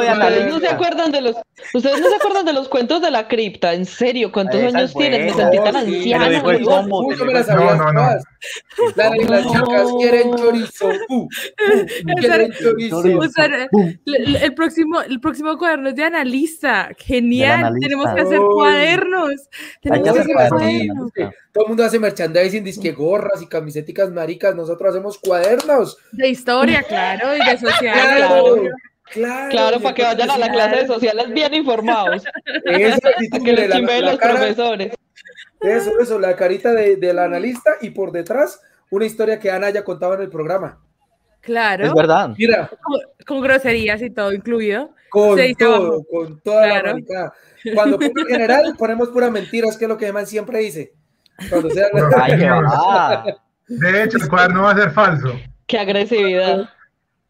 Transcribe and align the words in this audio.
de 0.00 0.10
¿Ustedes 0.10 0.46
no 0.52 0.60
se 0.60 0.68
acuerdan 0.68 1.12
de 1.12 1.20
los, 1.20 1.36
ustedes 1.74 2.00
no 2.00 2.08
se 2.08 2.16
acuerdan 2.16 2.44
de 2.44 2.52
los 2.52 2.68
cuentos 2.68 3.02
de 3.02 3.10
la 3.10 3.28
cripta? 3.28 3.74
En 3.74 3.84
serio, 3.84 4.32
¿cuántos 4.32 4.60
Esa 4.60 4.78
años 4.78 4.90
es 4.90 4.96
tienes? 4.96 5.36
Me 5.36 5.42
sentí 5.42 5.58
tan 5.58 5.84
sí, 5.84 5.96
anciana. 5.96 6.28
me 6.42 6.60
No, 6.60 7.04
las 7.32 7.46
sabías 7.46 7.78
no, 7.78 7.92
no. 7.92 8.00
todas. 8.00 8.24
La 8.96 9.10
de 9.10 9.24
las 9.24 9.52
chacas 9.52 9.88
quieren 9.98 10.34
chorizo. 10.36 10.88
uh, 11.08 11.22
uh, 11.22 11.28
quieren 12.18 12.52
chorizo. 12.52 13.02
Chorizo. 13.02 13.18
O 13.18 13.28
sea, 13.28 13.68
el, 14.06 14.36
el 14.36 14.54
próximo, 14.54 15.00
el 15.02 15.20
próximo 15.20 15.58
cuaderno 15.58 15.90
es 15.90 15.96
de 15.96 16.04
analista. 16.04 16.90
Genial. 16.98 17.64
analista. 17.64 17.88
Tenemos 17.88 18.14
que 18.14 18.20
hacer 18.20 18.38
cuadernos. 18.38 19.30
Tenemos 19.82 20.04
que 20.04 20.20
hacer 20.20 20.34
cuadernos. 20.34 21.12
Todo 21.52 21.64
el 21.64 21.68
mundo 21.68 21.84
hace 21.84 21.98
merchandising, 21.98 22.62
disque 22.62 22.92
gorras 22.92 23.42
y 23.42 23.46
camisetas 23.46 24.10
maricas. 24.10 24.54
Nosotros 24.54 24.90
hacemos 24.90 25.18
cuadernos. 25.18 25.98
De 26.12 26.28
historia, 26.28 26.82
claro, 26.82 27.34
y 27.34 27.38
de. 27.38 27.60
Claro, 27.80 28.56
claro. 28.56 28.70
Claro, 29.12 29.80
para 29.80 29.94
que 29.94 30.02
vayan 30.02 30.30
a 30.30 30.38
la 30.38 30.50
clase 30.50 30.76
de 30.76 30.86
sociales 30.86 31.28
bien 31.32 31.52
informados. 31.54 32.24
Eso, 32.64 32.98
Para 33.30 33.44
que 33.44 33.52
les 33.52 33.68
la, 33.68 33.78
la 33.80 34.00
los 34.00 34.18
cara, 34.18 34.34
profesores. 34.34 34.92
eso, 35.60 35.90
eso, 36.00 36.18
la 36.18 36.36
carita 36.36 36.72
de- 36.72 36.96
del 36.96 37.18
analista 37.18 37.72
y 37.80 37.90
por 37.90 38.12
detrás 38.12 38.60
una 38.90 39.04
historia 39.06 39.38
que 39.38 39.50
Ana 39.50 39.66
haya 39.68 39.84
contado 39.84 40.14
en 40.14 40.22
el 40.22 40.30
programa. 40.30 40.78
Claro. 41.40 41.86
Es 41.86 41.94
verdad. 41.94 42.30
Mira, 42.36 42.68
Con, 42.82 43.00
con 43.26 43.40
groserías 43.40 44.00
y 44.02 44.10
todo 44.10 44.32
incluido. 44.32 44.90
con 45.10 45.36
todo, 45.58 45.74
abajo. 45.76 46.04
con 46.10 46.40
toda 46.40 46.66
la 46.66 46.82
maricada. 46.82 47.32
Cuando 47.74 47.98
pongo 47.98 48.24
general, 48.28 48.74
ponemos 48.78 49.08
pura 49.08 49.30
mentira, 49.30 49.68
es 49.68 49.76
que 49.76 49.84
es 49.86 49.88
lo 49.88 49.96
que 49.98 50.06
Eman 50.06 50.26
siempre 50.26 50.58
dice. 50.60 50.92
Cuando 51.48 51.70
sea 51.70 51.86
Ay, 52.16 52.38
qué 52.38 52.50
va. 52.50 53.24
De 53.68 54.02
hecho, 54.02 54.18
el 54.18 54.28
cuaderno 54.28 54.62
va 54.64 54.72
a 54.72 54.76
ser 54.76 54.90
falso. 54.90 55.32
Qué 55.66 55.78
agresividad. 55.78 56.68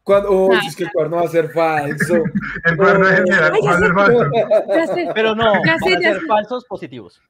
Cuando, 0.03 0.29
oh, 0.31 0.53
Ah. 0.53 0.61
es 0.67 0.75
que 0.75 0.83
el 0.85 0.91
cuaderno 0.91 1.17
va 1.17 1.23
a 1.23 1.27
ser 1.27 1.49
falso. 1.51 2.23
El 2.65 2.77
cuaderno 2.77 3.07
de 3.07 3.15
general 3.17 3.51
va 3.53 3.71
a 3.71 3.73
sé. 3.77 3.79
ser 3.85 3.93
falso. 3.93 4.25
Ya 4.75 4.87
sé, 4.87 5.09
Pero 5.13 5.35
no, 5.35 5.53
Ya 5.65 5.71
van 5.71 5.79
sé, 5.79 5.95
a 5.95 5.99
ya 5.99 6.11
ser 6.13 6.19
sé. 6.21 6.25
falsos 6.27 6.65
positivos. 6.65 7.21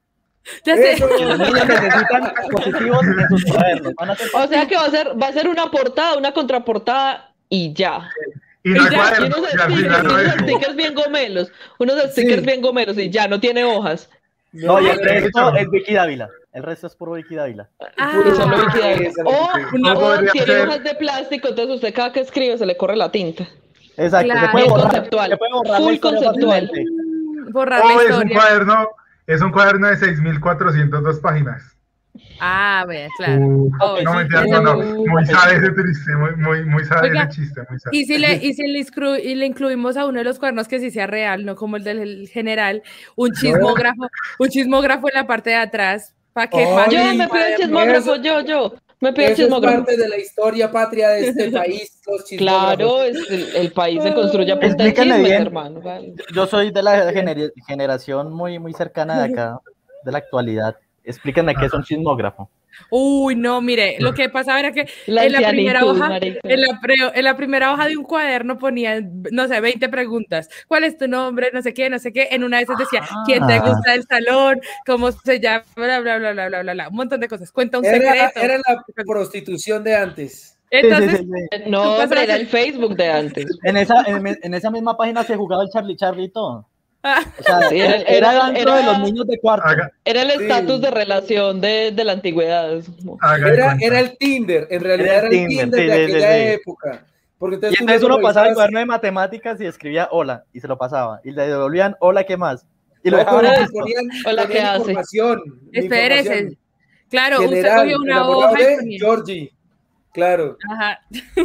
ya 0.64 0.76
sé. 0.76 0.92
Eso. 0.92 1.06
Los 1.08 1.38
niños 1.38 1.66
necesitan 1.68 2.32
positivos 2.50 3.02
en 3.06 3.28
sus 3.28 3.44
cuadernos. 3.52 3.94
Van 3.94 4.10
a 4.10 4.16
ser 4.16 4.28
O 4.34 4.46
sea 4.48 4.66
que 4.66 4.76
va 4.76 4.84
a 4.86 4.90
ser, 4.90 5.08
va 5.22 5.26
a 5.28 5.32
ser 5.32 5.48
una 5.48 5.70
portada, 5.70 6.16
una 6.16 6.32
contraportada 6.32 7.32
y 7.48 7.72
ya. 7.74 8.08
Y 8.64 8.70
Y 8.70 8.74
no 8.74 8.82
hay 8.84 8.90
ya, 8.90 9.14
y 9.20 9.24
unos 9.26 9.38
Y 9.40 9.58
al 9.60 9.72
final 9.72 9.72
stickers, 9.72 10.04
no 10.04 10.10
unos 10.14 10.22
es. 10.26 10.32
stickers 10.42 10.76
bien 10.76 10.94
gomelos, 10.94 11.52
unos 11.78 11.96
stickers 12.12 12.40
Sí. 12.40 12.46
bien 12.46 12.60
gomelos 12.62 12.96
y 12.98 13.10
ya 13.10 13.26
no 13.28 13.38
tiene 13.40 13.64
hojas. 13.64 14.08
No, 14.52 14.80
y 14.80 14.88
el 14.88 14.98
de 14.98 15.18
es 15.18 15.70
Vicky 15.70 15.94
Dávila. 15.94 16.28
El 16.52 16.62
resto 16.62 16.86
es 16.86 16.94
puro 16.94 17.12
Vicky 17.12 17.34
Dávila. 17.34 17.68
Ah, 17.96 18.12
Vicky 18.24 18.78
Dávila. 18.78 19.10
O, 19.24 19.48
No 19.78 19.92
o 19.94 20.18
tiene 20.32 20.56
hojas 20.62 20.84
de 20.84 20.94
plástico, 20.96 21.48
entonces 21.48 21.76
usted 21.76 21.94
cada 21.94 22.12
que 22.12 22.20
escribe 22.20 22.58
se 22.58 22.66
le 22.66 22.76
corre 22.76 22.96
la 22.96 23.10
tinta. 23.10 23.44
Exacto. 23.96 24.26
Claro. 24.32 24.46
Se 24.46 24.52
puede 24.52 24.64
Bien 24.64 24.70
borrar, 24.70 24.90
conceptual. 24.92 25.30
se 25.30 25.36
puede 25.36 25.52
borrar 25.52 25.72
la 25.72 25.78
Full 25.86 25.92
historia 25.94 26.20
conceptual. 26.22 26.68
fácilmente. 26.68 27.52
borrar 27.52 27.82
O 27.82 27.88
la 27.88 28.02
es 28.02 28.16
un 28.16 28.28
cuaderno, 28.28 28.88
es 29.26 29.40
un 29.42 29.50
cuaderno 29.52 29.88
de 29.88 29.96
6.402 29.96 31.20
páginas. 31.20 31.62
Ah, 32.40 32.84
vea, 32.86 33.08
claro. 33.16 33.40
Uh, 33.40 33.70
Oh, 33.80 33.98
no, 34.02 34.10
sí, 34.12 34.16
mentira, 34.18 34.60
no. 34.60 34.76
Muy 34.76 35.24
sabe 35.26 35.56
ese 35.56 35.70
triste, 35.72 36.14
muy, 36.16 36.36
muy, 36.36 36.64
muy 36.66 36.84
sabe 36.84 37.08
Oiga, 37.10 37.22
ese 37.24 37.40
chiste, 37.40 37.62
muy 37.70 37.78
sabe. 37.80 37.96
Y 37.96 38.04
si, 38.04 38.18
le, 38.18 38.34
y 38.44 38.52
si 38.52 38.66
le, 38.66 38.80
inclu- 38.80 39.20
y 39.22 39.34
le 39.34 39.46
incluimos 39.46 39.96
a 39.96 40.04
uno 40.06 40.18
de 40.18 40.24
los 40.24 40.38
cuernos 40.38 40.68
que 40.68 40.78
sí 40.80 40.90
sea 40.90 41.06
real, 41.06 41.46
no 41.46 41.54
como 41.56 41.76
el 41.78 41.84
del 41.84 42.28
general, 42.28 42.82
un 43.16 43.30
chismógrafo, 43.32 44.08
un 44.38 44.48
chismógrafo 44.48 45.08
en 45.08 45.14
la 45.14 45.26
parte 45.26 45.50
de 45.50 45.56
atrás, 45.56 46.14
para 46.32 46.48
que 46.48 46.62
Yo 46.90 47.04
me 47.14 47.28
pido 47.28 47.46
el 47.46 47.56
chismógrafo, 47.56 48.16
yo, 48.16 48.40
yo. 48.40 48.74
Me 49.00 49.12
pido 49.12 49.26
el 49.26 49.32
Eso 49.32 49.42
es 49.42 49.46
chismógrafo. 49.48 49.76
parte 49.78 49.96
de 49.96 50.08
la 50.08 50.16
historia 50.16 50.70
patria 50.70 51.08
de 51.10 51.28
este 51.28 51.50
país. 51.58 52.00
Los. 52.06 52.22
Claro, 52.38 53.02
es 53.02 53.16
el, 53.30 53.56
el 53.56 53.72
país 53.72 54.02
se 54.02 54.14
construye 54.14 54.52
a 54.52 54.60
punta 54.60 54.84
de 54.84 54.94
chismes, 54.94 55.24
bien. 55.24 55.42
hermano. 55.42 55.80
vale. 55.80 56.14
Yo 56.34 56.46
soy 56.46 56.70
de 56.70 56.82
la 56.82 57.10
gener- 57.12 57.52
generación 57.66 58.32
muy, 58.32 58.58
muy 58.60 58.72
cercana 58.74 59.20
de 59.26 59.32
acá, 59.32 59.60
de 60.04 60.12
la 60.12 60.18
actualidad. 60.18 60.76
Explíquenme 61.04 61.54
qué 61.56 61.66
es 61.66 61.72
un 61.74 61.82
chismógrafo. 61.82 62.48
Uy, 62.90 63.36
no, 63.36 63.60
mire, 63.60 63.96
lo 63.98 64.14
que 64.14 64.28
pasaba 64.28 64.60
era 64.60 64.72
que 64.72 64.86
La 65.06 65.24
en 65.24 65.32
la 65.32 65.48
primera 65.48 65.84
hoja, 65.84 66.18
en 66.20 66.60
la, 66.60 66.80
pre- 66.80 66.94
en 67.14 67.24
la 67.24 67.36
primera 67.36 67.72
hoja 67.72 67.86
de 67.88 67.96
un 67.96 68.04
cuaderno 68.04 68.58
ponían, 68.58 69.22
no 69.30 69.48
sé, 69.48 69.60
20 69.60 69.88
preguntas. 69.88 70.48
¿Cuál 70.68 70.84
es 70.84 70.96
tu 70.96 71.08
nombre? 71.08 71.50
No 71.52 71.62
sé 71.62 71.74
qué, 71.74 71.88
no 71.90 71.98
sé 71.98 72.12
qué. 72.12 72.28
En 72.30 72.44
una 72.44 72.58
de 72.58 72.64
esas 72.64 72.78
decía, 72.78 73.02
¿quién 73.26 73.46
te 73.46 73.54
Ah. 73.54 73.60
gusta 73.68 73.92
del 73.92 74.02
salón? 74.04 74.60
¿Cómo 74.86 75.12
se 75.12 75.40
llama? 75.40 75.64
Bla, 75.76 76.00
bla, 76.00 76.18
bla, 76.18 76.32
bla, 76.32 76.48
bla, 76.48 76.62
bla, 76.62 76.72
bla. 76.72 76.88
Un 76.88 76.96
montón 76.96 77.20
de 77.20 77.28
cosas. 77.28 77.50
Cuenta 77.52 77.78
un 77.78 77.84
Era, 77.84 77.98
secreto. 78.30 78.40
era 78.40 78.56
la 78.58 78.82
prostitución 79.06 79.84
de 79.84 79.94
antes. 79.94 80.58
Entonces, 80.70 81.18
Sí, 81.18 81.26
sí, 81.26 81.58
sí. 81.64 81.70
No, 81.70 82.00
era 82.02 82.34
el 82.36 82.46
Facebook 82.46 82.96
de 82.96 83.10
antes. 83.10 83.46
En, 83.62 83.76
esa, 83.76 84.02
en, 84.06 84.26
en 84.42 84.54
esa 84.54 84.70
misma 84.70 84.96
página 84.96 85.22
se 85.22 85.36
jugaba 85.36 85.62
el 85.64 85.68
Charlie 85.68 85.96
Charlie 85.96 86.24
y 86.24 86.28
todo. 86.30 86.66
O 87.38 87.42
sea, 87.42 87.68
Sí, 87.68 87.80
era, 87.80 87.96
era- 87.96 88.04
era 88.08 88.32
era- 88.32 88.46
dentro 88.52 88.74
de 88.74 88.82
los 88.84 88.98
niños 89.00 89.26
de 89.26 89.38
cuarto. 89.38 89.66
Haga, 89.66 89.90
Era 90.04 90.22
el 90.22 90.30
Sí. 90.30 90.42
estatus 90.42 90.80
de 90.80 90.90
relación 90.90 91.60
de, 91.60 91.90
de 91.92 92.04
la 92.04 92.12
antigüedad. 92.12 92.80
Era, 93.80 94.00
el 94.00 94.16
Tinder, 94.18 94.66
en 94.70 94.82
realidad 94.84 95.08
Era 95.08 95.18
era 95.18 95.26
el 95.26 95.30
Tinder, 95.48 95.64
Tinder, 95.64 95.80
sí, 95.80 95.86
de 95.86 96.04
aquella 96.04 96.32
sí. 96.32 96.60
época. 96.60 97.04
Porque 97.38 97.54
Y 97.54 97.56
entonces 97.56 97.78
tú 97.78 97.82
entonces 97.84 98.08
lo 98.08 98.14
uno 98.16 98.22
pasaba 98.22 98.48
el 98.48 98.54
cuaderno 98.54 98.78
de 98.78 98.86
matemáticas 98.86 99.60
y 99.60 99.66
escribía 99.66 100.08
hola, 100.12 100.44
y 100.52 100.60
se 100.60 100.68
lo 100.68 100.78
pasaba. 100.78 101.20
Y 101.24 101.32
le 101.32 101.48
devolvían 101.48 101.96
hola, 101.98 102.22
¿qué 102.24 102.36
más? 102.36 102.64
Y 103.02 103.10
lo 103.10 103.16
dejaban 103.16 103.46
ponían, 103.72 104.06
Hola, 104.24 104.42
ponían 104.44 104.48
¿qué 104.48 104.60
hace? 104.60 104.96
espérese. 105.72 106.56
Claro, 107.10 107.42
usted 107.42 107.66
cogió 107.74 107.98
una 107.98 108.28
hoja 108.28 108.58
y. 108.86 108.96
Georgie. 108.98 109.52
Claro. 110.14 110.56
Ajá. 110.70 111.00
Y 111.10 111.40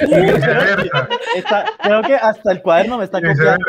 viceversa, 0.00 1.08
Está- 1.36 1.64
creo 1.82 2.02
que 2.02 2.14
hasta 2.14 2.52
el 2.52 2.62
cuaderno 2.62 2.96
me 2.98 3.04
está 3.04 3.18
y 3.18 3.22
copiando. 3.22 3.66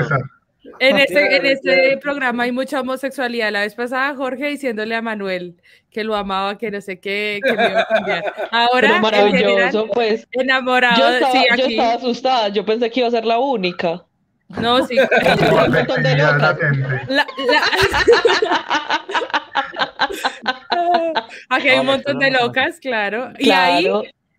En 0.80 0.98
este, 1.00 1.36
en 1.38 1.46
este 1.46 1.98
programa 1.98 2.44
hay 2.44 2.52
mucha 2.52 2.82
homosexualidad. 2.82 3.52
La 3.52 3.62
vez 3.62 3.76
pasada 3.76 4.16
Jorge 4.16 4.48
diciéndole 4.48 4.96
a 4.96 5.02
Manuel 5.02 5.56
que 5.92 6.04
lo 6.04 6.16
amaba, 6.16 6.58
que 6.58 6.72
no 6.72 6.82
sé 6.82 7.00
qué, 7.00 7.40
que 7.44 7.54
me 7.54 7.70
iba 7.70 7.82
a 7.82 7.88
cambiar. 7.88 8.34
Ahora, 8.52 8.82
Pero 8.82 8.96
en 8.96 9.02
maravilloso, 9.02 9.48
general, 9.48 9.90
pues. 9.94 10.28
enamorado, 10.32 10.98
Yo 10.98 11.10
de- 11.10 11.16
estaba, 11.18 11.32
sí, 11.34 11.46
yo 11.58 11.66
estaba 11.68 11.94
asustada, 11.94 12.48
yo 12.50 12.66
pensé 12.66 12.90
que 12.90 13.00
iba 13.02 13.08
a 13.08 13.12
ser 13.12 13.26
la 13.26 13.40
única. 13.40 14.04
No, 14.60 14.86
sí. 14.86 14.98
Un 15.00 15.72
montón 15.72 16.04
de 16.04 16.10
Afectividad 16.10 16.34
locas. 16.34 16.42
latente. 16.42 17.14
La- 17.14 17.28
la- 17.48 19.04
Aquí 21.50 21.70
hay 21.70 21.80
un 21.80 21.86
montón 21.86 22.20
de 22.20 22.32
locas, 22.32 22.80
claro. 22.80 23.32
Y 23.40 23.52
ahí, 23.52 23.88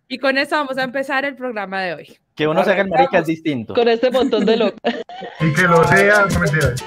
y 0.07 0.17
con 0.17 0.37
eso 0.37 0.55
vamos 0.55 0.77
a 0.77 0.83
empezar 0.83 1.25
el 1.25 1.35
programa 1.35 1.81
de 1.81 1.93
hoy. 1.93 2.17
Que 2.35 2.47
uno 2.47 2.63
se 2.65 2.71
haga 2.71 2.81
el 2.81 2.89
marica 2.89 3.19
es 3.19 3.27
distinto. 3.27 3.73
con 3.73 3.87
este 3.87 4.11
montón 4.11 4.45
de 4.45 4.57
locas. 4.57 4.95
Y 5.39 5.53
que 5.53 5.61
lo 5.63 5.83
sea, 5.87 6.25
no 6.31 6.39
mentiras. 6.39 6.83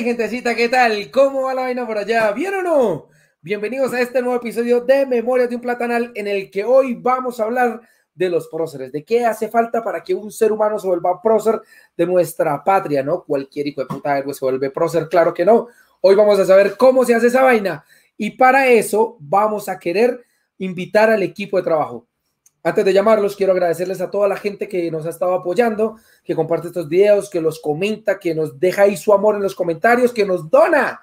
¡Hey, 0.00 0.06
gentecita! 0.06 0.54
¿Qué 0.54 0.70
tal? 0.70 1.10
¿Cómo 1.10 1.42
va 1.42 1.52
la 1.52 1.60
vaina 1.60 1.86
por 1.86 1.98
allá? 1.98 2.32
¿Bien 2.32 2.54
o 2.54 2.62
no? 2.62 3.08
Bienvenidos 3.42 3.92
a 3.92 4.00
este 4.00 4.22
nuevo 4.22 4.36
episodio 4.36 4.80
de 4.80 5.04
Memorias 5.04 5.50
de 5.50 5.56
un 5.56 5.60
Platanal 5.60 6.10
en 6.14 6.26
el 6.26 6.50
que 6.50 6.64
hoy 6.64 6.94
vamos 6.94 7.38
a 7.38 7.44
hablar 7.44 7.82
de 8.14 8.30
los 8.30 8.48
próceres, 8.48 8.92
de 8.92 9.04
qué 9.04 9.26
hace 9.26 9.48
falta 9.48 9.84
para 9.84 10.02
que 10.02 10.14
un 10.14 10.32
ser 10.32 10.52
humano 10.52 10.78
se 10.78 10.86
vuelva 10.86 11.20
prócer 11.20 11.60
de 11.94 12.06
nuestra 12.06 12.64
patria, 12.64 13.02
¿no? 13.02 13.24
Cualquier 13.24 13.66
hijo 13.66 13.82
de 13.82 13.88
puta 13.88 14.16
héroe 14.16 14.32
se 14.32 14.42
vuelve 14.42 14.70
prócer, 14.70 15.06
claro 15.06 15.34
que 15.34 15.44
no. 15.44 15.68
Hoy 16.00 16.14
vamos 16.14 16.38
a 16.38 16.46
saber 16.46 16.78
cómo 16.78 17.04
se 17.04 17.14
hace 17.14 17.26
esa 17.26 17.42
vaina 17.42 17.84
y 18.16 18.30
para 18.30 18.68
eso 18.68 19.18
vamos 19.20 19.68
a 19.68 19.78
querer 19.78 20.24
invitar 20.56 21.10
al 21.10 21.22
equipo 21.22 21.58
de 21.58 21.62
trabajo. 21.62 22.06
Antes 22.62 22.84
de 22.84 22.92
llamarlos, 22.92 23.36
quiero 23.36 23.52
agradecerles 23.52 24.00
a 24.00 24.10
toda 24.10 24.28
la 24.28 24.36
gente 24.36 24.68
que 24.68 24.90
nos 24.90 25.06
ha 25.06 25.10
estado 25.10 25.32
apoyando, 25.32 25.96
que 26.22 26.34
comparte 26.34 26.68
estos 26.68 26.88
videos, 26.88 27.30
que 27.30 27.40
los 27.40 27.60
comenta, 27.60 28.18
que 28.18 28.34
nos 28.34 28.60
deja 28.60 28.82
ahí 28.82 28.96
su 28.96 29.14
amor 29.14 29.36
en 29.36 29.42
los 29.42 29.54
comentarios, 29.54 30.12
que 30.12 30.26
nos 30.26 30.50
dona. 30.50 31.00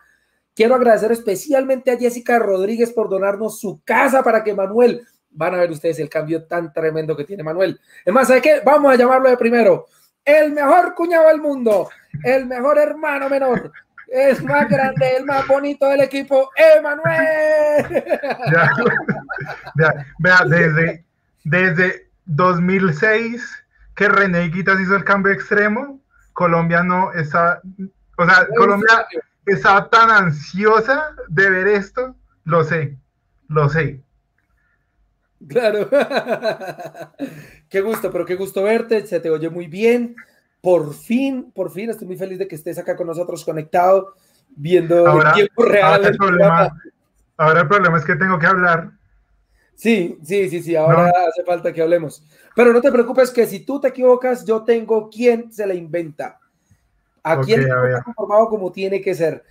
Quiero 0.53 0.75
agradecer 0.75 1.11
especialmente 1.11 1.91
a 1.91 1.97
Jessica 1.97 2.37
Rodríguez 2.37 2.91
por 2.91 3.09
donarnos 3.09 3.59
su 3.59 3.81
casa 3.83 4.23
para 4.23 4.43
que 4.43 4.53
Manuel, 4.53 5.05
van 5.31 5.55
a 5.55 5.57
ver 5.57 5.71
ustedes 5.71 5.99
el 5.99 6.09
cambio 6.09 6.45
tan 6.45 6.71
tremendo 6.71 7.15
que 7.15 7.23
tiene 7.23 7.43
Manuel. 7.43 7.79
Es 8.05 8.13
más, 8.13 8.27
¿sabe 8.27 8.41
qué? 8.41 8.61
Vamos 8.63 8.91
a 8.91 8.95
llamarlo 8.95 9.29
de 9.29 9.37
primero. 9.37 9.87
El 10.23 10.51
mejor 10.51 10.93
cuñado 10.93 11.27
del 11.29 11.41
mundo, 11.41 11.89
el 12.23 12.45
mejor 12.45 12.77
hermano 12.79 13.29
menor, 13.29 13.71
el 14.07 14.43
más 14.43 14.67
grande, 14.67 15.17
el 15.17 15.25
más 15.25 15.47
bonito 15.47 15.87
del 15.87 16.01
equipo, 16.01 16.49
Emanuel. 16.55 18.03
Ya, 18.51 18.71
vea, 19.75 20.05
vea, 20.19 20.41
desde, 20.45 21.06
desde 21.47 22.09
2006 22.25 23.63
que 23.95 24.09
René 24.09 24.45
Iquitas 24.45 24.79
hizo 24.79 24.95
el 24.95 25.03
cambio 25.03 25.31
extremo, 25.31 26.01
Colombia 26.33 26.83
no 26.83 27.13
está, 27.13 27.61
o 28.17 28.25
sea, 28.25 28.47
Colombia 28.55 29.07
está 29.45 29.89
tan 29.89 30.11
ansiosa 30.11 31.15
de 31.29 31.49
ver 31.49 31.67
esto, 31.67 32.15
lo 32.43 32.63
sé, 32.63 32.97
lo 33.47 33.69
sé. 33.69 34.01
Claro. 35.47 35.89
qué 37.69 37.81
gusto, 37.81 38.11
pero 38.11 38.25
qué 38.25 38.35
gusto 38.35 38.63
verte, 38.63 39.07
se 39.07 39.19
te 39.19 39.29
oye 39.29 39.49
muy 39.49 39.67
bien. 39.67 40.15
Por 40.61 40.93
fin, 40.93 41.51
por 41.53 41.71
fin, 41.71 41.89
estoy 41.89 42.07
muy 42.07 42.17
feliz 42.17 42.39
de 42.39 42.47
que 42.47 42.55
estés 42.55 42.77
acá 42.77 42.95
con 42.95 43.07
nosotros 43.07 43.45
conectado, 43.45 44.15
viendo 44.49 45.07
Ahora, 45.07 45.33
tiempo 45.33 45.63
real. 45.63 45.93
ahora 45.93 46.07
el 46.09 46.17
problema, 46.17 46.81
ahora 47.37 47.61
el 47.61 47.67
problema 47.67 47.97
es 47.97 48.05
que 48.05 48.15
tengo 48.15 48.37
que 48.37 48.47
hablar. 48.47 48.96
Sí, 49.77 50.17
sí, 50.23 50.49
sí, 50.49 50.63
sí, 50.63 50.75
ahora 50.75 51.13
hace 51.29 51.43
falta 51.45 51.71
que 51.71 51.83
hablemos. 51.83 52.23
Pero 52.55 52.73
no 52.73 52.81
te 52.81 52.91
preocupes 52.91 53.29
que 53.29 53.45
si 53.45 53.59
tú 53.59 53.79
te 53.79 53.89
equivocas, 53.89 54.43
yo 54.43 54.63
tengo 54.63 55.07
quien 55.07 55.53
se 55.53 55.67
la 55.67 55.75
inventa. 55.75 56.39
El 57.23 57.31
a 57.31 57.33
equipo 57.35 57.81
ver. 57.81 57.91
está 57.91 58.03
conformado 58.03 58.49
como 58.49 58.71
tiene 58.71 58.99
que 58.99 59.13
ser. 59.13 59.43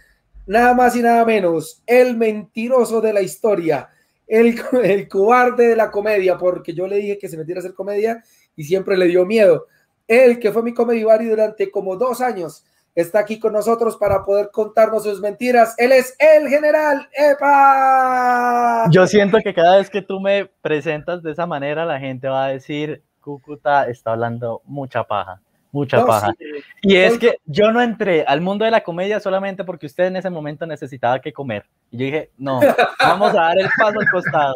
Nada 0.44 0.74
más 0.74 0.96
y 0.96 1.02
nada 1.02 1.24
menos, 1.24 1.80
el 1.86 2.16
mentiroso 2.16 3.00
de 3.00 3.12
la 3.12 3.22
historia, 3.22 3.88
el, 4.26 4.60
el 4.82 5.06
cobarde 5.06 5.68
de 5.68 5.76
la 5.76 5.92
comedia, 5.92 6.36
porque 6.36 6.74
yo 6.74 6.88
le 6.88 6.96
dije 6.96 7.18
que 7.18 7.28
se 7.28 7.36
metiera 7.36 7.60
a 7.60 7.62
hacer 7.62 7.74
comedia 7.74 8.20
y 8.56 8.64
siempre 8.64 8.96
le 8.96 9.06
dio 9.06 9.24
miedo. 9.24 9.66
Él, 10.08 10.40
que 10.40 10.50
fue 10.50 10.64
mi 10.64 10.72
buddy 10.72 11.26
durante 11.26 11.70
como 11.70 11.96
dos 11.96 12.20
años, 12.20 12.64
está 12.96 13.20
aquí 13.20 13.38
con 13.38 13.52
nosotros 13.52 13.96
para 13.96 14.24
poder 14.24 14.50
contarnos 14.50 15.04
sus 15.04 15.20
mentiras. 15.20 15.74
Él 15.78 15.92
es 15.92 16.16
el 16.18 16.48
general 16.48 17.08
Epa. 17.12 18.86
Yo 18.90 19.06
siento 19.06 19.38
que 19.44 19.54
cada 19.54 19.76
vez 19.76 19.90
que 19.90 20.02
tú 20.02 20.18
me 20.20 20.46
presentas 20.62 21.22
de 21.22 21.32
esa 21.32 21.46
manera, 21.46 21.84
la 21.84 21.98
gente 22.00 22.26
va 22.28 22.46
a 22.46 22.48
decir, 22.48 23.02
Cúcuta 23.20 23.88
está 23.88 24.12
hablando 24.12 24.62
mucha 24.64 25.04
paja, 25.04 25.40
mucha 25.72 25.98
No, 25.98 26.06
paja. 26.06 26.32
sí, 26.38 26.44
Y 26.82 26.96
es 26.96 27.18
que 27.18 27.38
yo 27.44 27.70
no 27.70 27.82
entré 27.82 28.24
al 28.26 28.40
mundo 28.40 28.64
de 28.64 28.70
la 28.70 28.82
comedia 28.82 29.20
solamente 29.20 29.62
porque 29.64 29.86
usted 29.86 30.04
en 30.04 30.16
ese 30.16 30.30
momento 30.30 30.64
necesitaba 30.66 31.20
que 31.20 31.32
comer. 31.32 31.66
Y 31.90 31.98
yo 31.98 32.04
dije, 32.06 32.30
no, 32.38 32.60
vamos 33.00 33.30
a 33.32 33.40
dar 33.42 33.58
el 33.58 33.68
paso 33.78 34.00
al 34.00 34.10
costado, 34.10 34.54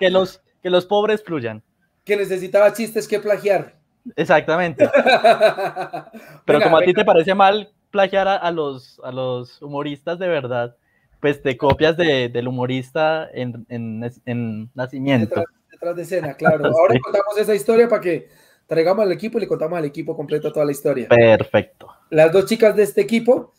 que 0.00 0.10
los, 0.10 0.42
que 0.62 0.70
los 0.70 0.86
pobres 0.86 1.22
fluyan. 1.22 1.62
que 2.04 2.16
necesitaba 2.16 2.72
chistes 2.72 3.06
que 3.06 3.20
plagiar. 3.20 3.74
Exactamente. 4.14 4.88
Pero 6.44 6.60
como 6.60 6.76
a 6.78 6.82
ti 6.82 6.92
te 6.94 7.04
parece 7.04 7.34
mal 7.34 7.68
plagiar 7.96 8.28
a, 8.28 8.36
a 8.36 8.50
los, 8.50 9.00
a 9.02 9.10
los 9.10 9.60
humoristas 9.62 10.18
de 10.18 10.28
verdad, 10.28 10.76
pues 11.20 11.40
te 11.42 11.56
copias 11.56 11.96
de- 11.96 12.28
del 12.28 12.46
humorista 12.48 13.26
en, 13.32 13.64
en- 13.70 14.04
en 14.26 14.70
nacimiento. 14.74 15.34
detrás, 15.34 15.46
detrás 15.70 15.96
de 15.96 16.02
escena, 16.02 16.34
claro. 16.38 16.66
Ahora 16.66 16.92
Sí. 16.94 17.00
contamos 17.00 17.38
esa 17.38 17.54
historia 17.54 17.88
para 17.88 18.02
que 18.02 18.28
traigamos 18.66 19.02
al 19.04 19.12
equipo 19.12 19.38
y 19.38 19.40
le 19.42 19.48
contamos 19.48 19.78
al 19.78 19.86
equipo 19.86 20.14
completo 20.14 20.52
toda 20.52 20.66
la 20.66 20.72
historia. 20.72 21.08
Perfecto. 21.08 21.88
Las 22.10 22.30
dos 22.32 22.44
chicas 22.46 22.76
de 22.76 22.82
este 22.82 23.00
equipo, 23.00 23.54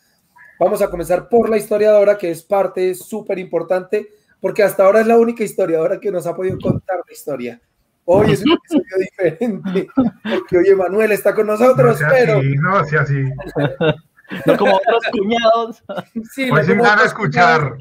vamos 0.60 0.80
a 0.82 0.88
comenzar 0.90 1.28
por 1.28 1.48
la 1.50 1.56
historiadora, 1.56 2.16
que 2.16 2.30
es 2.30 2.42
parte 2.44 2.94
súper 2.94 3.38
importante, 3.40 4.08
porque 4.40 4.62
hasta 4.62 4.84
ahora 4.84 5.00
es 5.00 5.06
la 5.08 5.18
única 5.18 5.42
historiadora 5.42 5.98
que 5.98 6.12
nos 6.12 6.26
ha 6.28 6.36
podido 6.36 6.58
contar 6.62 6.98
la 7.04 7.12
historia. 7.12 7.60
Hoy 8.04 8.32
es 8.32 8.42
un 8.42 8.52
episodio 8.52 8.82
diferente, 9.00 9.86
porque 10.22 10.56
hoy 10.58 10.68
Emanuel 10.68 11.12
está 11.12 11.34
con 11.34 11.46
No 11.46 11.52
nosotros, 11.58 11.98
sea 11.98 12.08
pero 12.08 12.38
así, 12.38 12.54
no 12.54 12.84
sea 12.84 13.00
así. 13.02 13.14
No 14.46 14.56
como 14.56 14.76
otros 14.76 15.02
cuñados. 15.12 15.82
sí, 16.30 16.50
no 16.50 16.60
como 16.66 16.82
van 16.82 16.98
a 16.98 17.04
escuchar. 17.04 17.76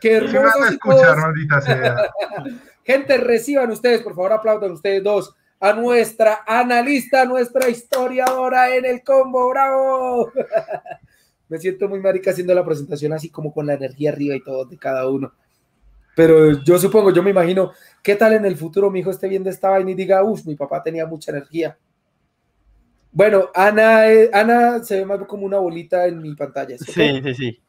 Qué 0.00 0.20
me 0.20 0.38
van 0.38 0.62
a 0.64 0.68
escuchar, 0.68 1.16
maldita 1.18 1.60
sea. 1.60 2.10
Gente, 2.84 3.18
reciban 3.18 3.70
ustedes, 3.70 4.00
por 4.00 4.14
favor, 4.14 4.32
aplaudan 4.32 4.72
ustedes 4.72 5.02
dos 5.02 5.34
a 5.60 5.74
nuestra 5.74 6.40
analista, 6.46 7.26
nuestra 7.26 7.68
historiadora 7.68 8.74
en 8.74 8.86
el 8.86 9.04
combo, 9.04 9.50
bravo. 9.50 10.32
Me 11.48 11.58
siento 11.58 11.88
muy 11.88 12.00
marica 12.00 12.30
haciendo 12.30 12.54
la 12.54 12.64
presentación 12.64 13.12
así 13.12 13.28
como 13.28 13.52
con 13.52 13.66
la 13.66 13.74
energía 13.74 14.10
arriba 14.10 14.36
y 14.36 14.42
todo 14.42 14.64
de 14.64 14.78
cada 14.78 15.08
uno. 15.08 15.32
Pero 16.14 16.62
yo 16.62 16.78
supongo, 16.78 17.12
yo 17.12 17.22
me 17.22 17.30
imagino, 17.30 17.72
¿qué 18.02 18.14
tal 18.14 18.34
en 18.34 18.44
el 18.44 18.56
futuro 18.56 18.90
mi 18.90 19.00
hijo 19.00 19.10
esté 19.10 19.28
viendo 19.28 19.50
esta 19.50 19.70
vaina 19.70 19.90
y 19.90 19.94
diga, 19.94 20.22
uff, 20.22 20.44
mi 20.46 20.54
papá 20.54 20.82
tenía 20.82 21.06
mucha 21.06 21.32
energía? 21.32 21.76
Bueno, 23.12 23.50
Ana, 23.54 24.08
eh, 24.10 24.30
Ana 24.32 24.82
se 24.84 24.96
ve 24.96 25.04
más 25.04 25.18
como 25.26 25.44
una 25.44 25.58
bolita 25.58 26.06
en 26.06 26.22
mi 26.22 26.34
pantalla. 26.34 26.78
¿sí? 26.78 26.84
Sí, 26.92 27.20
sí, 27.24 27.34
sí. 27.34 27.60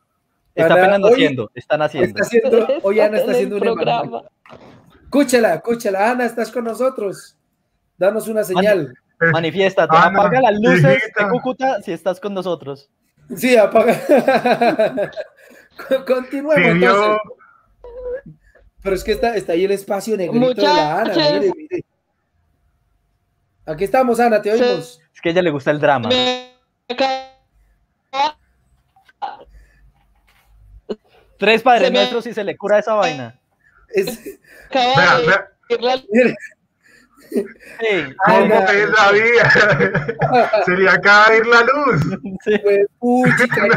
Está 0.53 0.73
Ana, 0.73 0.83
apenas 0.83 1.03
hoy- 1.03 1.09
naciendo, 1.11 1.51
están 1.55 1.81
haciendo. 1.81 2.07
Está 2.09 2.21
haciendo, 2.23 2.67
hoy 2.83 2.99
Ana 2.99 3.17
está 3.17 3.31
haciendo 3.31 3.55
un 3.55 3.61
programa. 3.61 4.21
Escúchela, 5.03 5.55
escúchela, 5.55 6.11
Ana, 6.11 6.25
estás 6.25 6.51
con 6.51 6.63
nosotros. 6.65 7.35
Danos 7.97 8.27
una 8.27 8.43
señal. 8.43 8.93
Pues, 9.19 9.31
Manifiéstate, 9.31 9.95
Ana, 9.95 10.19
apaga 10.19 10.41
las 10.41 10.59
luces 10.59 10.83
de. 10.83 11.29
Cúcuta 11.29 11.81
si 11.81 11.91
estás 11.91 12.19
con 12.19 12.33
nosotros. 12.33 12.89
Sí, 13.35 13.55
apaga. 13.55 13.95
Con- 15.87 16.05
Continuemos. 16.07 16.57
entonces. 16.57 17.17
Pero 18.83 18.95
es 18.95 19.03
que 19.03 19.11
está, 19.11 19.35
está 19.35 19.53
ahí 19.53 19.63
el 19.65 19.71
espacio 19.71 20.17
negrito 20.17 20.53
de 20.55 20.63
la 20.63 21.01
Ana. 21.01 21.13
Muchachos. 21.13 21.33
Mire, 21.39 21.53
mire. 21.55 21.85
Aquí 23.65 23.83
estamos, 23.83 24.19
Ana, 24.19 24.41
te 24.41 24.55
Sí. 24.57 24.63
oímos. 24.63 24.99
Es 25.13 25.21
que 25.21 25.29
a 25.29 25.31
ella 25.31 25.41
le 25.41 25.51
gusta 25.51 25.71
el 25.71 25.79
drama. 25.79 26.09
Me 26.09 26.51
Tres 31.37 31.63
padres 31.63 31.87
Se 31.87 31.91
me- 31.91 31.99
nuestros 31.99 32.27
y 32.27 32.33
se 32.33 32.43
le 32.43 32.55
cura 32.57 32.79
esa 32.79 32.93
vaina. 32.93 33.39
Es- 33.89 34.23
Vea, 34.73 35.17
vea, 35.19 35.47
Sí, 37.29 38.13
¿Cómo 38.25 38.37
Ana. 38.45 38.65
es 38.65 38.89
la 38.89 39.11
vida? 39.13 39.51
Se 40.65 40.71
le 40.71 40.89
acaba 40.89 41.29
de 41.29 41.37
ir 41.37 41.45
la 41.47 41.61
luz. 41.61 42.01
sí. 42.43 42.57
pues, 42.61 42.79
uy, 42.99 43.29
chica, 43.37 43.67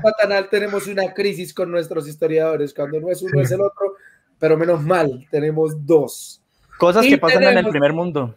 Platanal 0.00 0.48
tenemos 0.48 0.86
una 0.86 1.12
crisis 1.12 1.52
con 1.52 1.70
nuestros 1.72 2.06
historiadores. 2.06 2.72
Cuando 2.72 3.00
no 3.00 3.10
es 3.10 3.20
uno, 3.22 3.32
Sí. 3.34 3.40
es 3.40 3.50
el 3.50 3.60
otro. 3.60 3.96
Pero 4.38 4.56
menos 4.56 4.82
mal, 4.82 5.26
tenemos 5.32 5.84
dos. 5.84 6.40
Cosas 6.78 7.04
Y 7.04 7.10
que 7.10 7.18
pasan 7.18 7.42
en 7.42 7.58
el 7.58 7.68
primer 7.68 7.92
mundo. 7.92 8.36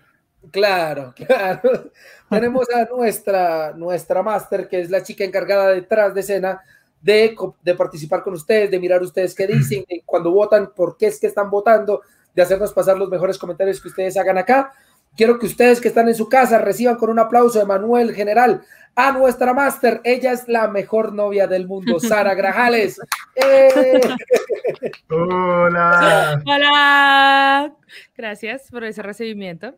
Claro, 0.52 1.14
claro. 1.28 1.92
Tenemos 2.30 2.68
a 2.70 2.86
nuestra, 2.86 3.74
nuestra 3.74 4.24
máster, 4.24 4.68
que 4.68 4.82
es 4.82 4.90
la 4.90 5.04
chica 5.04 5.24
encargada 5.24 5.70
detrás 5.70 6.14
de 6.14 6.22
escena 6.22 6.62
de, 7.06 7.36
participar 7.78 8.24
con 8.24 8.34
ustedes, 8.34 8.72
de 8.72 8.80
mirar 8.80 9.02
ustedes 9.04 9.36
qué 9.36 9.46
dicen, 9.46 9.86
de 9.88 10.02
cuando 10.06 10.32
votan, 10.32 10.72
por 10.76 10.98
qué 10.98 11.08
es 11.08 11.20
que 11.20 11.28
están 11.28 11.52
votando, 11.52 12.02
de 12.34 12.42
hacernos 12.42 12.74
pasar 12.74 12.98
los 12.98 13.10
mejores 13.10 13.38
comentarios 13.38 13.80
que 13.80 13.90
ustedes 13.90 14.18
hagan 14.18 14.40
acá. 14.40 14.74
Quiero 15.16 15.38
que 15.38 15.46
ustedes 15.46 15.80
que 15.80 15.88
están 15.88 16.08
en 16.08 16.16
su 16.16 16.28
casa 16.28 16.58
reciban 16.58 16.96
con 16.96 17.10
un 17.10 17.20
aplauso 17.20 17.60
de 17.60 17.66
Manuel 17.66 18.14
General 18.14 18.62
a 18.96 19.12
nuestra 19.12 19.54
máster. 19.54 20.02
Ella 20.04 20.32
es 20.32 20.48
la 20.48 20.68
mejor 20.68 21.14
novia 21.14 21.48
del 21.48 21.68
mundo, 21.68 22.00
Sara 22.02 22.34
Grajales. 22.34 23.00
¡Eh! 23.36 24.02
Hola. 25.10 26.42
Hola. 26.46 27.76
Gracias 28.18 28.70
por 28.72 28.84
ese 28.84 29.04
recibimiento. 29.04 29.76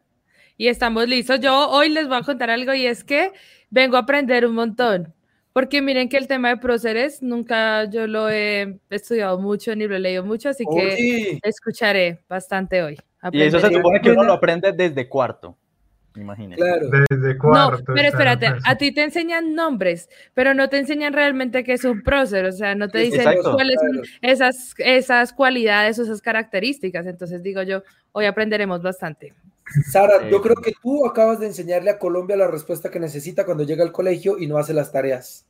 Y 0.58 0.68
estamos 0.68 1.08
listos. 1.08 1.40
Yo 1.40 1.70
hoy 1.70 1.90
les 1.90 2.08
voy 2.08 2.18
a 2.18 2.22
contar 2.24 2.50
algo 2.50 2.74
y 2.74 2.86
es 2.88 3.04
que 3.04 3.32
vengo 3.70 3.96
a 3.96 4.02
aprender 4.02 4.46
un 4.46 4.56
montón. 4.56 5.14
Porque 5.54 5.82
miren 5.82 6.10
que 6.10 6.18
el 6.18 6.28
tema 6.28 6.50
de 6.50 6.58
próceres 6.58 7.24
nunca 7.24 7.86
yo 7.86 8.06
lo 8.06 8.30
he 8.30 8.80
estudiado 8.90 9.40
mucho 9.40 9.76
ni 9.76 9.88
lo 9.88 9.96
he 9.96 10.00
leído 10.00 10.24
mucho, 10.24 10.50
así 10.50 10.64
que 10.66 10.86
Oye, 10.94 11.40
escucharé 11.44 12.24
bastante 12.30 12.84
hoy. 12.84 12.98
Y 13.32 13.42
eso 13.42 13.60
se 13.60 13.74
supone 13.74 14.00
que 14.02 14.12
uno 14.12 14.24
lo 14.24 14.34
aprende 14.34 14.72
desde 14.72 15.10
cuarto. 15.10 15.58
Imagínate. 16.16 16.62
claro. 16.62 16.88
Desde 17.10 17.34
No, 17.34 17.40
cuarto. 17.40 17.84
pero 17.88 18.08
está 18.08 18.34
espérate, 18.34 18.60
a 18.66 18.76
ti 18.78 18.92
te 18.92 19.04
enseñan 19.04 19.54
nombres, 19.56 20.10
pero 20.34 20.54
no 20.54 20.70
te 20.70 20.78
enseñan 20.78 21.14
realmente 21.14 21.64
qué 21.64 21.74
es 21.74 21.86
un 21.86 22.02
prócer, 22.04 22.46
o 22.46 22.52
sea, 22.52 22.76
no 22.76 22.88
te 22.90 23.00
dicen 23.00 23.22
Exacto. 23.22 23.54
cuáles 23.54 23.76
son 23.80 24.02
esas, 24.22 24.74
esas 24.78 25.34
cualidades 25.34 25.98
o 26.00 26.04
esas 26.04 26.22
características. 26.22 27.06
Entonces 27.06 27.42
digo 27.44 27.62
yo, 27.64 27.84
hoy 28.12 28.26
aprenderemos 28.26 28.82
bastante. 28.82 29.34
Sara, 29.92 30.30
yo 30.30 30.42
creo 30.42 30.56
que 30.56 30.74
tú 30.82 31.06
acabas 31.06 31.40
de 31.40 31.48
enseñarle 31.48 31.90
a 31.90 32.00
Colombia 32.00 32.36
la 32.38 32.48
respuesta 32.48 32.90
que 32.90 33.00
necesita 33.00 33.46
cuando 33.46 33.64
llega 33.64 33.84
al 33.84 33.92
colegio 33.92 34.38
y 34.40 34.48
no 34.48 34.58
hace 34.58 34.74
las 34.74 34.92
tareas. 34.92 35.46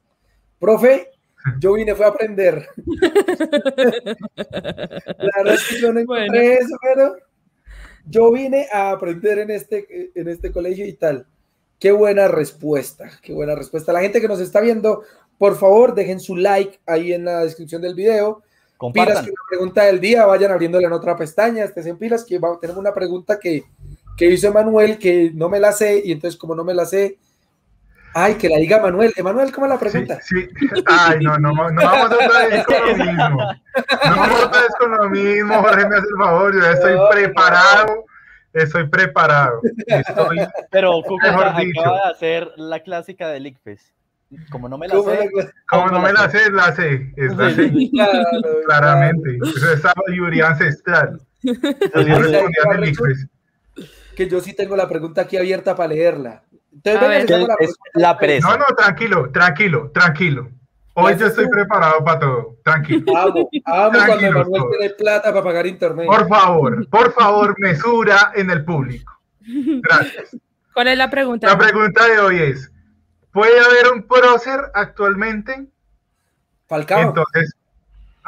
Profe, 0.60 1.12
yo 1.60 1.74
vine 1.74 1.94
fue 1.96 2.06
a 2.06 2.10
aprender. 2.10 2.68
la 4.36 5.32
verdad 5.38 5.54
es 5.54 5.68
que 5.70 5.80
yo 5.82 5.94
no 5.94 6.00
encontré 6.00 6.28
Bueno. 6.28 6.42
eso, 6.60 6.76
pero 6.82 7.16
yo 8.06 8.32
vine 8.32 8.68
a 8.72 8.92
aprender 8.92 9.40
en 9.40 9.52
este, 9.52 10.12
en 10.16 10.28
este 10.28 10.52
colegio 10.52 10.86
y 10.86 10.94
tal. 10.94 11.26
Qué 11.80 11.92
buena 11.92 12.28
respuesta, 12.28 13.10
qué 13.22 13.34
buena 13.34 13.54
respuesta. 13.56 13.94
La 13.94 14.02
gente 14.02 14.20
que 14.20 14.28
nos 14.28 14.40
está 14.40 14.62
viendo, 14.62 15.04
por 15.38 15.58
favor, 15.58 15.94
dejen 15.94 16.20
su 16.20 16.36
like 16.36 16.80
ahí 16.88 17.14
en 17.14 17.26
la 17.26 17.44
descripción 17.44 17.82
del 17.82 17.94
video. 17.94 18.42
Compartan. 18.78 19.14
Pilas 19.14 19.26
que 19.26 19.32
una 19.32 19.48
pregunta 19.50 19.84
del 19.84 20.00
día, 20.00 20.26
vayan 20.26 20.52
abriéndole 20.52 20.86
en 20.88 20.94
otra 20.94 21.16
pestaña, 21.16 21.64
estén 21.64 21.88
en 21.88 21.98
pilas, 21.98 22.24
que 22.24 22.38
va- 22.40 22.60
tenemos 22.60 22.80
una 22.80 22.94
pregunta 22.94 23.40
que, 23.40 23.64
que 24.18 24.26
hizo 24.26 24.48
Emanuel, 24.48 24.98
que 24.98 25.32
no 25.34 25.48
me 25.48 25.60
la 25.60 25.72
sé, 25.72 26.02
y 26.04 26.12
entonces 26.12 26.38
como 26.40 26.56
no 26.56 26.64
me 26.64 26.74
la 26.74 26.86
sé, 26.86 27.18
ay, 28.14 28.34
que 28.36 28.50
la 28.50 28.58
diga 28.58 28.82
Manuel. 28.82 29.14
Emanuel, 29.16 29.52
¿cómo 29.52 29.68
la 29.68 29.78
pregunta? 29.78 30.20
sí. 30.22 30.48
Ay, 30.88 31.20
no, 31.22 31.38
no, 31.38 31.52
no 31.54 31.82
vamos 31.84 32.12
otra 32.12 32.48
vez 32.48 32.66
con 32.66 32.88
lo 32.88 32.96
mismo. 33.06 33.38
No 34.10 34.16
vamos 34.16 34.44
otra 34.44 34.62
vez 34.62 34.72
con 34.80 34.92
lo 34.98 35.10
mismo, 35.10 35.62
Jorge, 35.62 35.88
me 35.88 35.96
hace 35.98 36.08
el 36.10 36.18
favor. 36.18 36.54
Yo 36.56 36.66
estoy 36.72 36.96
No, 36.96 37.10
preparado. 37.10 38.06
Estoy 38.54 38.88
preparado. 38.90 39.62
Estoy 39.86 40.38
Pero 40.72 41.00
Cuca 41.06 41.28
Mejor 41.30 41.44
acaba 41.46 41.60
dicho. 41.62 41.82
de 41.84 42.12
hacer 42.12 42.48
la 42.56 42.80
clásica 42.80 43.30
del 43.30 43.46
ICFES. 43.48 43.94
Como 44.50 44.68
no 44.68 44.78
me 44.80 44.88
la 44.88 44.96
¿Cómo 44.96 45.12
sé, 45.12 45.30
la- 45.34 45.52
Como 45.70 45.88
no 45.90 46.00
me 46.02 46.12
la 46.12 46.30
sé, 46.30 46.52
la 46.52 46.76
sé. 46.76 47.14
Es 47.18 47.36
la 47.38 47.50
Sí, 47.50 47.56
sé, 47.56 47.70
sí, 47.70 47.92
Claro, 47.92 48.24
claramente. 48.66 49.38
Eso 49.56 49.72
es 49.74 49.82
sabiduría 49.82 50.48
ancestral. 50.50 51.22
Así 51.44 52.14
respondían 52.14 52.74
el 52.84 52.90
ICFES. 52.90 53.28
Que 54.18 54.28
yo 54.28 54.42
sí 54.42 54.54
tengo 54.54 54.76
la 54.76 54.90
pregunta 54.90 55.22
aquí 55.22 55.38
abierta 55.38 55.76
para 55.76 55.94
leerla. 55.94 56.42
Entonces, 56.74 57.08
ver. 57.08 57.10
la 57.12 57.18
es 57.20 57.26
pregunta. 57.28 57.56
la 57.94 58.18
presa. 58.18 58.50
No, 58.50 58.58
no, 58.58 58.66
tranquilo, 58.76 59.30
tranquilo, 59.32 59.92
tranquilo. 59.92 60.50
Hoy 60.96 61.16
yo 61.16 61.28
estoy 61.28 61.48
preparado 61.48 62.04
para 62.04 62.20
todo. 62.20 62.58
Tranquilo. 62.64 63.06
Amo, 63.16 63.50
amo 63.66 63.92
cuando 63.92 64.00
Tranquilos 64.00 64.32
Emanuel 64.32 64.62
todos. 64.62 64.72
tiene 64.72 64.94
plata 64.96 65.30
para 65.32 65.44
pagar 65.44 65.68
internet. 65.68 66.08
Por 66.08 66.28
favor, 66.28 66.90
por 66.90 67.14
favor, 67.14 67.60
mesura 67.60 68.32
en 68.34 68.50
el 68.50 68.66
público. 68.66 69.14
Gracias. 69.84 70.36
¿Cuál 70.74 70.88
es 70.88 70.98
la 70.98 71.12
pregunta? 71.12 71.48
La 71.48 71.58
pregunta 71.58 72.08
de 72.08 72.20
hoy 72.20 72.40
es, 72.40 72.72
¿puede 73.32 73.60
haber 73.60 73.94
un 73.94 74.08
prócer 74.08 74.60
actualmente? 74.74 75.68
Falcao. 76.68 77.02
Entonces, 77.02 77.54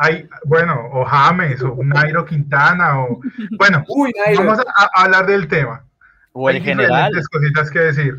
hay, 0.01 0.27
bueno, 0.45 0.79
o 0.93 1.03
James, 1.05 1.61
o 1.61 1.75
Nairo 1.83 2.25
Quintana, 2.25 2.99
o... 3.03 3.19
Bueno, 3.57 3.83
Uy, 3.89 4.11
Nairo. 4.25 4.43
vamos 4.45 4.59
a, 4.59 4.83
a 4.95 5.03
hablar 5.03 5.25
del 5.25 5.47
tema. 5.47 5.83
O 6.31 6.49
el 6.49 6.55
Hay 6.57 6.61
general. 6.63 7.11
cositas 7.31 7.69
que 7.69 7.79
decir. 7.79 8.15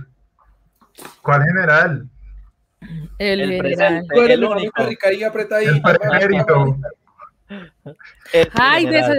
¿Cuál 1.23 1.43
general? 1.45 2.07
el, 3.19 3.41
el 3.41 3.51
general. 3.51 3.61
presente. 4.07 4.21
El 4.21 4.31
el 4.31 4.45
único. 4.45 4.83
El 4.83 5.83
pretérito. 5.83 6.77
El 8.33 8.51
Ay, 8.55 8.87
de 8.87 8.99
eso, 8.99 9.13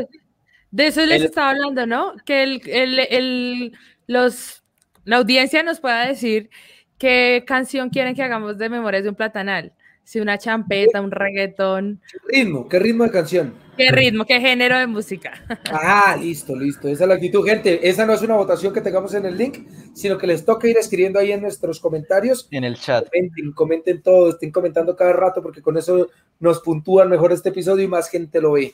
de 0.71 0.87
eso 0.87 1.05
les 1.05 1.21
El- 1.21 1.25
estaba 1.27 1.49
hablando, 1.51 1.85
¿no? 1.85 2.13
Que 2.25 2.43
el, 2.43 2.61
el, 2.67 2.99
el- 2.99 3.77
los, 4.07 4.63
la 5.03 5.17
audiencia 5.17 5.63
nos 5.63 5.79
pueda 5.79 6.05
decir 6.05 6.49
qué 6.97 7.43
canción 7.47 7.89
quieren 7.89 8.13
que 8.15 8.23
hagamos 8.23 8.57
de 8.57 8.69
Memorias 8.69 9.03
de 9.03 9.09
un 9.09 9.15
Platanal. 9.15 9.73
Si 10.03 10.19
una 10.19 10.37
champeta, 10.37 11.01
un 11.01 11.11
reggaetón, 11.11 12.01
¿Qué 12.11 12.37
ritmo? 12.37 12.67
¿Qué 12.67 12.79
ritmo 12.79 13.03
de 13.03 13.11
canción? 13.11 13.53
qué 13.77 13.91
ritmo, 13.91 14.25
qué 14.25 14.39
género 14.39 14.77
de 14.77 14.87
música. 14.87 15.33
Ah, 15.71 16.17
listo, 16.19 16.55
listo. 16.55 16.87
Esa 16.87 17.03
es 17.03 17.07
la 17.07 17.15
actitud, 17.15 17.45
gente. 17.45 17.87
Esa 17.87 18.05
no 18.05 18.13
es 18.13 18.21
una 18.21 18.35
votación 18.35 18.73
que 18.73 18.81
tengamos 18.81 19.13
en 19.13 19.25
el 19.25 19.37
link, 19.37 19.67
sino 19.93 20.17
que 20.17 20.27
les 20.27 20.45
toca 20.45 20.67
ir 20.67 20.77
escribiendo 20.77 21.19
ahí 21.19 21.31
en 21.31 21.41
nuestros 21.41 21.79
comentarios. 21.79 22.47
En 22.51 22.63
el 22.63 22.75
chat. 22.75 23.07
Comenten, 23.09 23.51
comenten 23.53 24.01
todo, 24.01 24.29
estén 24.29 24.51
comentando 24.51 24.95
cada 24.95 25.13
rato, 25.13 25.41
porque 25.41 25.61
con 25.61 25.77
eso 25.77 26.09
nos 26.39 26.59
puntúan 26.59 27.09
mejor 27.09 27.31
este 27.31 27.49
episodio 27.49 27.83
y 27.83 27.87
más 27.87 28.09
gente 28.09 28.41
lo 28.41 28.53
ve. 28.53 28.73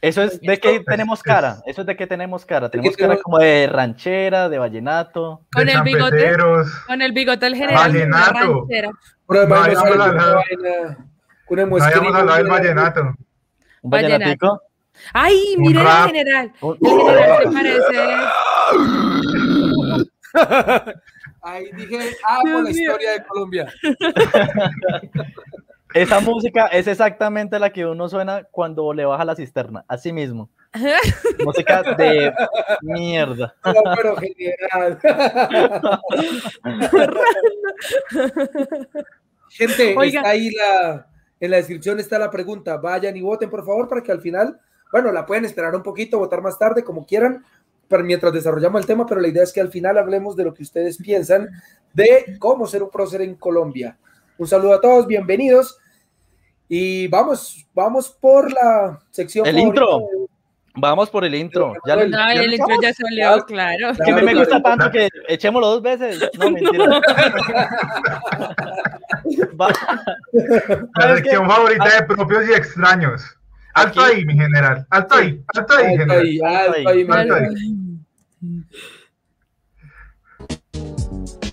Eso 0.00 0.22
es 0.22 0.40
de 0.40 0.58
que 0.58 0.80
tenemos 0.80 1.22
cara. 1.22 1.58
Eso 1.66 1.82
es 1.82 1.86
de 1.86 1.96
que 1.96 2.06
tenemos 2.06 2.46
cara. 2.46 2.70
Tenemos 2.70 2.96
cara 2.96 3.18
como 3.18 3.38
de 3.38 3.66
ranchera, 3.66 4.48
de 4.48 4.58
vallenato. 4.58 5.46
Con 5.52 5.68
el 5.68 5.82
bigote. 5.82 6.36
Con 6.86 7.02
el 7.02 7.12
bigote 7.12 7.44
del 7.44 7.54
general. 7.54 7.92
Vallenato. 7.92 8.66
habíamos 11.48 11.68
muesquina, 11.68 12.18
hablado 12.18 12.38
del 12.38 12.48
vallenato. 12.48 13.14
Un 13.82 13.90
vallenatico. 13.90 14.62
Ay, 15.12 15.54
Un 15.56 15.62
miren 15.62 15.86
el 15.86 16.06
general. 16.06 16.52
El 16.62 16.78
general 17.02 17.38
se 17.42 17.50
parece. 17.50 17.98
Ahí 21.42 21.70
dije, 21.72 22.16
amo 22.28 22.44
Dios 22.44 22.62
la 22.64 22.70
historia 22.70 23.12
de 23.12 23.24
Colombia. 23.24 23.72
Esa 25.94 26.20
música 26.20 26.66
es 26.66 26.86
exactamente 26.86 27.58
la 27.58 27.70
que 27.70 27.84
uno 27.84 28.08
suena 28.08 28.44
cuando 28.44 28.92
le 28.92 29.04
baja 29.04 29.24
la 29.24 29.34
cisterna. 29.34 29.84
Así 29.88 30.12
mismo. 30.12 30.48
música 31.44 31.82
de 31.96 32.32
mierda. 32.82 33.54
No, 33.64 33.72
pero 33.96 34.16
general. 34.16 35.00
Gente, 39.50 39.96
Oiga. 39.96 40.20
está 40.20 40.30
ahí 40.30 40.50
la, 40.50 41.08
en 41.40 41.50
la 41.50 41.56
descripción 41.56 41.98
está 41.98 42.20
la 42.20 42.30
pregunta. 42.30 42.76
Vayan 42.76 43.16
y 43.16 43.22
voten, 43.22 43.50
por 43.50 43.66
favor, 43.66 43.88
para 43.88 44.02
que 44.02 44.12
al 44.12 44.20
final, 44.20 44.60
bueno, 44.92 45.10
la 45.10 45.26
pueden 45.26 45.44
esperar 45.44 45.74
un 45.74 45.82
poquito, 45.82 46.18
votar 46.18 46.40
más 46.40 46.56
tarde, 46.56 46.84
como 46.84 47.04
quieran, 47.04 47.44
pero 47.88 48.04
mientras 48.04 48.32
desarrollamos 48.32 48.80
el 48.80 48.86
tema, 48.86 49.06
pero 49.06 49.20
la 49.20 49.26
idea 49.26 49.42
es 49.42 49.52
que 49.52 49.60
al 49.60 49.70
final 49.70 49.98
hablemos 49.98 50.36
de 50.36 50.44
lo 50.44 50.54
que 50.54 50.62
ustedes 50.62 50.98
piensan 50.98 51.48
de 51.92 52.36
cómo 52.38 52.68
ser 52.68 52.84
un 52.84 52.90
prócer 52.90 53.22
en 53.22 53.34
Colombia. 53.34 53.98
Un 54.38 54.46
saludo 54.46 54.74
a 54.74 54.80
todos, 54.80 55.08
bienvenidos. 55.08 55.79
Y 56.72 57.08
vamos, 57.08 57.66
vamos 57.74 58.08
por 58.20 58.50
la 58.52 59.00
sección. 59.10 59.44
El 59.46 59.58
intro. 59.58 59.98
de- 59.98 60.20
Vamos 60.76 61.10
por 61.10 61.24
el 61.24 61.34
intro. 61.34 61.74
Ya 61.84 61.96
lo- 61.96 62.02
No, 62.06 62.10
No, 62.16 62.32
ya 62.32 62.40
el 62.42 62.46
lo 62.46 62.52
intro 62.54 62.66
echamos. 62.76 62.84
ya 62.84 62.94
salió, 62.94 63.44
claro. 63.44 63.90
Es 63.90 63.98
que 63.98 64.10
a 64.12 64.14
mí 64.14 64.22
me 64.22 64.32
Claro, 64.32 64.38
gusta 64.38 64.60
claro. 64.62 64.78
tanto 64.78 64.92
que 64.92 65.08
echémoslo 65.28 65.66
dos 65.66 65.82
veces. 65.82 66.30
No, 66.38 66.50
mentira. 66.52 67.00
La 69.58 69.74
¿Sabes 71.02 71.16
sección 71.18 71.48
favorita 71.50 71.84
de 71.84 72.02
propios 72.06 72.48
y 72.48 72.52
extraños. 72.52 73.22
Alto 73.74 74.00
Aquí- 74.00 74.12
ahí, 74.18 74.24
mi 74.24 74.34
general. 74.34 74.86
Alto 74.90 75.14
ahí, 75.16 75.42
alto 75.54 75.74
ahí, 75.74 75.86
Alto 75.86 75.98
general. 75.98 76.20
ahí, 76.24 76.40
alto 76.40 76.88
ahí, 76.88 77.06
Alto 77.10 77.34
ahí. 77.34 77.48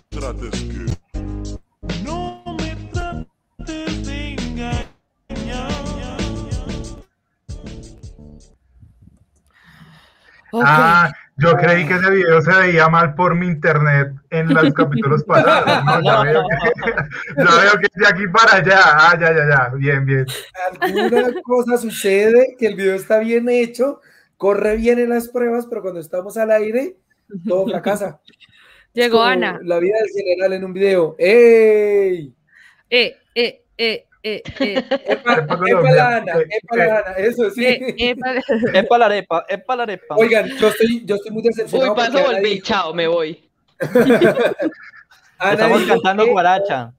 trates 0.10 0.62
que 0.64 0.86
no 2.04 2.44
me 2.60 2.76
trates 2.92 4.08
de 4.08 4.17
Ah, 10.54 11.12
yo 11.38 11.56
creí 11.56 11.88
que 11.88 11.94
ese 11.94 12.10
video 12.10 12.42
se 12.42 12.52
veía 12.52 12.90
mal 12.90 13.14
por 13.16 13.36
mi 13.36 13.48
internet 13.48 14.12
en 14.30 14.54
los 14.54 14.74
capítulos 14.74 15.24
pasados. 15.24 15.86
No, 15.86 16.02
ya, 16.04 16.22
veo 16.24 16.44
que, 16.48 17.44
ya 17.44 17.62
veo 17.62 17.80
que 17.80 17.86
es 17.86 17.94
de 17.94 18.08
aquí 18.08 18.28
para 18.34 18.56
allá. 18.56 18.80
Ah, 18.84 19.18
ya, 19.20 19.34
ya, 19.34 19.48
ya. 19.48 19.72
Bien, 19.76 20.06
bien. 20.06 20.26
alguna 20.80 21.42
cosa 21.44 21.78
sucede, 21.78 22.56
que 22.58 22.68
el 22.68 22.76
video 22.76 22.96
está 22.96 23.20
bien 23.20 23.50
hecho, 23.50 24.02
corre 24.38 24.78
bien 24.78 25.00
en 25.00 25.10
las 25.10 25.30
pruebas, 25.30 25.68
pero 25.68 25.82
cuando 25.82 26.00
estamos 26.00 26.38
al 26.38 26.52
aire, 26.52 26.98
todo 27.48 27.68
fracasa. 27.68 28.20
Llegó 28.94 29.18
Como 29.18 29.30
Ana. 29.30 29.60
La 29.62 29.78
vida 29.78 29.96
del 30.00 30.10
general 30.10 30.54
en 30.54 30.66
un 30.66 30.74
video. 30.74 31.16
¡Ey! 31.20 32.34
Eh, 32.90 33.16
eh, 33.36 33.64
eh, 33.78 34.08
eh, 34.36 34.44
eh. 34.60 34.84
¡Epa, 35.06 35.34
Epa, 35.34 35.34
epa 35.44 35.58
Colombia. 35.58 35.96
la 35.96 36.16
Ana! 36.18 36.34
Eh, 36.34 36.46
¡Epa 36.62 36.76
la 36.78 36.98
Ana! 37.00 37.12
Eso 37.18 37.50
sí. 37.52 37.66
Eh, 37.66 37.96
eh, 37.98 38.16
Es 38.74 38.86
para 38.88 39.00
la 39.00 39.06
arepa, 39.06 39.46
es 39.48 39.64
para 39.64 39.78
la 39.78 39.84
arepa. 39.84 40.16
Oigan, 40.18 40.48
yo 40.58 40.68
estoy, 40.70 41.04
yo 41.06 41.16
estoy 41.16 41.32
muy 41.32 41.42
Uy, 41.42 41.48
decepcionado. 41.50 41.96
paso 41.96 42.12
porque 42.12 42.26
Ana 42.28 42.38
volví, 42.38 42.50
dijo- 42.56 42.66
chao, 42.66 42.94
me 42.94 43.08
voy. 43.08 43.50
Ana 45.40 45.52
Estamos 45.54 45.84
cantando 45.84 46.26
que- 46.26 46.32
guaracha. 46.32 46.94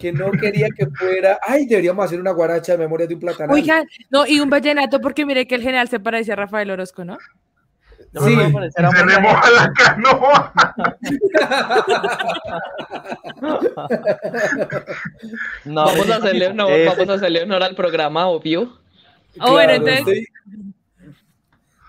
Que 0.00 0.12
no 0.12 0.30
quería 0.30 0.68
que 0.76 0.86
fuera. 0.86 1.40
¡Ay! 1.44 1.66
Deberíamos 1.66 2.04
hacer 2.04 2.20
una 2.20 2.30
guaracha 2.30 2.72
de 2.72 2.78
memoria 2.78 3.06
de 3.08 3.14
un 3.14 3.20
platanal. 3.20 3.52
Oigan, 3.52 3.84
no, 4.10 4.26
y 4.28 4.38
un 4.38 4.48
vallenato, 4.48 5.00
porque 5.00 5.26
mire 5.26 5.48
que 5.48 5.56
el 5.56 5.62
general 5.62 5.88
se 5.88 5.98
parecía 5.98 6.34
a 6.34 6.36
Rafael 6.36 6.70
Orozco, 6.70 7.04
¿no? 7.04 7.18
No 8.12 8.20
me 8.22 8.28
Sí, 8.28 8.34
puedo 8.36 8.52
parecer 8.52 8.86
a 8.86 8.90
Se 8.90 8.96
le 8.96 9.04
personaje. 9.04 9.34
moja 9.34 9.50
la 9.50 9.72
canoa. 9.72 10.52
No, 15.64 15.84
Vamos 15.86 16.10
a 16.10 16.16
hacerle 16.16 16.46
honor, 16.48 16.70
ese- 16.72 16.88
vamos 16.88 17.08
a 17.08 17.12
hacerle 17.14 17.42
honor 17.42 17.62
al 17.62 17.74
programa, 17.74 18.26
obvio. 18.26 18.72
Ah, 19.38 19.50
bueno, 19.50 19.82
Claro, 19.82 19.98
entonces- 19.98 20.18
estoy- 20.18 20.26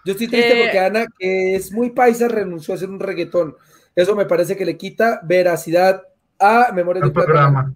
Yo 0.06 0.14
estoy 0.14 0.28
triste 0.28 0.60
Eh, 0.60 0.64
porque 0.64 0.80
Ana, 0.80 1.06
que 1.18 1.56
es 1.56 1.72
muy 1.72 1.90
paisa, 1.92 2.28
renunció 2.28 2.74
a 2.74 2.78
hacer 2.78 2.90
un 2.90 3.00
reggaetón. 3.00 3.56
Eso 3.96 4.16
me 4.16 4.26
parece 4.26 4.56
que 4.56 4.66
le 4.66 4.78
quita 4.78 5.20
veracidad 5.24 6.02
a 6.40 6.72
Memoria 6.74 7.02
de 7.02 7.06
El 7.06 7.10
un 7.10 7.14
Platanal. 7.14 7.76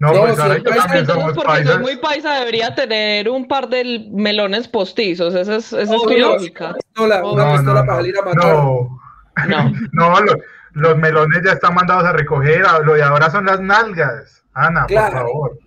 No, 0.00 0.12
No, 0.12 0.20
pues 0.20 0.36
si 0.36 0.40
ahora 0.42 0.56
que 0.56 0.62
paisa- 0.62 0.82
también 0.84 1.06
somos 1.06 1.32
porque 1.32 1.64
soy 1.64 1.78
muy 1.80 1.96
paisa, 1.96 2.34
debería 2.34 2.74
tener 2.74 3.28
un 3.28 3.48
par 3.48 3.68
de 3.68 4.06
melones 4.12 4.68
postizos. 4.68 5.34
Esa 5.34 5.56
es, 5.56 5.72
esa 5.72 5.94
es 5.96 6.02
tu 6.02 6.10
lógica. 6.16 6.74
Pistola, 6.74 7.24
una 7.24 7.44
No, 7.46 7.52
pistola 7.54 7.80
no, 7.80 7.86
para 7.86 7.92
no. 7.92 7.96
salir 7.96 8.14
a 8.18 8.22
matar. 8.22 8.44
No, 8.54 9.00
No. 9.48 9.72
no, 9.92 10.20
lo- 10.20 10.38
los 10.72 10.96
melones 10.98 11.42
ya 11.44 11.52
están 11.52 11.74
mandados 11.74 12.04
a 12.04 12.12
recoger. 12.12 12.62
Lo 12.84 12.94
de 12.94 13.02
ahora 13.02 13.28
son 13.30 13.46
las 13.46 13.60
nalgas. 13.60 14.44
Ana, 14.54 14.86
Claro. 14.86 15.10
por 15.26 15.26
favor. 15.26 15.58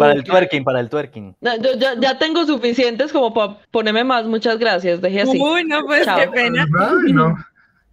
Para 0.00 0.12
el 0.12 0.24
twerking, 0.24 0.64
para 0.64 0.80
el 0.80 0.88
twerking. 0.88 1.36
No, 1.40 1.56
yo 1.56 1.74
ya, 1.78 1.94
ya 2.00 2.18
tengo 2.18 2.44
suficientes 2.46 3.12
como 3.12 3.32
para 3.32 3.58
ponerme 3.70 4.02
más. 4.04 4.24
Muchas 4.24 4.58
gracias. 4.58 5.00
Dejé 5.00 5.22
así. 5.22 5.38
Uy, 5.40 5.64
no, 5.64 5.84
pues 5.86 6.04
Chao. 6.04 6.18
qué 6.18 6.28
pena. 6.28 6.66
Ay, 6.80 7.12
no. 7.12 7.36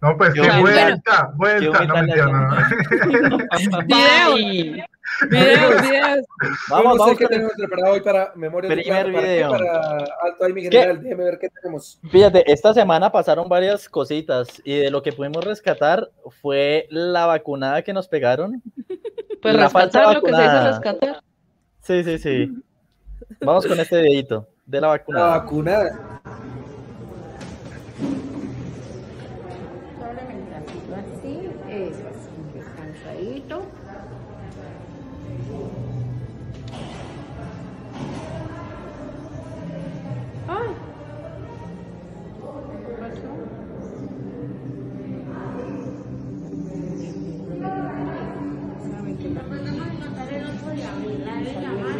No, 0.02 0.16
pues 0.16 0.34
que 0.34 0.42
Qué 0.42 0.60
vuelta, 0.60 1.32
vuelta, 1.36 1.78
Qué 1.78 1.86
no 1.86 1.94
vuelta 1.94 2.02
mentira, 2.02 2.26
no. 2.26 3.38
Bye. 3.86 4.84
Videos, 5.30 5.82
videos. 5.82 6.26
Vamos, 6.68 6.84
Vamos, 6.84 6.84
no 6.84 6.92
sé 6.92 6.98
vamos 6.98 7.18
qué 7.18 7.26
tenemos 7.28 7.52
preparado 7.56 7.94
hoy 7.94 8.00
para 8.00 8.32
Memoria 8.34 8.68
primer 8.70 9.12
¿para 9.12 9.22
video. 9.22 9.50
Para 9.50 9.98
Alto 9.98 10.44
ahí, 10.44 10.52
mi 10.52 10.62
general. 10.62 11.02
Déjeme 11.02 11.24
ver 11.24 11.38
qué 11.38 11.48
tenemos. 11.48 11.98
Fíjate, 12.10 12.52
esta 12.52 12.74
semana 12.74 13.10
pasaron 13.10 13.48
varias 13.48 13.88
cositas 13.88 14.60
y 14.64 14.76
de 14.78 14.90
lo 14.90 15.02
que 15.02 15.12
pudimos 15.12 15.44
rescatar 15.44 16.10
fue 16.42 16.86
la 16.90 17.24
vacunada 17.26 17.82
que 17.82 17.92
nos 17.92 18.08
pegaron. 18.08 18.62
Pues 19.42 19.54
La 19.54 19.64
rescatar 19.64 20.14
lo 20.14 20.22
que 20.22 20.30
se 20.32 20.36
dice 20.36 20.46
vacunada. 20.48 20.70
rescatar. 20.70 21.22
Sí, 21.82 22.02
sí, 22.02 22.18
sí. 22.18 22.52
Vamos 23.40 23.64
con 23.66 23.78
este 23.78 23.96
dedito 23.96 24.48
de 24.64 24.80
la 24.80 24.88
La 25.06 25.22
vacunada. 25.24 26.22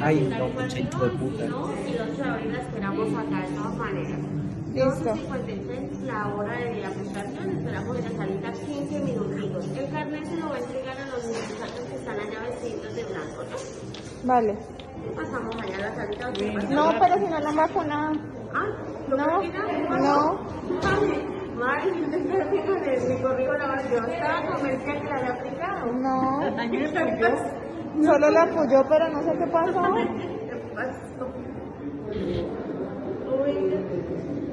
Ay, 0.06 0.20
no, 0.38 0.46
mucha 0.48 0.78
hijo 0.78 1.04
de 1.04 1.10
puta. 1.18 1.42
Y 1.44 1.46
el 1.46 1.52
8 2.00 2.22
de 2.22 2.30
abril 2.30 2.52
la 2.52 2.58
esperamos 2.60 3.08
acá 3.18 3.40
de 3.42 3.56
todas 3.56 3.76
maneras. 3.76 4.20
12.56 4.72 6.00
la 6.02 6.28
hora 6.34 6.56
de 6.58 6.80
la 6.80 6.90
prestación, 6.90 7.50
esperamos 7.58 7.98
en 7.98 8.04
la 8.04 8.10
salita 8.10 8.52
15 8.52 9.00
minutitos. 9.00 9.66
El 9.76 9.90
carnet 9.90 10.24
se 10.26 10.36
lo 10.36 10.48
va 10.48 10.54
a 10.54 10.58
entregar 10.60 10.96
a 11.00 11.06
los 11.06 11.24
muchachos 11.24 11.80
que 11.90 11.96
están 11.96 12.20
allá 12.20 12.40
vestidos 12.48 12.94
de 12.94 13.04
blanco, 13.04 13.42
¿no? 13.50 13.56
Vale. 14.28 14.58
Pasamos 15.16 15.56
allá 15.60 15.76
a 15.76 15.80
la 15.80 15.94
salita. 15.96 16.30
No, 16.72 16.92
pero 17.00 17.14
si 17.16 17.24
no 17.32 17.40
lo 17.40 17.48
han 17.48 17.56
vacunado. 17.56 18.12
Ah, 18.54 18.66
¿lo 19.08 19.16
No, 19.16 19.26
terminaron? 19.40 20.02
no. 20.02 20.40
Vale. 20.82 21.36
Mari, 21.56 21.90
con 21.90 22.14
el, 22.14 22.24
me. 22.24 23.44
Yo 23.90 24.06
estaba 24.06 24.46
convencida 24.52 25.00
que 25.00 25.04
la 25.08 25.16
había 25.16 25.32
aplicado. 25.32 25.92
No. 25.94 26.40
Solo 28.04 28.30
la 28.30 28.42
apoyó, 28.42 28.84
pero 28.88 29.08
no 29.08 29.22
sé 29.22 29.38
qué 29.38 29.46
pasó. 29.46 29.82
¿Qué 29.94 30.56
pasó? 30.74 31.26
Uy, 33.42 33.54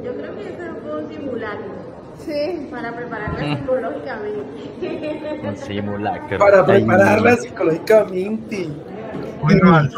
yo 0.03 0.11
creo 0.15 0.35
que 0.35 0.47
eso 0.47 0.75
fue 0.81 1.03
un 1.03 1.09
simulacro 1.09 1.73
Sí. 2.19 2.67
para 2.71 2.95
prepararla 2.95 3.39
psicológicamente. 3.57 5.41
Un 5.47 5.57
simulacro. 5.57 6.37
Para 6.39 6.65
prepararla 6.65 7.35
psicológicamente. 7.37 8.69
Uy, 9.41 9.55
no, 9.61 9.71
no, 9.71 9.89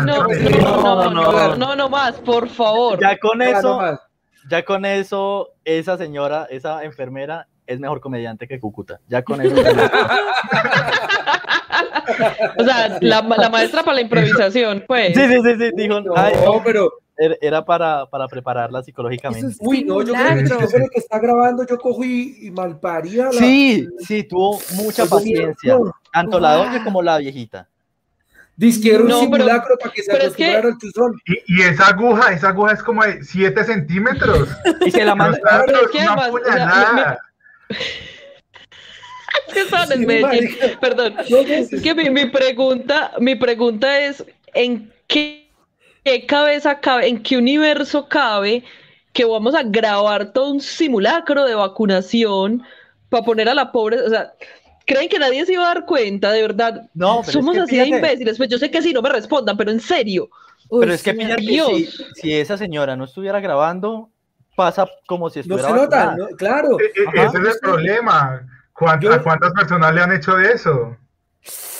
no, 0.00 0.26
no, 0.30 1.10
no, 1.10 1.10
no, 1.10 1.56
no, 1.56 1.76
no 1.76 1.88
más, 1.88 2.12
por 2.20 2.48
favor. 2.48 3.00
Ya 3.00 3.18
con 3.18 3.40
Ya, 3.40 3.50
no 3.50 3.58
eso, 3.58 4.00
ya 4.48 4.64
con 4.64 4.84
eso, 4.84 5.48
esa 5.64 5.96
señora, 5.98 6.46
esa 6.50 6.84
enfermera 6.84 7.48
es 7.66 7.80
mejor 7.80 8.00
comediante 8.00 8.46
que 8.48 8.58
Cúcuta. 8.60 9.00
Ya 9.08 9.22
con 9.22 9.40
eso. 9.40 9.54
O 12.58 12.64
sea, 12.64 12.98
la, 13.00 13.20
la 13.22 13.50
maestra 13.50 13.82
para 13.82 13.96
la 13.96 14.00
improvisación, 14.00 14.84
pues. 14.86 15.14
sí, 15.14 15.20
sí, 15.28 15.40
sí, 15.42 15.54
sí, 15.58 15.70
dijo, 15.74 16.00
No, 16.00 16.14
ay, 16.16 16.32
no, 16.44 16.62
pero. 16.64 16.90
era- 17.16 17.34
era 17.40 17.64
para, 17.64 18.06
para 18.06 18.26
prepararla 18.28 18.82
psicológicamente. 18.82 19.48
Es 19.48 19.56
Uy, 19.60 19.84
no, 19.84 20.02
yo 20.02 20.14
creo 20.14 20.36
que 20.36 20.48
yo 20.48 20.56
que 20.90 20.98
está 21.00 21.18
grabando, 21.18 21.66
yo 21.66 21.76
cojo 21.78 22.04
y, 22.04 22.38
y 22.46 22.50
malparía 22.50 23.26
la. 23.26 23.32
Sí, 23.32 23.86
sí, 24.06 24.22
tuvo 24.24 24.58
mucha 24.74 25.04
paciencia. 25.06 25.76
Tanto 26.12 26.40
la 26.40 26.54
doña 26.54 26.84
como 26.84 27.02
la 27.02 27.18
viejita. 27.18 27.68
Dice 28.58 28.80
que 28.80 28.94
era 28.94 29.02
un 29.02 29.08
No, 29.08 29.20
pero- 29.30 29.44
simulacro 29.44 29.76
para 29.78 29.92
que 29.92 30.02
se 30.02 30.10
que- 30.12 30.16
acostumbrara 30.16 30.68
al 30.68 30.78
chuzón. 30.78 31.12
Y, 31.26 31.58
y 31.58 31.62
esa 31.62 31.88
aguja, 31.88 32.32
esa 32.32 32.48
aguja 32.48 32.72
es 32.72 32.82
como 32.82 33.04
de 33.04 33.22
7 33.22 33.64
centímetros. 33.64 34.48
Y 34.86 34.90
se 34.90 35.04
la 35.04 35.14
manda. 35.14 35.38
Claro, 35.38 35.64
es 35.82 35.88
que 35.90 35.98
una 35.98 36.12
además, 36.14 36.30
o 36.30 36.52
sea, 36.52 37.18
Es 39.46 39.54
que 39.54 39.60
estaban 39.62 39.92
en 39.92 39.98
Sí, 40.00 40.06
Medellín. 40.06 40.20
marica. 40.20 40.78
Perdón. 40.80 41.14
No, 41.28 41.44
no, 41.44 41.68
Es 41.70 41.80
que 41.82 41.94
mi, 41.94 42.10
mi 42.10 42.26
pregunta, 42.26 43.12
mi 43.18 43.34
pregunta 43.36 44.00
es, 44.00 44.24
¿en 44.54 44.92
qué, 45.06 45.50
qué 46.04 46.26
cabeza 46.26 46.80
cabe, 46.80 47.08
en 47.08 47.22
qué 47.22 47.36
universo 47.36 48.08
cabe 48.08 48.64
que 49.12 49.24
vamos 49.24 49.54
a 49.54 49.62
grabar 49.62 50.32
todo 50.32 50.50
un 50.52 50.60
simulacro 50.60 51.44
de 51.44 51.54
vacunación 51.54 52.62
para 53.08 53.24
poner 53.24 53.48
a 53.48 53.54
la 53.54 53.72
pobre, 53.72 54.00
o 54.02 54.08
sea, 54.10 54.34
¿creen 54.86 55.08
que 55.08 55.18
nadie 55.18 55.46
se 55.46 55.54
iba 55.54 55.64
a 55.64 55.74
dar 55.74 55.86
cuenta? 55.86 56.32
De 56.32 56.42
verdad, 56.42 56.90
No, 56.94 57.22
pero 57.24 57.32
somos 57.32 57.56
es 57.56 57.64
que 57.64 57.64
así 57.64 57.76
de 57.76 57.86
imbéciles. 57.88 58.36
Pues 58.36 58.48
yo 58.50 58.58
sé 58.58 58.70
que 58.70 58.82
sí, 58.82 58.92
no 58.92 59.02
me 59.02 59.10
respondan, 59.10 59.56
pero 59.56 59.70
en 59.70 59.80
serio. 59.80 60.28
Pero 60.78 60.92
es 60.92 61.02
Uy, 61.02 61.02
que 61.02 61.12
sí, 61.12 61.16
fíjate, 61.16 61.42
Dios. 61.46 61.68
si, 61.68 61.86
si 62.14 62.32
esa 62.34 62.56
señora 62.58 62.96
no 62.96 63.04
estuviera 63.04 63.40
grabando, 63.40 64.10
pasa 64.56 64.88
como 65.06 65.30
si 65.30 65.40
No 65.46 65.56
estuviera 65.56 65.68
se 65.68 65.74
nota. 65.84 66.16
¿no? 66.16 66.26
claro. 66.36 66.78
E- 66.80 66.84
e- 66.84 67.06
Ajá. 67.22 67.28
Ese 67.28 67.38
es 67.48 67.54
el 67.54 67.60
problema. 67.60 68.42
¿Cuán- 68.72 69.00
Yo- 69.00 69.12
¿A 69.12 69.22
cuántas 69.22 69.52
personas 69.52 69.94
le 69.94 70.00
han 70.02 70.12
hecho 70.12 70.34
de 70.36 70.52
eso? 70.52 70.96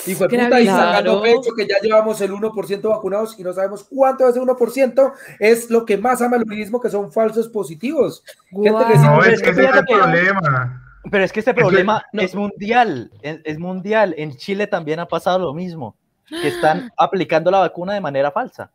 Y 0.05 0.15
fue 0.15 0.29
puta, 0.29 0.61
y 0.61 0.67
sacando 0.67 1.21
pecho 1.21 1.51
que 1.55 1.67
ya 1.67 1.75
llevamos 1.81 2.21
el 2.21 2.31
1% 2.31 2.89
vacunados 2.89 3.37
y 3.37 3.43
no 3.43 3.51
sabemos 3.51 3.85
cuánto 3.89 4.23
de 4.23 4.29
ese 4.31 4.39
1% 4.39 5.13
es 5.39 5.69
lo 5.69 5.83
que 5.85 5.97
más 5.97 6.21
ama 6.21 6.37
el 6.37 6.43
urbanismo, 6.43 6.79
que 6.79 6.89
son 6.89 7.11
falsos 7.11 7.49
positivos. 7.49 8.23
Gente 8.49 8.69
No, 8.71 9.21
es 9.23 9.41
que 9.41 9.49
ese 9.49 9.63
es 9.65 9.69
el 9.75 9.85
que- 9.85 9.93
problema. 9.95 10.83
Pero 11.11 11.23
es 11.25 11.31
que 11.33 11.39
este 11.41 11.53
que- 11.53 11.59
problema 11.61 12.05
no. 12.13 12.21
es 12.21 12.33
mundial, 12.35 13.11
es, 13.21 13.39
es 13.43 13.59
mundial. 13.59 14.13
En 14.17 14.37
Chile 14.37 14.67
también 14.67 14.99
ha 15.01 15.07
pasado 15.07 15.39
lo 15.39 15.53
mismo, 15.53 15.95
que 16.29 16.47
están 16.47 16.89
aplicando 16.97 17.51
la 17.51 17.59
vacuna 17.59 17.93
de 17.93 18.01
manera 18.01 18.31
falsa. 18.31 18.71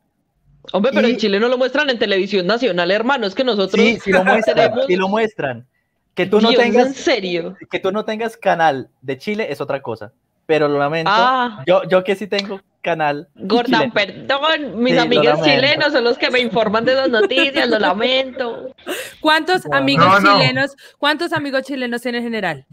Hombre, 0.73 0.93
pero 0.95 1.09
Y- 1.09 1.13
en 1.13 1.17
Chile 1.17 1.41
no 1.41 1.49
lo 1.49 1.59
muestran 1.59 1.91
en 1.91 1.99
televisión 1.99 2.47
nacional, 2.47 2.91
hermano. 2.91 3.27
Es 3.27 3.35
que 3.35 3.43
nosotros 3.45 3.83
Sí, 3.85 3.99
sí 4.03 4.13
lo 4.13 4.25
muestran, 4.25 4.57
tenemos- 4.57 4.87
sí 4.87 4.97
lo 4.97 5.09
muestran. 5.09 5.67
Que 6.15 6.27
tú 6.27 6.41
no 6.41 6.51
Dios, 6.51 6.63
en 6.63 6.73
tengas, 6.73 6.95
serio. 6.97 7.57
que 7.71 7.79
tú 7.81 7.91
no 7.91 8.05
tengas 8.05 8.37
canal 8.37 8.89
de 9.01 9.19
Chile 9.19 9.47
es 9.51 9.61
otra 9.61 9.81
cosa. 9.83 10.13
Pero 10.47 10.69
lo 10.69 10.79
lamento. 10.79 11.11
Ah. 11.13 11.63
Yo, 11.67 11.83
yo 11.89 12.05
que 12.05 12.15
sí 12.17 12.27
tengo 12.27 12.61
canal. 12.83 13.29
Chileno. 13.65 13.93
perdón, 13.95 14.83
mis 14.83 14.93
Sí, 14.95 14.99
amigos 14.99 15.41
chilenos 15.43 15.93
son 15.93 16.05
los 16.05 16.19
que 16.19 16.31
me 16.31 16.41
informan 16.41 16.85
de 16.85 16.93
esas 16.95 17.09
noticias, 17.11 17.69
lo 17.69 17.79
lamento. 17.79 18.75
¿Cuántos 19.21 19.63
amigos 19.73 20.05
No, 20.07 20.21
no. 20.21 20.39
chilenos, 20.41 20.77
cuántos 20.99 21.33
amigos 21.33 21.63
chilenos 21.63 22.05
en 22.07 22.15
general? 22.23 22.67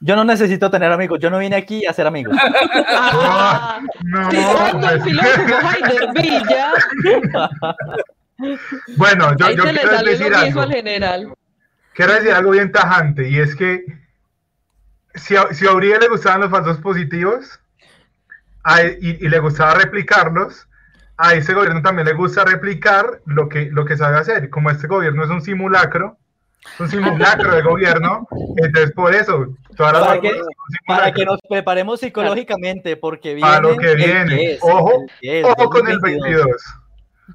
Yo 0.00 0.14
no 0.14 0.24
necesito 0.24 0.70
tener 0.70 0.92
amigos. 0.92 1.18
Yo 1.20 1.30
no 1.30 1.38
vine 1.38 1.56
aquí 1.56 1.86
a 1.86 1.92
ser 1.92 2.06
amigos. 2.06 2.36
Ah, 2.88 3.80
No, 4.04 4.28
pues- 4.28 5.02
filósofo 5.04 5.68
Heider 5.70 6.08
Villa, 6.14 6.72
Bueno, 8.96 9.34
yo, 9.36 9.50
yo 9.50 9.64
quiero 9.64 10.02
decir 10.04 10.34
algo. 10.34 10.60
al 10.60 10.72
general. 10.72 11.34
Quiero 11.94 12.12
decir 12.12 12.32
algo 12.32 12.50
bien 12.50 12.70
tajante 12.70 13.28
y 13.30 13.38
es 13.38 13.54
que 13.56 13.84
si 15.14 15.34
a, 15.36 15.46
si 15.54 15.66
a 15.66 15.72
Uribe 15.72 15.98
le 15.98 16.08
gustaban 16.08 16.42
los 16.42 16.50
falsos 16.50 16.76
positivos 16.78 17.58
a 18.64 18.82
y, 18.82 18.96
y 19.20 19.28
le 19.30 19.38
gustaba 19.38 19.74
replicarlos, 19.74 20.68
a 21.16 21.32
ese 21.32 21.54
gobierno 21.54 21.80
también 21.80 22.06
le 22.06 22.12
gusta 22.12 22.44
replicar 22.44 23.22
lo 23.24 23.48
que, 23.48 23.70
lo 23.72 23.86
que 23.86 23.96
sabe 23.96 24.18
hacer. 24.18 24.50
Como 24.50 24.68
este 24.70 24.86
gobierno 24.86 25.24
es 25.24 25.30
un 25.30 25.40
simulacro, 25.40 26.18
un 26.78 26.88
simulacro 26.88 27.54
de 27.54 27.62
gobierno, 27.62 28.26
entonces 28.56 28.92
por 28.92 29.14
eso 29.14 29.46
todas 29.76 29.92
las 29.94 30.02
Para 30.06 30.20
que- 30.20 30.40
Para 30.86 31.12
que 31.12 31.24
nos 31.24 31.40
preparemos 31.48 32.00
psicológicamente, 32.00 32.96
porque 32.96 33.34
viene. 33.34 33.48
Para 33.50 33.60
lo 33.62 33.76
que 33.76 33.94
viene. 33.94 34.58
Ojo, 34.60 35.04
Ojo 35.44 35.70
con 35.70 35.88
el 35.88 35.98
22. 36.00 36.42
Ojo 36.46 36.54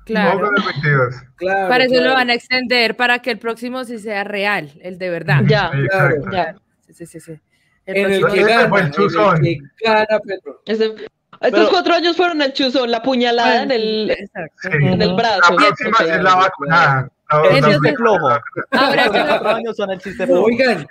Claro. 0.06 0.40
con 0.40 0.56
el 0.58 0.64
22. 0.64 1.16
Claro, 1.36 1.70
Para 1.70 1.84
eso 1.84 1.96
lo 1.96 2.00
claro. 2.02 2.16
van 2.16 2.30
a 2.30 2.34
extender 2.34 2.96
para 2.96 3.20
que 3.20 3.32
el 3.32 3.40
próximo 3.40 3.84
sí 3.84 4.00
sea 4.00 4.24
real, 4.24 4.72
el 4.82 4.98
de 4.98 5.10
verdad. 5.10 5.42
Ya, 5.46 5.72
Exacto. 5.74 6.30
ya. 6.32 6.56
Sí, 6.88 6.94
sí, 6.94 7.06
sí, 7.06 7.20
sí. 7.20 7.40
En 7.86 7.98
el 7.98 8.20
próximo- 8.22 8.28
que 8.34 8.40
Ese 8.42 8.50
gana, 8.50 8.70
fue 8.70 8.80
el 8.80 8.86
en 8.86 8.92
el 8.92 8.96
chuzón. 8.96 9.42
que 9.42 9.58
gana 9.84 10.20
Petro. 10.26 10.62
Ese- 10.66 10.86
estos 10.86 11.10
Pero- 11.42 11.70
cuatro 11.70 11.94
años 11.96 12.16
fueron 12.16 12.42
el 12.42 12.54
chuzón, 12.54 12.92
la 12.92 13.02
puñalada 13.02 13.64
en 13.64 13.72
el. 13.72 14.16
Sí. 14.62 14.70
en 14.72 15.02
el 15.02 15.14
brazo. 15.16 15.40
La 15.50 15.56
próxima 15.56 15.98
es 16.00 16.22
la 16.24 16.36
vacunada. 16.36 17.10
La- 17.32 17.50
Ese 17.50 17.62
la- 17.62 17.70
es 17.76 17.82
de 17.82 17.96
flojo. 17.96 18.30
Ahora, 18.72 19.56
años 19.56 19.76
son 19.78 19.92
el 19.92 20.00
chiste 20.00 20.26
flojo. 20.26 20.44
Oigan, 20.46 20.88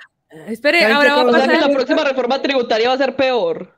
espere, 0.48 0.80
¿Saben 0.80 0.96
ahora 0.96 1.14
va 1.16 1.20
a 1.20 1.24
O 1.24 1.32
sea 1.32 1.42
que 1.42 1.48
pasar. 1.48 1.68
la 1.68 1.74
próxima 1.74 2.04
reforma 2.04 2.42
tributaria 2.42 2.88
va 2.88 2.94
a 2.94 2.98
ser 2.98 3.16
peor. 3.16 3.72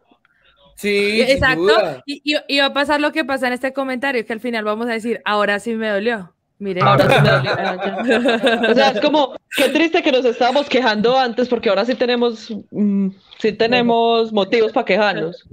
sí, 0.77 1.23
Exacto. 1.23 2.03
Y, 2.07 2.21
y- 2.25 2.41
y 2.49 2.59
va 2.61 2.67
a 2.67 2.73
pasar 2.73 3.01
lo 3.01 3.13
que 3.13 3.25
pasa 3.25 3.47
en 3.47 3.53
este 3.53 3.73
comentario, 3.73 4.25
que 4.27 4.33
al 4.33 4.41
final 4.41 4.65
vamos 4.65 4.87
a 4.89 4.93
decir, 4.93 5.21
ahora 5.25 5.59
sí 5.61 5.75
me 5.75 5.89
dolió. 5.89 6.35
Miren, 6.59 6.85
Ah, 6.85 6.93
Ahora 6.93 7.09
sí 7.09 7.21
me 7.23 7.31
dolió. 7.31 7.53
O 8.71 8.75
sea, 8.75 8.91
es 8.91 9.01
como, 9.01 9.35
qué 9.57 9.69
triste 9.71 10.03
que 10.03 10.13
nos 10.13 10.25
estábamos 10.25 10.69
quejando 10.69 11.19
antes, 11.19 11.49
porque 11.49 11.69
ahora 11.69 11.85
sí 11.85 11.95
tenemos, 11.95 12.55
mm, 12.71 13.09
sí 13.39 13.53
tenemos 13.53 14.33
motivos 14.33 14.73
para 14.73 14.85
quejarnos. 14.85 15.45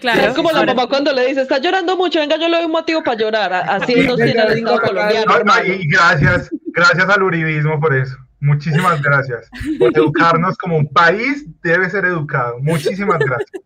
claro. 0.00 0.28
es 0.28 0.34
como 0.34 0.50
la 0.52 0.64
mamá 0.64 0.86
cuando 0.88 1.12
le 1.12 1.26
dice, 1.26 1.42
está 1.42 1.58
llorando 1.58 1.96
mucho, 1.96 2.20
venga, 2.20 2.36
yo 2.36 2.48
le 2.48 2.56
doy 2.56 2.66
un 2.66 2.72
motivo 2.72 3.02
para 3.02 3.18
llorar. 3.18 3.52
Así 3.52 3.94
nos 3.94 4.16
tiene 4.16 4.42
el 4.42 4.58
Estado 4.58 4.80
colombiano. 4.80 5.24
No, 5.26 5.32
no, 5.32 5.38
hermano. 5.38 5.64
y 5.72 5.88
gracias, 5.88 6.50
gracias 6.66 7.08
al 7.08 7.22
uribismo 7.22 7.80
por 7.80 7.94
eso. 7.94 8.16
Muchísimas 8.40 9.02
gracias. 9.02 9.50
Por 9.78 9.96
educarnos 9.96 10.56
como 10.58 10.76
un 10.76 10.88
país 10.92 11.44
debe 11.62 11.90
ser 11.90 12.04
educado. 12.04 12.58
Muchísimas 12.60 13.18
gracias. 13.18 13.62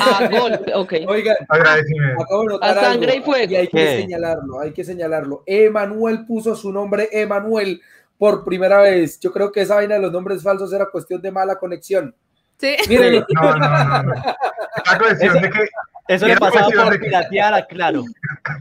A 0.00 0.28
golpe, 0.28 0.72
ok. 0.74 0.92
Oigan, 1.06 1.36
Agradecimiento. 1.48 2.22
acabo 2.22 2.42
de 2.42 2.48
notar 2.48 2.78
A 2.78 2.80
sangre 2.82 3.12
algo, 3.12 3.22
y 3.22 3.24
fuego. 3.24 3.56
hay 3.58 3.68
que 3.68 3.76
¿Qué? 3.78 4.00
señalarlo, 4.02 4.60
hay 4.60 4.72
que 4.72 4.84
señalarlo. 4.84 5.42
Emanuel 5.46 6.26
puso 6.26 6.54
su 6.54 6.72
nombre 6.72 7.08
Emanuel 7.12 7.80
por 8.18 8.44
primera 8.44 8.80
vez. 8.82 9.18
Yo 9.20 9.32
creo 9.32 9.50
que 9.50 9.62
esa 9.62 9.76
vaina 9.76 9.94
de 9.94 10.00
los 10.02 10.12
nombres 10.12 10.42
falsos 10.42 10.72
era 10.72 10.86
cuestión 10.86 11.20
de 11.22 11.30
mala 11.30 11.56
conexión. 11.56 12.14
Sí. 12.58 12.76
Mírenlo. 12.88 13.26
No, 13.34 13.56
no, 13.56 13.68
no, 13.68 14.02
no. 14.04 14.12
La 14.14 14.98
cuestión 14.98 15.40
de 15.40 15.50
que, 15.50 15.64
Eso 16.08 16.26
le 16.28 16.36
pasaba 16.36 16.68
por 16.68 17.00
piratear 17.00 17.54
a 17.54 17.66
Claro. 17.66 18.04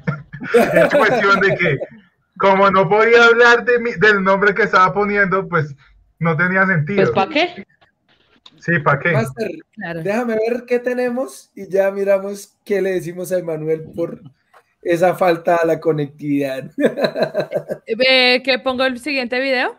es 0.73 0.93
cuestión 0.95 1.39
de 1.41 1.55
que, 1.55 1.77
como 2.37 2.71
no 2.71 2.89
podía 2.89 3.25
hablar 3.25 3.63
de 3.65 3.79
mi- 3.79 3.93
del 3.93 4.23
nombre 4.23 4.53
que 4.55 4.63
estaba 4.63 4.91
poniendo, 4.93 5.47
pues 5.47 5.75
no 6.19 6.35
tenía 6.35 6.65
sentido. 6.65 7.03
Pues, 7.03 7.11
¿para 7.11 7.29
qué? 7.31 7.65
Sí, 8.61 8.79
¿para 8.79 8.99
qué? 8.99 9.11
Master, 9.11 9.51
Claro. 9.73 10.03
déjame 10.03 10.35
ver 10.35 10.63
qué 10.67 10.79
tenemos 10.79 11.51
y 11.55 11.67
ya 11.67 11.89
miramos 11.91 12.57
qué 12.63 12.81
le 12.81 12.91
decimos 12.91 13.31
a 13.31 13.39
Emanuel 13.39 13.83
por 13.95 14.21
esa 14.83 15.15
falta 15.15 15.57
a 15.57 15.65
la 15.65 15.79
conectividad. 15.79 16.71
Eh, 17.87 18.41
¿Que 18.43 18.59
pongo 18.59 18.83
el 18.85 18.99
siguiente 18.99 19.39
video? 19.39 19.75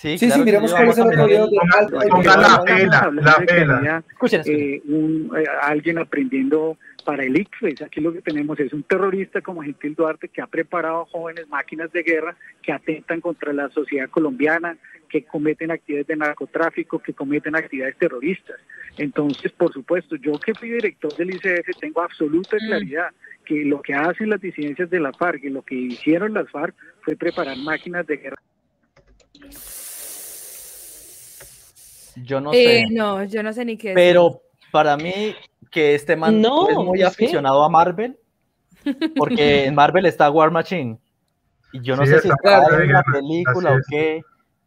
Sí, 0.00 0.16
Sí, 0.16 0.18
sí, 0.18 0.26
claro 0.28 0.44
miremos 0.46 0.70
sí, 0.70 0.76
cuál 0.78 0.88
es 0.88 0.96
el 0.98 1.04
vamos 1.04 1.18
a 1.18 1.22
otro 1.22 1.26
video 1.28 1.46
poner- 1.46 1.90
de 2.04 2.08
Ponga- 2.08 2.36
la 2.40 2.64
pela, 2.64 2.98
hablando 3.00 3.30
la 3.30 3.46
pela. 3.46 4.04
Escuchen, 4.10 4.42
eh, 4.46 4.82
un, 4.86 5.30
eh, 5.36 5.44
alguien 5.60 5.98
aprendiendo 5.98 6.78
para 7.04 7.22
el 7.24 7.36
ICFES. 7.38 7.82
Aquí 7.82 8.00
lo 8.00 8.10
que 8.14 8.22
tenemos 8.22 8.58
es 8.60 8.72
un 8.72 8.82
terrorista 8.84 9.42
como 9.42 9.62
Gentil 9.62 9.94
Duarte 9.94 10.28
que 10.28 10.40
ha 10.40 10.46
preparado 10.46 11.04
jóvenes 11.06 11.46
máquinas 11.48 11.92
de 11.92 12.02
guerra 12.02 12.34
que 12.62 12.72
atentan 12.72 13.20
contra 13.20 13.52
la 13.52 13.68
sociedad 13.68 14.08
colombiana, 14.08 14.78
que 15.10 15.24
cometen 15.24 15.70
actividades 15.70 16.06
de 16.06 16.16
narcotráfico, 16.16 16.98
que 17.00 17.12
cometen 17.12 17.54
actividades 17.54 17.98
terroristas. 17.98 18.56
Entonces, 18.96 19.52
por 19.52 19.70
supuesto, 19.70 20.16
yo 20.16 20.32
que 20.40 20.54
fui 20.54 20.70
director 20.70 21.14
del 21.14 21.34
ICF 21.34 21.72
tengo 21.78 22.00
absoluta 22.00 22.56
Mm. 22.56 22.66
claridad 22.68 23.08
que 23.44 23.64
lo 23.66 23.82
que 23.82 23.92
hacen 23.92 24.30
las 24.30 24.40
disidencias 24.40 24.88
de 24.88 24.98
la 25.00 25.12
FARC 25.12 25.44
y 25.44 25.50
lo 25.50 25.60
que 25.60 25.74
hicieron 25.74 26.32
las 26.32 26.48
FARC 26.50 26.74
fue 27.02 27.16
preparar 27.16 27.58
máquinas 27.58 28.06
de 28.06 28.16
guerra. 28.16 28.38
Yo 32.16 32.40
no 32.40 32.52
Eh, 32.52 32.84
sé. 32.88 32.94
no, 32.94 33.24
yo 33.24 33.42
no 33.42 33.52
sé 33.52 33.64
ni 33.64 33.76
qué 33.76 33.94
decir. 33.94 33.94
Pero 34.12 34.42
para 34.72 34.96
mí, 34.96 35.34
que 35.70 35.94
este 35.94 36.16
man 36.16 36.40
No, 36.40 36.68
es 36.68 36.76
muy 36.76 37.02
aficionado 37.02 37.62
a 37.64 37.68
Marvel, 37.68 38.18
porque 39.16 39.64
en 39.66 39.74
Marvel 39.74 40.06
está 40.06 40.30
War 40.30 40.50
Machine. 40.50 40.98
Y 41.72 41.80
yo 41.82 41.96
no 41.96 42.04
Sí, 42.04 42.12
sé 42.12 42.20
si 42.22 42.28
está 42.28 42.62
en 42.82 42.92
la 42.92 43.00
así 43.00 43.12
película 43.12 43.72
o 43.74 43.78
qué, 43.88 44.22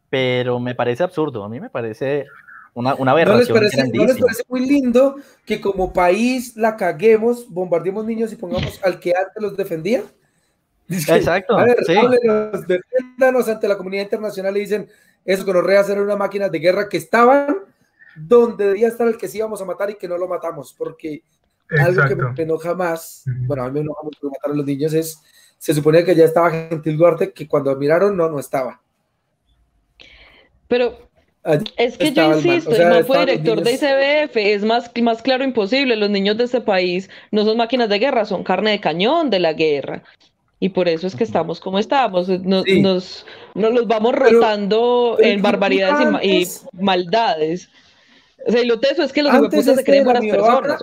pero 0.08 0.58
me 0.60 0.74
parece 0.74 1.02
absurdo. 1.02 1.44
A 1.44 1.48
mí 1.48 1.60
me 1.60 1.70
parece 1.70 2.26
una, 2.74 2.94
una 2.94 3.12
¿No 3.12 3.16
les, 3.18 3.50
aberración 3.50 3.58
parece, 3.58 3.88
¿No 3.92 4.04
les 4.06 4.18
parece 4.18 4.42
muy 4.48 4.66
lindo 4.66 5.16
que 5.44 5.60
como 5.60 5.92
país 5.92 6.56
la 6.56 6.76
caguemos, 6.76 7.48
bombardeemos 7.50 8.04
niños 8.04 8.32
y 8.32 8.36
pongamos 8.36 8.80
al 8.82 8.98
que 9.00 9.10
antes 9.10 9.42
los 9.42 9.56
defendía? 9.56 10.02
Exacto, 10.88 11.56
A 11.58 11.64
ver, 11.64 11.76
sí. 11.84 11.94
háblenos, 11.96 12.66
defiéndanos 12.66 13.48
ante 13.48 13.68
la 13.68 13.76
comunidad 13.76 14.04
internacional 14.04 14.56
y 14.56 14.60
dicen 14.60 14.88
eso 15.24 15.44
que 15.44 15.52
nos 15.52 15.64
rea 15.64 15.80
hacer 15.80 16.00
unas 16.00 16.18
máquinas 16.18 16.50
de 16.50 16.58
guerra 16.58 16.88
que 16.88 16.96
estaban 16.96 17.56
donde 18.16 18.68
debía 18.68 18.88
estar 18.88 19.08
el 19.08 19.16
que 19.16 19.28
sí 19.28 19.38
íbamos 19.38 19.60
a 19.60 19.64
matar 19.64 19.90
y 19.90 19.96
que 19.96 20.08
no 20.08 20.16
lo 20.16 20.28
matamos, 20.28 20.74
porque 20.76 21.22
algo 21.70 22.02
que 22.06 22.14
me 22.14 22.42
enoja 22.42 22.74
más, 22.74 23.24
bueno, 23.46 23.64
a 23.64 23.66
mí 23.66 23.72
me 23.72 23.80
enoja 23.80 24.02
mucho 24.02 24.20
que 24.20 24.26
mataron 24.28 24.54
a 24.54 24.58
los 24.58 24.66
niños, 24.66 24.92
es, 24.94 25.20
se 25.58 25.74
supone 25.74 26.04
que 26.04 26.14
ya 26.14 26.24
estaba 26.24 26.50
Gentil 26.50 26.96
Duarte, 26.96 27.32
que 27.32 27.48
cuando 27.48 27.74
miraron, 27.76 28.16
no, 28.16 28.28
no 28.28 28.38
estaba. 28.38 28.80
Pero 30.68 31.08
Allí 31.42 31.66
es 31.76 31.98
que 31.98 32.12
yo 32.12 32.36
insisto, 32.36 32.70
o 32.70 32.74
sea, 32.74 32.88
man 32.88 33.04
fue 33.04 33.20
director 33.20 33.62
de 33.62 33.72
ICBF, 33.72 34.36
es 34.36 34.64
más, 34.64 34.90
más 35.02 35.20
claro 35.20 35.44
imposible. 35.44 35.94
Los 35.94 36.08
niños 36.08 36.38
de 36.38 36.44
este 36.44 36.62
país 36.62 37.10
no 37.30 37.44
son 37.44 37.58
máquinas 37.58 37.90
de 37.90 37.98
guerra, 37.98 38.24
son 38.24 38.44
carne 38.44 38.70
de 38.70 38.80
cañón 38.80 39.28
de 39.28 39.40
la 39.40 39.52
guerra. 39.52 40.02
Y 40.64 40.70
por 40.70 40.88
eso 40.88 41.06
es 41.06 41.14
que 41.14 41.24
estamos 41.24 41.60
como 41.60 41.78
estamos. 41.78 42.26
Nos, 42.26 42.64
Sí. 42.64 42.80
nos, 42.80 43.26
nos 43.54 43.74
los 43.74 43.86
vamos 43.86 44.14
Pero- 44.16 44.30
rotando 44.30 45.14
pero 45.18 45.28
en 45.28 45.42
barbaridades 45.42 46.22
y 46.24 46.48
maldades. 46.82 47.68
O 48.46 48.50
sea, 48.50 48.62
y 48.62 48.66
lo 48.66 48.80
teso 48.80 49.02
es 49.02 49.12
que 49.12 49.22
los 49.22 49.30
Antes 49.34 49.42
hueputas 49.50 49.64
se 49.66 49.70
este 49.72 49.84
creen 49.84 50.04
de 50.06 50.12
la 50.14 50.20
buenas 50.20 50.36
personas. 50.38 50.82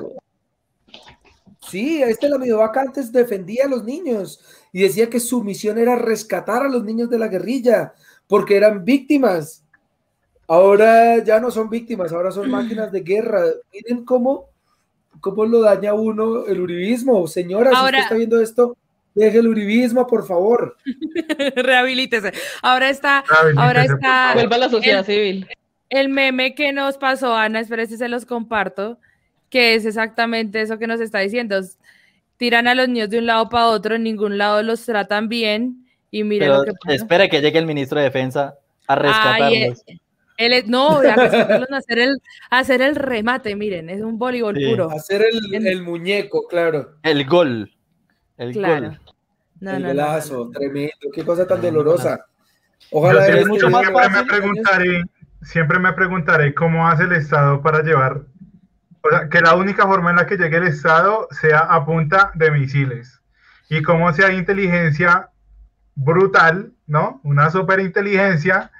Sí, 1.67 2.03
este 2.03 2.29
la 2.29 2.37
Midovaca 2.37 2.81
antes 2.81 3.11
defendía 3.11 3.65
a 3.65 3.69
los 3.69 3.83
niños 3.83 4.39
y 4.71 4.81
decía 4.83 5.09
que 5.09 5.19
su 5.19 5.43
misión 5.43 5.79
era 5.79 5.95
rescatar 5.95 6.61
a 6.61 6.69
los 6.69 6.83
niños 6.83 7.09
de 7.09 7.17
la 7.17 7.27
guerrilla 7.27 7.93
porque 8.27 8.57
eran 8.57 8.85
víctimas. 8.85 9.63
Ahora 10.47 11.23
ya 11.23 11.39
no 11.39 11.49
son 11.49 11.71
víctimas, 11.71 12.11
ahora 12.13 12.29
son 12.31 12.51
máquinas 12.51 12.91
de 12.91 12.99
guerra. 13.01 13.45
Miren 13.73 14.05
cómo, 14.05 14.45
cómo 15.21 15.43
lo 15.45 15.61
daña 15.61 15.95
uno 15.95 16.45
el 16.45 16.61
uribismo. 16.61 17.25
Señora, 17.25 17.71
si 17.71 17.75
Ahora- 17.77 17.89
usted 17.97 18.03
está 18.03 18.15
viendo 18.15 18.39
esto, 18.39 18.77
deje 19.15 19.39
el 19.39 19.47
uribismo, 19.47 20.07
por 20.07 20.25
favor. 20.27 20.77
Rehabilítese. 21.55 22.31
Ahora 22.61 22.89
está, 22.89 23.19
Habilítese, 23.19 23.59
ahora 23.67 23.83
está. 23.85 24.31
Vuelva 24.33 24.55
a 24.55 24.59
la 24.59 24.69
sociedad 24.69 24.99
El- 24.99 25.05
civil. 25.05 25.47
el 25.89 26.09
meme 26.09 26.55
que 26.55 26.71
nos 26.73 26.97
pasó, 26.97 27.35
Ana, 27.35 27.59
espera 27.59 27.85
si 27.85 27.97
se 27.97 28.07
los 28.09 28.25
comparto, 28.25 28.97
que 29.49 29.75
es 29.75 29.85
exactamente 29.85 30.61
eso 30.61 30.77
que 30.77 30.87
nos 30.87 31.01
está 31.01 31.19
diciendo. 31.19 31.59
Tiran 32.37 32.67
a 32.67 32.73
los 32.75 32.87
niños 32.87 33.09
de 33.09 33.19
un 33.19 33.25
lado 33.27 33.49
para 33.49 33.67
otro, 33.67 33.95
en 33.95 34.03
ningún 34.03 34.37
lado 34.37 34.63
los 34.63 34.83
tratan 34.85 35.29
bien 35.29 35.85
y 36.09 36.23
miren 36.23 36.49
Pero 36.49 36.57
lo 36.59 36.63
que 36.65 36.71
pasa. 36.81 36.95
espera 36.95 37.27
que 37.27 37.39
llegue 37.41 37.59
el 37.59 37.65
ministro 37.67 37.99
de 37.99 38.05
Defensa 38.05 38.55
a 38.87 38.95
rescatarlos. 38.95 39.83
Él 40.37 40.53
es- 40.53 40.65
no, 40.67 40.97
a 40.97 41.01
rescatarlos, 41.03 41.69
a 41.71 41.77
hacer 41.77 41.99
el, 41.99 42.17
hacer 42.49 42.81
el 42.81 42.95
remate, 42.95 43.55
miren, 43.55 43.89
es 43.91 44.01
un 44.01 44.17
voleibol 44.17 44.55
Sí. 44.57 44.65
puro. 44.71 44.89
Hacer 44.89 45.23
el, 45.53 45.67
el 45.67 45.83
muñeco, 45.83 46.47
claro. 46.47 46.95
El 47.03 47.25
gol. 47.27 47.71
El 48.41 48.53
Claro. 48.53 48.87
gol. 48.87 48.99
No, 49.59 49.71
el 49.71 49.83
no, 49.83 49.87
no, 49.89 49.93
no, 49.93 50.01
golazo, 50.03 50.45
no. 50.45 50.49
tremendo. 50.51 51.07
Qué 51.13 51.23
cosa 51.23 51.45
tan 51.45 51.61
dolorosa. 51.61 52.25
Yo 52.79 52.97
Ojalá 52.97 53.21
siempre, 53.25 53.41
este 53.41 53.49
mucho 53.51 53.69
más 53.69 53.81
siempre 53.83 54.03
me 54.03 54.09
fácil, 54.09 54.27
preguntaré, 54.27 55.03
siempre 55.43 55.79
me 55.79 55.93
preguntaré 55.93 56.53
cómo 56.55 56.87
hace 56.87 57.03
el 57.03 57.11
Estado 57.11 57.61
para 57.61 57.83
llevar, 57.83 58.21
o 59.03 59.09
sea, 59.09 59.29
que 59.29 59.41
la 59.41 59.55
única 59.55 59.85
forma 59.85 60.09
en 60.09 60.15
la 60.15 60.25
que 60.25 60.37
llegue 60.37 60.57
el 60.57 60.67
Estado 60.67 61.27
sea 61.29 61.59
a 61.59 61.85
punta 61.85 62.31
de 62.33 62.49
misiles. 62.49 63.21
Y 63.69 63.83
cómo 63.83 64.09
hay 64.09 64.35
inteligencia 64.35 65.29
brutal, 65.93 66.73
¿no? 66.87 67.21
Una 67.23 67.51
superinteligencia 67.51 68.71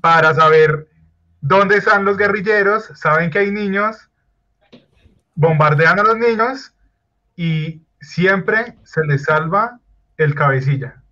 para 0.00 0.32
saber 0.34 0.88
dónde 1.40 1.78
están 1.78 2.04
los 2.04 2.16
guerrilleros, 2.16 2.84
saben 2.94 3.30
que 3.30 3.40
hay 3.40 3.50
niños, 3.50 4.08
bombardean 5.34 5.98
a 5.98 6.04
los 6.04 6.16
niños 6.16 6.72
y 7.36 7.82
siempre 8.00 8.76
se 8.84 9.04
les 9.04 9.24
salva 9.24 9.78
el 10.16 10.34
cabecilla. 10.34 11.02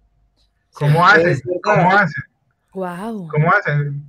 ¿Cómo 0.73 1.07
hacen? 1.07 1.41
¿Cómo 1.63 1.93
hacen? 1.93 2.25
Guau. 2.73 3.29
¿Cómo 3.29 3.53
hacen? 3.53 4.03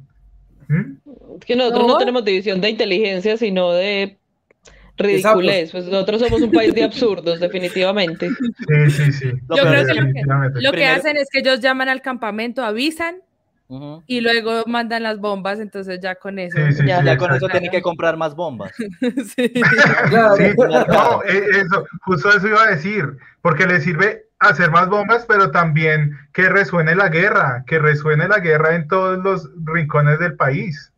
¿Mm? 0.68 0.98
Es 1.40 1.46
que 1.46 1.56
nosotros 1.56 1.88
no. 1.88 1.94
No. 1.94 1.98
tenemos 1.98 2.26
división 2.26 2.60
de 2.60 2.70
inteligencia, 2.70 3.38
sino 3.38 3.72
de 3.72 4.18
ridiculez. 4.98 5.72
Pues 5.72 5.86
nosotros 5.86 6.22
somos 6.22 6.42
un 6.42 6.52
país 6.52 6.74
de 6.74 6.84
absurdos, 6.84 7.40
definitivamente. 7.40 8.30
Sí, 8.30 8.90
sí, 8.90 9.12
sí. 9.14 9.32
Lo 9.48 9.58
Yo 9.58 9.64
creo 9.64 9.86
que 9.86 9.94
lo 9.94 10.52
que, 10.54 10.62
lo 10.62 10.72
que 10.74 10.86
hacen 10.88 11.16
es 11.18 11.30
que 11.32 11.40
ellos 11.40 11.62
llaman 11.62 11.88
al 11.88 12.02
campamento, 12.02 12.64
avisan 12.64 13.22
Y 14.08 14.22
luego 14.22 14.64
mandan 14.66 15.04
las 15.04 15.20
bombas, 15.20 15.60
entonces 15.60 16.00
ya 16.02 16.16
con 16.16 16.40
eso. 16.40 16.58
Sí, 16.58 16.74
sí, 16.74 16.86
Ya, 16.88 17.00
sí, 17.00 17.06
Ya 17.06 17.18
con 17.18 17.34
eso 17.34 17.48
tienen 17.50 17.70
que 17.70 17.82
comprar 17.82 18.16
más 18.18 18.34
bombas. 18.36 18.72
Sí. 19.36 19.52
Claro. 20.10 20.36
Sí, 20.38 20.54
no, 20.58 21.24
eh, 21.24 21.44
eso, 21.52 21.86
justo 22.06 22.30
eso 22.30 22.48
iba 22.48 22.64
a 22.64 22.68
decir, 22.72 23.18
porque 23.42 23.66
le 23.68 23.82
sirve 23.82 24.26
hacer 24.40 24.72
más 24.72 24.88
bombas, 24.88 25.26
pero 25.28 25.52
también 25.52 26.18
que 26.34 26.48
resuene 26.48 26.96
la 26.96 27.10
guerra, 27.10 27.64
que 27.68 27.80
resuene 27.80 28.28
la 28.28 28.40
guerra 28.40 28.76
en 28.76 28.88
todos 28.88 29.18
los 29.20 29.50
rincones 29.66 30.20
del 30.20 30.36
país. 30.36 30.94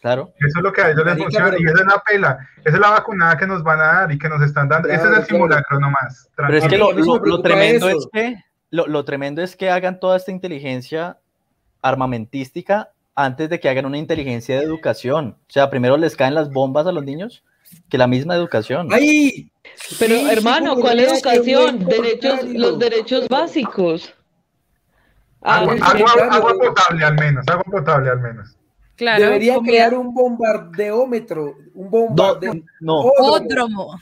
Claro. 0.00 0.32
Eso 0.38 0.58
es 0.58 0.62
lo 0.64 0.72
que 0.72 0.80
a 0.80 0.90
ellos 0.90 1.04
les 1.04 1.18
funciona 1.18 1.46
pero- 1.50 1.58
y 1.60 1.64
esa 1.66 1.80
es 1.82 1.86
la 1.86 2.02
pela, 2.06 2.48
esa 2.64 2.74
es 2.76 2.80
la 2.80 2.90
vacunada 2.90 3.36
que 3.36 3.46
nos 3.46 3.62
van 3.62 3.80
a 3.80 3.84
dar 3.84 4.12
y 4.12 4.18
que 4.18 4.28
nos 4.28 4.42
están 4.42 4.68
dando. 4.68 4.88
Ese 4.88 4.98
Claro, 5.00 5.12
es 5.12 5.18
el 5.20 5.24
claro. 5.26 5.38
simulacro 5.38 5.80
nomás. 5.80 6.30
Pero 6.36 6.56
es 6.56 6.66
que 6.66 6.78
lo, 6.78 6.92
lo- 6.92 7.42
tremendo 7.42 7.88
eso. 7.88 7.98
es 7.98 8.08
que 8.12 8.36
lo, 8.70 8.86
lo 8.86 9.04
tremendo 9.04 9.42
es 9.42 9.54
que 9.56 9.70
hagan 9.70 9.98
toda 10.00 10.16
esta 10.16 10.30
inteligencia 10.30 11.18
armamentística 11.82 12.90
antes 13.14 13.48
de 13.50 13.58
que 13.60 13.68
hagan 13.68 13.86
una 13.86 13.98
inteligencia 13.98 14.56
de 14.58 14.64
educación. 14.64 15.36
O 15.48 15.50
sea, 15.52 15.70
primero 15.70 15.96
les 15.96 16.14
caen 16.16 16.34
las 16.34 16.50
bombas 16.52 16.86
a 16.86 16.92
los 16.92 17.04
niños 17.04 17.42
que 17.90 17.98
la 17.98 18.06
misma 18.06 18.34
educación. 18.34 18.88
¡Ay! 18.92 19.50
Pero 19.98 20.16
Sí, 20.16 20.30
hermano, 20.30 20.74
sí, 20.76 20.80
¿cuál 20.82 21.00
educación? 21.00 21.84
Derechos, 21.86 22.44
los 22.44 22.78
derechos 22.78 23.28
básicos. 23.28 24.14
Ah, 25.42 25.58
Agua, 25.60 25.74
sí. 25.76 25.80
agua- 25.82 26.12
claro. 26.14 26.32
agua 26.32 26.54
potable 26.58 27.04
al 27.04 27.14
menos, 27.14 27.46
agua 27.48 27.64
potable 27.70 28.10
al 28.10 28.20
menos. 28.20 28.54
Claro. 28.96 29.22
Debería 29.24 29.58
crear 29.60 29.94
un 29.94 30.12
bombardeómetro, 30.12 31.54
un 31.74 31.84
No, 31.84 31.90
bombardeo. 31.90 32.54
no, 32.80 33.00
Ódromo. 33.20 34.00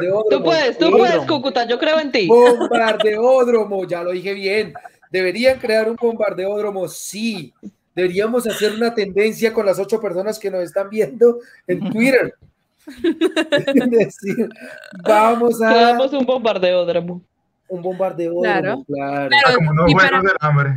Yo- 0.00 0.24
Tú 0.30 0.42
puedes, 0.44 0.78
tú 0.78 0.90
puedes, 0.92 1.26
Cúcuta, 1.26 1.66
yo 1.66 1.76
creo 1.78 1.98
en 1.98 2.12
ti. 2.12 2.28
Bombardeódromo, 2.28 3.84
ya 3.86 4.02
lo 4.04 4.12
dije 4.12 4.34
bien. 4.34 4.74
Deberían 5.10 5.58
crear 5.58 5.88
un 5.90 5.96
bombardeódromo, 5.96 6.86
sí. 6.88 7.52
Deberíamos 7.94 8.46
hacer 8.46 8.72
una 8.74 8.94
tendencia 8.94 9.52
con 9.52 9.66
las 9.66 9.78
ocho 9.78 10.00
personas 10.00 10.38
que 10.38 10.50
nos 10.50 10.62
están 10.62 10.88
viendo 10.88 11.38
en 11.66 11.80
Twitter. 11.90 12.34
Decir, 13.90 14.48
vamos 15.04 15.60
a 15.62 15.68
Creamos 15.68 16.12
un 16.12 16.24
bombardeódromo. 16.24 17.22
un 17.68 17.82
bombardeódromo, 17.82 18.42
Claro. 18.42 18.84
claro. 18.86 19.28
Claro. 19.28 19.46
Ah, 19.48 19.54
como 19.54 19.70
unos 19.70 19.90
y 19.90 19.92
juegos 19.92 20.10
para- 20.10 20.22
del 20.22 20.36
hambre. 20.40 20.70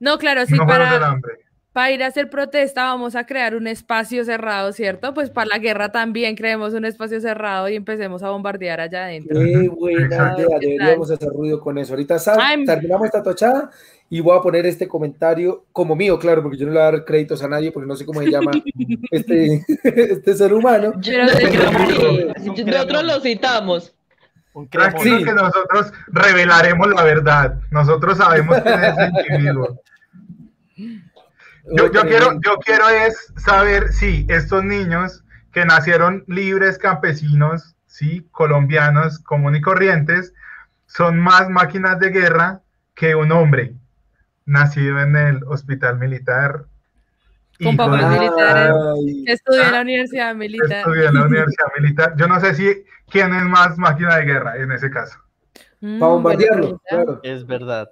No, 0.00 0.18
claro, 0.18 0.46
sí, 0.46 0.54
unos 0.54 0.66
juegos 0.66 0.90
del 0.90 1.00
para, 1.00 1.12
hambre. 1.12 1.32
Para 1.72 1.90
ir 1.92 2.02
a 2.02 2.06
hacer 2.08 2.28
protesta 2.30 2.84
vamos 2.84 3.14
a 3.14 3.24
crear 3.24 3.54
un 3.54 3.66
espacio 3.66 4.24
cerrado, 4.24 4.72
¿cierto? 4.72 5.14
Pues 5.14 5.30
para 5.30 5.46
la 5.48 5.58
guerra 5.58 5.90
también 5.92 6.34
creemos 6.34 6.74
un 6.74 6.84
espacio 6.84 7.20
cerrado 7.20 7.68
y 7.68 7.76
empecemos 7.76 8.22
a 8.22 8.30
bombardear 8.30 8.80
allá 8.80 9.04
adentro. 9.04 9.38
Qué 9.38 9.68
buena 9.68 10.34
idea, 10.36 10.58
deberíamos 10.58 11.10
hacer 11.10 11.28
ruido 11.28 11.60
con 11.60 11.78
eso. 11.78 11.92
Ahorita 11.92 12.18
sal- 12.18 12.38
Ay, 12.40 12.64
terminamos 12.64 13.06
esta 13.06 13.22
tochada 13.22 13.70
y 14.10 14.20
voy 14.20 14.36
a 14.36 14.40
poner 14.40 14.66
este 14.66 14.88
comentario 14.88 15.66
como 15.72 15.94
mío, 15.94 16.18
claro, 16.18 16.42
porque 16.42 16.56
yo 16.58 16.66
no 16.66 16.72
le 16.72 16.78
voy 16.78 16.88
a 16.88 16.90
dar 16.92 17.04
créditos 17.04 17.42
a 17.42 17.48
nadie 17.48 17.70
porque 17.70 17.86
no 17.86 17.94
sé 17.96 18.04
cómo 18.06 18.22
se 18.22 18.30
llama 18.30 18.50
este, 19.10 19.62
este 19.84 20.34
ser 20.34 20.52
humano. 20.54 20.94
Yo 21.00 21.22
no 21.22 21.28
sé 21.28 21.46
un 21.46 22.66
Nosotros 22.70 23.04
lo 23.04 23.20
citamos. 23.20 23.94
Sí. 25.02 25.22
que 25.22 25.32
nosotros 25.34 25.92
revelaremos 26.08 26.88
la 26.88 27.04
verdad. 27.04 27.60
Nosotros 27.70 28.18
sabemos 28.18 28.58
quién 28.62 28.82
es 28.82 28.98
el 28.98 29.12
individuo. 29.36 29.80
Yo, 31.76 31.90
yo 31.92 32.02
quiero, 32.02 32.32
yo 32.44 32.56
quiero 32.64 32.88
es 32.88 33.32
saber 33.36 33.92
si 33.92 34.26
estos 34.28 34.64
niños 34.64 35.22
que 35.52 35.64
nacieron 35.64 36.24
libres 36.26 36.78
campesinos, 36.78 37.74
sí, 37.86 38.26
colombianos, 38.30 39.18
comunes 39.20 39.60
y 39.60 39.62
corrientes, 39.62 40.32
son 40.86 41.18
más 41.18 41.48
máquinas 41.50 41.98
de 42.00 42.10
guerra 42.10 42.60
que 42.94 43.14
un 43.14 43.32
hombre 43.32 43.74
nacido 44.46 45.00
en 45.00 45.16
el 45.16 45.44
hospital 45.44 45.98
militar. 45.98 46.64
Con 47.62 47.76
papás 47.76 48.10
de- 48.12 48.18
militares. 48.18 48.74
Que 49.26 49.32
estudié 49.32 49.62
en 49.64 49.72
la 49.72 49.80
universidad 49.82 50.34
militar. 50.34 50.78
estudió 50.78 51.08
en 51.08 51.14
la 51.14 51.24
universidad 51.24 51.66
militar. 51.78 52.14
Yo 52.16 52.28
no 52.28 52.40
sé 52.40 52.54
si 52.54 52.84
quién 53.10 53.34
es 53.34 53.42
más 53.44 53.76
máquina 53.78 54.16
de 54.16 54.24
guerra 54.24 54.56
en 54.56 54.70
ese 54.72 54.90
caso. 54.90 55.18
Mm, 55.80 55.98
para 55.98 56.12
bombardearlo, 56.12 56.80
claro. 56.88 57.20
Es 57.22 57.46
verdad. 57.46 57.88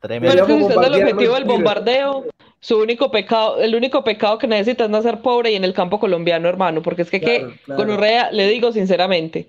Pero 0.00 0.20
Tremendo. 0.20 0.56
usted 0.56 0.76
es 0.80 0.86
el 0.86 0.94
objetivo 1.02 1.34
del 1.34 1.44
bombardeo, 1.44 2.24
su 2.60 2.78
único 2.78 3.10
pecado, 3.10 3.60
el 3.60 3.74
único 3.74 4.02
pecado 4.04 4.38
que 4.38 4.46
necesita 4.46 4.84
es 4.84 4.90
nacer 4.90 5.20
pobre 5.20 5.52
y 5.52 5.56
en 5.56 5.64
el 5.64 5.74
campo 5.74 6.00
colombiano, 6.00 6.48
hermano, 6.48 6.82
porque 6.82 7.02
es 7.02 7.10
que, 7.10 7.20
Claro, 7.20 7.50
que 7.50 7.58
claro. 7.64 7.82
con 7.82 7.90
Urrea, 7.90 8.30
le 8.32 8.48
digo 8.48 8.72
sinceramente, 8.72 9.48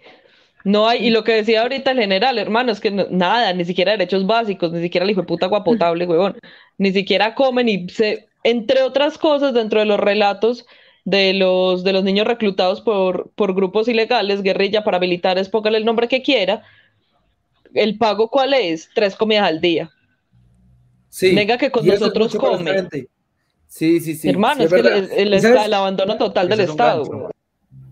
no 0.64 0.88
hay, 0.88 1.08
y 1.08 1.10
lo 1.10 1.24
que 1.24 1.34
decía 1.34 1.62
ahorita 1.62 1.92
el 1.92 2.00
general, 2.00 2.38
hermano, 2.38 2.72
es 2.72 2.80
que 2.80 2.92
no- 2.92 3.08
nada, 3.10 3.54
ni 3.54 3.66
siquiera 3.66 3.94
derechos 3.94 4.28
básicos, 4.28 4.72
ni 4.72 4.82
siquiera 4.82 5.06
el 5.06 5.12
hijo 5.12 5.22
de 5.22 5.28
puta 5.28 5.46
agua 5.48 5.64
potable, 5.64 6.06
huevón, 6.06 6.38
ni 6.78 6.92
siquiera 6.92 7.34
comen 7.36 7.70
y 7.70 7.90
se, 7.90 8.28
entre 8.44 8.84
otras 8.84 9.18
cosas, 9.18 9.54
dentro 9.54 9.80
de 9.80 9.86
los 9.86 10.00
relatos 10.00 10.66
de 11.06 11.34
los, 11.34 11.84
de 11.84 11.94
los 11.94 12.04
niños 12.04 12.28
reclutados 12.28 12.82
por, 12.82 13.32
por 13.36 13.56
grupos 13.56 13.88
ilegales, 13.88 14.44
guerrilla, 14.44 14.84
paramilitares, 14.84 15.50
póngale 15.50 15.78
el 15.78 15.86
nombre 15.86 16.08
que 16.08 16.22
quiera, 16.22 16.64
el 17.74 17.98
pago 17.98 18.30
cuál 18.30 18.54
es, 18.54 18.90
tres 18.94 19.16
comidas 19.16 19.48
al 19.48 19.62
día. 19.62 19.92
Sí. 21.10 21.34
Venga 21.36 21.58
que 21.58 21.72
con 21.72 21.86
nosotros 21.86 22.36
come. 22.36 22.88
Sí, 23.68 24.00
sí, 24.00 24.16
sí. 24.16 24.30
Hermano, 24.30 24.68
sí, 24.68 24.76
es 24.76 24.82
que 24.82 25.22
el, 25.22 25.34
el 25.34 25.74
abandono 25.74 26.18
total 26.18 26.50
del 26.50 26.62
es 26.62 26.70
Estado. 26.70 27.04
gancho. 27.04 27.30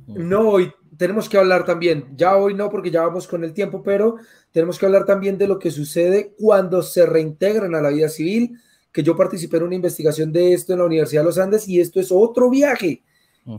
No, 0.07 0.49
hoy 0.49 0.71
tenemos 0.97 1.29
que 1.29 1.37
hablar 1.37 1.63
también, 1.65 2.07
ya 2.15 2.35
hoy 2.35 2.53
no 2.53 2.69
porque 2.69 2.89
ya 2.89 3.03
vamos 3.03 3.27
con 3.27 3.43
el 3.43 3.53
tiempo, 3.53 3.83
pero 3.83 4.15
tenemos 4.51 4.79
que 4.79 4.85
hablar 4.85 5.05
también 5.05 5.37
de 5.37 5.47
lo 5.47 5.59
que 5.59 5.69
sucede 5.69 6.33
cuando 6.37 6.81
se 6.81 7.05
reintegran 7.05 7.75
a 7.75 7.81
la 7.81 7.89
vida 7.89 8.09
civil, 8.09 8.57
que 8.91 9.03
yo 9.03 9.15
participé 9.15 9.57
en 9.57 9.63
una 9.63 9.75
investigación 9.75 10.31
de 10.31 10.53
esto 10.53 10.73
en 10.73 10.79
la 10.79 10.85
Universidad 10.85 11.21
de 11.21 11.25
los 11.25 11.37
Andes 11.37 11.67
y 11.67 11.79
esto 11.79 11.99
es 11.99 12.11
otro 12.11 12.49
viaje, 12.49 13.03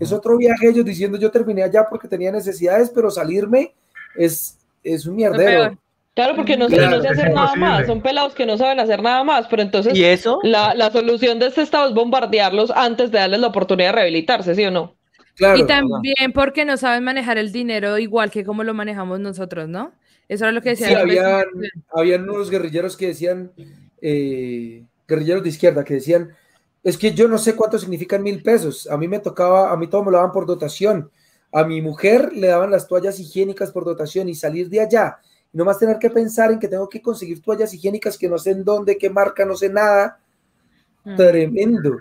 es 0.00 0.12
otro 0.12 0.36
viaje 0.36 0.68
ellos 0.68 0.84
diciendo 0.84 1.16
yo 1.16 1.30
terminé 1.30 1.62
allá 1.62 1.86
porque 1.88 2.08
tenía 2.08 2.32
necesidades, 2.32 2.90
pero 2.90 3.10
salirme 3.10 3.74
es, 4.16 4.58
es 4.82 5.06
un 5.06 5.16
mierdero. 5.16 5.78
Claro, 6.18 6.34
porque 6.34 6.56
no, 6.56 6.68
se- 6.68 6.74
Claro, 6.74 6.96
no 6.96 7.00
sé 7.00 7.06
es 7.06 7.12
hacer 7.12 7.32
nada 7.32 7.54
más, 7.54 7.86
son 7.86 8.02
pelados 8.02 8.34
que 8.34 8.44
no 8.44 8.58
saben 8.58 8.80
hacer 8.80 9.00
nada 9.00 9.22
más, 9.22 9.46
pero 9.46 9.62
entonces 9.62 9.94
¿Y 9.94 10.02
eso? 10.02 10.40
la, 10.42 10.74
la 10.74 10.90
solución 10.90 11.38
de 11.38 11.46
este 11.46 11.62
Estado 11.62 11.88
es 11.88 11.94
bombardearlos 11.94 12.72
antes 12.72 13.12
de 13.12 13.18
darles 13.18 13.38
la 13.38 13.46
oportunidad 13.46 13.90
de 13.90 13.92
rehabilitarse, 13.92 14.56
¿sí 14.56 14.64
o 14.64 14.72
no? 14.72 14.96
Claro, 15.36 15.62
Y 15.62 15.66
también 15.68 16.32
porque 16.34 16.64
no 16.64 16.76
saben 16.76 17.04
manejar 17.04 17.38
el 17.38 17.52
dinero 17.52 17.98
igual 17.98 18.32
que 18.32 18.44
como 18.44 18.64
lo 18.64 18.74
manejamos 18.74 19.20
nosotros, 19.20 19.68
¿no? 19.68 19.92
Eso 20.28 20.44
era 20.44 20.50
lo 20.52 20.60
que 20.60 20.70
decía. 20.70 20.88
Sí, 20.88 20.94
habían, 20.94 21.44
habían 21.94 22.28
unos 22.28 22.50
guerrilleros 22.50 22.96
que 22.96 23.06
decían, 23.06 23.52
eh, 24.02 24.84
guerrilleros 25.06 25.44
de 25.44 25.48
izquierda, 25.50 25.84
que 25.84 25.94
decían, 25.94 26.30
es 26.82 26.98
que 26.98 27.12
yo 27.12 27.28
no 27.28 27.38
sé 27.38 27.54
cuánto 27.54 27.78
significan 27.78 28.24
mil 28.24 28.42
pesos, 28.42 28.88
a 28.90 28.96
mí 28.96 29.06
me 29.08 29.20
tocaba, 29.20 29.72
a 29.72 29.76
mí 29.76 29.86
todo 29.86 30.04
me 30.04 30.10
lo 30.10 30.18
daban 30.18 30.32
por 30.32 30.46
dotación, 30.46 31.10
a 31.52 31.64
mi 31.64 31.80
mujer 31.80 32.32
le 32.32 32.48
daban 32.48 32.70
las 32.70 32.86
toallas 32.88 33.18
higiénicas 33.20 33.70
por 33.70 33.84
dotación 33.84 34.28
y 34.28 34.34
salir 34.34 34.68
de 34.68 34.80
allá, 34.80 35.18
y 35.52 35.58
nomás 35.58 35.78
tener 35.78 35.98
que 35.98 36.10
pensar 36.10 36.52
en 36.52 36.58
que 36.58 36.68
tengo 36.68 36.88
que 36.88 37.02
conseguir 37.02 37.42
toallas 37.42 37.72
higiénicas 37.74 38.18
que 38.18 38.28
no 38.28 38.38
sé 38.38 38.50
en 38.52 38.64
dónde, 38.64 38.98
qué 38.98 39.10
marca, 39.10 39.44
no 39.44 39.56
sé 39.56 39.68
nada, 39.68 40.20
Mm, 41.08 41.16
tremendo. 41.16 41.98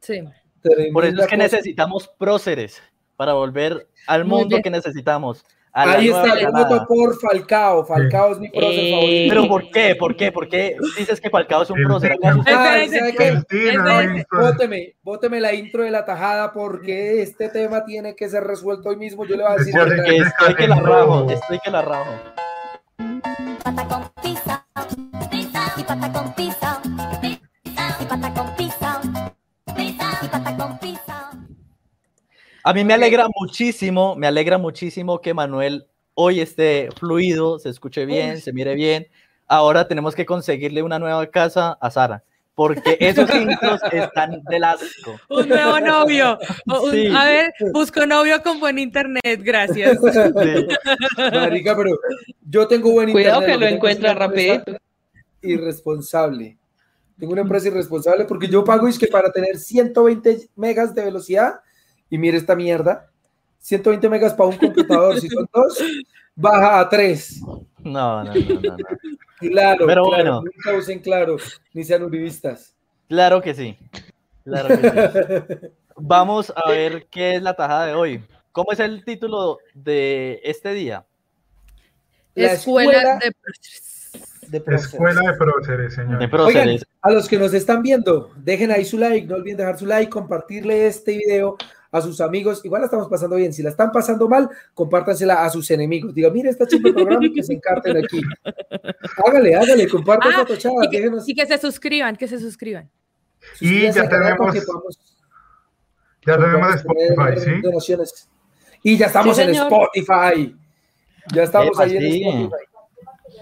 Sí. 0.00 0.22
Por 0.22 0.24
eso 0.24 0.32
es 0.32 0.92
tremenda 0.92 1.26
que 1.26 1.36
cosa. 1.36 1.36
necesitamos 1.36 2.08
próceres 2.18 2.82
para 3.16 3.34
volver 3.34 3.88
al 4.06 4.24
mundo 4.24 4.58
que 4.62 4.70
necesitamos. 4.70 5.44
Ahí 5.74 6.08
está, 6.08 6.38
yo 6.38 6.52
voto 6.52 6.84
por 6.86 7.18
Falcao, 7.18 7.84
Falcao 7.86 8.32
es 8.32 8.38
mi 8.38 8.50
prócer 8.50 8.70
Eh, 8.78 8.90
favorito. 8.92 9.34
Pero 9.34 9.48
¿por 9.48 9.70
qué? 9.70 9.96
¿Por 9.96 10.16
qué? 10.16 10.30
¿Por 10.32 10.48
qué 10.48 10.76
dices 10.98 11.18
que 11.20 11.30
Falcao 11.30 11.62
es 11.62 11.70
un 11.70 11.82
prócer? 11.82 12.12
Tino. 12.12 12.20
¿Acaso 12.28 12.38
usted- 12.40 12.52
Ay, 12.54 12.82
Espera, 12.84 12.98
¿sabe 13.00 13.10
espera, 13.10 13.16
qué? 13.16 13.28
El 13.38 13.46
Tino, 13.72 13.88
es 13.88 14.06
de- 14.08 14.12
listo. 14.14 14.36
Bóteme, 14.38 14.94
bóteme 15.02 15.40
la 15.40 15.54
intro 15.54 15.82
de 15.84 15.90
la 15.90 16.04
tajada 16.04 16.52
porque 16.52 17.22
este 17.22 17.48
tema 17.48 17.84
tiene 17.86 18.14
que 18.14 18.28
ser 18.28 18.44
resuelto 18.44 18.90
hoy 18.90 18.96
mismo. 18.96 19.24
Yo 19.24 19.36
le 19.36 19.44
voy 19.44 19.52
a 19.52 19.56
decir. 19.56 19.74
Verdad. 19.74 20.04
Que 20.04 20.16
estoy 20.18 20.54
que 20.56 20.68
la 20.68 20.76
rajo, 20.80 21.30
estoy 21.30 21.58
que 21.64 21.70
la 21.70 21.82
rajo. 21.82 22.10
Pata 23.64 23.84
con 23.88 24.02
pizza, 24.22 24.66
y 25.78 25.82
pata 25.84 26.12
con 26.12 26.34
pizza, 26.34 26.80
y 27.22 28.04
pata 28.04 28.34
con 28.34 28.54
pizza, 28.56 28.91
A 32.64 32.72
mí 32.72 32.84
me 32.84 32.94
alegra 32.94 33.26
muchísimo, 33.40 34.14
me 34.16 34.26
alegra 34.26 34.58
muchísimo 34.58 35.20
que 35.20 35.34
Manuel 35.34 35.86
hoy 36.14 36.40
esté 36.40 36.88
fluido, 36.98 37.58
se 37.58 37.68
escuche 37.70 38.04
bien, 38.06 38.40
se 38.40 38.52
mire 38.52 38.74
bien. 38.74 39.08
Ahora 39.48 39.88
tenemos 39.88 40.14
que 40.14 40.24
conseguirle 40.24 40.82
una 40.82 40.98
nueva 40.98 41.26
casa 41.26 41.76
a 41.80 41.90
Sara, 41.90 42.22
porque 42.54 42.96
esos 43.00 43.28
intros 43.34 43.80
están 43.92 44.42
del 44.48 44.64
asco. 44.64 45.18
Un 45.28 45.48
nuevo 45.48 45.80
novio. 45.80 46.38
O 46.70 46.82
un- 46.84 46.90
Sí. 46.92 47.08
A 47.14 47.24
ver, 47.24 47.52
busco 47.72 48.06
novio 48.06 48.40
con 48.42 48.60
buen 48.60 48.78
internet, 48.78 49.40
gracias. 49.42 49.98
Sí. 50.00 50.66
Marica, 51.32 51.76
pero 51.76 51.98
yo 52.48 52.68
tengo 52.68 52.92
buen 52.92 53.10
Cuidado 53.10 53.40
internet, 53.40 53.58
que 53.58 53.70
lo 53.70 53.76
encuentra 53.76 54.14
rapidito. 54.14 54.76
Irresponsable. 55.42 56.56
Tengo 57.18 57.32
una 57.32 57.42
empresa 57.42 57.68
irresponsable 57.68 58.24
porque 58.24 58.48
yo 58.48 58.64
pago 58.64 58.86
es 58.88 58.98
que 58.98 59.06
para 59.08 59.30
tener 59.32 59.58
120 59.58 60.48
megas 60.56 60.94
de 60.94 61.04
velocidad 61.04 61.54
y 62.12 62.18
mire 62.18 62.36
esta 62.36 62.54
mierda, 62.54 63.08
120 63.60 64.06
megas 64.10 64.34
para 64.34 64.50
un 64.50 64.56
computador, 64.58 65.18
si 65.18 65.30
son 65.30 65.48
dos, 65.50 65.82
baja 66.36 66.80
a 66.80 66.86
3. 66.90 67.40
No, 67.40 68.22
no, 68.22 68.24
no, 68.24 68.34
no, 68.34 68.60
no. 68.60 68.86
Claro, 69.40 69.86
Pero 69.86 70.04
claro, 70.04 70.04
bueno. 70.04 70.42
nunca 70.42 70.78
usen 70.78 70.98
claro, 70.98 71.38
ni 71.72 71.82
sean 71.82 72.02
uribistas. 72.02 72.76
Claro 73.08 73.40
que 73.40 73.54
sí. 73.54 73.78
Claro 74.44 74.68
que 74.68 74.90
sí. 74.90 75.68
Vamos 75.96 76.52
a 76.54 76.68
ver 76.68 77.06
qué 77.10 77.36
es 77.36 77.42
la 77.42 77.54
tajada 77.54 77.86
de 77.86 77.94
hoy. 77.94 78.22
¿Cómo 78.52 78.72
es 78.72 78.80
el 78.80 79.02
título 79.06 79.56
de 79.72 80.38
este 80.44 80.74
día? 80.74 81.06
La 82.34 82.52
Escuela, 82.52 82.92
escuela 82.92 83.18
de 83.20 83.32
de 84.48 84.60
próceres. 84.60 84.92
Escuela 84.92 85.20
de 85.32 85.38
próceres, 85.38 85.90
De 85.90 86.02
señor. 86.02 86.16
Oigan, 86.16 86.30
próceres. 86.30 86.86
a 87.00 87.10
los 87.10 87.26
que 87.26 87.38
nos 87.38 87.54
están 87.54 87.82
viendo, 87.82 88.30
dejen 88.36 88.70
ahí 88.70 88.84
su 88.84 88.98
like, 88.98 89.26
no 89.26 89.36
olviden 89.36 89.56
dejar 89.56 89.78
su 89.78 89.86
like, 89.86 90.10
compartirle 90.10 90.86
este 90.86 91.16
video 91.16 91.56
a 91.92 92.00
sus 92.00 92.20
amigos. 92.20 92.64
Igual 92.64 92.80
la 92.80 92.86
estamos 92.86 93.06
pasando 93.08 93.36
bien. 93.36 93.52
Si 93.52 93.62
la 93.62 93.68
están 93.70 93.92
pasando 93.92 94.28
mal, 94.28 94.48
compártansela 94.74 95.44
a 95.44 95.50
sus 95.50 95.70
enemigos. 95.70 96.12
Diga, 96.14 96.30
mire 96.30 96.48
este 96.50 96.66
chico 96.66 96.92
programa 96.92 97.24
y 97.26 97.32
que 97.32 97.42
se 97.42 97.52
encarten 97.52 97.96
aquí. 97.98 98.20
Hágale, 99.24 99.54
hágale, 99.54 99.88
compartan 99.88 100.32
Ah, 100.34 100.40
esta 100.40 100.46
tochada. 100.54 100.74
y, 100.84 100.88
que, 100.90 101.10
y 101.26 101.46
se 101.46 101.58
suscriban, 101.58 102.16
que 102.16 102.26
se 102.26 102.38
suscriban. 102.40 102.90
suscríbanse 103.52 104.00
ya 104.00 104.08
tenemos- 104.08 104.54
Ya 106.26 106.36
tenemos 106.38 106.74
Spotify, 106.76 107.40
¿sí? 107.40 107.60
donaciones. 107.62 108.28
Y 108.82 108.96
ya 108.96 109.06
estamos 109.06 109.36
Sí, 109.36 109.42
en. 109.42 109.50
Spotify. 109.50 110.56
Ya 111.34 111.42
estamos 111.44 111.78
ahí 111.78 111.96
en. 111.96 112.04
Spotify. 112.44 112.64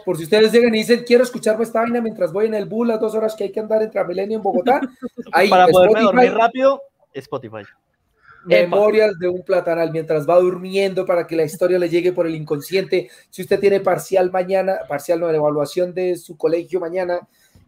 Por 0.05 0.17
si 0.17 0.25
ustedes 0.25 0.51
llegan 0.53 0.75
y 0.75 0.79
dicen, 0.79 1.05
quiero 1.07 1.23
escucharme 1.25 1.63
esta 1.65 1.81
vaina 1.83 2.01
mientras 2.01 2.33
voy 2.33 2.47
en 2.47 2.55
el 2.55 2.65
bus 2.65 2.87
las 2.87 2.99
dos 3.01 3.15
horas 3.15 3.35
que 3.37 3.45
hay 3.45 3.53
que 3.53 3.61
andar 3.61 3.83
entre 3.83 4.03
Milenio 4.05 4.39
en 4.39 4.43
Bogotá. 4.43 4.81
Ahí, 5.33 5.49
Para 5.51 5.67
poderme 5.69 5.99
Spotify, 6.01 6.05
dormir 6.17 6.33
rápido, 6.35 6.83
Spotify. 7.13 7.63
Memorias 8.45 9.19
de 9.19 9.29
un 9.29 9.43
platanal 9.43 9.91
mientras 9.93 10.29
va 10.29 10.37
durmiendo 10.39 11.05
para 11.05 11.27
que 11.27 11.37
la 11.37 11.45
historia 11.45 11.79
le 11.79 11.89
llegue 11.89 12.13
por 12.13 12.27
el 12.27 12.35
inconsciente. 12.35 13.11
Si 13.29 13.43
usted 13.43 13.61
tiene 13.61 13.81
parcial 13.81 14.31
mañana, 14.31 14.79
parcial 14.89 15.21
no, 15.21 15.31
la 15.31 15.37
evaluación 15.37 15.93
de 15.95 16.17
su 16.17 16.37
colegio 16.37 16.81
mañana 16.81 17.21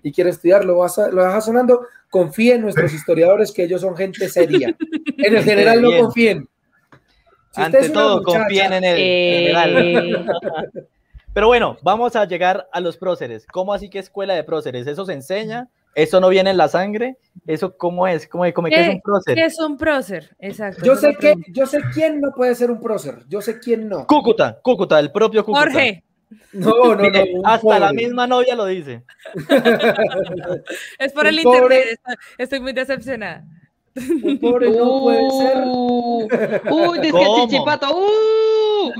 y 0.02 0.10
quiere 0.12 0.30
estudiar, 0.30 0.64
lo, 0.64 0.78
vas 0.78 0.98
a- 0.98 1.08
lo 1.10 1.22
deja 1.24 1.40
sonando, 1.40 1.86
confíe 2.10 2.54
en 2.54 2.62
nuestros 2.62 2.92
historiadores 2.92 3.52
que 3.52 3.64
ellos 3.64 3.80
son 3.82 3.96
gente 3.96 4.28
seria. 4.28 4.74
En 5.18 5.36
el 5.36 5.44
general 5.44 5.80
no 5.82 5.90
confíen. 5.96 6.48
Si 7.52 7.60
Ante 7.60 7.88
todo, 7.90 8.18
muchacha- 8.22 8.38
confíen 8.40 8.72
en 8.72 8.84
el 8.84 8.96
Eh, 8.98 9.52
general. 9.52 10.26
Pero 11.34 11.46
bueno, 11.46 11.76
vamos 11.82 12.14
a 12.16 12.24
llegar 12.26 12.68
a 12.72 12.80
los 12.80 12.96
próceres. 12.98 13.46
¿Cómo 13.46 13.72
así 13.72 13.88
que 13.88 13.98
escuela 13.98 14.34
de 14.34 14.44
próceres? 14.44 14.86
¿Eso 14.86 15.04
se 15.06 15.12
enseña? 15.14 15.68
¿Eso 15.94 16.20
no 16.20 16.28
viene 16.30 16.50
en 16.50 16.56
la 16.56 16.68
sangre? 16.68 17.16
¿Eso 17.46 17.76
cómo 17.76 18.06
es? 18.06 18.26
¿Cómo, 18.26 18.44
cómo 18.54 18.68
que 18.68 18.80
es 18.80 18.88
un 18.94 19.00
prócer? 19.02 19.34
¿Qué 19.34 19.44
es 19.44 19.58
un 19.60 19.76
prócer? 19.76 20.34
Exacto. 20.38 20.84
Yo 20.84 20.96
sé 20.96 21.14
que, 21.16 21.34
yo 21.48 21.66
sé 21.66 21.80
quién 21.92 22.20
no 22.20 22.32
puede 22.34 22.54
ser 22.54 22.70
un 22.70 22.80
prócer, 22.80 23.24
yo 23.28 23.42
sé 23.42 23.58
quién 23.58 23.88
no. 23.88 24.06
Cúcuta, 24.06 24.58
Cúcuta, 24.62 24.98
el 24.98 25.12
propio 25.12 25.44
Cúcuta. 25.44 25.64
Jorge, 25.64 26.02
No, 26.52 26.94
no, 26.94 27.10
no. 27.10 27.20
Hasta 27.44 27.78
la 27.78 27.92
misma 27.92 28.26
novia 28.26 28.54
lo 28.54 28.64
dice. 28.66 29.02
es 30.98 31.12
por 31.12 31.24
Un 31.24 31.28
el 31.28 31.42
pobre- 31.42 31.76
internet. 31.76 32.00
estoy- 32.38 32.60
muy 32.60 32.72
decepcionada. 32.72 33.44
Un 34.22 34.38
pobre 34.38 34.70
no 34.70 35.00
puede 35.00 35.30
ser. 35.30 35.56
Uh, 35.66 36.28
Uy, 36.70 36.98
dice 37.00 37.18
que 37.18 37.26
chichipato. 37.44 37.88
Uh. 37.94 38.92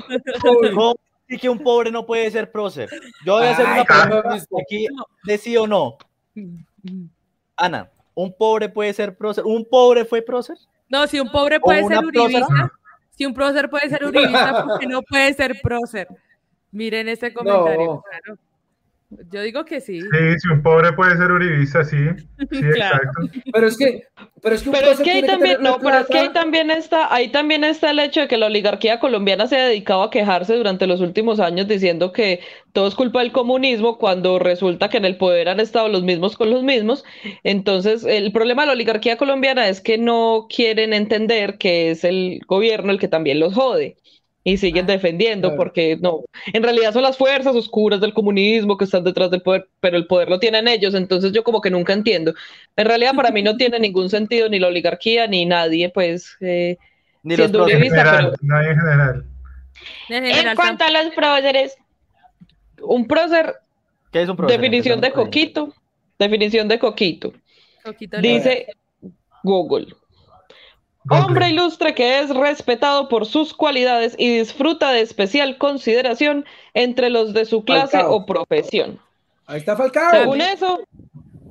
¿Cómo 0.74 0.94
que 1.40 1.48
un 1.48 1.58
pobre 1.60 1.90
no 1.90 2.04
puede 2.04 2.30
ser 2.30 2.52
prócer? 2.52 2.90
Yo 3.24 3.34
voy 3.38 3.46
a 3.46 3.52
hacer 3.52 3.64
Ay, 3.66 3.80
una 3.88 4.04
pregunta 4.04 4.36
aquí 4.60 4.86
de 5.24 5.38
sí 5.38 5.56
o 5.56 5.66
no. 5.66 5.96
Ana, 7.56 7.90
¿un 8.14 8.32
pobre 8.32 8.68
puede 8.68 8.92
ser 8.92 9.16
prócer? 9.16 9.44
¿Un 9.44 9.64
pobre 9.64 10.04
fue 10.04 10.22
prócer? 10.22 10.56
No, 10.88 11.06
si 11.06 11.20
un 11.20 11.30
pobre 11.30 11.60
puede 11.60 11.86
ser 11.86 12.00
prócer. 12.00 12.42
uribista, 12.42 12.72
si 13.10 13.26
un 13.26 13.34
prócer 13.34 13.70
puede 13.70 13.88
ser 13.88 14.04
uribista, 14.04 14.64
porque 14.64 14.86
no 14.86 15.02
puede 15.02 15.32
ser 15.34 15.60
prócer. 15.62 16.08
Miren 16.70 17.08
este 17.08 17.32
comentario. 17.32 17.86
No. 17.86 18.02
claro. 18.02 18.38
Yo 19.30 19.42
digo 19.42 19.64
que 19.64 19.80
sí. 19.80 20.00
Sí, 20.00 20.38
si 20.38 20.48
un 20.48 20.62
pobre 20.62 20.92
puede 20.92 21.16
ser 21.16 21.30
uribista, 21.30 21.84
sí. 21.84 21.96
Sí, 22.50 22.60
Claro. 22.72 22.96
exacto. 22.96 23.28
Pero 23.52 23.66
es 23.66 23.76
que, 23.76 24.04
pero 24.42 24.54
es 24.54 24.62
que, 24.62 24.68
un 24.70 24.74
Pero 24.74 24.90
es 24.90 25.00
que 25.00 25.10
ahí 25.10 25.22
también, 25.22 25.62
no, 25.62 25.78
pero 25.78 25.98
es 25.98 26.06
que 26.08 26.18
ahí 26.18 26.32
también 26.32 26.70
está, 26.70 27.12
ahí 27.14 27.28
también 27.30 27.64
está 27.64 27.90
el 27.90 27.98
hecho 28.00 28.20
de 28.20 28.28
que 28.28 28.36
la 28.36 28.46
oligarquía 28.46 28.98
colombiana 29.00 29.46
se 29.46 29.56
ha 29.56 29.66
dedicado 29.66 30.02
a 30.02 30.10
quejarse 30.10 30.54
durante 30.56 30.86
los 30.86 31.00
últimos 31.00 31.40
años 31.40 31.68
diciendo 31.68 32.12
que 32.12 32.40
todo 32.72 32.88
es 32.88 32.94
culpa 32.94 33.20
del 33.20 33.32
comunismo 33.32 33.98
cuando 33.98 34.38
resulta 34.38 34.88
que 34.88 34.96
en 34.98 35.04
el 35.04 35.16
poder 35.16 35.48
han 35.48 35.60
estado 35.60 35.88
los 35.88 36.02
mismos 36.02 36.36
con 36.36 36.50
los 36.50 36.62
mismos. 36.62 37.04
Entonces, 37.44 38.04
el 38.04 38.32
problema 38.32 38.62
de 38.62 38.66
la 38.66 38.72
oligarquía 38.72 39.16
colombiana 39.16 39.68
es 39.68 39.80
que 39.80 39.98
no 39.98 40.46
quieren 40.54 40.92
entender 40.92 41.58
que 41.58 41.90
es 41.90 42.04
el 42.04 42.40
gobierno 42.46 42.92
el 42.92 42.98
que 42.98 43.08
también 43.08 43.40
los 43.40 43.54
jode. 43.54 43.96
Y 44.44 44.56
siguen 44.56 44.86
defendiendo 44.86 45.48
claro. 45.48 45.56
porque 45.56 45.96
no, 46.00 46.22
en 46.52 46.62
realidad 46.64 46.92
son 46.92 47.02
las 47.02 47.16
fuerzas 47.16 47.54
oscuras 47.54 48.00
del 48.00 48.12
comunismo 48.12 48.76
que 48.76 48.84
están 48.84 49.04
detrás 49.04 49.30
del 49.30 49.40
poder, 49.40 49.68
pero 49.78 49.96
el 49.96 50.08
poder 50.08 50.28
lo 50.28 50.40
tienen 50.40 50.66
ellos, 50.66 50.94
entonces 50.94 51.30
yo 51.30 51.44
como 51.44 51.60
que 51.60 51.70
nunca 51.70 51.92
entiendo. 51.92 52.34
En 52.74 52.86
realidad 52.86 53.14
para 53.14 53.30
mí 53.30 53.42
no 53.42 53.56
tiene 53.56 53.78
ningún 53.78 54.10
sentido 54.10 54.48
ni 54.48 54.58
la 54.58 54.66
oligarquía 54.66 55.28
ni 55.28 55.46
nadie, 55.46 55.90
pues, 55.90 56.36
eh, 56.40 56.76
Ni 57.22 57.36
los. 57.36 57.52
En 57.52 57.80
general, 57.82 58.32
pero 58.32 58.36
no 58.42 58.56
hay 58.56 58.66
en 58.66 58.76
general. 58.76 59.24
En 60.08 60.56
cuanto 60.56 60.84
a 60.84 60.90
los 60.90 61.14
próceres, 61.14 61.76
un 62.82 63.06
prócer, 63.06 63.54
¿Qué 64.10 64.22
es 64.22 64.28
un 64.28 64.36
prócer? 64.36 64.60
definición 64.60 65.00
de 65.00 65.10
por 65.10 65.20
ahí. 65.20 65.24
coquito, 65.24 65.74
definición 66.18 66.66
de 66.66 66.78
coquito, 66.80 67.32
dice 68.20 68.66
Google. 69.44 69.94
Hombre 71.10 71.50
ilustre 71.50 71.94
que 71.94 72.20
es 72.20 72.30
respetado 72.30 73.08
por 73.08 73.26
sus 73.26 73.52
cualidades 73.54 74.14
y 74.18 74.38
disfruta 74.38 74.90
de 74.92 75.00
especial 75.00 75.58
consideración 75.58 76.44
entre 76.74 77.10
los 77.10 77.32
de 77.34 77.44
su 77.44 77.64
clase 77.64 77.98
Falcao. 77.98 78.14
o 78.14 78.26
profesión. 78.26 79.00
Ahí 79.46 79.58
está 79.58 79.76
Falcao. 79.76 80.10
Según 80.12 80.40
eso, 80.40 80.80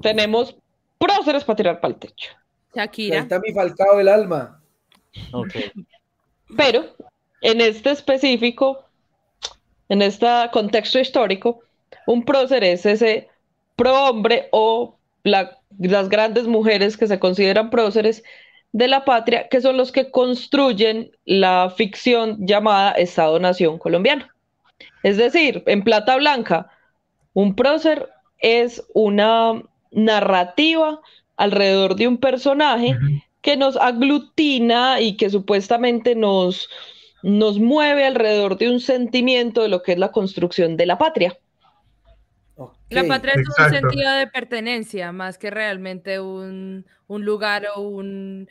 tenemos 0.02 0.56
próceres 0.98 1.44
para 1.44 1.56
tirar 1.58 1.80
para 1.82 1.94
el 1.94 2.00
techo. 2.00 2.32
Ahí 2.74 2.86
Shakira. 2.86 3.20
está 3.20 3.40
mi 3.40 3.52
Falcao 3.54 3.98
del 3.98 4.08
alma. 4.08 4.62
Ok. 5.34 5.54
Pero 6.56 6.86
en 7.42 7.60
este 7.60 7.92
específico, 7.92 8.86
en 9.90 10.02
este 10.02 10.28
contexto 10.54 11.00
histórico, 11.00 11.60
un 12.08 12.24
prócer 12.24 12.64
es 12.64 12.86
ese 12.86 13.28
prohombre 13.76 14.48
o 14.52 14.96
la- 15.24 15.58
las 15.80 16.08
grandes 16.10 16.48
mujeres 16.48 16.96
que 16.98 17.08
se 17.08 17.20
consideran 17.20 17.70
próceres 17.70 18.24
de 18.74 18.88
la 18.88 19.04
patria, 19.06 19.48
que 19.50 19.62
son 19.62 19.78
los 19.78 19.92
que 19.92 20.12
construyen 20.12 21.12
la 21.26 21.74
ficción 21.76 22.38
llamada 22.46 22.92
Estado-Nación 22.92 23.78
colombiano. 23.78 24.28
Es 25.04 25.18
decir, 25.18 25.64
en 25.66 25.84
plata 25.84 26.16
blanca, 26.16 26.70
un 27.34 27.56
prócer 27.56 28.10
es 28.40 28.84
una 28.94 29.62
narrativa 29.92 31.02
alrededor 31.38 31.96
de 31.96 32.08
un 32.08 32.18
personaje 32.18 32.98
que 33.42 33.58
nos 33.58 33.76
aglutina 33.76 35.02
y 35.02 35.18
que 35.18 35.30
supuestamente 35.30 36.16
nos, 36.16 36.70
nos 37.24 37.60
mueve 37.60 38.06
alrededor 38.06 38.58
de 38.58 38.70
un 38.70 38.80
sentimiento 38.80 39.64
de 39.64 39.70
lo 39.70 39.82
que 39.82 39.94
es 39.94 39.98
la 39.98 40.12
construcción 40.12 40.78
de 40.78 40.86
la 40.86 40.98
patria. 40.98 41.38
Ok. 42.64 42.74
La 42.90 43.04
patria 43.06 43.34
es 43.34 43.40
un 43.40 43.46
exacto. 43.54 43.90
sentido 43.90 44.12
de 44.14 44.28
pertenencia 44.28 45.12
más 45.12 45.38
que 45.38 45.50
realmente 45.50 46.20
un, 46.20 46.86
un 47.08 47.26
lugar 47.26 47.68
o 47.76 47.82
un 47.82 48.50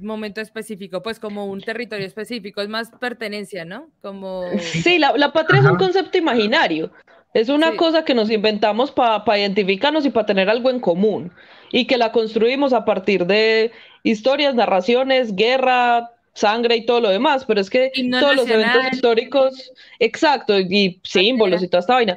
momento 0.00 0.40
específico, 0.40 1.02
pues 1.02 1.18
como 1.18 1.46
un 1.46 1.60
territorio 1.60 2.06
específico, 2.06 2.60
es 2.60 2.68
más 2.68 2.90
pertenencia, 3.00 3.64
¿no? 3.64 3.88
Como 4.02 4.44
Sí, 4.58 4.98
la, 4.98 5.16
la 5.16 5.32
patria 5.32 5.58
es 5.60 5.64
un 5.64 5.70
Ajá. 5.76 5.78
concepto 5.78 6.18
imaginario. 6.18 6.90
Es 7.34 7.48
una 7.48 7.72
Sí. 7.72 7.76
cosa 7.76 8.04
que 8.04 8.14
nos 8.14 8.30
inventamos 8.30 8.90
para 8.90 9.38
identificarnos 9.38 10.04
y 10.06 10.10
para 10.10 10.26
tener 10.26 10.48
algo 10.48 10.70
en 10.70 10.80
común. 10.80 11.32
Y 11.70 11.86
que 11.86 11.98
la 11.98 12.10
construimos 12.12 12.72
a 12.72 12.84
partir 12.84 13.26
de 13.26 13.70
historias, 14.02 14.54
narraciones, 14.54 15.36
guerra, 15.36 16.10
sangre 16.32 16.76
y 16.76 16.86
todo 16.86 17.00
lo 17.02 17.10
demás. 17.10 17.44
Pero 17.44 17.60
es 17.60 17.68
que 17.68 17.90
Himno 17.94 18.20
todos 18.20 18.36
los 18.36 18.46
eventos 18.46 18.68
nacional. 18.68 18.94
históricos, 18.94 19.72
exacto, 19.98 20.58
y 20.58 21.00
símbolos 21.04 21.62
y 21.62 21.68
toda 21.68 21.80
esta 21.80 21.94
vaina. 21.94 22.16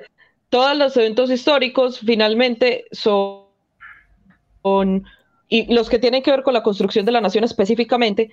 Todos 0.52 0.78
los 0.78 0.96
eventos 0.98 1.32
históricos 1.32 2.00
finalmente 2.00 2.86
son, 2.92 3.46
son- 4.62 5.06
y 5.48 5.74
los 5.74 5.90
que 5.90 5.98
tienen 5.98 6.22
que 6.22 6.32
ver 6.32 6.44
con 6.44 6.54
la 6.54 6.62
construcción 6.62 7.06
de 7.06 7.14
la 7.14 7.22
nación 7.22 7.44
específicamente, 7.46 8.30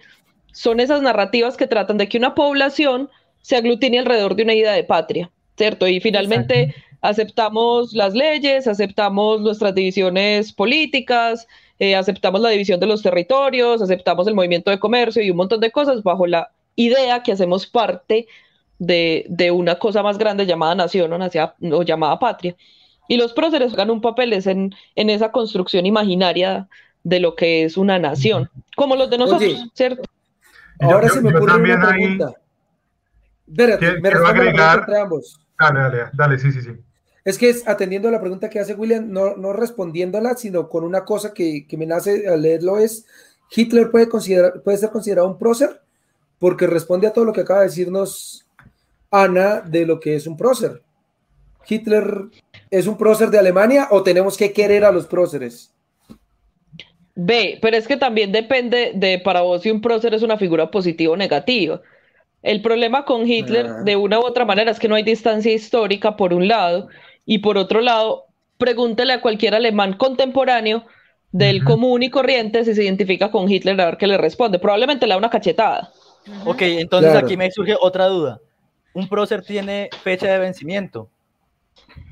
son 0.52 0.81
esas 0.81 1.00
narrativas 1.00 1.57
que 1.57 1.68
tratan 1.68 1.96
de 1.96 2.09
que 2.09 2.18
una 2.18 2.35
población 2.35 3.09
se 3.40 3.54
aglutine 3.57 4.00
alrededor 4.00 4.35
de 4.35 4.42
una 4.42 4.54
idea 4.54 4.72
de 4.72 4.83
patria, 4.83 5.31
¿cierto? 5.57 5.87
Y 5.87 6.00
finalmente 6.00 6.74
aceptamos 7.02 7.92
las 7.92 8.14
leyes, 8.14 8.66
aceptamos 8.66 9.40
nuestras 9.40 9.72
divisiones 9.74 10.52
políticas, 10.52 11.46
eh, 11.78 11.94
aceptamos 11.94 12.40
la 12.40 12.48
división 12.50 12.81
de 12.81 12.87
los 12.88 13.00
territorios, 13.00 13.81
aceptamos 13.81 14.26
el 14.26 14.35
movimiento 14.35 14.72
de 14.72 14.81
comercio 14.81 15.22
y 15.22 15.31
un 15.31 15.37
montón 15.37 15.61
de 15.61 15.70
cosas 15.70 16.02
bajo 16.02 16.26
la 16.26 16.50
idea 16.74 17.22
que 17.22 17.31
hacemos 17.31 17.66
parte 17.66 18.14
de, 18.14 18.26
de 18.78 19.50
una 19.50 19.78
cosa 19.78 20.02
más 20.02 20.18
grande 20.18 20.46
llamada 20.46 20.74
nación 20.74 21.12
o, 21.12 21.18
nacia- 21.18 21.54
o 21.72 21.82
llamada 21.82 22.18
patria. 22.18 22.56
Y 23.08 23.16
los 23.16 23.32
próceres 23.32 23.68
juegan 23.70 23.90
un 23.90 24.00
papel 24.00 24.32
es 24.32 24.46
en, 24.46 24.74
en 24.94 25.10
esa 25.10 25.32
construcción 25.32 25.86
imaginaria 25.86 26.68
de 27.04 27.20
lo 27.20 27.34
que 27.36 27.64
es 27.64 27.76
una 27.76 27.98
nación, 27.98 28.50
como 28.76 28.94
los 28.96 29.08
de 29.10 29.18
nosotros, 29.18 29.42
Oye, 29.54 29.70
¿cierto? 29.74 30.02
Yo- 30.80 30.90
Ahora 30.90 31.08
yo- 31.08 31.14
se 31.14 31.20
me 31.22 31.30
ocurre 31.34 31.56
una 31.56 31.88
ahí- 31.90 31.96
pregunta. 32.16 32.32
Espérate, 33.48 33.78
Quiero- 33.78 33.94
me 34.02 34.10
quiero 34.10 34.26
agregar- 34.26 34.78
entre 34.80 34.98
ambos. 35.00 35.40
Dale, 35.58 35.80
dale, 35.80 35.98
dale, 36.12 36.38
sí, 36.38 36.52
sí, 36.52 36.60
sí. 36.60 36.70
Es 37.24 37.36
que 37.38 37.48
es 37.50 37.66
atendiendo 37.66 38.08
a 38.08 38.12
la 38.12 38.20
pregunta 38.20 38.48
que 38.48 38.60
hace 38.60 38.74
William, 38.74 39.10
no, 39.10 39.36
no 39.36 39.52
respondiéndola, 39.52 40.34
sino 40.36 40.68
con 40.68 40.84
una 40.84 41.04
cosa 41.04 41.32
que, 41.34 41.66
que 41.66 41.76
me 41.76 41.86
nace 41.86 42.28
al 42.28 42.42
leerlo 42.42 42.78
es, 42.78 43.06
¿Hitler 43.54 43.90
puede, 43.90 44.08
considerar, 44.08 44.62
puede 44.62 44.76
ser 44.78 44.90
considerado 44.90 45.28
un 45.28 45.38
prócer? 45.38 45.80
Porque 46.38 46.66
responde 46.66 47.06
a 47.06 47.12
todo 47.12 47.24
lo 47.24 47.32
que 47.32 47.40
acaba 47.40 47.60
de 47.60 47.66
decirnos 47.66 48.44
Ana 49.10 49.60
de 49.60 49.86
lo 49.86 50.00
que 50.00 50.14
es 50.16 50.26
un 50.26 50.36
prócer. 50.36 50.82
¿Hitler 51.68 52.04
es 52.70 52.86
un 52.86 52.96
prócer 52.96 53.30
de 53.30 53.38
Alemania 53.38 53.88
o 53.90 54.02
tenemos 54.02 54.36
que 54.36 54.52
querer 54.52 54.84
a 54.84 54.92
los 54.92 55.06
próceres? 55.06 55.72
Ve, 57.14 57.59
pero 57.61 57.76
es 57.76 57.88
que 57.88 57.96
también 57.96 58.30
depende 58.32 58.92
de 58.94 59.18
para 59.18 59.40
vos 59.42 59.62
si 59.62 59.70
un 59.70 59.80
prócer 59.80 60.14
es 60.14 60.22
una 60.22 60.36
figura 60.38 60.70
positiva 60.70 61.12
o 61.12 61.16
negativa. 61.16 61.80
El 62.42 62.62
problema 62.62 63.04
con 63.04 63.26
Hitler, 63.26 63.66
Ah. 63.66 63.82
de 63.82 63.96
una 63.96 64.20
u 64.20 64.22
otra 64.24 64.44
manera, 64.44 64.70
es 64.70 64.78
que 64.78 64.86
no 64.88 64.94
hay 64.94 65.02
distancia 65.02 65.52
histórica, 65.52 66.16
por 66.16 66.32
un 66.32 66.46
lado, 66.46 66.88
y 67.26 67.38
por 67.38 67.59
otro 67.59 67.80
lado, 67.80 68.26
pregúntele 68.56 69.12
a 69.14 69.20
cualquier 69.20 69.54
alemán 69.56 69.94
contemporáneo 69.94 70.84
del 71.32 71.64
común 71.64 72.02
y 72.04 72.11
corriente 72.11 72.64
si 72.64 72.74
se 72.74 72.84
identifica 72.84 73.30
con 73.30 73.50
Hitler 73.50 73.78
a 73.80 73.86
ver 73.86 73.96
qué 73.98 74.06
le 74.06 74.16
responde. 74.16 74.59
Probablemente 74.61 75.06
le 75.06 75.11
da 75.14 75.18
una 75.18 75.28
cachetada. 75.30 75.92
Ok, 76.46 76.62
entonces 76.62 77.11
Claro. 77.11 77.26
aquí 77.26 77.36
me 77.36 77.50
surge 77.50 77.74
otra 77.80 78.06
duda. 78.06 78.40
¿Un 78.95 79.09
prócer 79.09 79.43
tiene 79.43 79.91
fecha 80.03 80.26
de 80.26 80.39
vencimiento? 80.39 81.09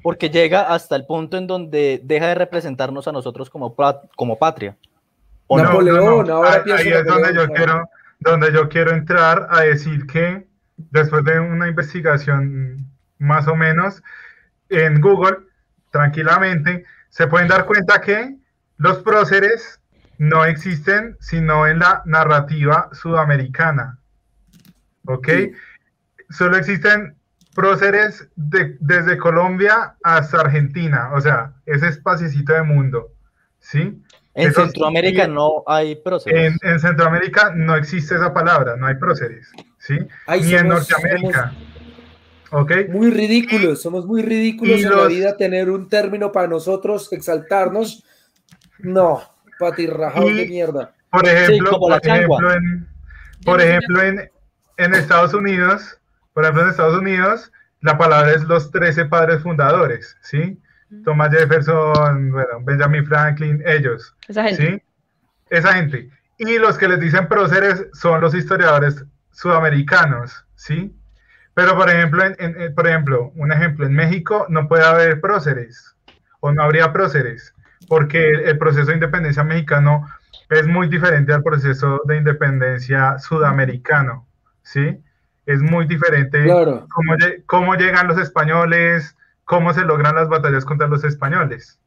porque 0.03 0.31
llega 0.31 0.73
hasta 0.73 0.95
el 0.97 1.05
punto 1.05 1.37
en 1.37 1.47
donde 1.49 2.01
deja 2.05 2.29
de 2.29 2.35
representarnos 2.37 3.09
a 3.09 3.13
nosotros 3.13 3.51
como, 3.51 3.75
como 4.15 4.39
patria. 4.39 4.77
¿O 5.49 5.59
no? 5.59 5.65
Napoleón, 5.65 6.31
ahora 6.31 6.63
Ahí- 6.65 6.89
es 6.93 7.05
donde 7.05 7.35
yo 7.35 7.49
quiero, 7.49 7.91
donde 8.21 8.53
yo 8.53 8.69
quiero 8.69 8.93
entrar 8.93 9.49
a 9.51 9.63
decir 9.63 10.07
que 10.07 10.47
después 10.77 11.25
de 11.25 11.41
una 11.41 11.69
investigación 11.69 12.87
más 13.19 13.49
o 13.49 13.57
menos 13.57 14.03
en 14.69 15.01
Google, 15.01 15.39
tranquilamente, 15.91 16.85
se 17.09 17.27
pueden 17.27 17.49
dar 17.49 17.67
cuenta 17.67 18.01
que 18.01 18.37
los 18.77 18.99
próceres 18.99 19.81
no 20.19 20.45
existen 20.45 21.17
sino 21.21 21.67
en 21.67 21.81
la 21.81 22.03
narrativa 22.05 22.91
sudamericana. 22.93 23.99
¿Ok? 25.07 25.29
Solo 26.31 26.57
existen 26.57 27.17
próceres 27.55 28.29
de- 28.37 28.77
desde 28.81 29.17
Colombia 29.17 29.97
hasta 30.03 30.41
Argentina, 30.41 31.11
o 31.15 31.21
sea, 31.21 31.53
ese 31.65 31.89
espacito 31.89 32.53
de 32.53 32.63
mundo. 32.63 33.13
¿Sí? 33.59 34.03
En 34.35 34.51
Esos- 34.51 34.65
Centroamérica 34.65 35.25
y- 35.25 35.29
no 35.31 35.65
hay 35.67 35.97
próceres. 35.97 36.55
en, 36.63 36.71
en 36.71 36.79
Centroamérica 36.79 37.53
no 37.55 37.75
existe 37.75 38.15
esa 38.17 38.33
palabra, 38.35 38.77
no 38.77 38.87
hay 38.87 38.97
próceres, 38.97 39.51
¿sí? 39.79 39.99
Ay, 40.27 40.43
Ni 40.43 40.53
en 40.55 40.69
somos- 40.69 40.89
Norteamérica. 40.91 41.53
¿Ok? 42.53 42.73
Muy 42.91 43.11
ridículos, 43.11 43.83
somos 43.83 44.07
muy 44.07 44.23
ridículos 44.23 44.79
y 44.81 44.85
en 44.85 44.91
la 44.97 45.07
vida 45.07 45.37
tener 45.37 45.69
un 45.71 45.89
término 45.89 46.31
para 46.31 46.47
nosotros, 46.47 47.13
exaltarnos. 47.13 48.05
No, 48.79 49.23
patirrajados 49.59 50.37
de 50.37 50.47
mierda. 50.47 50.95
Por 51.11 51.27
ejemplo, 51.27 51.71
por 51.79 51.93
ejemplo, 51.93 52.37
changua. 52.39 52.55
en, 52.55 52.89
por 53.45 53.61
ejemplo 53.61 54.03
en, 54.03 54.31
en 54.77 54.95
Estados 54.95 55.33
Unidos, 55.35 55.99
por 56.37 56.45
ejemplo, 56.45 56.65
en 56.65 56.69
Estados 56.69 56.99
Unidos, 56.99 57.51
la 57.81 57.97
palabra 57.97 58.33
es 58.33 58.43
los 58.45 58.71
13 58.71 59.07
padres 59.07 59.43
fundadores, 59.43 60.19
¿sí? 60.21 60.61
Thomas 61.03 61.31
Jefferson, 61.31 62.31
bueno, 62.31 62.61
Benjamin 62.63 63.07
Franklin, 63.07 63.63
ellos, 63.65 64.15
Esa 64.29 64.43
gente. 64.45 64.67
¿sí? 64.67 64.83
Esa 65.49 65.73
gente. 65.73 66.11
Y 66.37 66.59
los 66.59 66.77
que 66.77 66.89
les 66.89 67.01
dicen 67.01 67.27
próceres 67.27 67.87
son 67.95 68.21
los 68.21 68.35
historiadores 68.35 69.03
sudamericanos, 69.33 70.45
¿sí? 70.57 70.95
Pero, 71.55 71.75
por 71.75 71.89
ejemplo, 71.89 72.23
en, 72.23 72.37
en- 72.39 72.61
en- 72.61 72.75
por 72.75 72.87
ejemplo, 72.87 73.33
un 73.37 73.51
ejemplo, 73.51 73.87
en 73.87 73.95
México 73.95 74.45
no 74.51 74.69
puede 74.69 74.85
haber 74.85 75.23
próceres, 75.23 75.97
o 76.41 76.53
no 76.53 76.63
habría 76.63 76.93
próceres, 76.93 77.55
porque 77.89 78.29
el, 78.29 78.41
el 78.41 78.59
proceso 78.59 78.89
de 78.89 78.95
independencia 78.95 79.43
mexicano 79.43 80.07
es 80.51 80.67
muy 80.67 80.89
diferente 80.89 81.33
al 81.33 81.43
proceso 81.43 82.03
de 82.05 82.19
independencia 82.19 83.19
sudamericano, 83.19 84.27
¿sí? 84.63 85.01
Es 85.47 85.61
muy 85.63 85.87
diferente 85.87 86.43
Claro. 86.43 86.87
cómo, 86.93 87.15
cómo 87.47 87.75
llegan 87.77 88.09
los 88.09 88.19
españoles, 88.19 89.17
cómo 89.45 89.73
se 89.73 89.83
logran 89.83 90.15
las 90.17 90.29
batallas 90.29 90.65
contra 90.65 90.89
los 90.89 91.05
españoles. 91.05 91.79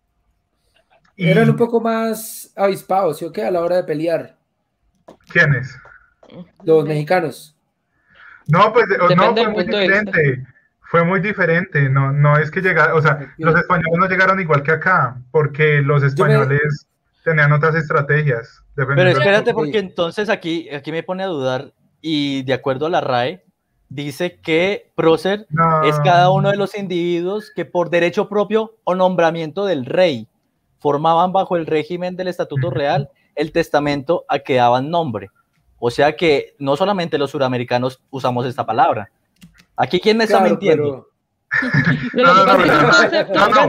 Y- 1.17 1.29
Eran 1.29 1.49
un 1.49 1.57
poco 1.57 1.81
más 1.81 2.53
avispados, 2.55 3.17
¿sí 3.17 3.25
o 3.25 3.31
qué? 3.31 3.43
A 3.43 3.51
la 3.51 3.61
hora 3.61 3.75
de 3.75 3.83
pelear, 3.83 4.37
¿Quiénes? 5.31 5.77
los 6.63 6.85
mexicanos. 6.85 7.55
No, 8.47 8.71
pues 8.71 8.87
Depende 8.87 9.15
no, 9.15 9.33
fue 9.35 9.47
muy 9.49 9.63
diferente. 9.65 10.47
Fue 10.81 11.03
muy 11.03 11.19
diferente. 11.19 11.89
No, 11.89 12.11
no 12.11 12.37
es 12.37 12.49
que 12.49 12.61
llegaron, 12.61 12.97
o 12.97 13.01
sea, 13.01 13.33
los 13.37 13.55
españoles 13.55 13.99
no 13.99 14.07
llegaron 14.07 14.39
igual 14.39 14.63
que 14.63 14.71
acá, 14.71 15.17
porque 15.31 15.81
los 15.81 16.01
españoles 16.01 16.87
tenían 17.23 17.51
otras 17.51 17.75
estrategias. 17.75 18.63
Pero 18.75 19.09
espérate, 19.09 19.53
porque 19.53 19.77
entonces 19.79 20.29
aquí, 20.29 20.69
aquí 20.69 20.91
me 20.91 21.03
pone 21.03 21.23
a 21.23 21.27
dudar, 21.27 21.73
y 22.01 22.41
de 22.43 22.53
acuerdo 22.53 22.85
a 22.87 22.89
la 22.89 23.01
RAE, 23.01 23.43
dice 23.89 24.39
que 24.39 24.91
prócer 24.95 25.47
No. 25.49 25.83
es 25.83 25.99
cada 26.01 26.29
uno 26.31 26.51
de 26.51 26.57
los 26.57 26.77
individuos 26.77 27.51
que 27.55 27.65
por 27.65 27.89
derecho 27.89 28.29
propio 28.29 28.75
o 28.83 28.95
nombramiento 28.95 29.65
del 29.65 29.85
rey 29.85 30.27
formaban 30.79 31.33
bajo 31.33 31.57
el 31.57 31.65
régimen 31.65 32.15
del 32.15 32.27
Estatuto 32.27 32.69
Real 32.69 33.09
el 33.35 33.51
testamento 33.51 34.25
a 34.27 34.39
que 34.39 34.55
daban 34.55 34.89
nombre. 34.89 35.29
O 35.79 35.89
sea 35.91 36.15
que 36.15 36.55
no 36.59 36.75
solamente 36.75 37.17
los 37.17 37.31
suramericanos 37.31 38.01
usamos 38.09 38.45
esta 38.45 38.65
palabra. 38.65 39.09
Aquí, 39.75 39.99
¿quién 39.99 40.17
me 40.17 40.25
está 40.25 40.39
Claro, 40.39 40.49
mintiendo? 40.51 41.07
No, 42.13 42.21
que 42.21 42.23
No, 42.23 42.33
no, 42.33 42.45
no, 42.45 42.57
no, 42.57 42.65
no, 42.65 42.65
no. 42.67 43.67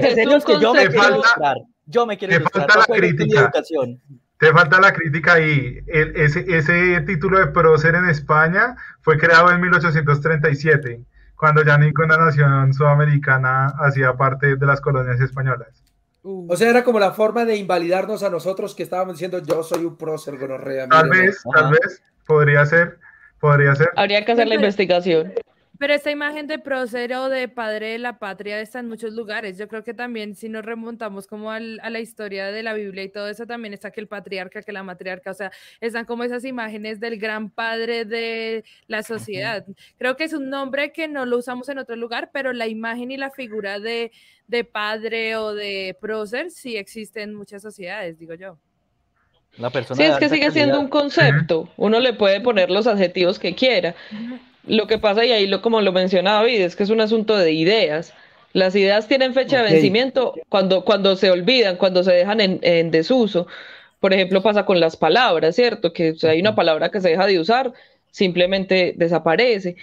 no 1.86 2.06
mi 2.06 2.16
crítica. 2.16 3.40
educación. 3.40 4.00
Te 4.40 4.50
falta 4.52 4.80
la 4.80 4.92
crítica 4.94 5.34
ahí. 5.34 5.80
El- 5.86 6.16
ese, 6.16 6.46
ese 6.48 7.02
título 7.02 7.38
de 7.38 7.48
prócer 7.48 7.94
en 7.94 8.08
España 8.08 8.74
fue 9.02 9.18
creado 9.18 9.52
en 9.52 9.60
1837, 9.60 10.98
cuando 11.36 11.62
ya 11.62 11.76
ninguna 11.76 12.16
nación 12.16 12.72
sudamericana 12.72 13.66
hacía 13.80 14.14
parte 14.14 14.56
de 14.56 14.66
las 14.66 14.80
colonias 14.80 15.20
españolas. 15.20 15.84
O 16.22 16.56
sea, 16.56 16.70
era 16.70 16.84
como 16.84 16.98
la 16.98 17.12
forma 17.12 17.44
de 17.44 17.56
invalidarnos 17.56 18.22
a 18.22 18.30
nosotros 18.30 18.74
que 18.74 18.82
estábamos 18.82 19.14
diciendo 19.14 19.40
yo 19.40 19.62
soy 19.62 19.84
un 19.84 19.96
prócer 19.98 20.38
gonorrea. 20.38 20.88
Tal 20.88 21.10
mírenme". 21.10 21.26
vez, 21.26 21.42
tal 21.54 21.70
vez, 21.72 22.02
podría 22.26 22.64
ser, 22.64 22.98
podría 23.38 23.74
ser. 23.74 23.90
Habría 23.94 24.24
que 24.24 24.32
hacer 24.32 24.48
la 24.48 24.54
investigación. 24.54 25.34
Pero 25.80 25.94
esta 25.94 26.10
imagen 26.10 26.46
de 26.46 26.58
prócer 26.58 27.14
o 27.14 27.30
de 27.30 27.48
padre 27.48 27.92
de 27.92 27.98
la 27.98 28.18
patria 28.18 28.60
está 28.60 28.80
en 28.80 28.88
muchos 28.88 29.14
lugares. 29.14 29.56
Yo 29.56 29.66
creo 29.66 29.82
que 29.82 29.94
también 29.94 30.36
si 30.36 30.50
nos 30.50 30.62
remontamos 30.62 31.26
como 31.26 31.50
al- 31.50 31.80
a 31.82 31.88
la 31.88 32.00
historia 32.00 32.48
de 32.52 32.62
la 32.62 32.74
Biblia 32.74 33.02
y 33.02 33.08
todo 33.08 33.26
eso, 33.30 33.46
también 33.46 33.72
está 33.72 33.90
que 33.90 34.00
el 34.02 34.06
patriarca, 34.06 34.60
que 34.60 34.72
la 34.72 34.82
matriarca, 34.82 35.30
o 35.30 35.34
sea, 35.34 35.50
están 35.80 36.04
como 36.04 36.22
esas 36.22 36.44
imágenes 36.44 37.00
del 37.00 37.18
gran 37.18 37.48
padre 37.48 38.04
de 38.04 38.62
la 38.88 39.02
sociedad. 39.02 39.64
Creo 39.96 40.16
que 40.18 40.24
es 40.24 40.34
un 40.34 40.50
nombre 40.50 40.92
que 40.92 41.08
no 41.08 41.24
lo 41.24 41.38
usamos 41.38 41.66
en 41.70 41.78
otro 41.78 41.96
lugar, 41.96 42.28
pero 42.30 42.52
la 42.52 42.66
imagen 42.66 43.10
y 43.10 43.16
la 43.16 43.30
figura 43.30 43.80
de, 43.80 44.12
de 44.48 44.64
padre 44.64 45.36
o 45.36 45.54
de 45.54 45.96
prócer 45.98 46.50
sí 46.50 46.76
existe 46.76 47.22
en 47.22 47.34
muchas 47.34 47.62
sociedades, 47.62 48.18
digo 48.18 48.34
yo. 48.34 48.58
La 49.56 49.70
persona 49.70 49.96
Sí, 49.96 50.04
es 50.12 50.18
que 50.18 50.28
sigue 50.28 50.50
siendo 50.50 50.78
un 50.78 50.88
concepto. 50.88 51.70
Uno 51.78 52.00
le 52.00 52.12
puede 52.12 52.42
poner 52.42 52.70
los 52.70 52.86
adjetivos 52.86 53.38
que 53.38 53.54
quiera. 53.54 53.94
Lo 54.70 54.86
que 54.86 54.98
pasa, 54.98 55.24
y 55.24 55.32
ahí 55.32 55.46
lo, 55.48 55.62
como 55.62 55.80
lo 55.80 55.90
menciona 55.90 56.34
David, 56.34 56.60
es 56.60 56.76
que 56.76 56.84
es 56.84 56.90
un 56.90 57.00
asunto 57.00 57.36
de 57.36 57.52
ideas. 57.52 58.14
Las 58.52 58.76
ideas 58.76 59.08
tienen 59.08 59.34
fecha 59.34 59.62
de 59.62 59.72
vencimiento 59.72 60.34
cuando, 60.48 60.84
cuando 60.84 61.16
se 61.16 61.30
olvidan, 61.30 61.76
cuando 61.76 62.04
se 62.04 62.12
dejan 62.12 62.40
en, 62.40 62.60
en 62.62 62.90
desuso. 62.90 63.48
Por 63.98 64.12
ejemplo, 64.12 64.42
pasa 64.42 64.64
con 64.64 64.78
las 64.78 64.96
palabras, 64.96 65.56
¿cierto? 65.56 65.92
Que 65.92 66.12
o 66.12 66.16
sea, 66.16 66.30
hay 66.30 66.40
una 66.40 66.54
palabra 66.54 66.90
que 66.90 67.00
se 67.00 67.10
deja 67.10 67.26
de 67.26 67.40
usar, 67.40 67.72
simplemente 68.12 68.94
desaparece. 68.96 69.74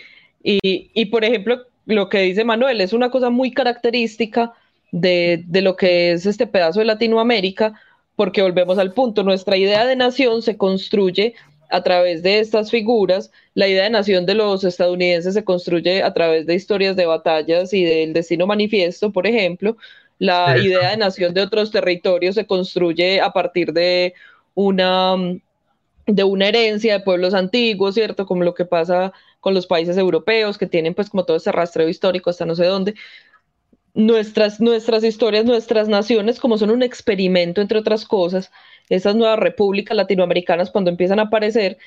Y, 0.41 0.59
y, 0.93 1.05
por 1.05 1.25
ejemplo, 1.25 1.63
lo 1.85 2.07
que 2.07 2.19
dice 2.19 2.45
Manuel 2.45 2.79
es 2.79 2.93
una 2.93 3.09
cosa 3.09 3.29
muy 3.29 3.51
característica 3.51 4.53
de, 4.91 5.43
de 5.47 5.61
lo 5.61 5.75
que 5.75 6.11
es 6.11 6.25
este 6.25 6.47
pedazo 6.47 6.79
de 6.79 6.85
Latinoamérica, 6.85 7.73
porque 8.15 8.41
volvemos 8.41 8.77
al 8.77 8.93
punto, 8.93 9.23
nuestra 9.23 9.57
idea 9.57 9.85
de 9.85 9.95
nación 9.95 10.41
se 10.41 10.57
construye 10.57 11.35
a 11.69 11.83
través 11.83 12.23
de 12.23 12.39
estas 12.39 12.71
figuras, 12.71 13.31
la 13.53 13.67
idea 13.67 13.83
de 13.83 13.89
nación 13.89 14.25
de 14.25 14.35
los 14.35 14.63
estadounidenses 14.63 15.33
se 15.33 15.43
construye 15.43 16.03
a 16.03 16.13
través 16.13 16.45
de 16.45 16.55
historias 16.55 16.95
de 16.95 17.05
batallas 17.05 17.73
y 17.73 17.83
del 17.83 18.13
destino 18.13 18.47
manifiesto, 18.47 19.11
por 19.11 19.27
ejemplo, 19.27 19.77
la 20.19 20.57
idea 20.57 20.91
de 20.91 20.97
nación 20.97 21.33
de 21.33 21.41
otros 21.41 21.71
territorios 21.71 22.35
se 22.35 22.47
construye 22.47 23.21
a 23.21 23.31
partir 23.31 23.73
de 23.73 24.13
una 24.55 25.15
de 26.07 26.23
una 26.23 26.47
herencia 26.47 26.93
de 26.93 27.03
pueblos 27.03 27.33
antiguos, 27.33 27.95
¿cierto? 27.95 28.25
Como 28.25 28.43
lo 28.43 28.53
que 28.53 28.65
pasa 28.65 29.11
con 29.41 29.53
los 29.53 29.67
países 29.67 29.97
europeos 29.97 30.57
que 30.57 30.65
tienen 30.65 30.95
pues 30.95 31.09
como 31.09 31.25
todo 31.25 31.37
ese 31.37 31.51
rastreo 31.51 31.89
histórico 31.89 32.29
hasta 32.29 32.45
no 32.45 32.55
sé 32.55 32.65
dónde. 32.65 32.95
Nuestras, 33.97 34.59
nuestras 34.61 35.03
historias, 35.03 35.43
nuestras 35.45 35.87
naciones, 35.89 36.39
como 36.39 36.59
son 36.59 36.69
un 36.69 36.83
experimento, 36.83 37.61
entre 37.61 37.79
otras 37.79 38.05
cosas, 38.05 38.51
esas 38.89 39.15
nuevas 39.15 39.39
repúblicas 39.39 39.97
latinoamericanas 39.97 40.69
cuando 40.69 40.91
empiezan 40.91 41.17
a 41.19 41.23
aparecer, 41.23 41.79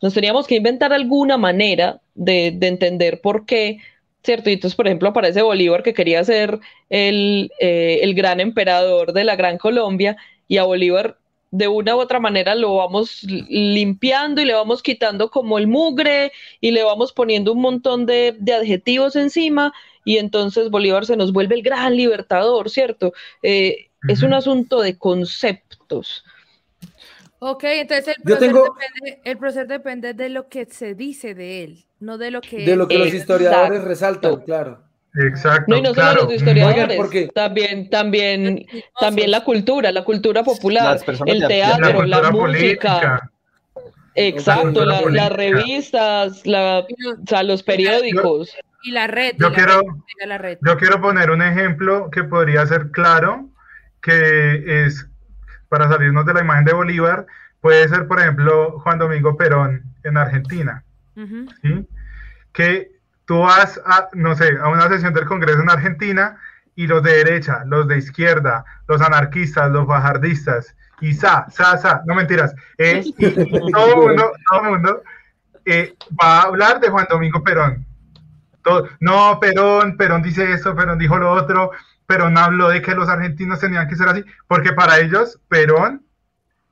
nos 0.00 0.14
teníamos 0.14 0.46
que 0.46 0.54
inventar 0.56 0.94
alguna 0.94 1.36
manera 1.36 2.00
de, 2.14 2.52
de 2.56 2.68
entender 2.68 3.20
por 3.20 3.44
qué, 3.44 3.80
¿cierto? 4.22 4.48
Y 4.48 4.54
entonces, 4.54 4.76
por 4.76 4.86
ejemplo, 4.86 5.10
aparece 5.10 5.42
Bolívar 5.42 5.82
que 5.82 5.92
quería 5.92 6.24
ser 6.24 6.58
el, 6.88 7.50
eh, 7.60 8.00
el 8.02 8.14
gran 8.14 8.40
emperador 8.40 9.12
de 9.12 9.24
la 9.24 9.36
Gran 9.36 9.58
Colombia 9.58 10.16
y 10.46 10.56
a 10.56 10.64
Bolívar 10.64 11.18
de 11.50 11.68
una 11.68 11.96
u 11.96 12.00
otra 12.00 12.18
manera 12.20 12.54
lo 12.54 12.76
vamos 12.76 13.22
limpiando 13.22 14.40
y 14.40 14.44
le 14.44 14.54
vamos 14.54 14.82
quitando 14.82 15.30
como 15.30 15.58
el 15.58 15.66
mugre 15.66 16.32
y 16.60 16.70
le 16.70 16.82
vamos 16.82 17.12
poniendo 17.12 17.52
un 17.52 17.60
montón 17.60 18.06
de, 18.06 18.36
de 18.38 18.54
adjetivos 18.54 19.16
encima 19.16 19.72
y 20.12 20.18
entonces 20.18 20.70
Bolívar 20.70 21.04
se 21.04 21.16
nos 21.16 21.32
vuelve 21.32 21.54
el 21.56 21.62
gran 21.62 21.96
libertador, 21.96 22.70
¿cierto? 22.70 23.12
Eh, 23.42 23.86
Es 24.08 24.22
un 24.22 24.32
asunto 24.32 24.80
de 24.80 24.96
conceptos. 24.96 26.24
Ok, 27.40 27.64
entonces 27.64 28.16
el 28.24 28.38
tengo- 28.38 28.74
depende, 29.04 29.20
el 29.24 29.66
depende 29.68 30.14
de 30.14 30.28
lo 30.28 30.48
que 30.48 30.66
se 30.66 30.94
dice 30.94 31.34
de 31.34 31.64
él, 31.64 31.84
no 32.00 32.16
de 32.16 32.30
lo 32.30 32.40
que... 32.40 32.58
De 32.64 32.76
lo 32.76 32.86
que 32.88 32.96
los 32.96 33.08
Exacto. 33.08 33.34
historiadores 33.34 33.82
resaltan, 33.84 34.36
claro. 34.42 34.80
Exacto. 35.14 35.64
No, 35.68 35.76
y 35.78 35.82
no 35.82 35.92
claro. 35.94 36.20
solo 36.20 36.24
los 36.32 36.40
historiadores, 36.40 36.96
porque- 36.96 37.28
también, 37.34 37.90
también, 37.90 38.66
también 39.00 39.30
la 39.30 39.42
cultura, 39.42 39.90
la 39.90 40.04
cultura 40.04 40.42
popular, 40.44 41.00
el. 41.26 41.40
La 41.40 41.48
teatro, 41.48 42.04
la, 42.04 42.18
música, 42.30 42.30
política. 42.38 43.30
exacto, 44.14 44.84
la- 44.84 45.02
las 45.10 45.32
revistas, 45.32 46.46
la, 46.46 46.86
o 46.86 47.26
sea, 47.26 47.42
los 47.42 47.62
periódicos. 47.62 48.54
Y 48.82 48.92
la 48.92 49.06
red. 49.06 49.34
y 49.34 49.40
Yo 49.40 49.50
la 49.50 49.54
quiero- 49.54 49.80
red, 49.80 50.28
la 50.28 50.38
red. 50.38 50.58
Yo 50.62 50.76
quiero 50.76 51.00
poner 51.00 51.30
un 51.30 51.42
ejemplo 51.42 52.10
que 52.10 52.24
podría 52.24 52.66
ser 52.66 52.90
claro, 52.90 53.48
que 54.02 54.84
es, 54.86 55.08
para 55.68 55.88
salirnos 55.88 56.24
de 56.26 56.34
la 56.34 56.40
imagen 56.40 56.64
de 56.64 56.72
Bolívar, 56.72 57.26
puede 57.60 57.88
ser, 57.88 58.06
por 58.06 58.20
ejemplo, 58.20 58.78
Juan 58.80 58.98
Domingo 58.98 59.36
Perón 59.36 59.82
en 60.04 60.16
Argentina, 60.16 60.84
Ujú. 61.16 61.46
¿sí? 61.62 61.88
Que 62.52 62.92
tú 63.24 63.40
vas 63.40 63.80
a, 63.84 64.08
no 64.14 64.34
sé, 64.36 64.56
a 64.60 64.68
una 64.68 64.88
sesión 64.88 65.12
del 65.12 65.26
Congreso 65.26 65.60
en 65.60 65.70
Argentina 65.70 66.38
y 66.76 66.86
los 66.86 67.02
de 67.02 67.12
derecha, 67.24 67.64
los 67.66 67.88
de 67.88 67.98
izquierda, 67.98 68.64
los 68.86 69.00
anarquistas, 69.02 69.70
los 69.72 69.86
bajardistas, 69.86 70.74
y 71.00 71.12
sa, 71.14 71.46
sa, 71.50 71.76
sa, 71.78 72.02
no 72.06 72.14
mentiras, 72.14 72.54
eh, 72.78 73.02
y 73.18 73.72
todo 73.72 73.90
el 73.90 73.96
mundo, 74.08 74.32
todo 74.48 74.62
mundo 74.62 75.02
eh, 75.64 75.94
va 76.22 76.38
a 76.38 76.42
hablar 76.42 76.78
de 76.80 76.88
Juan 76.88 77.06
Domingo 77.10 77.42
Perón. 77.42 77.84
Todo- 78.62 78.88
no, 79.00 79.38
Perón, 79.40 79.96
Perón 79.96 80.22
dice 80.22 80.52
esto, 80.52 80.74
Perón 80.74 80.98
dijo 80.98 81.18
lo 81.18 81.30
otro, 81.32 81.70
Perón 82.06 82.36
habló 82.38 82.68
de 82.68 82.82
que 82.82 82.94
los 82.94 83.08
argentinos 83.08 83.60
tenían 83.60 83.88
que 83.88 83.96
ser 83.96 84.08
así, 84.08 84.24
porque 84.46 84.72
para 84.72 84.98
ellos 84.98 85.38
Perón 85.48 86.02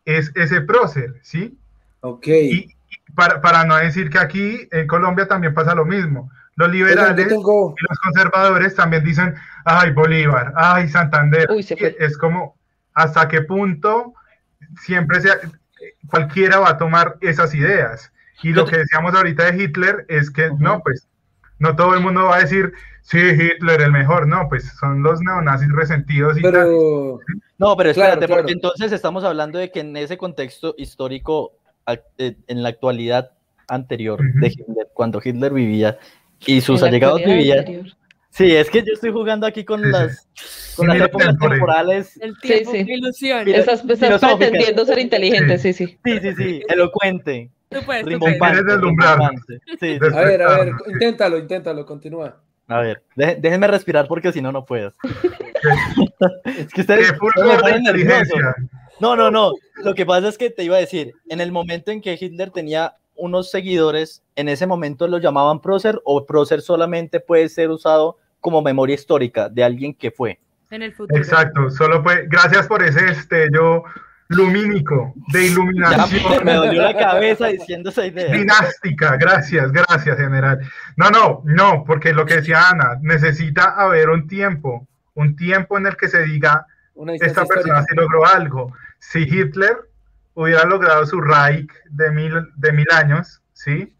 es 0.04 0.32
ese 0.34 0.60
prócer, 0.60 1.14
¿sí? 1.22 1.58
Ok. 2.00 2.26
Y, 2.26 2.76
y 2.88 3.12
para, 3.14 3.40
para 3.40 3.64
no 3.64 3.76
decir 3.76 4.10
que 4.10 4.18
aquí 4.18 4.68
en 4.70 4.86
Colombia 4.86 5.26
también 5.26 5.54
pasa 5.54 5.74
lo 5.74 5.84
mismo. 5.84 6.30
Los 6.56 6.70
liberales 6.70 7.28
tengo, 7.28 7.74
y 7.78 7.84
los 7.86 7.98
conservadores 7.98 8.74
también 8.74 9.04
dicen, 9.04 9.34
ay, 9.66 9.90
Bolívar, 9.90 10.54
ay, 10.56 10.88
Santander. 10.88 11.46
Uy, 11.50 11.62
se 11.62 11.74
Y 11.74 11.78
fue. 11.78 11.96
Es 11.98 12.16
como, 12.16 12.56
¿hasta 12.94 13.28
qué 13.28 13.42
punto 13.42 14.14
siempre 14.80 15.20
sea, 15.20 15.34
cualquiera 16.08 16.58
va 16.58 16.70
a 16.70 16.78
tomar 16.78 17.16
esas 17.20 17.54
ideas? 17.54 18.10
Y 18.42 18.52
lo 18.54 18.64
que 18.66 18.78
decíamos 18.78 19.14
ahorita 19.14 19.50
de 19.50 19.62
Hitler 19.62 20.06
es 20.08 20.30
que, 20.30 20.50
no, 20.58 20.80
pues, 20.80 21.06
no 21.58 21.74
todo 21.76 21.94
el 21.94 22.00
mundo 22.00 22.24
va 22.24 22.36
a 22.36 22.40
decir, 22.40 22.72
sí, 23.02 23.18
Hitler 23.18 23.80
el 23.82 23.92
mejor, 23.92 24.26
no, 24.26 24.48
pues 24.48 24.64
son 24.78 25.02
los 25.02 25.20
neonazis 25.20 25.70
resentidos 25.72 26.38
y 26.38 26.42
tal. 26.42 26.52
pero 26.52 27.20
No, 27.58 27.76
pero 27.76 27.92
Claro, 27.92 28.12
espérate, 28.12 28.26
claro. 28.26 28.42
porque 28.42 28.52
entonces 28.52 28.92
estamos 28.92 29.24
hablando 29.24 29.58
de 29.58 29.70
que 29.70 29.80
en 29.80 29.96
ese 29.96 30.16
contexto 30.18 30.74
histórico, 30.76 31.52
eh, 32.18 32.36
en 32.48 32.62
la 32.62 32.68
actualidad 32.70 33.30
anterior 33.68 34.20
Ujú. 34.20 34.40
de 34.40 34.48
Hitler, 34.48 34.88
cuando 34.94 35.20
Hitler 35.24 35.52
vivía 35.52 35.98
y 36.44 36.60
sus 36.60 36.82
allegados 36.82 37.22
vivían. 37.24 37.60
anterior. 37.60 37.86
Sí, 38.30 38.54
es 38.54 38.68
que 38.68 38.80
yo 38.80 38.92
estoy 38.92 39.10
jugando 39.12 39.46
aquí 39.46 39.64
con 39.64 39.80
Sí, 39.80 39.86
sí. 39.86 39.92
las, 39.92 40.28
con 40.76 40.88
las 40.88 41.00
épocas 41.00 41.28
tempore. 41.28 41.54
temporales. 41.56 42.18
El 42.20 42.38
tiempo, 42.38 42.70
sí. 42.72 42.84
Mira, 42.84 43.58
Estás, 43.58 43.82
estás 43.88 44.34
pretendiendo 44.36 44.84
ser 44.84 44.98
inteligente, 44.98 45.56
sí, 45.56 45.72
sí. 45.72 45.98
Sí, 46.04 46.18
sí, 46.20 46.34
sí, 46.36 46.62
elocuente, 46.68 47.50
Tú 47.68 47.78
puedes, 47.84 48.02
tú 48.04 48.10
rimbombante. 48.10 48.38
puedes. 48.38 48.52
Quieres 48.54 48.66
deslumbrar. 48.74 49.18
rimbombante. 49.18 49.60
Sí, 49.66 49.76
sí. 49.80 50.16
a 50.16 50.20
ver, 50.20 50.42
a 50.42 50.58
ver, 50.58 50.72
inténtalo, 50.88 51.38
inténtalo, 51.38 51.86
continúa. 51.86 52.40
A 52.68 52.80
ver, 52.80 53.02
deje- 53.14 53.36
déjenme 53.40 53.66
respirar 53.68 54.06
porque 54.08 54.32
si 54.32 54.40
no, 54.42 54.50
no 54.52 54.64
puedo. 54.64 54.92
es 56.44 56.72
que 56.72 56.80
ustedes, 56.80 57.12
¡Qué 57.12 57.16
fulgor 57.18 57.56
ustedes 57.56 57.82
me 57.82 57.92
de! 57.92 58.24
No, 59.00 59.14
no, 59.14 59.30
no. 59.30 59.52
Lo 59.84 59.94
que 59.94 60.06
pasa 60.06 60.28
es 60.28 60.38
que 60.38 60.50
te 60.50 60.64
iba 60.64 60.76
a 60.76 60.80
decir, 60.80 61.14
en 61.28 61.40
el 61.40 61.52
momento 61.52 61.90
en 61.90 62.00
que 62.00 62.16
Hitler 62.18 62.50
tenía 62.50 62.96
unos 63.14 63.50
seguidores, 63.50 64.22
en 64.36 64.48
ese 64.48 64.66
momento 64.66 65.06
lo 65.08 65.18
llamaban 65.18 65.60
prócer 65.60 66.00
o 66.04 66.24
prócer 66.26 66.60
solamente 66.60 67.20
puede 67.20 67.48
ser 67.48 67.70
usado 67.70 68.18
como 68.40 68.62
memoria 68.62 68.94
histórica 68.94 69.48
de 69.48 69.64
alguien 69.64 69.94
que 69.94 70.10
fue. 70.10 70.38
En 70.70 70.82
el 70.82 70.94
futuro. 70.94 71.16
Exacto, 71.18 71.70
solo 71.70 72.02
fue, 72.02 72.26
gracias 72.28 72.66
por 72.66 72.82
ese 72.82 73.04
destello 73.04 73.84
lumínico 74.28 75.14
de 75.28 75.40
Ya 75.42 75.52
iluminación. 75.52 76.44
me 76.44 76.54
dolió 76.54 76.82
la 76.82 76.96
cabeza 76.96 77.46
diciendo 77.48 77.90
esa 77.90 78.06
idea. 78.06 78.32
Dinástica, 78.32 79.16
gracias, 79.16 79.70
gracias, 79.72 80.16
general. 80.16 80.60
No, 80.96 81.10
no, 81.10 81.42
no, 81.44 81.84
porque 81.84 82.12
lo 82.12 82.26
que 82.26 82.36
decía 82.36 82.68
Ana, 82.70 82.98
necesita 83.02 83.74
haber 83.76 84.10
un 84.10 84.26
tiempo, 84.26 84.86
un 85.14 85.36
tiempo 85.36 85.78
en 85.78 85.86
el 85.86 85.96
que 85.96 86.08
se 86.08 86.22
diga, 86.22 86.66
esta 87.20 87.44
persona 87.44 87.82
sí 87.82 87.94
logró 87.94 88.26
algo. 88.26 88.72
Si 88.98 89.20
Hitler 89.20 89.76
hubiera 90.34 90.64
logrado 90.64 91.06
su 91.06 91.20
Reich 91.20 91.70
de 91.90 92.10
mil, 92.10 92.34
de 92.56 92.72
mil 92.72 92.86
años, 92.92 93.42
¿sí? 93.52 93.96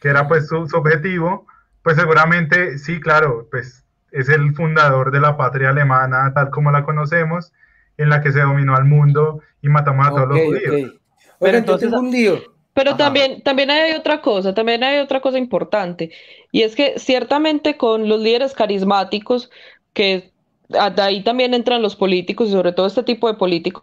Que 0.00 0.08
era 0.08 0.28
pues 0.28 0.48
su, 0.48 0.66
su 0.68 0.76
objetivo, 0.76 1.46
pues 1.82 1.96
seguramente, 1.96 2.78
sí, 2.78 3.00
claro, 3.00 3.48
pues 3.50 3.84
es 4.12 4.28
el 4.28 4.54
fundador 4.54 5.10
de 5.10 5.20
la 5.20 5.36
patria 5.36 5.70
alemana 5.70 6.32
tal 6.32 6.50
como 6.50 6.70
la 6.70 6.84
conocemos, 6.84 7.52
en 7.98 8.08
la 8.10 8.22
que 8.22 8.32
se 8.32 8.40
dominó 8.40 8.76
al 8.76 8.84
mundo 8.84 9.40
y 9.62 9.68
matamos 9.68 10.06
a 10.06 10.10
todos 10.10 10.28
los 10.28 10.40
judíos. 10.40 10.90
ok. 10.92 11.00
Oigan, 11.40 11.56
entonces- 11.56 11.92
un 11.92 12.10
lío. 12.10 12.56
Pero 12.72 12.90
Ajá. 12.90 12.98
también, 12.98 13.40
también 13.42 13.70
hay 13.70 13.92
otra 13.92 14.20
cosa, 14.20 14.52
también 14.52 14.84
hay 14.84 14.98
otra 14.98 15.22
cosa 15.22 15.38
importante, 15.38 16.10
y 16.52 16.60
es 16.60 16.76
que 16.76 16.98
ciertamente 16.98 17.78
con 17.78 18.06
los 18.06 18.20
líderes 18.20 18.52
carismáticos, 18.52 19.50
que 19.94 20.30
de 20.68 21.02
ahí 21.02 21.22
también 21.22 21.54
entran 21.54 21.80
los 21.80 21.96
políticos 21.96 22.48
y 22.48 22.52
sobre 22.52 22.72
todo 22.72 22.86
este 22.86 23.02
tipo 23.02 23.28
de 23.28 23.34
políticos 23.34 23.82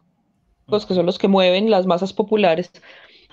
que 0.69 0.93
son 0.93 1.07
los 1.07 1.17
que 1.17 1.27
mueven 1.27 1.71
las 1.71 1.87
masas 1.87 2.13
populares, 2.13 2.71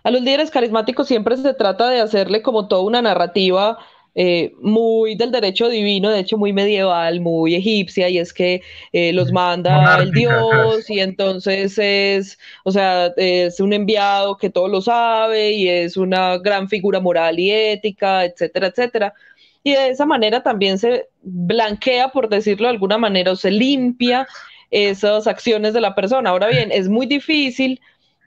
a 0.03 0.11
los 0.11 0.22
líderes 0.22 0.51
carismáticos 0.51 1.07
siempre 1.07 1.37
se 1.37 1.53
trata 1.53 1.91
de 1.91 2.01
hacerle 2.01 2.41
como 2.41 2.66
toda 2.66 2.83
una 2.83 3.03
narrativa 3.03 3.78
eh, 4.15 4.53
muy 4.61 5.15
del 5.15 5.31
derecho 5.31 5.69
divino, 5.69 6.11
de 6.11 6.21
hecho 6.21 6.37
muy 6.37 6.53
medieval, 6.53 7.21
muy 7.21 7.55
egipcia, 7.55 8.09
y 8.09 8.19
es 8.19 8.33
que 8.33 8.63
eh, 8.93 9.13
los 9.13 9.33
manda 9.33 9.99
el 10.03 10.11
Dios 10.11 10.89
y 10.91 11.01
entonces 11.01 11.79
es, 11.79 12.39
o 12.65 12.71
sea, 12.71 13.13
es 13.17 13.61
un 13.61 13.73
enviado 13.73 14.37
que 14.37 14.51
todo 14.51 14.69
lo 14.69 14.81
sabe 14.81 15.53
y 15.53 15.69
es 15.69 15.97
una 15.97 16.39
gran 16.39 16.69
figura 16.69 17.01
moral 17.01 17.39
y 17.39 17.51
ética, 17.51 18.25
etcétera, 18.25 18.69
etcétera. 18.69 19.15
Y 19.63 19.73
de 19.73 19.91
esa 19.91 20.07
manera 20.07 20.43
también 20.43 20.79
se 20.79 21.09
blanquea, 21.23 22.09
por 22.09 22.29
decirlo 22.29 22.67
de 22.67 22.73
alguna 22.73 22.99
manera, 22.99 23.33
o 23.33 23.37
se 23.37 23.51
limpia 23.51 24.27
esas 24.71 25.27
acciones 25.27 25.75
de 25.75 25.81
la 25.81 25.95
persona. 25.95 26.31
Ahora 26.31 26.49
bien, 26.49 26.71
es 26.73 26.89
muy 26.89 27.07
difícil, 27.07 27.81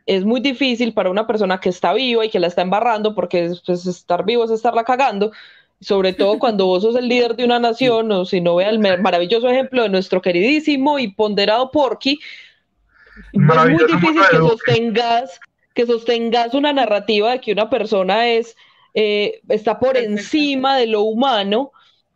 es 0.05 0.25
muy 0.25 0.41
difícil 0.41 0.93
para 0.93 1.09
una 1.09 1.25
persona 1.25 1.59
que 1.59 1.69
está 1.69 1.93
viva 1.93 2.25
y 2.25 2.29
que 2.29 2.39
la 2.39 2.47
está 2.47 2.61
embarrando, 2.61 3.15
porque 3.15 3.51
pues, 3.65 3.85
estar 3.85 4.25
vivo 4.25 4.43
es 4.43 4.51
estarla 4.51 4.83
cagando, 4.83 5.31
sobre 5.83 6.13
todo 6.13 6.39
cuando 6.39 6.65
vos 6.65 6.83
sos 6.83 6.95
el 6.95 7.07
líder 7.07 7.35
de 7.35 7.45
una 7.45 7.59
nación, 7.59 8.11
o 8.11 8.25
si 8.25 8.41
no 8.41 8.55
vea 8.55 8.69
el 8.69 8.79
maravilloso 8.79 9.49
ejemplo 9.49 9.83
de 9.83 9.89
nuestro 9.89 10.21
queridísimo 10.21 10.99
y 10.99 11.09
ponderado 11.13 11.71
Porky, 11.71 12.19
es 13.15 13.39
muy 13.39 13.85
difícil 13.85 14.21
que 14.29 14.37
sostengas, 14.37 15.39
que 15.73 15.85
sostengas 15.85 16.53
una 16.53 16.73
narrativa 16.73 17.31
de 17.31 17.41
que 17.41 17.51
una 17.51 17.69
persona 17.69 18.29
es, 18.29 18.55
eh, 18.93 19.41
está 19.49 19.79
por 19.79 19.97
encima 19.97 20.77
de 20.77 20.87
lo 20.87 21.01
humano, 21.01 21.71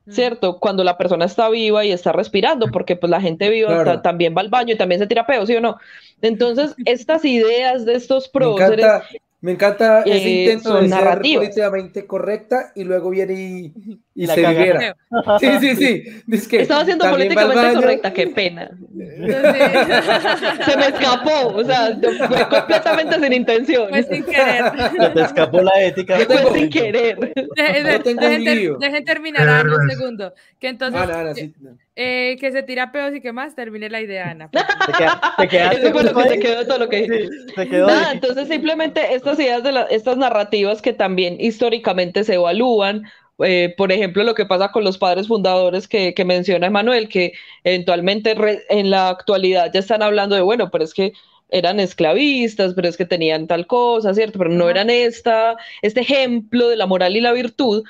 ¿cierto? 0.10 0.60
Cuando 0.60 0.84
la 0.84 0.98
persona 0.98 1.26
está 1.26 1.50
viva 1.50 1.84
y 1.84 1.92
está 1.92 2.12
respirando, 2.14 2.72
porque 2.72 2.96
pues 2.96 3.10
la 3.10 3.20
gente 3.20 3.50
viva 3.50 3.84
Claro. 3.84 4.02
también 4.02 4.36
va 4.36 4.42
al 4.42 4.50
baño 4.50 4.74
y 4.74 4.78
también 4.78 5.00
se 5.00 5.08
tira 5.08 5.26
peo, 5.26 5.46
¿sí 5.46 5.56
o 5.56 5.62
no? 5.62 5.78
Entonces, 6.22 6.76
estas 6.86 7.26
ideas 7.26 7.86
de 7.86 7.96
estos 7.96 8.28
Me 8.28 8.40
próceres, 8.40 8.86
encanta, 8.86 9.10
me 9.42 9.52
encanta 9.52 10.02
ese 10.02 10.28
eh, 10.28 10.44
intento 10.44 10.76
de 10.82 10.90
ser 10.90 11.20
políticamente 11.20 12.08
correcta 12.08 12.72
y 12.76 12.84
luego 12.84 13.10
viene 13.10 13.34
y, 13.34 14.02
y 14.18 14.26
La 14.26 14.34
se 14.34 14.42
caga. 14.42 14.96
Sí, 15.40 15.48
sí, 15.62 15.76
sí. 15.76 16.04
Dice 16.26 16.50
que 16.50 16.62
estaba 16.64 16.84
siendo 16.84 17.06
al 17.06 17.12
políticamente 17.12 17.74
correcta, 17.76 18.12
qué 18.14 18.28
pena. 18.28 18.70
Entonces, 19.00 20.66
Se 20.66 20.76
me 20.78 20.88
escapó, 20.88 21.48
o 21.56 21.64
sea, 21.64 21.96
fue 22.28 22.50
completamente 22.50 23.20
sin 23.20 23.34
intención. 23.34 23.90
Fue 23.90 24.04
sin 24.04 24.24
querer. 24.26 24.64
Se 25.00 25.10
te 25.12 25.22
escapó 25.22 25.62
la 25.62 25.84
ética. 25.84 26.16
Fue 26.18 26.26
tengo- 26.26 26.54
sin 26.54 26.70
querer. 26.70 27.18
De- 27.20 27.28
de- 27.28 27.92
Yo 27.94 28.02
tengo 28.02 28.22
dejen, 28.22 28.80
dejen 28.80 29.06
terminar 29.06 29.48
Ana 29.48 29.76
un 29.76 29.90
segundo. 29.90 30.34
Que 30.60 30.68
entonces, 30.70 31.00
Ana, 31.00 31.20
Ana, 31.20 31.34
sí. 31.36 31.54
eh, 31.96 32.38
que 32.40 32.52
se 32.52 32.64
tira 32.64 32.92
peos 32.92 33.14
y 33.16 33.22
que 33.22 33.32
más, 33.32 33.54
termine 33.56 33.90
la 33.90 34.02
idea, 34.02 34.32
Ana. 34.32 34.50
Te, 34.50 34.60
queda- 34.98 35.22
te 35.38 35.48
quedaste 35.48 35.90
lo 35.92 36.14
que 36.14 36.22
ahí. 36.34 36.40
quedó 36.40 36.66
todo 36.66 36.80
lo 36.80 36.90
que 36.90 36.98
dije. 37.04 37.28
Sí, 37.28 37.54
te 37.56 37.70
quedó 37.70 37.88
Nada, 37.88 38.12
entonces 38.14 38.48
simplemente 38.48 39.14
estas 39.14 39.40
ideas 39.40 39.62
de 39.64 39.72
la- 39.74 39.84
estas 39.84 40.18
narrativas 40.18 40.82
que 40.82 40.94
también 40.94 41.40
históricamente 41.40 42.24
se 42.24 42.34
evalúan, 42.36 43.04
eh, 43.40 43.74
por 43.78 43.92
ejemplo, 43.92 44.24
lo 44.24 44.36
que 44.36 44.46
pasa 44.46 44.72
con 44.72 44.84
los 44.84 44.98
padres 44.98 45.28
fundadores 45.28 45.88
que, 45.88 46.14
que 46.14 46.26
menciona 46.26 46.68
Emanuel, 46.68 47.10
que 47.10 47.34
eventualmente 47.64 48.34
re- 48.36 48.64
en 48.70 48.90
la 48.92 49.10
actualidad 49.10 49.72
ya 49.74 49.80
están 49.80 50.02
hablando 50.02 50.36
de, 50.36 50.42
bueno, 50.42 50.70
pero 50.72 50.84
es 50.84 50.94
que 50.94 51.14
eran 51.50 51.80
esclavistas, 51.80 52.74
pero 52.74 52.88
es 52.90 52.98
que 52.98 53.06
tenían 53.06 53.48
tal 53.48 53.68
cosa, 53.68 54.14
¿cierto? 54.14 54.40
Pero 54.40 54.52
no 54.52 54.70
eran 54.70 54.90
esta, 54.90 55.56
este 55.82 56.02
ejemplo 56.02 56.68
de 56.70 56.76
la 56.78 56.88
moral 56.88 57.16
y 57.16 57.22
la 57.22 57.32
virtud. 57.34 57.84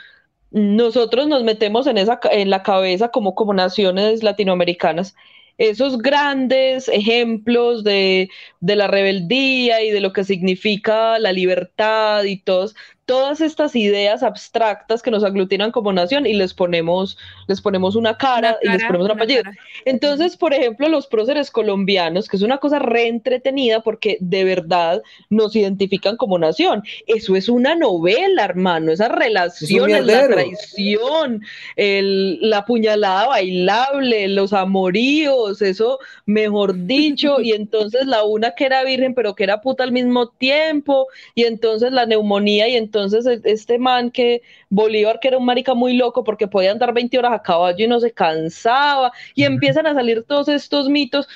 Nosotros 0.52 1.28
nos 1.28 1.44
metemos 1.44 1.88
en 1.88 1.98
esa, 1.98 2.20
en 2.32 2.50
la 2.50 2.64
cabeza 2.64 3.10
como, 3.10 3.36
como 3.36 3.54
naciones 3.54 4.24
latinoamericanas 4.24 5.16
esos 5.58 5.98
grandes 5.98 6.88
ejemplos 6.88 7.84
de, 7.84 8.30
de 8.60 8.76
la 8.76 8.88
rebeldía 8.88 9.82
y 9.84 9.90
de 9.92 10.02
lo 10.02 10.14
que 10.14 10.24
significa 10.24 11.18
la 11.20 11.32
libertad 11.32 12.24
y 12.26 12.38
todos, 12.42 12.76
todas 13.08 13.42
estas 13.42 13.76
ideas 13.76 14.22
abstractas 14.22 15.02
que 15.02 15.12
nos 15.12 15.24
aglutinan 15.24 15.72
como 15.72 15.92
nación 15.94 16.28
y 16.28 16.34
les 16.34 16.54
ponemos, 16.54 17.18
les 17.48 17.62
ponemos 17.62 17.96
una 17.96 18.18
cara, 18.18 18.60
y 18.62 18.70
les 18.70 18.84
ponemos 18.84 19.06
un 19.06 19.12
una 19.14 19.24
apellido. 19.24 19.44
cara. 19.44 19.58
Entonces, 19.86 20.38
por 20.38 20.54
ejemplo, 20.54 20.90
los 20.90 21.08
próceres 21.08 21.50
colombianos, 21.50 22.28
que 22.28 22.38
es 22.38 22.44
una 22.44 22.58
cosa 22.60 22.80
reentretenida 22.80 23.80
porque 23.82 24.18
de 24.20 24.44
verdad 24.44 25.02
nos 25.30 25.56
identifican 25.56 26.18
como 26.18 26.38
nación. 26.38 26.84
Eso 27.08 27.36
es 27.38 27.50
una 27.50 27.76
novela, 27.76 28.44
hermano, 28.46 28.92
esas 28.92 29.10
relaciones, 29.10 30.06
la 30.06 30.14
mierdero. 30.14 30.34
traición, 30.36 31.42
el- 31.78 32.40
la 32.42 32.66
puñalada 32.66 33.28
bailable, 33.28 34.28
los 34.28 34.52
amoríos, 34.54 35.62
eso, 35.62 36.00
mejor 36.26 36.86
dicho, 36.86 37.38
y 37.42 37.54
entonces 37.54 38.06
la 38.06 38.24
una 38.26 38.52
que 38.52 38.66
era 38.66 38.84
virgen 38.84 39.14
pero 39.16 39.34
que 39.36 39.44
era 39.46 39.62
puta 39.62 39.84
al 39.86 39.92
mismo 39.94 40.28
tiempo, 40.28 41.08
y 41.36 41.44
entonces 41.46 41.92
la 41.94 42.06
neumonía, 42.06 42.68
y 42.68 42.76
entonces 42.76 42.97
el- 43.06 43.42
este 43.46 43.80
man 43.80 44.12
que 44.12 44.42
Bolívar, 44.70 45.20
que 45.20 45.30
era 45.30 45.38
un 45.38 45.46
marica 45.46 45.74
muy 45.74 45.96
loco 45.96 46.24
porque 46.24 46.48
podía 46.48 46.72
andar 46.72 46.94
20 46.94 47.18
horas 47.18 47.34
a 47.34 47.42
caballo 47.42 47.84
y 47.86 47.88
no 47.88 48.00
se 48.00 48.12
cansaba, 48.12 49.12
y 49.36 49.44
empiezan 49.44 49.88
a 49.88 49.94
salir 49.94 50.24
todos 50.24 50.48
estos 50.50 50.90
mitos. 50.90 51.28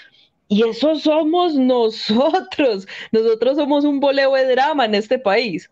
Y 0.47 0.67
eso 0.67 0.95
somos 0.95 1.55
nosotros. 1.55 2.87
Nosotros 3.11 3.55
somos 3.55 3.85
un 3.85 3.99
boleo 3.99 4.33
de 4.33 4.47
drama 4.47 4.85
en 4.85 4.95
este 4.95 5.17
país. 5.17 5.69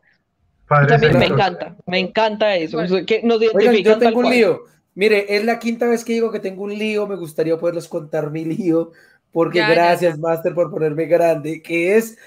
Padre 0.67 0.87
También 0.87 1.17
me 1.17 1.25
encanta, 1.25 1.75
me 1.87 1.99
encanta 1.99 2.55
eso, 2.55 2.77
Bueno. 2.77 3.05
que 3.05 3.21
nos 3.23 3.41
Oigan, 3.41 3.55
identifican 3.55 3.93
yo 3.93 3.99
tal 3.99 4.07
tengo 4.13 4.19
un 4.19 4.29
lío. 4.29 4.61
Mire, 4.95 5.35
es 5.35 5.43
la 5.43 5.59
quinta 5.59 5.87
vez 5.87 6.05
que 6.05 6.13
digo 6.13 6.31
que 6.31 6.39
tengo 6.39 6.63
un 6.63 6.77
lío. 6.77 7.07
Me 7.07 7.15
gustaría 7.15 7.57
poderles 7.57 7.87
contar 7.87 8.31
mi 8.31 8.45
lío, 8.45 8.91
porque 9.31 9.59
ya, 9.59 9.69
gracias, 9.69 10.15
ya. 10.15 10.21
Master, 10.21 10.53
por 10.53 10.69
ponerme 10.71 11.05
grande. 11.05 11.61
Que 11.61 11.97
es, 11.97 12.17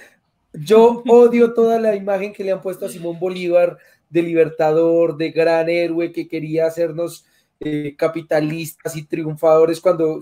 yo 0.53 1.03
odio 1.09 1.55
toda 1.55 1.79
la 1.81 1.95
imagen 1.97 2.33
que 2.33 2.45
le 2.45 2.53
han 2.53 2.61
puesto 2.61 2.87
a 2.87 2.89
Simón 2.89 3.19
Bolívar 3.19 3.79
de 4.11 4.23
libertador, 4.23 5.17
de 5.17 5.31
gran 5.31 5.69
héroe 5.69 6.13
que 6.13 6.29
quería 6.29 6.67
hacernos 6.67 7.25
eh, 7.61 7.95
capitalistas 7.97 8.97
y 8.97 9.05
triunfadores. 9.05 9.81
Cuando 9.81 10.21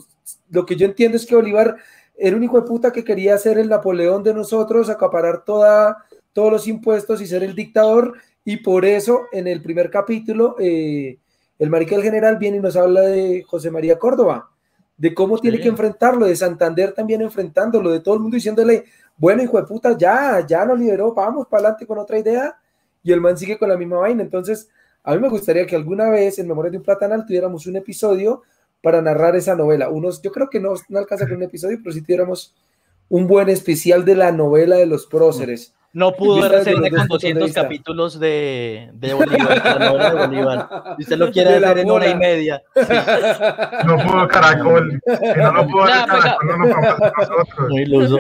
lo 0.51 0.65
que 0.67 0.77
yo 0.77 0.87
entiendo 0.87 1.17
es 1.17 1.27
que 1.27 1.35
Bolívar 1.35 1.77
era 2.17 2.37
un 2.37 2.45
hijo 2.45 2.61
de 2.61 2.67
puta 2.69 2.93
que 2.93 3.03
quería 3.05 3.37
ser 3.39 3.59
el 3.59 3.69
Napoleón 3.69 4.23
de 4.23 4.35
nosotros, 4.35 4.89
acaparar 4.91 5.45
toda, 5.45 6.05
todos 6.33 6.53
los 6.53 6.69
impuestos 6.69 7.21
y 7.21 7.27
ser 7.27 7.43
el 7.43 7.55
dictador. 7.55 8.15
Y 8.45 8.59
por 8.59 8.85
eso, 8.85 9.23
en 9.33 9.47
el 9.47 9.63
primer 9.63 9.91
capítulo, 9.91 10.55
eh, 10.61 11.19
el 11.59 11.71
marica 11.71 11.95
del 11.97 12.05
general 12.05 12.37
viene 12.37 12.59
y 12.59 12.61
nos 12.61 12.77
habla 12.77 13.03
de 13.03 13.43
José 13.43 13.71
María 13.71 13.99
Córdoba, 13.99 14.51
de 14.97 15.15
cómo 15.15 15.39
tiene 15.39 15.57
Sí. 15.57 15.63
que 15.65 15.69
enfrentarlo, 15.71 16.27
de 16.27 16.37
Santander 16.37 16.93
también 16.93 17.23
enfrentándolo, 17.23 17.91
de 17.91 18.01
todo 18.01 18.15
el 18.15 18.21
mundo 18.21 18.35
diciéndole, 18.37 18.85
bueno, 19.21 19.43
hijo 19.43 19.59
de 19.59 19.67
puta, 19.67 19.97
ya, 19.99 20.45
ya 20.47 20.65
nos 20.65 20.79
liberó, 20.79 21.13
vamos 21.13 21.47
para 21.47 21.61
adelante 21.61 21.87
con 21.87 21.99
otra 21.99 22.19
idea. 22.19 22.59
Y 23.03 23.13
el 23.13 23.21
man 23.21 23.37
sigue 23.37 23.59
con 23.59 23.69
la 23.69 23.77
misma 23.77 23.99
vaina. 23.99 24.23
Entonces, 24.23 24.71
a 25.05 25.15
mí 25.15 25.21
me 25.21 25.29
gustaría 25.29 25.67
que 25.67 25.77
alguna 25.77 26.09
vez 26.09 26.39
en 26.39 26.49
Memoria 26.49 26.71
de 26.71 26.79
un 26.79 26.83
Platanal 26.83 27.27
tuviéramos 27.27 27.67
un 27.67 27.77
episodio 27.77 28.43
para 28.83 29.03
narrar 29.03 29.37
esa 29.37 29.55
novela. 29.55 29.91
Unos, 29.91 30.23
yo 30.23 30.33
creo 30.33 30.49
que 30.49 30.59
no, 30.59 30.73
no 30.89 30.99
alcanza 30.99 31.27
con 31.27 31.37
un 31.37 31.43
episodio, 31.43 31.79
pero 31.83 31.93
si 31.93 32.01
tuviéramos 32.01 32.55
un 33.11 33.27
buen 33.27 33.51
especial 33.51 34.07
de 34.07 34.15
la 34.15 34.33
novela 34.33 34.77
de 34.77 34.87
los 34.87 35.07
próceres. 35.07 35.75
No 35.93 36.13
pudo 36.13 36.49
ver 36.49 36.63
serie 36.63 36.89
con 36.91 37.01
puntos 37.09 37.21
de 37.23 37.29
200 37.35 37.45
vista. 37.47 37.63
capítulos 37.63 38.21
de, 38.21 38.91
de 38.93 39.13
Bolívar, 39.13 39.63
la 39.65 39.79
novela 39.89 40.11
de 40.11 40.27
Bolívar. 40.27 40.69
Si 40.97 41.03
usted 41.03 41.17
lo 41.19 41.31
quiere 41.33 41.57
hacer 41.57 41.79
en 41.79 41.91
hora 41.91 42.09
y 42.09 42.15
media. 42.15 42.63
No 43.87 43.97
pudo 43.99 44.29
Caracol. 44.29 45.01
Si 45.05 45.39
no 45.41 45.53
lo 45.53 45.67
pudo 45.67 45.83
hacer 45.85 46.07
No, 46.07 46.13
pues, 46.13 46.23
Caracol, 46.25 46.47
no 46.49 46.57
lo 46.57 46.67
nosotros. 46.67 47.69
Muy 47.71 47.83
iluso. 47.83 48.19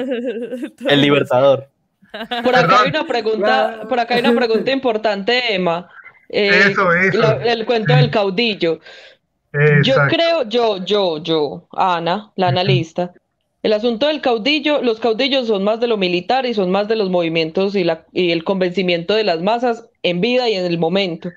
El 0.89 1.01
Libertador. 1.01 1.69
Por 2.11 2.57
acá 2.57 2.67
Perdón. 2.67 2.77
hay 2.83 2.91
una 2.91 3.07
pregunta, 3.07 3.81
por 3.89 4.01
acá 4.01 4.15
hay 4.17 4.21
una 4.21 4.35
pregunta 4.35 4.71
importante, 4.73 5.55
Emma. 5.55 5.89
Eh, 6.29 6.71
Eso, 6.71 6.93
eso. 6.93 7.19
lo- 7.21 7.41
el 7.41 7.65
cuento 7.67 7.95
del 7.95 8.11
caudillo. 8.11 8.81
Yo 9.85 9.95
creo, 10.09 10.43
yo, 10.49 10.85
yo, 10.85 11.19
yo, 11.23 11.69
Ana, 11.73 12.31
la 12.37 12.49
analista, 12.49 13.13
el 13.63 13.73
asunto 13.73 14.07
del 14.07 14.21
caudillo, 14.21 14.81
los 14.83 15.01
caudillos 15.01 15.47
son 15.47 15.65
más 15.65 15.81
de 15.81 15.87
lo 15.87 15.97
militar 15.97 16.47
y 16.47 16.55
son 16.55 16.71
más 16.71 16.89
de 16.89 16.97
los 16.97 17.11
movimientos 17.11 17.75
y, 17.75 17.85
la, 17.85 18.07
y 18.13 18.31
el 18.31 18.45
convencimiento 18.45 19.15
de 19.15 19.25
las 19.25 19.43
masas 19.43 19.89
en 20.03 20.21
vida 20.21 20.49
y 20.49 20.55
en 20.55 20.65
el 20.65 20.79
momento. 20.79 21.31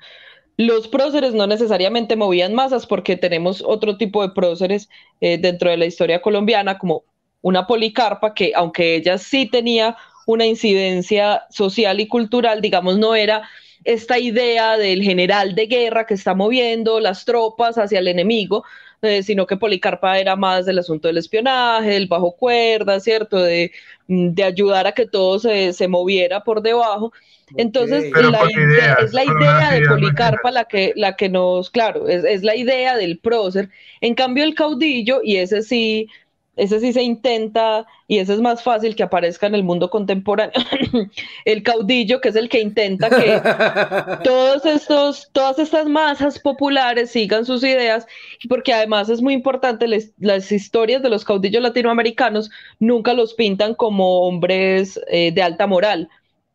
Los 0.56 0.88
próceres 0.88 1.34
no 1.34 1.46
necesariamente 1.46 2.16
movían 2.16 2.54
masas 2.54 2.86
porque 2.86 3.16
tenemos 3.16 3.62
otro 3.66 3.96
tipo 3.98 4.22
de 4.22 4.32
próceres 4.32 4.88
eh, 5.20 5.36
dentro 5.38 5.70
de 5.70 5.76
la 5.76 5.86
historia 5.86 6.22
colombiana, 6.22 6.78
como 6.78 7.04
una 7.42 7.66
policarpa 7.66 8.32
que, 8.34 8.52
aunque 8.54 8.94
ella 8.96 9.18
sí 9.18 9.46
tenía 9.46 9.96
una 10.26 10.46
incidencia 10.46 11.42
social 11.50 12.00
y 12.00 12.08
cultural, 12.08 12.62
digamos, 12.62 12.98
no 12.98 13.14
era 13.14 13.46
esta 13.84 14.18
idea 14.18 14.78
del 14.78 15.02
general 15.02 15.54
de 15.54 15.66
guerra 15.66 16.06
que 16.06 16.14
está 16.14 16.34
moviendo 16.34 17.00
las 17.00 17.26
tropas 17.26 17.76
hacia 17.76 17.98
el 17.98 18.08
enemigo, 18.08 18.64
eh, 19.04 19.22
sino 19.22 19.46
que 19.46 19.56
Policarpa 19.56 20.18
era 20.18 20.36
más 20.36 20.66
del 20.66 20.78
asunto 20.78 21.08
del 21.08 21.18
espionaje, 21.18 21.90
del 21.90 22.06
bajo 22.06 22.32
cuerda, 22.36 22.98
¿cierto? 23.00 23.38
De, 23.42 23.72
mm, 24.08 24.30
de 24.30 24.44
ayudar 24.44 24.86
a 24.86 24.92
que 24.92 25.06
todo 25.06 25.38
se, 25.38 25.72
se 25.72 25.88
moviera 25.88 26.42
por 26.44 26.62
debajo. 26.62 27.12
Entonces, 27.56 28.04
la 28.30 28.38
idea- 28.62 28.94
es 29.04 29.12
la 29.12 29.22
idea 29.24 29.70
de 29.72 29.80
Policarpa 30.00 30.50
la 30.50 30.64
que, 30.64 30.92
la 30.96 31.14
que 31.16 31.28
nos, 31.28 31.70
claro, 31.70 32.08
es, 32.08 32.24
es 32.24 32.42
la 32.42 32.56
idea 32.56 32.96
del 32.96 33.18
prócer. 33.18 33.68
En 34.00 34.14
cambio, 34.14 34.44
el 34.44 34.54
caudillo, 34.54 35.20
y 35.22 35.36
ese 35.36 35.62
sí, 35.62 36.08
ese 36.56 36.80
sí 36.80 36.92
se 36.92 37.02
intenta, 37.02 37.86
y 38.06 38.18
ese 38.18 38.34
es 38.34 38.40
más 38.40 38.62
fácil 38.62 38.94
que 38.96 39.02
aparezca 39.02 39.46
en 39.46 39.54
el 39.54 39.64
mundo 39.64 39.90
contemporáneo, 39.90 40.52
el 41.44 41.62
caudillo, 41.62 42.20
que 42.20 42.28
es 42.28 42.36
el 42.36 42.48
que 42.48 42.60
intenta 42.60 43.10
que 43.10 43.40
todos 44.24 44.64
estos, 44.66 45.28
todas 45.32 45.58
estas 45.58 45.86
masas 45.88 46.38
populares 46.38 47.10
sigan 47.10 47.44
sus 47.44 47.62
ideas, 47.64 48.06
porque 48.48 48.72
además 48.72 49.08
es 49.08 49.20
muy 49.22 49.34
importante, 49.34 49.86
les- 49.88 50.12
las 50.18 50.50
historias 50.52 51.02
de 51.02 51.10
los 51.10 51.24
caudillos 51.24 51.62
latinoamericanos 51.62 52.50
nunca 52.78 53.14
los 53.14 53.34
pintan 53.34 53.74
como 53.74 54.22
hombres 54.26 55.00
eh, 55.08 55.32
de 55.32 55.42
alta 55.42 55.66
moral, 55.66 56.08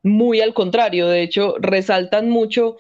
muy 0.03 0.39
al 0.41 0.53
contrario, 0.53 1.07
de 1.07 1.23
hecho 1.23 1.55
resaltan 1.59 2.29
mucho 2.29 2.77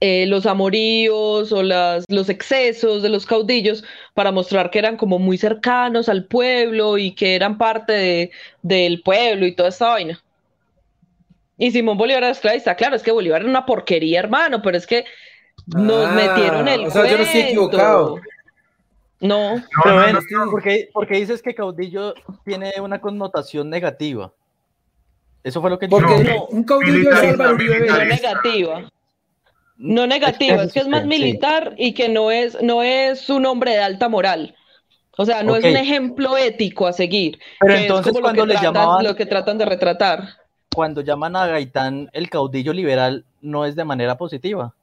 eh, 0.00 0.26
los 0.26 0.46
amoríos 0.46 1.50
o 1.52 1.62
las, 1.62 2.04
los 2.08 2.28
excesos 2.28 3.02
de 3.02 3.08
los 3.08 3.26
caudillos 3.26 3.82
para 4.14 4.30
mostrar 4.30 4.70
que 4.70 4.78
eran 4.78 4.96
como 4.96 5.18
muy 5.18 5.38
cercanos 5.38 6.08
al 6.08 6.26
pueblo 6.26 6.98
y 6.98 7.14
que 7.16 7.34
eran 7.34 7.58
parte 7.58 7.92
de- 7.92 8.30
del 8.62 9.02
pueblo 9.02 9.46
y 9.46 9.54
toda 9.56 9.70
esta 9.70 9.88
vaina. 9.88 10.22
Y 11.56 11.72
Simón 11.72 11.98
Bolívar 11.98 12.22
era 12.22 12.30
esclavista, 12.32 12.76
claro, 12.76 12.94
es 12.94 13.02
que 13.02 13.10
Bolívar 13.10 13.40
era 13.40 13.50
una 13.50 13.66
porquería, 13.66 14.20
hermano, 14.20 14.62
pero 14.62 14.76
es 14.76 14.86
que 14.86 15.04
nos 15.66 16.06
Ah, 16.06 16.12
metieron 16.12 16.68
el 16.68 16.86
o 16.86 16.90
sea, 16.90 17.04
yo 17.10 17.16
no 17.16 17.24
estoy 17.24 17.40
equivocado. 17.40 18.20
No, 19.20 19.56
No, 19.56 19.62
Pero 19.82 19.96
no, 19.96 20.00
ven, 20.02 20.16
no, 20.30 20.50
¿por 20.52 20.62
qué, 20.62 20.88
por 20.92 21.08
qué 21.08 21.16
dices 21.16 21.42
que 21.42 21.52
caudillo 21.56 22.14
tiene 22.44 22.72
una 22.80 23.00
connotación 23.00 23.68
negativa? 23.68 24.32
Eso 25.42 25.60
fue 25.60 25.70
lo 25.70 25.78
que 25.80 25.88
Porque 25.88 26.22
No. 26.22 26.44
un 26.46 26.62
caudillo 26.62 27.10
es 27.10 27.18
Álvaro 27.18 27.54
Uribe 27.54 27.80
Vélez. 27.80 28.22
negativa. 28.22 28.88
No 29.78 30.06
negativa, 30.06 30.64
es 30.64 30.72
que 30.72 30.80
es 30.80 30.88
más 30.88 31.02
Sí. 31.02 31.08
militar 31.08 31.74
y 31.78 31.94
que 31.94 32.08
no 32.08 32.30
es, 32.30 32.60
no 32.62 32.82
es 32.82 33.30
un 33.30 33.46
hombre 33.46 33.70
de 33.72 33.78
alta 33.78 34.08
moral. 34.08 34.54
O 35.16 35.24
sea, 35.24 35.42
no 35.42 35.56
es 35.56 35.64
un 35.64 35.76
ejemplo 35.76 36.36
ético 36.36 36.86
a 36.86 36.92
seguir. 36.92 37.38
Pero 37.60 37.74
entonces 37.74 38.12
como 38.12 38.18
lo 38.20 38.24
cuando 38.24 38.42
que 38.42 38.48
le 38.48 38.54
tratan- 38.54 38.74
llamaban- 38.74 39.04
lo 39.04 39.16
que 39.16 39.26
tratan 39.26 39.58
de 39.58 39.64
retratar. 39.64 40.24
Cuando 40.74 41.00
llaman 41.00 41.34
a 41.36 41.46
Gaitán 41.46 42.08
el 42.12 42.28
caudillo 42.30 42.72
liberal, 42.72 43.24
no 43.40 43.64
es 43.64 43.74
de 43.74 43.84
manera 43.84 44.16
positiva. 44.16 44.74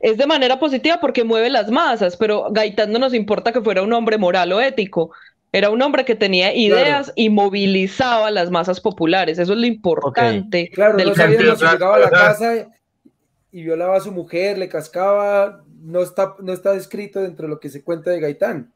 Es 0.00 0.16
de 0.16 0.26
manera 0.26 0.58
positiva 0.58 0.98
porque 1.00 1.22
mueve 1.24 1.50
las 1.50 1.70
masas, 1.70 2.16
pero 2.16 2.46
Gaitán 2.50 2.92
no 2.92 2.98
nos 2.98 3.12
importa 3.12 3.52
que 3.52 3.60
fuera 3.60 3.82
un 3.82 3.92
hombre 3.92 4.16
moral 4.16 4.52
o 4.52 4.60
ético. 4.60 5.10
Era 5.52 5.68
un 5.70 5.80
hombre 5.82 6.04
que 6.06 6.14
tenía 6.14 6.54
ideas 6.54 7.12
y 7.14 7.28
movilizaba 7.28 8.30
las 8.30 8.50
masas 8.50 8.80
populares. 8.80 9.38
Eso 9.38 9.52
es 9.52 9.58
lo 9.58 9.66
importante 9.66 10.70
Claro, 10.72 10.96
del 10.96 11.08
no 11.08 11.14
sabíamos 11.14 11.58
si 11.58 11.64
caudillo. 11.64 11.72
llegaba 11.72 11.96
a 11.96 11.98
la 11.98 12.10
casa 12.10 12.68
y 13.56 13.62
violaba 13.62 13.96
a 13.96 14.00
su 14.00 14.12
mujer, 14.12 14.58
le 14.58 14.68
cascaba, 14.68 15.62
no 15.80 16.02
está, 16.02 16.34
no 16.42 16.52
está 16.52 16.74
escrito 16.74 17.22
dentro 17.22 17.46
de 17.46 17.54
lo 17.54 17.58
que 17.58 17.70
se 17.70 17.82
cuenta 17.82 18.10
de 18.10 18.20
Gaitán. 18.20 18.70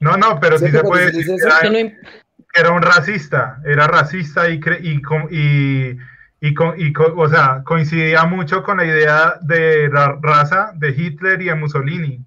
No, 0.00 0.16
no, 0.16 0.40
pero 0.40 0.58
sí 0.58 0.72
se 0.72 0.82
puede 0.82 1.12
decir 1.12 1.24
que 1.36 2.60
era, 2.60 2.72
un 2.72 2.82
racista, 2.82 3.60
era 3.64 3.86
racista 3.86 4.50
y, 4.50 4.58
cre- 4.58 4.80
y, 4.82 5.00
y, 5.30 5.98
y, 6.40 6.48
y 6.88 6.92
o 7.16 7.28
sea, 7.28 7.62
coincidía 7.64 8.24
mucho 8.24 8.64
con 8.64 8.78
la 8.78 8.86
idea 8.86 9.34
de 9.40 9.88
la 9.88 10.18
raza 10.20 10.72
de 10.74 10.90
Hitler 10.90 11.40
y 11.40 11.44
de 11.44 11.54
Mussolini. 11.54 12.18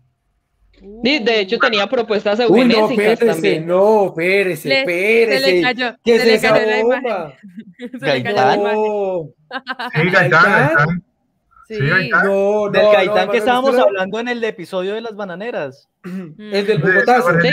de 0.82 1.42
hecho 1.42 1.58
tenía 1.60 1.88
propuestas 1.88 2.40
Uy, 2.40 2.46
no, 2.46 2.74
eugenésicas 2.74 3.06
espérese, 3.12 3.26
también. 3.34 3.68
no, 3.68 4.06
espérese, 4.06 4.70
Le- 4.70 4.80
espérese. 4.80 5.44
se 5.44 5.52
le 5.52 5.62
cayó, 5.62 5.96
¿Qué 6.06 6.12
se 6.12 6.18
es 6.22 6.26
le 6.26 6.34
esa 6.36 6.50
cayó 6.54 6.66
la 6.70 6.84
bomba? 6.84 7.34
Se 8.00 8.14
le 8.14 8.24
cayó 8.24 8.36
la 8.36 8.46
Gaitán. 8.46 8.60
imagen. 8.62 9.34
Sí, 10.06 10.10
Gaitán, 10.10 10.44
Gaitán. 10.78 11.04
Sí. 11.68 11.80
No, 11.80 12.24
no, 12.24 12.70
Del 12.72 12.84
no, 12.84 12.92
Gaitán 12.92 13.30
que 13.32 13.38
estábamos 13.38 13.78
hablando 13.78 14.20
en 14.20 14.28
el 14.28 14.44
episodio 14.44 14.94
de 14.94 15.02
las 15.02 15.16
bananeras. 15.16 15.90
Mm. 16.04 16.54
El 16.54 16.68
del 16.68 16.84
Sí. 17.44 17.52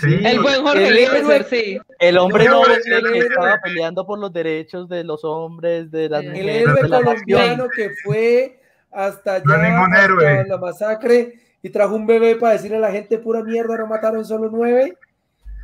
Sí. 0.00 0.20
El 0.26 0.40
buen 0.40 0.62
Jorge 0.62 0.88
El 0.88 1.44
sí. 1.46 1.80
El 1.98 2.18
hombre 2.18 2.44
No, 2.44 2.60
noble 2.60 2.74
el 2.74 2.82
que 2.82 2.90
héroe- 2.98 3.18
estaba 3.26 3.58
peleando 3.62 4.06
por 4.06 4.18
los 4.18 4.32
derechos 4.32 4.88
de 4.88 5.04
los 5.04 5.24
hombres, 5.24 5.90
de 5.90 6.08
las 6.10 6.22
El 6.22 6.26
El 6.28 6.32
mujeres, 6.34 6.62
héroe 6.62 6.88
colombiano 6.88 7.68
que 7.74 7.90
fue 8.04 8.60
hasta 8.92 9.34
allá, 9.36 9.84
hasta 9.84 10.44
la 10.46 10.58
masacre 10.58 11.40
y 11.62 11.70
trajo 11.70 11.94
un 11.94 12.06
bebé 12.06 12.36
para 12.36 12.54
decirle 12.54 12.76
a 12.76 12.80
la 12.80 12.90
gente 12.92 13.18
pura 13.18 13.42
mierda, 13.42 13.76
no 13.78 13.86
mataron 13.86 14.24
solo 14.24 14.48
nueve. 14.52 14.96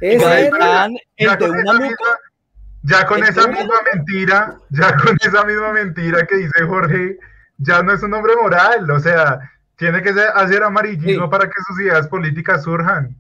Ese 0.01 0.17
héroe. 0.25 0.51
Gaitán, 0.51 0.95
Ya 1.19 1.33
el 1.33 1.39
de 1.39 1.47
con 1.47 1.51
una 1.59 1.73
luca, 1.75 2.19
ya 2.83 3.07
con 3.07 3.19
¿El 3.19 3.25
esa 3.31 3.49
misma 3.49 3.75
mentira, 3.95 4.59
ya 4.71 4.97
con 4.97 5.17
esa 5.21 5.45
misma 5.45 5.73
mentira 5.73 6.27
que 6.27 6.37
dice 6.37 6.63
Jorge, 6.67 7.19
ya 7.59 7.83
no 7.83 7.93
es 7.93 8.03
un 8.03 8.13
hombre 8.15 8.35
moral, 8.41 8.91
o 8.91 9.01
sea, 9.01 9.39
tiene 9.77 10.03
que 10.03 10.13
ser- 10.13 10.31
hacer 10.35 10.63
amarillismo 10.63 11.25
Sí. 11.27 11.31
para 11.31 11.47
que 11.47 11.55
sus 11.67 11.81
ideas 11.81 12.09
políticas 12.09 12.63
surjan. 12.65 13.15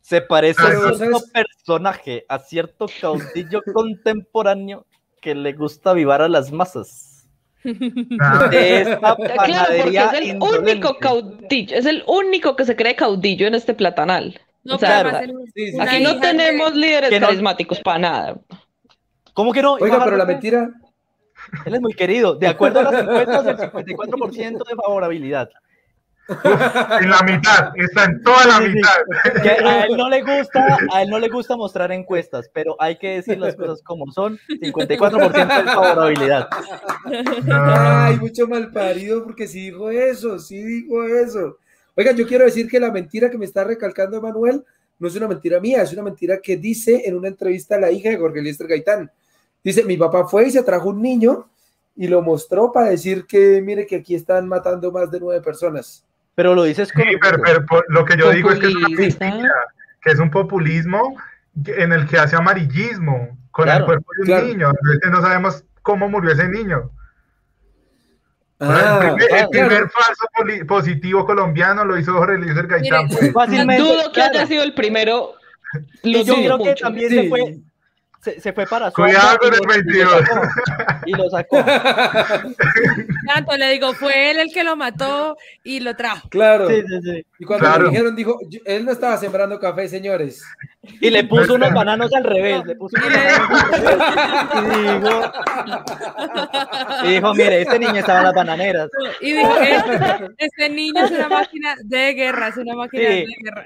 se 0.00 0.20
parece 0.20 0.60
a 0.60 0.66
cierto 0.94 1.20
personaje, 1.32 2.24
a 2.28 2.38
cierto 2.40 2.86
caudillo 3.00 3.60
contemporáneo 3.72 4.84
que 5.20 5.34
le 5.34 5.52
gusta 5.52 5.90
avivar 5.90 6.20
a 6.22 6.28
las 6.28 6.50
masas. 6.50 7.28
Esta 7.62 9.16
Claro, 9.44 9.74
porque 9.82 9.98
es 9.98 10.12
el 10.14 10.24
indolente. 10.24 10.72
único 10.72 10.98
caudillo, 10.98 11.76
es 11.76 11.86
el 11.86 12.02
único 12.08 12.56
que 12.56 12.64
se 12.64 12.74
cree 12.74 12.96
caudillo 12.96 13.46
en 13.46 13.54
este 13.54 13.74
platanal. 13.74 14.40
No, 14.64 14.74
O 14.74 14.78
pero 14.78 14.90
sea, 14.90 14.98
además 15.00 15.22
él- 15.22 15.34
Sí, 15.54 15.68
sí, 15.70 15.74
una 15.76 15.84
Aquí 15.92 16.02
no 16.02 16.18
tenemos 16.20 16.74
líderes 16.74 17.10
que 17.10 17.20
no- 17.20 17.26
carismáticos 17.28 17.80
para 17.80 17.98
nada. 18.00 18.36
¿Cómo 19.34 19.52
que 19.52 19.62
no? 19.62 19.74
Oiga, 19.74 20.02
pero 20.04 20.16
la 20.16 20.26
mentira. 20.26 20.68
Él 21.64 21.74
es 21.74 21.80
muy 21.80 21.94
querido. 21.94 22.34
De 22.34 22.46
acuerdo 22.46 22.80
a 22.80 22.84
las 22.84 23.02
encuestas, 23.02 23.46
el 23.46 23.56
54% 23.58 24.68
de 24.68 24.76
favorabilidad. 24.76 25.50
En 27.00 27.10
la 27.10 27.20
mitad, 27.24 27.72
está 27.76 28.04
en 28.04 28.22
toda 28.22 28.46
la 28.46 28.58
Sí, 28.58 28.64
sí. 28.66 28.68
mitad. 28.74 29.42
Que 29.42 29.50
a 29.50 29.84
él 29.84 29.96
no 29.96 30.08
le 30.08 30.22
gusta, 30.22 30.78
a 30.92 31.02
él 31.02 31.10
no 31.10 31.18
le 31.18 31.28
gusta 31.28 31.56
mostrar 31.56 31.90
encuestas, 31.90 32.48
pero 32.54 32.76
hay 32.78 32.96
que 32.96 33.16
decir 33.16 33.38
las 33.38 33.56
cosas 33.56 33.82
como 33.82 34.10
son. 34.12 34.38
54% 34.48 35.64
de 35.64 35.70
favorabilidad. 35.70 36.48
Ay, 37.52 38.16
mucho 38.18 38.46
mal 38.46 38.70
parido 38.70 39.24
porque 39.24 39.48
sí 39.48 39.70
dijo 39.70 39.90
eso, 39.90 40.38
sí 40.38 40.62
dijo 40.62 41.02
eso. 41.04 41.58
Oigan, 41.96 42.16
yo 42.16 42.26
quiero 42.26 42.44
decir 42.44 42.68
que 42.70 42.80
la 42.80 42.90
mentira 42.90 43.28
que 43.28 43.36
me 43.36 43.44
está 43.44 43.64
recalcando 43.64 44.16
Emanuel 44.16 44.64
no 44.98 45.08
es 45.08 45.16
una 45.16 45.26
mentira 45.28 45.60
mía, 45.60 45.82
es 45.82 45.92
una 45.92 46.02
mentira 46.02 46.38
que 46.40 46.56
dice 46.56 47.02
en 47.04 47.16
una 47.16 47.28
entrevista 47.28 47.74
a 47.74 47.80
la 47.80 47.90
hija 47.90 48.08
de 48.10 48.16
Jorge 48.16 48.38
Eliezer 48.38 48.68
Gaitán. 48.68 49.10
Dice, 49.64 49.84
mi 49.84 49.96
papá 49.96 50.26
fue 50.26 50.48
y 50.48 50.50
se 50.50 50.62
trajo 50.62 50.88
un 50.88 51.00
niño 51.02 51.48
y 51.94 52.08
lo 52.08 52.22
mostró 52.22 52.72
para 52.72 52.88
decir 52.88 53.26
que, 53.26 53.60
mire, 53.62 53.86
que 53.86 53.96
aquí 53.96 54.14
están 54.14 54.48
matando 54.48 54.90
más 54.90 55.10
de 55.10 55.20
nueve 55.20 55.40
personas. 55.42 56.04
Pero 56.34 56.54
lo 56.54 56.64
dices 56.64 56.90
con 56.92 57.02
Sí, 57.02 57.10
pero, 57.20 57.38
pero 57.44 57.66
por- 57.66 57.84
lo 57.88 58.04
que 58.04 58.16
yo 58.16 58.30
digo 58.30 58.50
es 58.50 58.58
que 58.58 58.66
es 58.68 58.74
una 59.20 59.52
que 60.00 60.10
un 60.20 60.30
populismo 60.30 61.14
que- 61.64 61.82
en 61.82 61.92
el 61.92 62.08
que 62.08 62.18
hace 62.18 62.34
amarillismo 62.36 63.36
con 63.50 63.64
Claro, 63.66 63.80
el 63.80 63.84
cuerpo 63.84 64.06
de 64.16 64.20
un 64.22 64.26
claro. 64.26 64.46
niño. 64.46 64.68
Entonces, 64.70 65.10
no 65.12 65.20
sabemos 65.20 65.64
cómo 65.82 66.08
murió 66.08 66.32
ese 66.32 66.48
niño. 66.48 66.90
Ah, 68.58 69.00
el 69.10 69.14
primer, 69.16 69.40
el 69.42 69.48
primer 69.48 69.68
claro. 69.68 69.90
falso 69.90 70.66
positivo 70.66 71.26
colombiano 71.26 71.84
lo 71.84 71.98
hizo 71.98 72.12
Jorge 72.12 72.36
Eliezer 72.36 72.66
Gaitán. 72.68 73.06
Mire, 73.08 73.32
pues. 73.32 73.78
Dudo 73.78 74.02
que 74.06 74.12
claro. 74.12 74.30
haya 74.38 74.46
sido 74.46 74.62
el 74.62 74.72
primero. 74.74 75.32
Y 76.02 76.12
Lo 76.12 76.18
yo 76.22 76.34
dudo 76.34 76.44
creo 76.44 76.58
que 76.58 76.64
mucho. 76.70 76.84
también 76.84 77.10
Sí. 77.10 77.22
se 77.22 77.28
fue. 77.28 77.56
Se, 78.22 78.40
se 78.40 78.52
fue 78.52 78.66
para 78.66 78.90
Cuidado 78.92 79.36
Suacha 79.36 79.38
con 79.38 79.52
y 79.52 79.56
el 79.56 79.60
lo- 79.66 79.74
y 79.74 79.98
lo 80.04 80.10
22. 80.10 80.22
sacó, 80.28 81.02
Y 81.06 81.12
lo 81.12 81.30
sacó. 81.30 81.56
Tanto 83.34 83.56
le 83.56 83.70
digo, 83.72 83.92
fue 83.94 84.30
él 84.30 84.38
el 84.38 84.52
que 84.52 84.62
lo 84.62 84.76
mató 84.76 85.36
y 85.64 85.80
lo 85.80 85.96
trajo. 85.96 86.28
Claro. 86.28 86.68
Sí, 86.68 86.82
sí, 86.86 87.00
sí. 87.02 87.26
Y 87.40 87.44
cuando 87.44 87.66
Claro. 87.66 87.82
le 87.84 87.90
dijeron, 87.90 88.14
dijo, 88.14 88.38
"Yo- 88.48 88.60
él 88.64 88.84
no 88.84 88.92
estaba 88.92 89.16
sembrando 89.16 89.58
café, 89.58 89.88
señores. 89.88 90.44
Y 91.00 91.10
le 91.10 91.24
puso 91.24 91.54
unos 91.54 91.72
bananos 91.72 92.12
al 92.14 92.22
revés. 92.24 92.64
Le 92.64 92.76
puso 92.76 92.96
unos 92.96 93.12
bananos 93.12 93.62
al 93.72 93.82
revés. 93.82 94.02
Y 94.62 94.68
dijo, 94.92 95.32
y 97.04 97.08
dijo, 97.14 97.34
mire, 97.34 97.62
este 97.62 97.78
niño 97.78 97.96
estaba 97.96 98.18
en 98.20 98.24
las 98.26 98.34
bananeras. 98.34 98.88
Y 99.20 99.32
dijo, 99.32 99.56
este, 99.58 100.00
este 100.38 100.68
niño 100.70 101.04
es 101.04 101.10
una 101.10 101.28
máquina 101.28 101.74
de 101.82 102.14
guerra, 102.14 102.48
es 102.48 102.56
una 102.56 102.74
máquina 102.74 103.02
Sí. 103.02 103.08
de 103.08 103.26
guerra. 103.42 103.64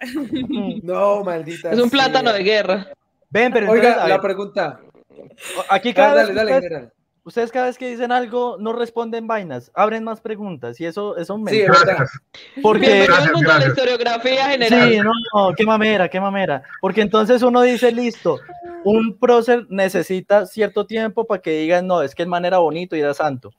No, 0.83 1.23
maldita. 1.25 1.73
Es 1.73 1.79
un 1.79 1.91
sea. 1.91 1.99
plátano 1.99 2.33
de 2.33 2.43
guerra. 2.43 2.87
Ven, 3.37 3.53
pero 3.53 3.67
entonces, 3.67 3.95
Oiga, 3.97 4.09
la 4.09 4.21
pregunta. 4.21 4.81
aquí 5.69 5.91
Ah, 5.91 5.95
cada 5.95 6.15
vez 6.15 6.35
dale, 6.35 6.51
que 6.51 6.55
dale, 6.55 6.67
ustedes, 6.67 6.93
ustedes 7.25 7.53
cada 7.53 7.67
vez 7.67 7.77
que 7.79 7.89
dicen 7.91 8.13
algo 8.13 8.57
no 8.59 8.73
responden 8.73 9.27
vainas, 9.27 9.71
abren 9.75 10.05
más 10.05 10.21
preguntas 10.21 10.81
y 10.81 10.87
eso, 10.87 11.17
eso 11.17 11.37
me 11.39 11.51
Sí, 11.51 11.61
es 11.61 11.69
encanta. 11.69 11.87
verdad. 11.87 11.97
Gracias. 11.99 12.23
porque 12.63 13.05
Gracias, 13.07 13.27
de 13.27 13.33
la 13.33 13.41
gracias. 13.41 13.69
historiografía 13.69 14.49
general. 14.51 14.91
Sí, 14.91 14.99
no, 15.01 15.11
no, 15.35 15.55
qué 15.55 15.65
mamera, 15.65 16.09
qué 16.09 16.21
mamera. 16.21 16.63
Porque 16.81 17.01
entonces 17.03 17.43
uno 17.43 17.63
dice, 17.63 17.93
listo, 17.93 18.39
un 18.85 19.19
prócer 19.19 19.67
necesita 19.69 20.47
cierto 20.47 20.87
tiempo 20.87 21.25
para 21.27 21.43
que 21.43 21.51
digan, 21.59 21.87
no, 21.87 22.03
es 22.03 22.15
que 22.15 22.23
el 22.23 22.29
man 22.29 22.45
era 22.45 22.59
bonito 22.59 22.97
y 22.97 23.01
era 23.01 23.13
santo. 23.15 23.51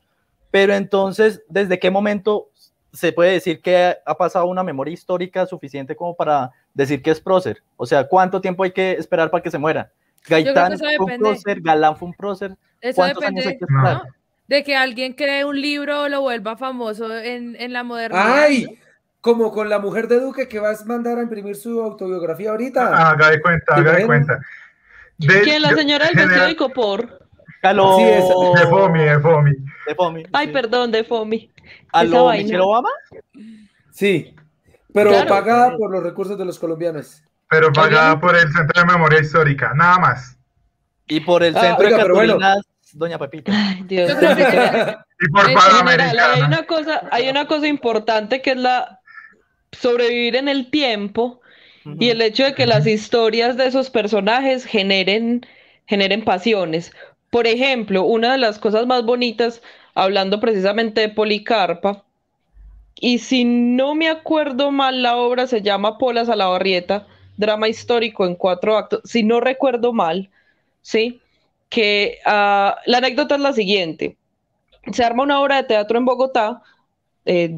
Pero 0.50 0.74
entonces, 0.74 1.44
¿desde 1.50 1.78
qué 1.78 1.92
momento 1.92 2.50
se 2.94 3.12
puede 3.12 3.34
decir 3.34 3.62
que 3.62 3.98
ha 4.06 4.16
pasado 4.16 4.46
una 4.48 4.64
memoria 4.64 4.94
histórica 4.94 5.46
suficiente 5.46 5.96
como 5.96 6.16
para 6.16 6.52
decir 6.78 7.02
que 7.02 7.12
es 7.12 7.20
prócer? 7.20 7.62
O 7.76 7.86
sea, 7.86 8.08
¿cuánto 8.08 8.40
tiempo 8.40 8.64
hay 8.64 8.72
que 8.72 8.94
esperar 8.94 9.30
para 9.30 9.44
que 9.44 9.52
se 9.52 9.58
muera? 9.58 9.92
Gaitán 10.28 10.78
fue 10.78 10.98
un 11.00 11.18
prócer, 11.20 11.62
Galán 11.62 11.98
fue 11.98 12.08
un 12.10 12.14
prócer. 12.14 12.56
Eso 12.82 12.96
¿Cuántos 12.96 13.22
depende 13.22 13.42
años 13.42 13.52
hay 13.52 13.58
que 13.60 13.66
No. 13.70 13.78
esperar? 13.80 14.04
¿no? 14.08 14.14
de 14.48 14.64
que 14.64 14.78
alguien 14.78 15.12
cree 15.12 15.44
un 15.44 15.60
libro 15.60 16.04
o 16.04 16.08
lo 16.08 16.22
vuelva 16.22 16.56
famoso 16.56 17.14
en, 17.18 17.58
en 17.60 17.74
la 17.74 17.84
modernidad. 17.84 18.44
Ay, 18.44 18.80
como 19.20 19.52
con 19.52 19.70
la 19.70 19.78
mujer 19.78 20.08
de 20.08 20.22
Duque 20.22 20.48
que 20.48 20.60
vas 20.60 20.84
a 20.84 20.86
mandar 20.86 21.18
a 21.20 21.22
imprimir 21.24 21.58
su 21.58 21.82
autobiografía 21.82 22.52
ahorita. 22.52 23.10
Haga 23.10 23.30
de 23.32 23.42
cuenta, 23.42 23.76
¿Te 23.76 23.82
haga 23.82 23.96
de 23.98 24.06
cuenta. 24.06 24.40
De- 25.18 25.42
¿Quién? 25.42 25.62
La 25.62 25.72
señora 25.76 26.06
del 26.06 26.16
vestido 26.16 26.30
general- 26.30 26.50
de 26.50 26.56
copor. 26.56 27.28
Aló, 27.62 27.98
Sí, 27.98 28.04
De 28.06 28.22
Fomi, 28.70 29.04
de 29.04 29.20
Fomi. 29.20 29.52
de 29.88 29.96
Fomi, 29.96 30.24
Ay, 30.32 30.48
sí. 30.48 30.54
perdón, 30.54 30.92
de 30.94 31.04
Fomi. 31.04 31.52
¿Aló, 31.92 32.10
esa 32.14 32.22
vaina. 32.22 32.44
Michelle 32.44 32.62
Obama? 32.62 32.90
Sí, 33.92 34.34
pero 34.98 35.12
Claro. 35.12 35.28
pagada 35.30 35.78
por 35.78 35.92
los 35.92 36.04
recursos 36.04 36.38
de 36.38 36.46
los 36.46 36.58
colombianos. 36.60 37.24
Pero 37.50 37.72
pagada 37.72 38.20
por 38.20 38.36
el 38.36 38.52
Centro 38.52 38.82
de 38.82 38.86
Memoria 38.86 39.20
Histórica, 39.22 39.74
nada 39.74 40.00
más. 40.00 40.38
Y 41.08 41.20
por 41.22 41.44
el 41.44 41.56
Ah, 41.56 41.62
centro 41.62 41.86
oiga, 41.88 42.04
de 42.04 42.12
bueno. 42.12 42.38
Doña 42.94 43.18
Pepita. 43.18 43.52
Ay, 43.54 43.84
Dios. 43.88 44.12
Y 44.12 45.30
por 45.30 45.46
hay 45.46 46.42
una 46.42 46.64
cosa, 46.66 47.02
hay 47.12 47.30
una 47.30 47.48
cosa 47.48 47.68
importante 47.68 48.42
que 48.42 48.52
es 48.52 48.58
la 48.58 49.00
sobrevivir 49.72 50.36
en 50.36 50.48
el 50.48 50.70
tiempo 50.72 51.42
y 52.00 52.10
el 52.10 52.22
hecho 52.22 52.44
de 52.44 52.54
que 52.54 52.66
las 52.66 52.86
historias 52.86 53.56
de 53.56 53.68
esos 53.68 53.90
personajes 53.90 54.66
generen, 54.66 55.46
generen 55.86 56.24
pasiones. 56.26 56.92
Por 57.30 57.48
ejemplo, 57.48 58.04
una 58.04 58.34
de 58.34 58.38
las 58.40 58.60
cosas 58.60 58.88
más 58.88 59.04
bonitas, 59.04 59.62
hablando 59.96 60.40
precisamente 60.40 61.02
de 61.02 61.10
Policarpa, 61.10 62.04
y 63.00 63.20
si 63.20 63.46
no 63.46 63.96
me 63.96 64.10
acuerdo 64.10 64.72
mal, 64.72 65.04
la 65.04 65.18
obra 65.18 65.48
se 65.48 65.62
llama 65.62 65.98
Polas 65.98 66.30
a 66.30 66.36
la 66.36 66.48
Barrieta, 66.48 67.08
drama 67.38 67.68
histórico 67.68 68.26
en 68.26 68.36
cuatro 68.36 68.78
actos, 68.78 69.02
si 69.04 69.24
no 69.24 69.40
recuerdo 69.40 69.94
mal, 69.94 70.30
¿sí? 70.82 71.22
Que 71.70 72.20
ah, 72.26 72.78
la 72.86 72.98
anécdota 72.98 73.36
es 73.36 73.42
la 73.42 73.54
siguiente. 73.54 74.18
Se 74.92 75.04
arma 75.04 75.24
una 75.24 75.42
obra 75.42 75.58
de 75.58 75.68
teatro 75.68 75.98
en 75.98 76.06
Bogotá 76.06 76.64
eh, 77.26 77.54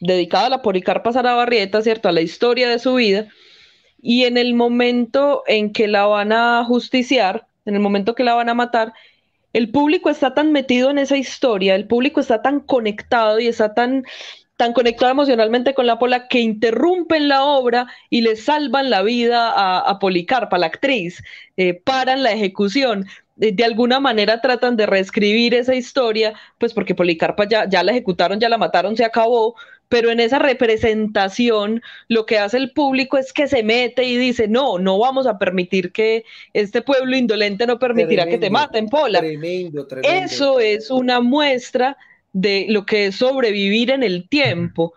dedicada 0.00 0.46
a 0.46 0.50
la 0.50 0.62
Policarpa 0.62 1.12
Sarabarrieta, 1.12 1.82
¿cierto? 1.82 2.08
A 2.08 2.12
la 2.12 2.20
historia 2.20 2.68
de 2.68 2.78
su 2.78 2.94
vida. 2.94 3.28
Y 4.00 4.24
en 4.24 4.36
el 4.36 4.54
momento 4.54 5.42
en 5.46 5.72
que 5.72 5.88
la 5.88 6.06
van 6.06 6.32
a 6.32 6.64
justiciar, 6.64 7.48
en 7.64 7.74
el 7.74 7.80
momento 7.80 8.14
que 8.14 8.22
la 8.22 8.34
van 8.34 8.48
a 8.48 8.54
matar, 8.54 8.92
el 9.52 9.70
público 9.70 10.10
está 10.10 10.34
tan 10.34 10.52
metido 10.52 10.90
en 10.90 10.98
esa 10.98 11.16
historia, 11.16 11.74
el 11.74 11.88
público 11.88 12.20
está 12.20 12.42
tan 12.42 12.60
conectado 12.60 13.40
y 13.40 13.48
está 13.48 13.74
tan, 13.74 14.04
tan 14.58 14.72
conectado 14.72 15.12
emocionalmente 15.12 15.72
con 15.72 15.86
la 15.86 16.00
Pola 16.00 16.26
que 16.26 16.40
interrumpen 16.40 17.28
la 17.28 17.44
obra 17.44 17.86
y 18.10 18.22
le 18.22 18.34
salvan 18.34 18.90
la 18.90 19.02
vida 19.02 19.52
a, 19.52 19.78
a 19.78 19.98
Policarpa, 20.00 20.58
la 20.58 20.66
actriz, 20.66 21.22
eh, 21.56 21.74
paran 21.74 22.24
la 22.24 22.32
ejecución. 22.32 23.06
De, 23.36 23.52
de 23.52 23.64
alguna 23.64 24.00
manera 24.00 24.40
tratan 24.40 24.76
de 24.76 24.86
reescribir 24.86 25.54
esa 25.54 25.76
historia, 25.76 26.34
pues 26.58 26.74
porque 26.74 26.96
Policarpa 26.96 27.48
ya, 27.48 27.68
ya 27.68 27.84
la 27.84 27.92
ejecutaron, 27.92 28.40
ya 28.40 28.48
la 28.48 28.58
mataron, 28.58 28.96
se 28.96 29.04
acabó, 29.04 29.54
pero 29.88 30.10
en 30.10 30.18
esa 30.18 30.40
representación 30.40 31.80
lo 32.08 32.26
que 32.26 32.38
hace 32.38 32.56
el 32.56 32.72
público 32.72 33.16
es 33.16 33.32
que 33.32 33.46
se 33.46 33.62
mete 33.62 34.02
y 34.02 34.16
dice, 34.16 34.48
no, 34.48 34.80
no 34.80 34.98
vamos 34.98 35.28
a 35.28 35.38
permitir 35.38 35.92
que 35.92 36.24
este 36.52 36.82
pueblo 36.82 37.16
indolente 37.16 37.64
no 37.64 37.78
permitirá 37.78 38.26
que 38.26 38.38
te 38.38 38.50
maten, 38.50 38.88
Pola. 38.88 39.20
Tremendo, 39.20 39.86
tremendo. 39.86 40.24
Eso 40.24 40.58
es 40.58 40.90
una 40.90 41.20
muestra 41.20 41.96
de 42.40 42.66
lo 42.68 42.86
que 42.86 43.06
es 43.06 43.16
sobrevivir 43.16 43.90
en 43.90 44.02
el 44.04 44.28
tiempo. 44.28 44.94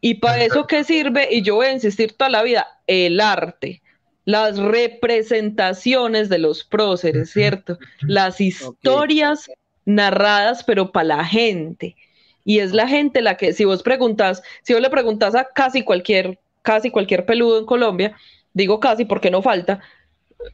¿Y 0.00 0.14
para 0.14 0.44
eso 0.44 0.66
qué 0.66 0.82
sirve? 0.82 1.28
Y 1.30 1.42
yo 1.42 1.56
voy 1.56 1.66
a 1.66 1.72
insistir 1.72 2.14
toda 2.14 2.30
la 2.30 2.42
vida, 2.42 2.66
el 2.86 3.20
arte, 3.20 3.80
las 4.24 4.58
representaciones 4.58 6.28
de 6.28 6.38
los 6.38 6.64
próceres, 6.64 7.30
¿cierto? 7.30 7.78
Las 8.00 8.40
historias 8.40 9.48
narradas, 9.84 10.64
pero 10.64 10.90
para 10.90 11.04
la 11.04 11.24
gente. 11.24 11.96
Y 12.44 12.58
es 12.58 12.72
la 12.72 12.88
gente 12.88 13.22
la 13.22 13.36
que, 13.36 13.52
si 13.52 13.64
vos 13.64 13.82
preguntas, 13.82 14.42
si 14.62 14.72
vos 14.72 14.82
le 14.82 14.90
preguntas 14.90 15.34
a 15.36 15.44
casi 15.44 15.84
cualquier, 15.84 16.40
casi 16.62 16.90
cualquier 16.90 17.24
peludo 17.24 17.60
en 17.60 17.66
Colombia, 17.66 18.16
digo 18.52 18.80
casi 18.80 19.04
porque 19.04 19.30
no 19.30 19.42
falta, 19.42 19.80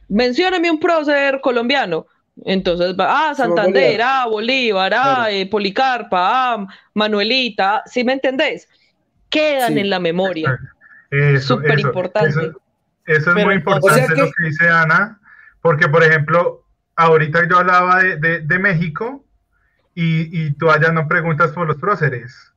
mencióname 0.07 0.69
un 0.69 0.79
prócer 0.79 1.41
colombiano. 1.41 2.05
Entonces 2.45 2.95
va, 2.99 3.29
ah, 3.29 3.35
Santander, 3.35 4.01
ah, 4.01 4.25
Bolívar, 4.29 4.93
ah, 4.93 5.01
Claro. 5.15 5.29
eh, 5.31 5.47
Policarpa, 5.49 6.53
ah, 6.53 6.67
Manuelita, 6.93 7.83
¿sí 7.85 8.03
me 8.03 8.13
entendés? 8.13 8.67
Quedan 9.29 9.73
Sí. 9.73 9.79
en 9.79 9.89
la 9.89 9.99
memoria. 9.99 10.57
Eso, 11.09 11.55
Súper 11.57 11.79
eso, 11.79 11.87
importante. 11.87 12.29
Eso, 12.29 12.41
eso 13.05 13.29
es 13.29 13.35
Pero 13.35 13.45
muy 13.45 13.55
importante 13.55 13.89
O 13.89 13.93
sea 14.07 14.07
que- 14.15 14.21
lo 14.21 14.27
que 14.31 14.43
dice 14.45 14.69
Ana, 14.69 15.19
porque 15.61 15.87
por 15.87 16.03
ejemplo, 16.03 16.63
ahorita 16.95 17.47
yo 17.49 17.57
hablaba 17.59 18.01
de, 18.03 18.17
de- 18.17 18.39
de 18.41 18.59
México 18.59 19.23
y, 19.95 20.29
y 20.45 20.51
tú 20.53 20.69
allá 20.69 20.91
no 20.91 21.07
preguntas 21.07 21.51
por 21.51 21.67
los 21.67 21.77
próceres. 21.77 22.53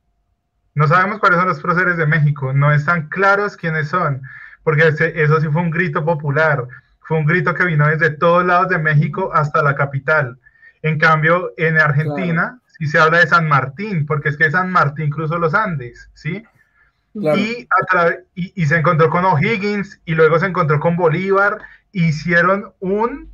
No 0.74 0.86
sabemos 0.88 1.18
cuáles 1.20 1.38
son 1.38 1.48
los 1.48 1.60
próceres 1.60 1.96
de 1.96 2.06
México, 2.06 2.52
no 2.52 2.72
están 2.72 3.08
claros 3.08 3.56
quiénes 3.56 3.88
son, 3.88 4.22
porque 4.62 4.88
ese- 4.88 5.20
eso 5.22 5.40
sí 5.40 5.48
fue 5.48 5.62
un 5.62 5.70
grito 5.70 6.04
popular, 6.04 6.66
fue 7.10 7.18
un 7.18 7.26
grito 7.26 7.54
que 7.54 7.64
vino 7.64 7.88
desde 7.88 8.10
todos 8.10 8.46
lados 8.46 8.68
de 8.68 8.78
México 8.78 9.32
hasta 9.34 9.64
la 9.64 9.74
capital. 9.74 10.38
En 10.80 10.96
cambio, 10.96 11.52
en 11.56 11.76
Argentina 11.76 12.60
sí 12.78 12.86
se 12.86 13.00
habla 13.00 13.18
de 13.18 13.26
San 13.26 13.48
Martín, 13.48 14.06
porque 14.06 14.28
es 14.28 14.36
que 14.36 14.48
San 14.48 14.70
Martín 14.70 15.10
cruzó 15.10 15.36
los 15.36 15.52
Andes, 15.52 16.08
¿sí? 16.14 16.44
Claro. 17.12 17.36
Y, 17.36 17.66
y, 18.36 18.52
y 18.62 18.66
se 18.66 18.76
encontró 18.76 19.10
con 19.10 19.24
O'Higgins 19.24 20.00
y 20.04 20.14
luego 20.14 20.38
se 20.38 20.46
encontró 20.46 20.78
con 20.78 20.94
Bolívar, 20.94 21.58
hicieron 21.90 22.74
un, 22.78 23.28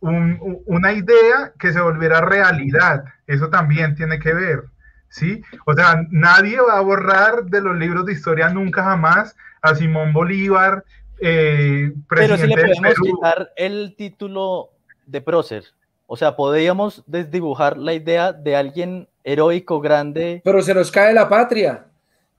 una 0.00 0.92
idea 0.94 1.52
que 1.58 1.74
se 1.74 1.80
volviera 1.82 2.22
realidad. 2.22 3.04
Eso 3.26 3.50
también 3.50 3.96
tiene 3.96 4.18
que 4.18 4.32
ver, 4.32 4.64
¿sí? 5.10 5.42
O 5.66 5.74
sea, 5.74 6.06
nadie 6.08 6.58
va 6.58 6.78
a 6.78 6.80
borrar 6.80 7.44
de 7.44 7.60
los 7.60 7.76
libros 7.76 8.06
de 8.06 8.14
historia 8.14 8.48
nunca 8.48 8.82
jamás 8.82 9.36
a 9.60 9.74
Simón 9.74 10.14
Bolívar, 10.14 10.84
eh, 11.20 11.92
Pero 12.08 12.36
sí 12.36 12.46
le 12.46 12.54
podemos 12.56 12.80
Perú. 12.80 13.04
quitar 13.04 13.52
el 13.56 13.94
título 13.96 14.70
de 15.06 15.20
prócer. 15.20 15.64
O 16.06 16.16
sea, 16.16 16.34
podríamos 16.34 17.04
desdibujar 17.06 17.76
la 17.78 17.94
idea 17.94 18.32
de 18.32 18.56
alguien 18.56 19.08
heroico, 19.22 19.80
grande. 19.80 20.40
Pero 20.44 20.62
se 20.62 20.74
nos 20.74 20.90
cae 20.90 21.14
la 21.14 21.28
patria. 21.28 21.86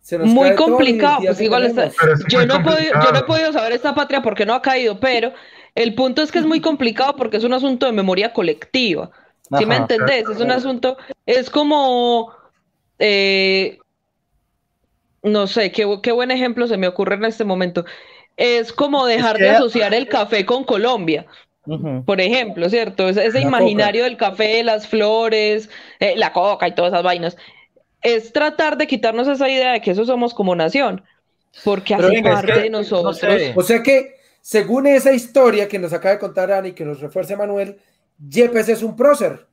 Se 0.01 0.17
nos 0.17 0.27
Muy 0.27 0.55
complicado, 0.55 1.21
pues 1.23 1.39
igual 1.41 1.65
está, 1.67 1.85
es 1.85 1.93
yo 2.27 2.39
muy 2.39 2.47
no, 2.47 2.55
he 2.55 2.63
podido, 2.63 2.81
yo 2.81 2.93
no 2.93 2.99
he 2.99 3.03
complicado. 3.03 3.25
podido 3.27 3.53
saber 3.53 3.71
esta 3.73 3.93
patria 3.93 4.21
porque 4.23 4.47
no 4.47 4.55
ha 4.55 4.61
caído, 4.61 4.99
pero 4.99 5.31
el 5.75 5.93
punto 5.93 6.23
es 6.23 6.31
que 6.31 6.39
es 6.39 6.45
muy 6.45 6.59
complicado 6.69 7.15
porque 7.15 7.37
es 7.37 7.43
un 7.43 7.53
asunto 7.53 7.85
de 7.85 7.91
memoria 7.91 8.33
colectiva. 8.33 9.11
¿Sí 9.57 9.65
me 9.65 9.75
entendés? 9.75 10.27
Es 10.29 10.39
un 10.39 10.49
asunto, 10.49 10.97
es 11.25 11.49
como, 11.49 12.33
eh, 12.99 13.77
no 15.23 15.45
sé, 15.45 15.71
qué, 15.71 15.99
qué 16.01 16.11
buen 16.13 16.31
ejemplo 16.31 16.67
se 16.67 16.77
me 16.77 16.87
ocurre 16.87 17.15
en 17.15 17.25
este 17.25 17.43
momento. 17.43 17.85
Es 18.37 18.71
como 18.73 19.05
dejar 19.05 19.37
que- 19.37 19.43
de 19.43 19.49
asociar 19.51 19.93
el 19.93 20.07
café 20.07 20.45
con 20.45 20.63
Colombia, 20.63 21.25
por 22.05 22.19
ejemplo, 22.19 22.69
¿cierto? 22.69 23.07
Ese, 23.09 23.25
ese 23.25 23.39
imaginario 23.41 24.03
del 24.03 24.17
café, 24.17 24.63
las 24.63 24.87
flores, 24.87 25.69
eh, 25.99 26.15
la 26.17 26.33
coca 26.33 26.67
y 26.67 26.73
todas 26.75 26.91
esas 26.91 27.03
vainas. 27.03 27.37
Es 28.01 28.33
tratar 28.33 28.77
de 28.77 28.87
quitarnos 28.87 29.27
esa 29.27 29.47
idea 29.47 29.73
de 29.73 29.81
que 29.81 29.91
eso 29.91 30.05
somos 30.05 30.33
como 30.33 30.55
nación, 30.55 31.03
porque 31.63 31.95
Pero 31.95 32.07
hace 32.07 32.15
venga, 32.15 32.29
es 32.31 32.35
parte 32.37 32.53
que, 32.53 32.59
de 32.61 32.69
no 32.71 32.79
nosotros. 32.79 33.19
sé. 33.19 33.53
O 33.55 33.61
sea 33.61 33.83
que, 33.83 34.15
según 34.41 34.87
esa 34.87 35.11
historia 35.11 35.67
que 35.67 35.77
nos 35.77 35.93
acaba 35.93 36.15
de 36.15 36.19
contar 36.19 36.51
Ani, 36.51 36.71
que 36.71 36.83
nos 36.85 36.99
refuerza 36.99 37.37
Manuel, 37.37 37.77
Yepes 38.27 38.69
es 38.69 38.81
un 38.81 38.95
prócer, 38.95 39.45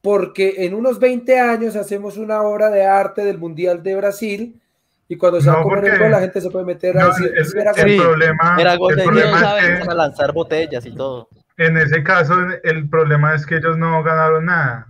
porque 0.00 0.54
en 0.64 0.74
unos 0.74 0.98
20 0.98 1.38
años 1.38 1.76
hacemos 1.76 2.16
una 2.16 2.42
obra 2.42 2.70
de 2.70 2.84
arte 2.84 3.24
del 3.24 3.38
Mundial 3.38 3.82
de 3.84 3.94
Brasil 3.94 4.60
y 5.08 5.16
cuando 5.16 5.40
se 5.40 5.48
va 5.48 5.54
No, 5.54 5.60
a 5.60 5.62
comer 5.62 5.84
el 5.86 5.98
gol 6.00 6.10
la 6.10 6.20
gente 6.20 6.40
se 6.40 6.50
puede 6.50 6.64
meter 6.64 6.98
a 6.98 7.06
decir, 7.06 7.32
el, 7.36 7.44
"Sí, 7.44 7.58
era 7.58 7.70
el 7.70 7.76
gol". 7.76 7.88
Sí, 7.90 7.98
problema, 8.00 8.56
Era 8.58 8.76
gol 8.76 8.92
el 8.92 8.98
de 8.98 9.04
problema 9.04 9.36
es 9.36 9.40
sabe, 9.42 9.60
que 9.84 9.90
a 9.90 9.94
lanzar 9.94 10.32
botellas 10.32 10.86
y 10.86 10.94
todo. 10.94 11.28
en 11.58 11.76
ese 11.76 12.02
caso 12.02 12.34
el 12.64 12.88
problema 12.88 13.34
es 13.34 13.46
que 13.46 13.56
ellos 13.56 13.76
no 13.78 14.02
ganaron 14.02 14.44
nada. 14.46 14.88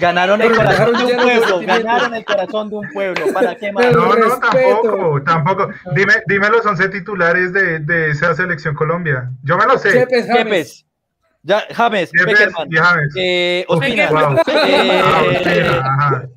Ganaron 0.00 0.40
el 0.40 0.54
corazón 0.56 0.92
de 1.06 1.14
un 1.14 1.22
pueblo. 1.22 1.60
Ganaron 1.66 2.14
el 2.14 2.24
corazón 2.24 2.70
de 2.70 2.76
un 2.76 2.88
pueblo. 2.90 3.26
¿Para 3.34 3.54
qué 3.56 3.70
más? 3.72 3.92
No, 3.92 4.14
no, 4.14 4.38
tampoco, 4.40 5.22
tampoco. 5.24 5.68
Dime, 5.94 6.14
dime 6.26 6.48
los 6.48 6.64
11 6.64 6.88
titulares 6.88 7.52
de, 7.52 7.80
de 7.80 8.10
esa 8.10 8.34
selección 8.34 8.74
Colombia. 8.74 9.30
Yo 9.42 9.58
me 9.58 9.66
lo 9.66 9.76
sé. 9.78 9.92
Yepes, 9.92 10.26
James. 10.26 10.86
Ya, 11.42 11.62
James, 11.74 12.10
Yepes 12.12 12.34
Peckerman, 12.38 12.68
y 12.70 12.76
James. 12.76 13.14
eh, 13.16 13.64
Ospina, 13.68 14.10
Wow. 14.10 14.36
eh, 14.46 15.00
Ah, 15.02 15.22
Ospina, 15.26 15.80
ajá. 15.80 16.28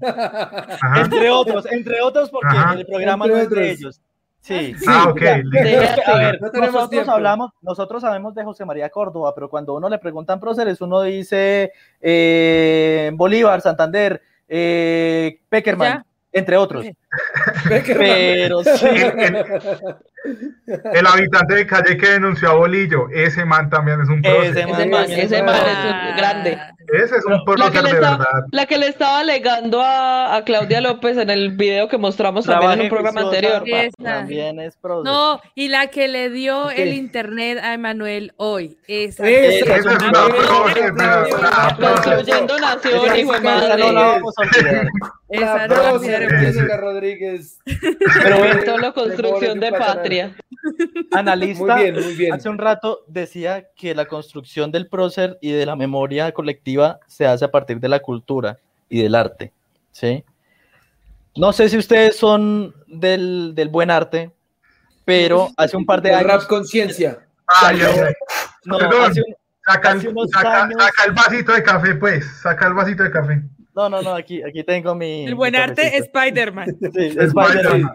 Ajá. 0.81 1.01
entre 1.01 1.29
otros, 1.29 1.65
entre 1.71 2.01
otros 2.01 2.29
porque 2.29 2.47
Ajá. 2.57 2.73
el 2.75 2.85
programa 2.85 3.25
Entre 3.25 3.37
no 3.37 3.43
es 3.43 3.49
de 3.49 3.71
ellos. 3.71 4.01
Sí. 4.39 4.75
Ah, 4.87 5.07
ok. 5.09 5.21
a 5.21 6.17
ver, 6.17 6.41
No 6.41 6.47
nosotros 6.51 6.89
tiempo. 6.89 7.11
hablamos, 7.11 7.51
nosotros 7.61 8.01
sabemos 8.01 8.33
de 8.35 8.43
José 8.43 8.65
María 8.65 8.89
Córdoba, 8.89 9.33
pero 9.35 9.49
cuando 9.49 9.73
uno 9.73 9.87
le 9.89 9.99
preguntan 9.99 10.39
próceres, 10.39 10.79
uno 10.81 11.01
dice 11.01 11.71
eh, 12.01 13.11
Bolívar, 13.13 13.61
Santander, 13.61 14.21
eh, 14.49 15.39
Peckerman, 15.49 15.93
Ya. 15.99 16.05
entre 16.33 16.57
otros. 16.57 16.85
Pero 17.67 18.63
sí, 18.63 18.87
El 20.93 21.05
habitante 21.05 21.55
de 21.55 21.67
calle 21.67 21.97
que 21.97 22.09
denunció 22.11 22.49
a 22.49 22.53
Bolillo, 22.53 23.07
ese 23.13 23.43
man 23.45 23.69
también 23.69 23.99
es 24.01 24.09
un 24.09 24.21
prócer. 24.21 24.43
Ese 24.51 24.59
Ese 24.61 24.67
man 24.67 24.89
man, 24.89 24.91
también 25.01 25.19
ese 25.19 25.37
es 25.37 25.43
man 25.43 25.55
un- 25.55 25.67
es 25.69 26.11
un 26.11 26.17
grande. 26.17 26.57
Ese 26.93 27.15
es 27.17 27.25
un 27.25 27.33
La 27.57 27.71
que, 27.71 27.81
de 27.81 27.89
estaba, 27.91 28.17
verdad. 28.17 28.43
la 28.51 28.65
que 28.65 28.77
le 28.77 28.87
estaba 28.87 29.19
alegando 29.19 29.81
a, 29.81 30.35
a 30.35 30.43
Claudia 30.43 30.81
López 30.81 31.17
en 31.17 31.29
el 31.29 31.51
video 31.55 31.87
que 31.87 31.97
mostramos 31.97 32.45
también 32.45 32.71
en 32.73 32.81
un 32.81 32.89
programa 32.89 33.21
anterior. 33.21 33.63
También 34.01 34.59
es 34.59 34.75
prócer. 34.77 35.09
No, 35.11 35.39
y 35.55 35.69
la 35.69 35.87
que 35.87 36.07
le 36.09 36.29
dio 36.29 36.69
el 36.71 36.93
internet 36.93 37.59
a 37.63 37.73
Emanuel 37.73 38.33
hoy. 38.37 38.77
Esa. 38.87 39.27
Esa 39.27 39.75
Esa 39.75 39.75
es 39.77 39.85
una 39.85 40.09
aplausos. 41.67 42.01
Construyendo 42.05 42.59
nación, 42.59 43.17
hijo 43.17 43.33
de 43.33 43.39
que 43.39 43.39
Esa 43.39 43.41
madre. 43.41 43.83
no 43.83 43.91
la 43.93 44.01
vamos 44.07 44.33
a 44.37 44.41
olvidar. 44.41 44.87
Esa 45.29 45.55
La 45.55 45.67
no 45.67 45.75
la 45.75 45.93
Rodríguez. 47.03 47.59
Pero 48.23 48.41
ven, 48.41 48.65
Solo 48.65 48.93
construcción 48.93 49.59
de 49.59 49.71
patria. 49.71 50.35
analista 51.11 51.75
Muy 51.75 51.83
bien, 51.83 51.95
muy 51.95 52.15
bien. 52.15 52.33
hace 52.33 52.49
un 52.49 52.57
rato 52.57 53.03
decía 53.07 53.67
que 53.75 53.93
la 53.93 54.05
construcción 54.05 54.71
del 54.71 54.87
prócer 54.87 55.37
y 55.41 55.51
de 55.51 55.65
la 55.65 55.75
memoria 55.75 56.31
colectiva 56.31 56.99
se 57.07 57.25
hace 57.25 57.45
a 57.45 57.51
partir 57.51 57.79
de 57.79 57.89
la 57.89 57.99
cultura 57.99 58.57
y 58.89 59.01
del 59.01 59.15
arte, 59.15 59.51
¿sí? 59.91 60.23
No 61.35 61.51
sé 61.51 61.67
si 61.67 61.77
ustedes 61.77 62.15
son 62.15 62.73
del, 62.87 63.53
del 63.55 63.67
buen 63.69 63.89
arte, 63.91 64.31
pero 65.03 65.49
hace 65.57 65.75
un 65.75 65.85
par 65.85 66.01
de 66.01 66.09
El 66.09 66.15
años... 66.15 66.27
rap 66.31 66.47
conciencia. 66.47 67.19
Ay. 67.47 67.79
No, 68.65 68.77
Perdón. 68.77 69.11
hace 69.11 69.21
un- 69.21 69.35
Saca, 69.65 69.91
Hace 69.91 70.09
unos 70.09 70.29
saca- 70.29 70.63
años- 70.65 70.75
saca 70.77 71.03
el 71.05 71.11
vasito 71.13 71.53
de 71.53 71.63
café, 71.63 71.95
pues. 71.95 72.25
Saca 72.41 72.67
el 72.67 72.73
vasito 72.73 73.01
de 73.03 73.11
café. 73.11 73.41
No, 73.75 73.89
no, 73.89 74.01
no, 74.01 74.15
aquí, 74.15 74.43
aquí 74.43 74.63
tengo 74.63 74.93
mi... 74.93 75.25
El 75.25 75.35
buen 75.35 75.51
mi 75.51 75.57
arte. 75.57 75.97
Spider-Man. 75.97 76.77
Sí, 76.93 77.05
Es 77.05 77.17
Spider-Man. 77.17 77.93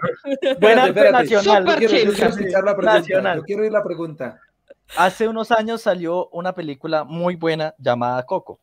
Buen 0.61 0.79
arte 0.79 1.01
espérate. 1.01 1.35
nacional. 1.35 1.67
Yo 1.67 1.89
quiero, 1.89 2.13
yo 2.13 2.31
quiero 2.31 2.63
la 2.63 2.77
pregunta. 2.77 2.99
Nacional. 2.99 3.39
Yo 3.39 3.45
quiero 3.45 3.63
oír 3.63 3.73
la 3.73 3.85
pregunta. 3.85 4.41
Hace 4.97 5.29
unos 5.29 5.53
años 5.53 5.83
salió 5.83 6.29
una 6.29 6.55
película 6.55 7.05
muy 7.05 7.37
buena 7.37 7.75
llamada 7.79 8.25
Coco, 8.25 8.59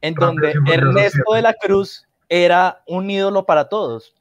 en 0.00 0.14
donde 0.14 0.54
Ernesto 0.72 1.34
de 1.34 1.42
la 1.42 1.54
Cruz 1.54 2.06
era 2.28 2.82
un 2.86 3.10
ídolo 3.10 3.44
para 3.46 3.68
todos. 3.68 4.14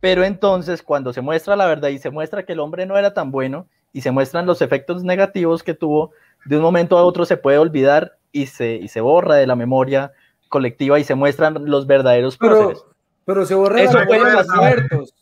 Pero 0.00 0.24
entonces, 0.24 0.82
cuando 0.82 1.12
se 1.12 1.20
muestra 1.20 1.56
la 1.56 1.66
verdad 1.66 1.88
y 1.88 1.98
se 1.98 2.10
muestra 2.10 2.44
que 2.44 2.52
el 2.52 2.60
hombre 2.60 2.86
no 2.86 2.96
era 2.96 3.14
tan 3.14 3.30
bueno 3.30 3.66
y 3.92 4.02
se 4.02 4.10
muestran 4.10 4.46
los 4.46 4.62
efectos 4.62 5.02
negativos 5.02 5.62
que 5.62 5.74
tuvo, 5.74 6.12
de 6.44 6.56
un 6.56 6.62
momento 6.62 6.96
a 6.96 7.04
otro 7.04 7.24
se 7.24 7.36
puede 7.36 7.58
olvidar 7.58 8.16
y 8.32 8.46
se, 8.46 8.74
y 8.76 8.88
se 8.88 9.00
borra 9.00 9.34
de 9.34 9.46
la 9.46 9.56
memoria 9.56 10.12
colectiva 10.50 10.98
y 10.98 11.04
se 11.04 11.14
muestran 11.14 11.56
los 11.64 11.86
verdaderos 11.86 12.36
próceres. 12.36 12.80
Pero, 12.82 12.94
pero 13.24 13.46
se 13.46 13.54
borra 13.54 13.80
Eso 13.80 13.94
la 13.94 14.00
memoria 14.00 14.20
puede 14.20 14.30
de 14.30 14.36
los 14.36 14.56
muertos. 14.56 15.14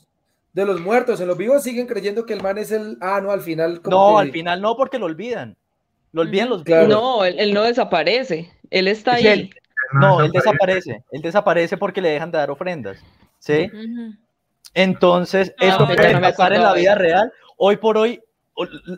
De 0.55 0.65
los 0.67 0.81
muertos. 0.81 1.21
En 1.21 1.29
los 1.29 1.37
vivos 1.39 1.63
siguen 1.63 1.87
creyendo 1.87 2.27
que 2.27 2.33
el 2.35 2.43
man 2.43 2.59
es 2.59 2.73
el. 2.73 2.99
Ah, 3.01 3.21
no, 3.23 3.31
al 3.31 3.43
final. 3.43 3.81
como 3.81 3.97
No, 3.97 4.17
que- 4.17 4.23
al 4.23 4.33
final 4.33 4.61
no, 4.61 4.77
porque 4.77 4.99
lo 4.99 5.07
olvidan. 5.07 5.57
Lo 6.11 6.23
olvidan 6.23 6.49
los 6.49 6.65
Claro. 6.65 6.87
vivos. 6.89 7.01
No, 7.03 7.25
él, 7.25 7.39
él 7.39 7.55
no 7.55 7.63
desaparece. 7.63 8.51
Él 8.71 8.89
está 8.89 9.15
ahí. 9.15 9.27
él- 9.27 9.51
No, 10.01 10.21
él 10.23 10.33
desaparece. 10.33 11.05
Él 11.13 11.23
desaparece 11.23 11.77
porque 11.77 12.01
le 12.01 12.09
dejan 12.11 12.31
de 12.33 12.39
dar 12.39 12.51
ofrendas. 12.51 12.99
¿Sí? 13.39 13.71
Entonces, 14.75 15.55
Ah, 15.59 15.67
esto 15.67 15.87
puede 15.87 16.13
no 16.13 16.21
me 16.21 16.29
pasar 16.31 16.53
en 16.53 16.63
la 16.63 16.73
vida 16.75 16.95
real. 16.95 17.33
Hoy 17.57 17.77
por 17.77 17.97
hoy, 17.97 18.21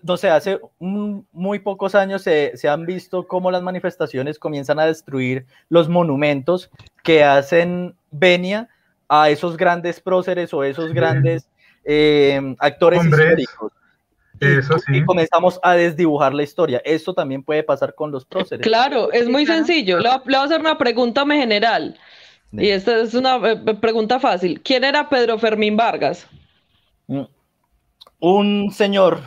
no 0.03 0.17
sé, 0.17 0.31
hace 0.31 0.61
un- 0.79 1.27
muy 1.33 1.59
pocos 1.59 1.95
años 1.95 2.23
se, 2.23 2.57
se 2.57 2.69
han 2.69 2.87
visto 2.87 3.27
cómo 3.29 3.51
las 3.51 3.63
manifestaciones 3.63 4.39
comienzan 4.39 4.79
a 4.79 4.87
destruir 4.87 5.47
los 5.69 5.89
monumentos 5.89 6.71
que 7.03 7.25
hacen 7.25 7.95
venia 8.11 8.69
a 9.09 9.29
esos 9.31 9.57
grandes 9.57 10.01
próceres 10.01 10.55
o 10.55 10.65
esos 10.65 10.93
grandes 10.93 11.49
eh, 11.85 12.41
actores 12.59 13.01
Hombres. 13.01 13.21
históricos. 13.41 13.73
Y, 14.41 14.47
Eso 14.59 14.79
sí. 14.79 14.97
y 14.97 15.05
comenzamos 15.05 15.61
a 15.63 15.75
desdibujar 15.75 16.33
la 16.33 16.43
historia. 16.43 16.81
Esto 16.85 17.13
también 17.13 17.43
puede 17.43 17.63
pasar 17.63 17.95
con 17.95 18.11
los 18.11 18.25
próceres. 18.25 18.65
Claro, 18.67 19.13
es 19.13 19.29
muy 19.29 19.45
sencillo. 19.45 19.99
Le, 19.99 20.09
voy 20.09 20.17
a- 20.19 20.23
le 20.25 20.25
voy 20.25 20.35
a 20.37 20.43
hacer 20.45 20.61
una 20.61 20.79
pregunta 20.79 21.25
me 21.27 21.37
general. 21.39 21.99
Y 22.53 22.69
esta 22.69 23.01
es 23.03 23.15
una 23.15 23.37
eh, 23.37 23.57
pregunta 23.81 24.19
fácil. 24.19 24.61
¿Quién 24.63 24.85
era 24.85 25.09
Pedro 25.09 25.39
Fermín 25.39 25.77
Vargas? 25.77 26.27
Mm. 27.07 27.25
Un 28.21 28.71
señor 28.73 29.21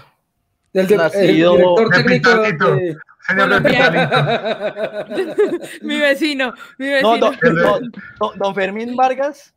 El, 0.73 0.87
de- 0.87 0.93
el 0.95 1.01
Nacido- 1.01 1.51
director 1.55 1.89
De 1.89 1.97
técnico 2.03 2.29
de... 2.41 2.95
Señor 3.25 3.49
de 3.49 3.55
Colombiano. 3.55 4.09
Pitalito. 5.07 5.67
mi 5.81 5.97
vecino, 5.99 6.53
mi 6.77 6.87
vecino. 6.89 7.17
No, 7.17 7.17
don, 7.17 7.91
don- 8.19 8.33
don- 8.37 8.55
Fermín 8.55 8.95
Vargas. 8.95 9.53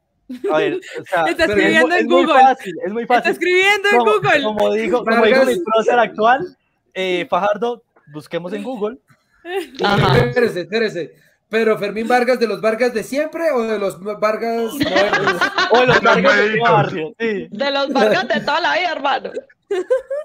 A 0.52 0.58
ver, 0.58 0.74
o 0.74 1.04
sea, 1.04 1.24
Está 1.26 1.44
es 1.44 1.50
escribiendo 1.50 1.86
mu- 1.88 1.94
en 1.94 2.00
es 2.00 2.06
muy 2.06 2.24
Google. 2.24 2.40
fácil, 2.40 2.74
es 2.84 2.92
muy 2.92 3.02
Está 3.02 3.14
fácil. 3.16 3.32
escribiendo 3.32 3.88
en 3.90 3.96
como, 3.98 4.12
Google. 4.12 4.42
Como 4.42 4.72
dijo, 4.74 5.04
como 5.04 5.24
dijo 5.24 5.44
mi 5.44 5.54
prócer 5.60 5.98
actual, 5.98 6.56
eh, 6.94 7.26
Fajardo, 7.30 7.82
busquemos 8.12 8.52
en 8.52 8.62
Google. 8.62 8.98
Ajá. 9.84 10.18
Espérese, 10.18 10.60
espérese. 10.62 11.12
Pero 11.48 11.78
Fermín 11.78 12.08
Vargas, 12.08 12.40
¿de 12.40 12.48
los 12.48 12.60
Vargas 12.60 12.92
de 12.92 13.04
siempre 13.04 13.52
o 13.52 13.62
de 13.62 13.78
los 13.78 14.00
Vargas 14.02 14.72
modernos? 14.74 15.36
O 15.70 15.80
de 15.80 15.86
los 15.86 16.00
Vargas 16.02 16.36
de 16.36 16.60
barrio. 16.60 17.14
Sí. 17.20 17.46
De 17.50 17.70
los 17.70 17.92
Vargas 17.92 18.26
de 18.28 18.40
toda 18.40 18.60
la 18.60 18.76
vida, 18.76 18.92
hermano. 18.92 19.30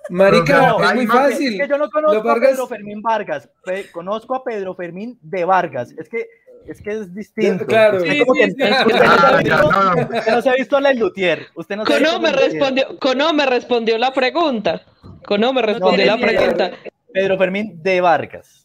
Marica, 0.09 0.67
No, 0.69 0.83
es 0.83 0.95
muy 0.95 1.07
fácil. 1.07 1.53
Es 1.53 1.61
que 1.61 1.67
yo 1.69 1.77
no 1.77 1.89
conozco 1.89 2.23
Vargas- 2.23 2.49
a 2.49 2.51
Pedro 2.53 2.67
Fermín 2.67 3.01
Vargas, 3.01 3.49
pe- 3.63 3.89
conozco 3.91 4.35
a 4.35 4.43
Pedro 4.43 4.75
Fermín 4.75 5.17
de 5.21 5.45
Vargas. 5.45 5.93
Es 5.97 6.09
que 6.09 6.27
es, 6.67 6.79
que 6.81 6.91
es 6.91 7.13
distinto. 7.15 7.65
Claro. 7.65 7.97
Usted 7.97 8.11
Sí, 8.11 8.19
sí, 8.19 8.25
que- 8.33 8.45
sí. 8.45 8.51
usted 8.51 8.69
no 8.69 8.75
se 8.85 8.93
ha 8.93 9.07
Ah, 9.31 9.41
no, 9.43 9.95
no. 9.95 10.01
usted 10.17 10.31
no 10.31 10.41
se 10.43 10.49
ha 10.49 10.53
visto 10.53 10.77
a 10.77 10.81
la 10.81 10.93
Lutier. 10.93 11.47
Usted 11.55 11.75
no 11.75 11.85
Cono 11.85 12.19
me 12.19 12.31
respondió, 12.31 12.99
Cono 12.99 13.33
me 13.33 13.45
respondió 13.47 13.97
la 13.97 14.13
pregunta. 14.13 14.81
Cono 15.25 15.53
me 15.53 15.61
respondió 15.61 16.05
la 16.05 16.17
pregunta. 16.17 16.71
Pedro 17.13 17.37
Fermín 17.37 17.81
de 17.81 17.99
Vargas, 18.01 18.60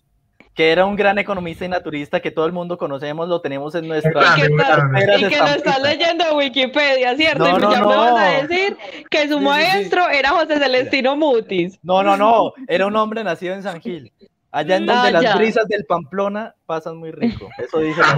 que 0.57 0.73
era 0.73 0.87
un 0.87 0.97
gran 0.97 1.19
economista 1.19 1.67
y 1.67 1.69
naturista 1.69 2.21
que 2.21 2.31
todo 2.31 2.47
el 2.47 2.53
mundo 2.53 2.79
conocemos, 2.79 3.29
lo 3.29 3.43
tenemos 3.43 3.75
en 3.75 3.87
nuestra. 3.87 4.11
Grande. 4.11 4.57
Carteras 4.57 5.21
Y 5.21 5.29
que 5.29 5.37
lo 5.37 5.47
está 5.49 5.79
leyendo 5.79 6.25
en 6.31 6.37
Wikipedia, 6.37 7.15
¿cierto? 7.15 7.45
No, 7.47 7.59
y 7.59 7.61
no, 7.61 7.73
ya 7.73 7.81
no. 7.81 7.89
me 7.91 7.97
vas 7.97 8.17
a 8.17 8.43
decir 8.43 8.77
que 9.11 9.29
su 9.29 9.35
sí, 9.35 9.39
sí. 9.39 9.45
maestro 9.45 10.09
era 10.09 10.31
José 10.31 10.59
Celestino 10.59 11.15
Mutis. 11.15 11.79
No, 11.83 12.03
no, 12.03 12.17
no, 12.17 12.55
era 12.69 12.87
un 12.87 12.97
hombre 12.97 13.23
nacido 13.23 13.55
en 13.55 13.63
San 13.63 13.83
Gil. 13.83 14.11
Allá 14.51 14.77
en 14.77 14.87
donde 14.87 15.09
Ah, 15.09 15.21
las 15.21 15.37
brisas 15.37 15.69
del 15.69 15.85
Pamplona 15.85 16.55
pasan 16.65 16.97
muy 16.97 17.11
rico. 17.11 17.51
Eso 17.59 17.79
dice 17.81 18.01
la. 18.01 18.17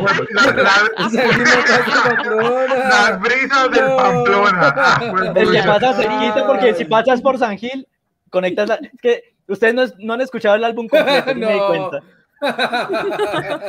Las 2.88 3.20
brisas 3.20 3.70
del. 3.72 3.96
Pamplona. 3.96 4.74
Ah, 4.76 5.00
El 5.34 5.50
que 5.50 5.62
pasa 5.64 5.92
cerquita, 5.94 6.46
porque 6.46 6.74
si 6.74 6.84
pasas 6.84 7.20
por 7.20 7.36
San 7.36 7.58
Gil, 7.58 7.88
conectas 8.30 8.68
la... 8.68 8.76
Es 8.76 9.00
que 9.02 9.34
ustedes 9.48 9.74
no, 9.74 9.82
no 9.98 10.14
han 10.14 10.20
escuchado 10.20 10.54
el 10.54 10.62
álbum 10.62 10.86
completo, 10.86 11.34
no. 11.34 11.46
me 11.48 11.52
di 11.52 11.58
cuenta. 11.58 12.02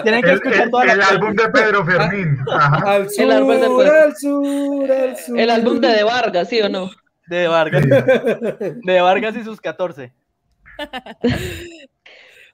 Tienen 0.03 0.21
que 0.21 0.29
El, 0.29 0.35
escuchar 0.35 0.61
el- 0.63 0.71
toda 0.71 0.85
la 0.85 0.93
el 0.93 1.01
álbum 1.01 1.33
de 1.35 1.49
Pedro 1.49 1.85
Fermín. 1.85 2.37
Ajá. 2.51 2.91
Al 2.93 3.09
sur, 3.09 3.23
El 3.23 3.31
árbol 3.31 3.59
del 3.59 3.69
pueblo. 3.69 3.93
al 3.93 4.15
sur, 4.17 4.91
al 4.91 5.17
sur. 5.17 5.39
El 5.39 5.49
álbum 5.49 5.79
de 5.81 5.87
De 5.89 6.03
Vargas, 6.03 6.49
¿sí 6.49 6.61
o 6.61 6.69
no? 6.69 6.89
de 7.27 7.47
Vargas. 7.47 7.85
De 7.87 9.01
Vargas 9.01 9.35
y 9.37 9.43
sus 9.43 9.61
14. 9.61 10.11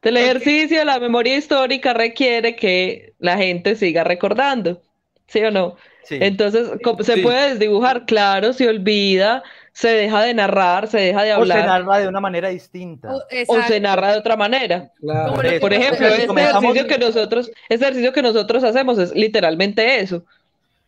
El 0.01 0.17
ejercicio 0.17 0.79
de 0.79 0.85
la 0.85 0.99
memoria 0.99 1.35
histórica 1.37 1.93
requiere 1.93 2.55
que 2.55 3.13
la 3.19 3.37
gente 3.37 3.75
siga 3.75 4.03
recordando, 4.03 4.81
¿sí 5.27 5.39
o 5.43 5.49
no? 5.51 5.75
Sí. 6.03 6.17
Entonces, 6.21 6.69
¿cómo- 6.83 7.03
¿se 7.03 7.15
Sí. 7.15 7.21
puede 7.21 7.51
desdibujar? 7.51 8.05
Claro, 8.05 8.53
se 8.53 8.67
olvida, 8.69 9.41
se 9.75 9.89
deja 9.89 10.21
de 10.23 10.33
narrar, 10.33 10.87
se 10.87 10.97
deja 10.97 11.23
de 11.23 11.33
O 11.33 11.45
se 11.45 11.51
hablar, 11.53 11.65
narra 11.65 11.97
de 11.99 12.07
una 12.07 12.21
manera 12.21 12.47
distinta. 12.47 13.09
O 13.47 13.61
se 13.63 13.77
narra 13.81 14.13
de 14.13 14.19
otra 14.19 14.37
manera. 14.37 14.89
Claro. 15.01 15.33
Por 15.59 15.73
ejemplo, 15.73 16.07
este 16.07 16.27
comenzamos- 16.27 16.63
ejercicio 16.63 16.87
que 16.87 17.05
nosotros, 17.05 17.51
este 17.67 17.83
ejercicio 17.83 18.13
que 18.13 18.21
nosotros 18.21 18.63
hacemos 18.63 18.97
es 18.99 19.13
literalmente 19.13 19.99
eso. 19.99 20.23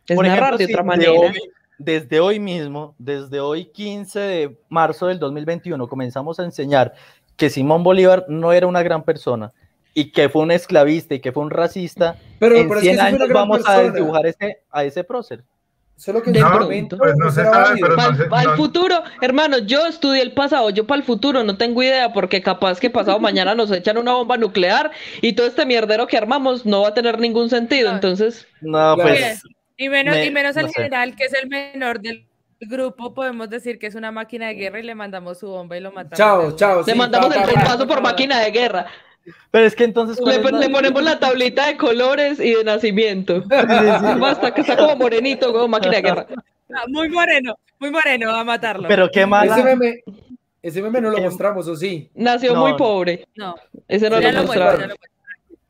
Es 0.06 0.16
Por 0.16 0.26
narrar 0.26 0.54
ejemplo, 0.54 0.58
de 0.58 0.66
si 0.66 0.72
otra 0.72 0.82
de 0.82 0.86
manera. 0.88 1.10
hoy- 1.12 1.50
desde 1.76 2.18
hoy 2.18 2.40
mismo, 2.40 2.94
desde 2.98 3.40
hoy 3.40 3.66
15 3.66 4.18
de 4.20 4.56
marzo 4.70 5.06
del 5.08 5.18
2021, 5.18 5.86
comenzamos 5.86 6.40
a 6.40 6.44
enseñar 6.44 6.94
que 7.36 7.50
Simón 7.50 7.84
Bolívar 7.84 8.24
no 8.28 8.54
era 8.54 8.66
una 8.66 8.82
gran 8.82 9.02
persona 9.04 9.52
y 9.92 10.12
que 10.12 10.30
fue 10.30 10.40
un 10.42 10.50
esclavista 10.50 11.14
y 11.14 11.20
que 11.20 11.30
fue 11.30 11.42
un 11.42 11.50
racista. 11.50 12.16
Pero, 12.40 12.56
en 12.56 12.68
pero 12.68 12.80
es 12.80 12.86
que 12.86 12.94
100 12.94 12.96
sí 12.96 13.00
fue 13.10 13.16
una 13.16 13.24
años 13.26 13.34
vamos 13.34 13.68
a 13.68 13.82
desdibujar 13.82 14.26
ese, 14.26 14.60
a 14.72 14.84
ese 14.84 15.04
prócer. 15.04 15.44
Solo 15.98 16.22
que 16.22 16.30
momento 16.30 16.96
Pues 16.96 17.14
no 17.16 17.28
se 17.30 17.42
sabe, 17.42 17.80
pero 17.80 17.96
Para 17.96 18.12
no 18.12 18.38
el 18.40 18.46
no- 18.46 18.56
futuro, 18.56 19.02
hermano, 19.20 19.58
yo 19.58 19.84
estudié 19.84 20.22
el 20.22 20.30
pasado, 20.32 20.70
yo 20.70 20.86
para 20.86 21.00
el 21.00 21.04
futuro 21.04 21.42
no 21.42 21.56
tengo 21.56 21.82
idea 21.82 22.12
porque 22.12 22.40
capaz 22.40 22.78
que 22.78 22.88
pasado 22.88 23.18
mañana 23.18 23.56
nos 23.56 23.70
echan 23.72 23.98
una 23.98 24.12
bomba 24.12 24.36
nuclear 24.36 24.92
y 25.20 25.32
todo 25.32 25.48
este 25.48 25.66
mierdero 25.66 26.06
que 26.06 26.16
armamos 26.16 26.64
no 26.64 26.82
va 26.82 26.88
a 26.88 26.94
tener 26.94 27.18
ningún 27.18 27.50
sentido, 27.50 27.88
No. 27.90 27.96
entonces 27.96 28.46
No, 28.60 28.96
pues 28.96 29.42
Y 29.76 29.88
menos, 29.88 30.14
Me- 30.14 30.24
y 30.26 30.30
menos 30.30 30.56
el 30.56 30.66
no 30.66 30.68
sé. 30.68 30.74
general, 30.74 31.16
que 31.16 31.24
es 31.24 31.34
el 31.34 31.48
menor 31.48 32.00
del 32.00 32.26
grupo, 32.60 33.12
podemos 33.14 33.48
decir 33.50 33.78
que 33.80 33.86
es 33.88 33.94
una 33.96 34.10
máquina 34.12 34.46
de 34.48 34.54
guerra 34.54 34.78
y 34.80 34.82
le 34.84 34.94
mandamos 34.94 35.38
su 35.38 35.48
bomba 35.48 35.76
y 35.76 35.80
lo 35.80 35.90
matamos. 35.92 36.16
Chao, 36.16 36.56
chao. 36.56 36.82
le 36.84 36.92
sí, 36.92 36.98
mandamos 36.98 37.28
pa, 37.28 37.34
el 37.34 37.40
pa, 37.40 37.46
pa, 37.46 37.52
traspaso 37.54 37.86
por 37.88 38.00
máquina 38.02 38.40
de 38.40 38.50
guerra, 38.50 38.86
Pero 39.50 39.64
es 39.66 39.74
que 39.74 39.84
entonces. 39.84 40.18
¿cuál 40.20 40.42
le, 40.42 40.50
la- 40.50 40.68
ponemos 40.70 41.02
la 41.02 41.18
tablita 41.18 41.66
de 41.66 41.76
colores 41.76 42.40
y 42.40 42.54
de 42.54 42.64
nacimiento. 42.64 43.42
Basta 44.20 44.52
que 44.52 44.60
está 44.62 44.76
como 44.76 44.96
morenito, 44.96 45.52
como 45.52 45.68
máquina 45.68 45.96
de 45.96 46.02
guerra. 46.02 46.26
Ah, 46.74 46.84
Muy 46.88 47.08
moreno, 47.08 47.54
muy 47.78 47.90
moreno, 47.90 48.30
a 48.30 48.44
matarlo. 48.44 48.88
Pero 48.88 49.08
qué 49.10 49.24
mala. 49.26 49.54
Ese 49.56 49.64
meme, 49.64 49.94
ese 50.62 50.82
meme 50.82 51.00
no 51.00 51.10
lo 51.10 51.18
Em- 51.18 51.24
mostramos, 51.24 51.66
¿o 51.68 51.76
sí? 51.76 52.10
Nació 52.14 52.54
No, 52.54 52.60
muy 52.60 52.74
pobre, 52.74 53.26
no, 53.36 53.54
ese 53.86 54.10
no 54.10 54.20
ya 54.20 54.32
lo 54.32 54.40
lo 54.40 54.46
muestro, 54.46 54.66
ya 54.66 54.72
lo 54.82 54.86
muestro. 54.88 55.08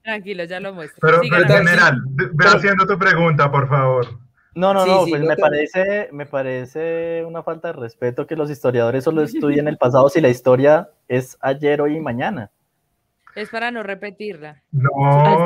Tranquilo, 0.03 0.45
ya 0.45 0.59
lo 0.61 0.73
muestro. 0.75 0.99
Pero, 1.03 1.21
pero 1.31 1.47
general, 1.47 2.03
ve 2.07 2.25
ve 2.33 2.45
haciendo 2.47 2.87
tu 2.87 2.99
pregunta, 2.99 3.51
por 3.51 3.69
favor. 3.69 4.07
No, 4.55 4.75
no, 4.75 4.83
Sí, 4.85 4.91
no, 4.91 5.05
sí, 5.05 5.11
pues 5.11 5.23
no 5.23 5.29
me 5.29 5.37
te- 5.37 5.43
parece, 5.43 6.09
me 6.13 6.27
parece 6.27 7.23
una 7.25 7.43
falta 7.45 7.69
de 7.69 7.75
respeto 7.75 8.27
que 8.27 8.35
los 8.35 8.51
historiadores 8.51 9.05
solo 9.05 9.23
estudien 9.23 9.69
el 9.69 9.77
pasado 9.77 10.09
si 10.09 10.21
la 10.21 10.31
historia 10.31 10.89
es 11.07 11.37
ayer, 11.41 11.81
hoy 11.81 11.97
y 11.97 12.01
mañana. 12.01 12.51
Es 13.39 13.51
para 13.51 13.71
no 13.71 13.85
repetirla. 13.85 14.63
No, 14.73 14.91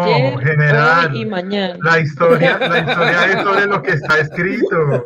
Ayer, 0.03 0.38
general. 0.38 1.11
hoy 1.12 1.20
y 1.20 1.26
mañana. 1.26 1.76
La 1.82 2.01
historia, 2.01 2.57
la 2.59 2.78
historia 2.78 3.24
es 3.26 3.43
sobre 3.43 3.66
lo 3.66 3.82
que 3.82 3.90
está 3.93 4.18
escrito. 4.18 5.05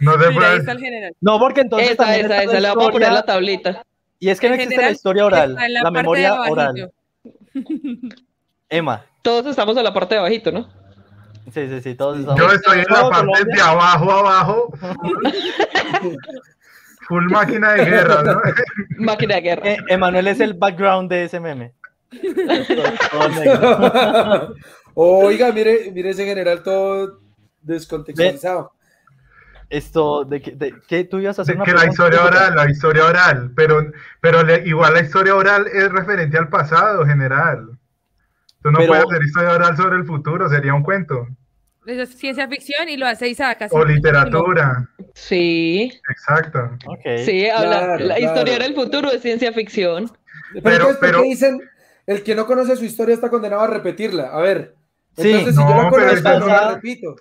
No 0.00 0.12
se 0.12 0.18
Mira, 0.18 0.28
ahí 0.28 0.34
puede. 0.34 0.56
está 0.58 0.72
el 0.72 0.78
general. 0.80 1.12
No, 1.22 1.38
porque 1.38 1.62
entonces 1.62 1.92
Esa, 1.92 2.04
también 2.04 2.26
esa, 2.26 2.36
está 2.42 2.52
esa, 2.52 2.60
le 2.60 2.68
vamos 2.68 2.88
a 2.88 2.90
poner 2.92 3.12
la 3.12 3.22
tablita. 3.24 3.82
Y 4.18 4.28
es 4.28 4.38
que 4.38 4.48
no 4.50 4.54
existe 4.56 4.76
la 4.76 4.90
historia 4.90 5.24
oral, 5.24 5.56
la, 5.82 5.90
memoria 5.90 6.34
oral. 6.42 6.92
Emma, 8.68 9.04
Todos 9.22 9.46
estamos 9.46 9.74
en 9.78 9.84
la 9.84 9.94
parte 9.94 10.14
de 10.14 10.18
abajito, 10.20 10.52
¿no? 10.52 10.68
sí, 11.50 11.66
sí, 11.68 11.80
sí, 11.80 11.94
todos 11.94 12.18
estamos. 12.20 12.38
Yo 12.38 12.52
estoy 12.52 12.80
en 12.80 12.84
la 12.90 13.08
parte 13.08 13.26
Colombia- 13.26 13.54
de 13.54 13.60
abajo, 13.62 14.12
abajo. 14.12 14.72
Full 17.08 17.24
máquina 17.30 17.72
de 17.72 17.84
guerra, 17.86 18.22
¿no? 18.22 18.40
Máquina 18.98 19.36
de 19.36 19.40
guerra. 19.40 19.62
Eh, 19.70 19.78
Emanuel 19.88 20.26
es 20.28 20.40
el 20.40 20.52
background 20.52 21.08
de 21.10 21.24
ese 21.24 21.40
meme. 21.40 21.72
Oiga, 24.94 25.52
mire, 25.52 25.90
mire 25.92 26.10
ese 26.10 26.24
general 26.24 26.62
todo 26.62 27.20
descontextualizado. 27.62 28.72
Esto, 29.70 30.24
¿de 30.24 30.40
qué, 30.40 30.52
de, 30.52 30.74
qué 30.88 31.04
tú 31.04 31.18
ibas 31.18 31.38
a 31.38 31.42
hacer? 31.42 31.54
De 31.54 31.62
una 31.62 31.70
que 31.70 31.76
la 31.78 31.86
historia 31.86 32.24
oral, 32.24 32.56
la 32.56 32.70
historia 32.70 33.04
oral, 33.04 33.52
pero, 33.54 33.86
pero 34.20 34.42
le- 34.42 34.62
igual 34.66 34.94
la 34.94 35.00
historia 35.02 35.34
oral 35.34 35.66
es 35.66 35.90
referente 35.92 36.38
al 36.38 36.48
pasado 36.48 37.04
general. 37.04 37.78
Tú 38.62 38.70
no 38.70 38.78
Pero- 38.78 38.88
puedes 38.88 39.04
hacer 39.04 39.22
historia 39.22 39.52
oral 39.52 39.76
sobre 39.76 39.96
el 39.98 40.06
futuro, 40.06 40.48
sería 40.48 40.72
un 40.74 40.82
cuento. 40.82 41.26
Eso 41.86 42.02
es 42.02 42.10
ciencia 42.16 42.48
ficción 42.48 42.88
y 42.88 42.96
lo 42.96 43.06
hace 43.06 43.28
Isaac. 43.28 43.62
así 43.62 43.76
O 43.76 43.84
que- 43.84 43.92
literatura, 43.92 44.88
Sí, 45.14 45.92
exacto. 46.10 46.70
Ok. 46.86 47.00
sí, 47.24 47.48
habla. 47.48 47.78
Claro, 47.78 48.04
la 48.04 48.14
claro. 48.16 48.20
historia 48.34 48.58
del 48.58 48.74
futuro 48.74 49.10
es 49.12 49.20
ciencia 49.22 49.52
ficción. 49.52 50.10
Pero, 50.52 50.62
Pero- 50.62 50.74
entonces, 50.76 50.96
¿por 50.98 51.08
pero- 51.08 51.22
qué 51.22 51.28
dicen 51.28 51.60
el 52.08 52.22
que 52.24 52.34
no 52.34 52.46
conoce 52.46 52.74
su 52.76 52.84
historia 52.84 53.14
está 53.14 53.30
condenado 53.30 53.62
a 53.62 53.66
repetirla? 53.68 54.30
A 54.32 54.40
ver, 54.40 54.74
Sí. 55.16 55.30
entonces 55.30 55.54
si 55.54 55.60
No, 55.60 55.68
yo 55.68 55.74
la 55.82 55.90
conozco, 55.90 56.28
no 56.30 56.38
no- 56.40 56.46
la 56.46 56.74
repito. 56.74 57.16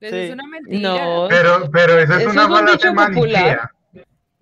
Eso 0.00 0.14
Sí. 0.14 0.22
es 0.22 0.32
una 0.32 0.46
mentira. 0.46 0.80
No, 0.90 1.26
Pero, 1.28 1.70
pero 1.72 1.98
eso 1.98 2.12
es 2.14 2.20
Eso 2.20 2.30
una 2.30 2.42
es 2.42 2.48
un 2.48 2.66
dicho 2.66 2.94
popular. 2.94 3.70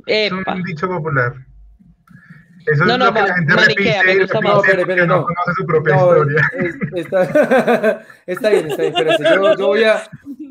Es 0.06 0.32
un 0.32 0.62
dicho 0.64 0.88
popular. 0.88 1.34
Eso 2.66 2.84
No, 2.84 2.92
es 2.94 2.98
no, 2.98 3.04
lo 3.06 3.14
que 3.14 3.20
la 3.22 3.34
gente 3.36 3.54
maniquea, 3.54 4.02
repite 4.02 4.14
me 4.16 4.20
gusta 4.22 4.38
repite 4.40 4.48
más. 4.48 4.54
No, 4.56 4.62
pero, 4.62 4.86
pero 4.86 5.06
no 5.06 5.16
no. 5.16 5.22
conoce 5.24 5.52
su 5.56 5.66
propia 5.66 5.94
No, 5.96 6.00
historia. 6.08 6.50
es- 6.58 6.76
está, 6.94 7.22
está 8.26 8.48
bien, 8.50 8.70
está 8.70 8.82
bien. 8.82 8.94
Yo, 9.34 9.54
yo 9.56 9.66
voy 9.68 9.84
a, 9.84 10.02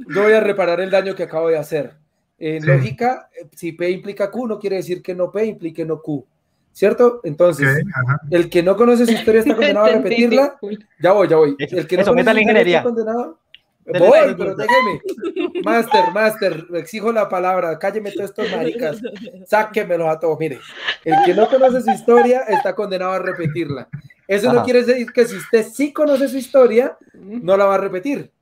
yo 0.09 0.23
voy 0.23 0.33
a 0.33 0.39
reparar 0.39 0.79
el 0.79 0.89
daño 0.89 1.13
que 1.13 1.23
acabo 1.23 1.49
de 1.49 1.57
hacer. 1.57 1.93
En 2.39 2.61
Sí. 2.61 2.67
lógica, 2.67 3.29
eh, 3.39 3.47
si 3.53 3.73
P 3.73 3.89
implica 3.91 4.31
Q, 4.31 4.47
no 4.47 4.59
quiere 4.59 4.77
decir 4.77 5.01
que 5.03 5.13
no 5.13 5.31
P 5.31 5.45
implique 5.45 5.85
no 5.85 6.01
Q. 6.01 6.25
¿Cierto? 6.75 7.21
Entonces, 7.23 7.85
el 8.31 8.49
que 8.49 8.61
no 8.61 8.75
conoce 8.75 9.05
su 9.05 9.13
historia 9.13 9.39
está 9.39 9.55
condenado 9.55 9.85
a 9.85 9.89
repetirla. 9.91 10.57
Ya 10.99 11.13
voy, 11.13 11.29
ya 11.29 11.37
voy. 11.37 11.55
El 11.57 11.87
que 11.87 11.95
no 11.95 12.01
eso, 12.01 12.11
conoce 12.11 12.25
su 12.25 12.37
historia 12.37 12.41
ingeniería. 12.41 12.77
está 12.79 12.89
condenado. 12.89 13.39
Voy, 13.85 14.35
pero 14.37 14.55
déjeme. 14.55 14.99
Master, 15.63 16.11
master, 16.13 16.67
exijo 16.73 17.13
la 17.13 17.29
palabra. 17.29 17.79
Cálleme 17.79 18.11
todos 18.11 18.29
estos 18.29 18.51
maricas. 18.51 18.99
Sáquemelos 19.47 20.09
a 20.09 20.19
todos. 20.19 20.37
Mire, 20.37 20.59
el 21.05 21.15
que 21.23 21.33
no 21.33 21.47
conoce 21.47 21.81
su 21.81 21.91
historia 21.91 22.41
está 22.41 22.75
condenado 22.75 23.13
a 23.13 23.19
repetirla. 23.19 23.87
Eso 24.27 24.51
no 24.51 24.61
quiere 24.65 24.83
decir 24.83 25.13
que 25.13 25.25
si 25.25 25.37
usted 25.37 25.65
sí 25.71 25.93
conoce 25.93 26.27
su 26.27 26.35
historia, 26.35 26.97
no 27.13 27.55
la 27.55 27.65
va 27.65 27.75
a 27.75 27.79
repetir. 27.79 28.33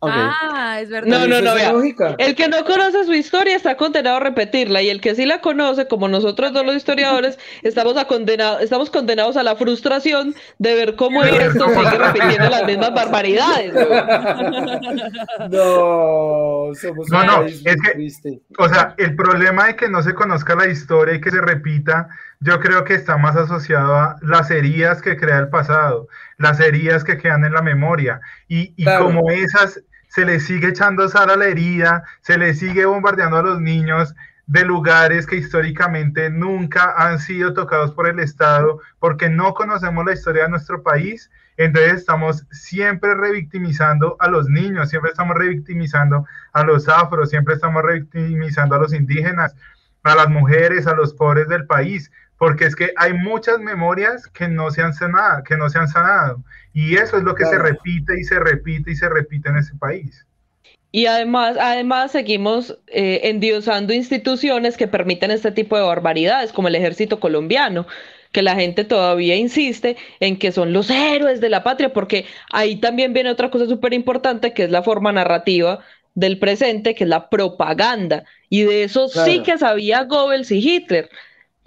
Ok. 0.00 0.12
Ah, 0.14 0.78
es 0.80 0.90
verdad. 0.90 1.08
No, 1.08 1.26
no, 1.26 1.40
no, 1.40 1.48
es 1.50 1.54
vea. 1.56 1.72
lógica. 1.72 2.14
El 2.18 2.36
que 2.36 2.46
no 2.46 2.64
conoce 2.64 3.04
su 3.04 3.12
historia 3.14 3.56
está 3.56 3.76
condenado 3.76 4.18
a 4.18 4.20
repetirla 4.20 4.80
y 4.80 4.90
el 4.90 5.00
que 5.00 5.16
sí 5.16 5.26
la 5.26 5.40
conoce, 5.40 5.88
como 5.88 6.06
nosotros 6.06 6.52
dos 6.52 6.64
los 6.64 6.76
historiadores, 6.76 7.36
estamos, 7.62 7.96
a 7.96 8.06
condenado- 8.06 8.60
estamos 8.60 8.90
condenados 8.90 9.36
a 9.36 9.42
la 9.42 9.56
frustración 9.56 10.36
de 10.58 10.74
ver 10.76 10.94
cómo 10.94 11.24
el 11.24 11.34
resto 11.36 11.68
sigue 11.68 11.98
repitiendo 11.98 12.48
las 12.48 12.64
mismas 12.64 12.94
barbaridades. 12.94 13.72
weón. 13.74 14.06
No, 15.50 16.74
somos 16.74 17.08
No, 17.10 17.24
no, 17.24 17.42
es 17.44 17.62
que- 17.62 17.74
triste. 17.92 18.40
O 18.58 18.68
sea, 18.68 18.94
el 18.98 19.16
problema 19.16 19.66
de 19.66 19.76
que 19.76 19.88
no 19.88 20.02
se 20.02 20.14
conozca 20.14 20.54
la 20.54 20.68
historia 20.68 21.14
y 21.14 21.20
que 21.20 21.30
se 21.30 21.40
repita, 21.40 22.08
yo 22.40 22.60
creo 22.60 22.84
que 22.84 22.94
está 22.94 23.16
más 23.16 23.36
asociado 23.36 23.94
a 23.96 24.16
las 24.22 24.50
heridas 24.50 25.02
que 25.02 25.16
crea 25.16 25.38
el 25.38 25.48
pasado, 25.48 26.06
las 26.38 26.60
heridas 26.60 27.04
que 27.04 27.18
quedan 27.18 27.44
en 27.44 27.52
la 27.52 27.62
memoria. 27.62 28.20
Y, 28.48 28.72
y 28.76 28.84
Claro. 28.84 29.06
como 29.06 29.30
esas 29.30 29.82
se 30.08 30.24
le 30.24 30.40
sigue 30.40 30.68
echando 30.68 31.08
sal 31.08 31.30
a 31.30 31.36
la 31.36 31.46
herida, 31.46 32.04
se 32.22 32.38
le 32.38 32.54
sigue 32.54 32.86
bombardeando 32.86 33.36
a 33.36 33.42
los 33.42 33.60
niños 33.60 34.14
de 34.46 34.64
lugares 34.64 35.26
que 35.26 35.36
históricamente 35.36 36.30
nunca 36.30 36.94
han 36.96 37.18
sido 37.18 37.52
tocados 37.52 37.92
por 37.92 38.08
el 38.08 38.18
Estado, 38.18 38.80
porque 38.98 39.28
no 39.28 39.52
conocemos 39.52 40.06
la 40.06 40.14
historia 40.14 40.44
de 40.44 40.48
nuestro 40.48 40.82
país, 40.82 41.30
entonces 41.58 41.94
estamos 41.94 42.46
siempre 42.50 43.14
revictimizando 43.14 44.16
a 44.20 44.28
los 44.28 44.48
niños, 44.48 44.88
siempre 44.88 45.10
estamos 45.10 45.36
revictimizando 45.36 46.24
a 46.54 46.62
los 46.64 46.88
afros, 46.88 47.28
siempre 47.28 47.54
estamos 47.56 47.82
revictimizando 47.82 48.76
a 48.76 48.78
los 48.78 48.94
indígenas, 48.94 49.54
a 50.04 50.14
las 50.14 50.28
mujeres, 50.30 50.86
a 50.86 50.94
los 50.94 51.12
pobres 51.12 51.48
del 51.48 51.66
país, 51.66 52.10
porque 52.38 52.64
es 52.64 52.76
que 52.76 52.92
hay 52.96 53.12
muchas 53.12 53.58
memorias 53.58 54.26
que 54.28 54.48
no 54.48 54.70
se 54.70 54.82
han 54.82 54.94
sanado, 54.94 55.42
que 55.42 55.56
no 55.56 55.68
se 55.68 55.78
han 55.78 55.88
sanado, 55.88 56.42
y 56.72 56.96
eso 56.96 57.18
es 57.18 57.24
lo 57.24 57.34
que 57.34 57.44
se 57.44 57.58
repite 57.58 58.18
y 58.18 58.24
se 58.24 58.38
repite 58.38 58.92
y 58.92 58.96
se 58.96 59.08
repite 59.08 59.48
en 59.48 59.56
ese 59.56 59.74
país. 59.74 60.24
Y 60.90 61.06
además, 61.06 61.56
además 61.60 62.12
seguimos 62.12 62.78
eh, 62.86 63.20
endiosando 63.24 63.92
instituciones 63.92 64.76
que 64.76 64.88
permiten 64.88 65.30
este 65.30 65.52
tipo 65.52 65.76
de 65.76 65.82
barbaridades, 65.82 66.52
como 66.52 66.68
el 66.68 66.76
ejército 66.76 67.20
colombiano, 67.20 67.86
que 68.32 68.42
la 68.42 68.54
gente 68.54 68.84
todavía 68.84 69.36
insiste 69.36 69.96
en 70.20 70.38
que 70.38 70.52
son 70.52 70.72
los 70.72 70.90
héroes 70.90 71.40
de 71.40 71.50
la 71.50 71.62
patria, 71.62 71.92
porque 71.92 72.26
ahí 72.50 72.76
también 72.76 73.12
viene 73.12 73.30
otra 73.30 73.50
cosa 73.50 73.66
súper 73.66 73.92
importante, 73.92 74.54
que 74.54 74.64
es 74.64 74.70
la 74.70 74.82
forma 74.82 75.12
narrativa 75.12 75.80
del 76.14 76.38
presente, 76.38 76.94
que 76.94 77.04
es 77.04 77.10
la 77.10 77.28
propaganda. 77.28 78.24
Y 78.48 78.62
de 78.62 78.84
eso 78.84 79.08
sí 79.08 79.42
que 79.42 79.58
sabía 79.58 80.04
Goebbels 80.04 80.50
y 80.50 80.58
Hitler. 80.58 81.10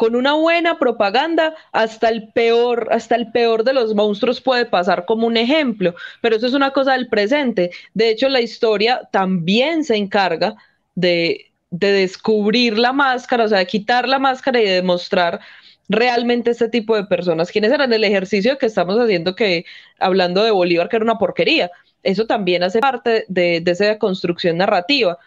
Con 0.01 0.15
una 0.15 0.33
buena 0.33 0.79
propaganda, 0.79 1.53
hasta 1.71 2.09
el 2.09 2.29
peor, 2.29 2.87
hasta 2.89 3.13
el 3.13 3.31
peor 3.31 3.63
de 3.63 3.73
los 3.73 3.93
monstruos 3.93 4.41
puede 4.41 4.65
pasar 4.65 5.05
como 5.05 5.27
un 5.27 5.37
ejemplo, 5.37 5.93
pero 6.21 6.35
eso 6.35 6.47
es 6.47 6.55
una 6.55 6.71
cosa 6.71 6.93
del 6.93 7.07
presente. 7.07 7.69
De 7.93 8.09
hecho, 8.09 8.27
la 8.27 8.41
historia 8.41 9.07
también 9.11 9.83
se 9.83 9.97
encarga 9.97 10.55
de, 10.95 11.51
de 11.69 11.91
descubrir 11.91 12.79
la 12.79 12.93
máscara, 12.93 13.43
o 13.43 13.47
sea, 13.47 13.59
de 13.59 13.67
quitar 13.67 14.07
la 14.07 14.17
máscara 14.17 14.59
y 14.59 14.65
de 14.65 14.71
demostrar 14.71 15.39
realmente 15.87 16.49
este 16.49 16.67
tipo 16.67 16.95
de 16.95 17.03
personas. 17.03 17.51
¿Quiénes 17.51 17.71
eran 17.71 17.93
el 17.93 18.03
ejercicio 18.03 18.57
que 18.57 18.65
estamos 18.65 18.97
haciendo 18.97 19.35
que, 19.35 19.65
hablando 19.99 20.43
de 20.43 20.49
Bolívar, 20.49 20.89
que 20.89 20.95
era 20.95 21.05
una 21.05 21.19
porquería? 21.19 21.69
Eso 22.01 22.25
también 22.25 22.63
hace 22.63 22.79
parte 22.79 23.25
de, 23.27 23.61
de 23.61 23.71
esa 23.71 23.99
construcción 23.99 24.57
narrativa. 24.57 25.19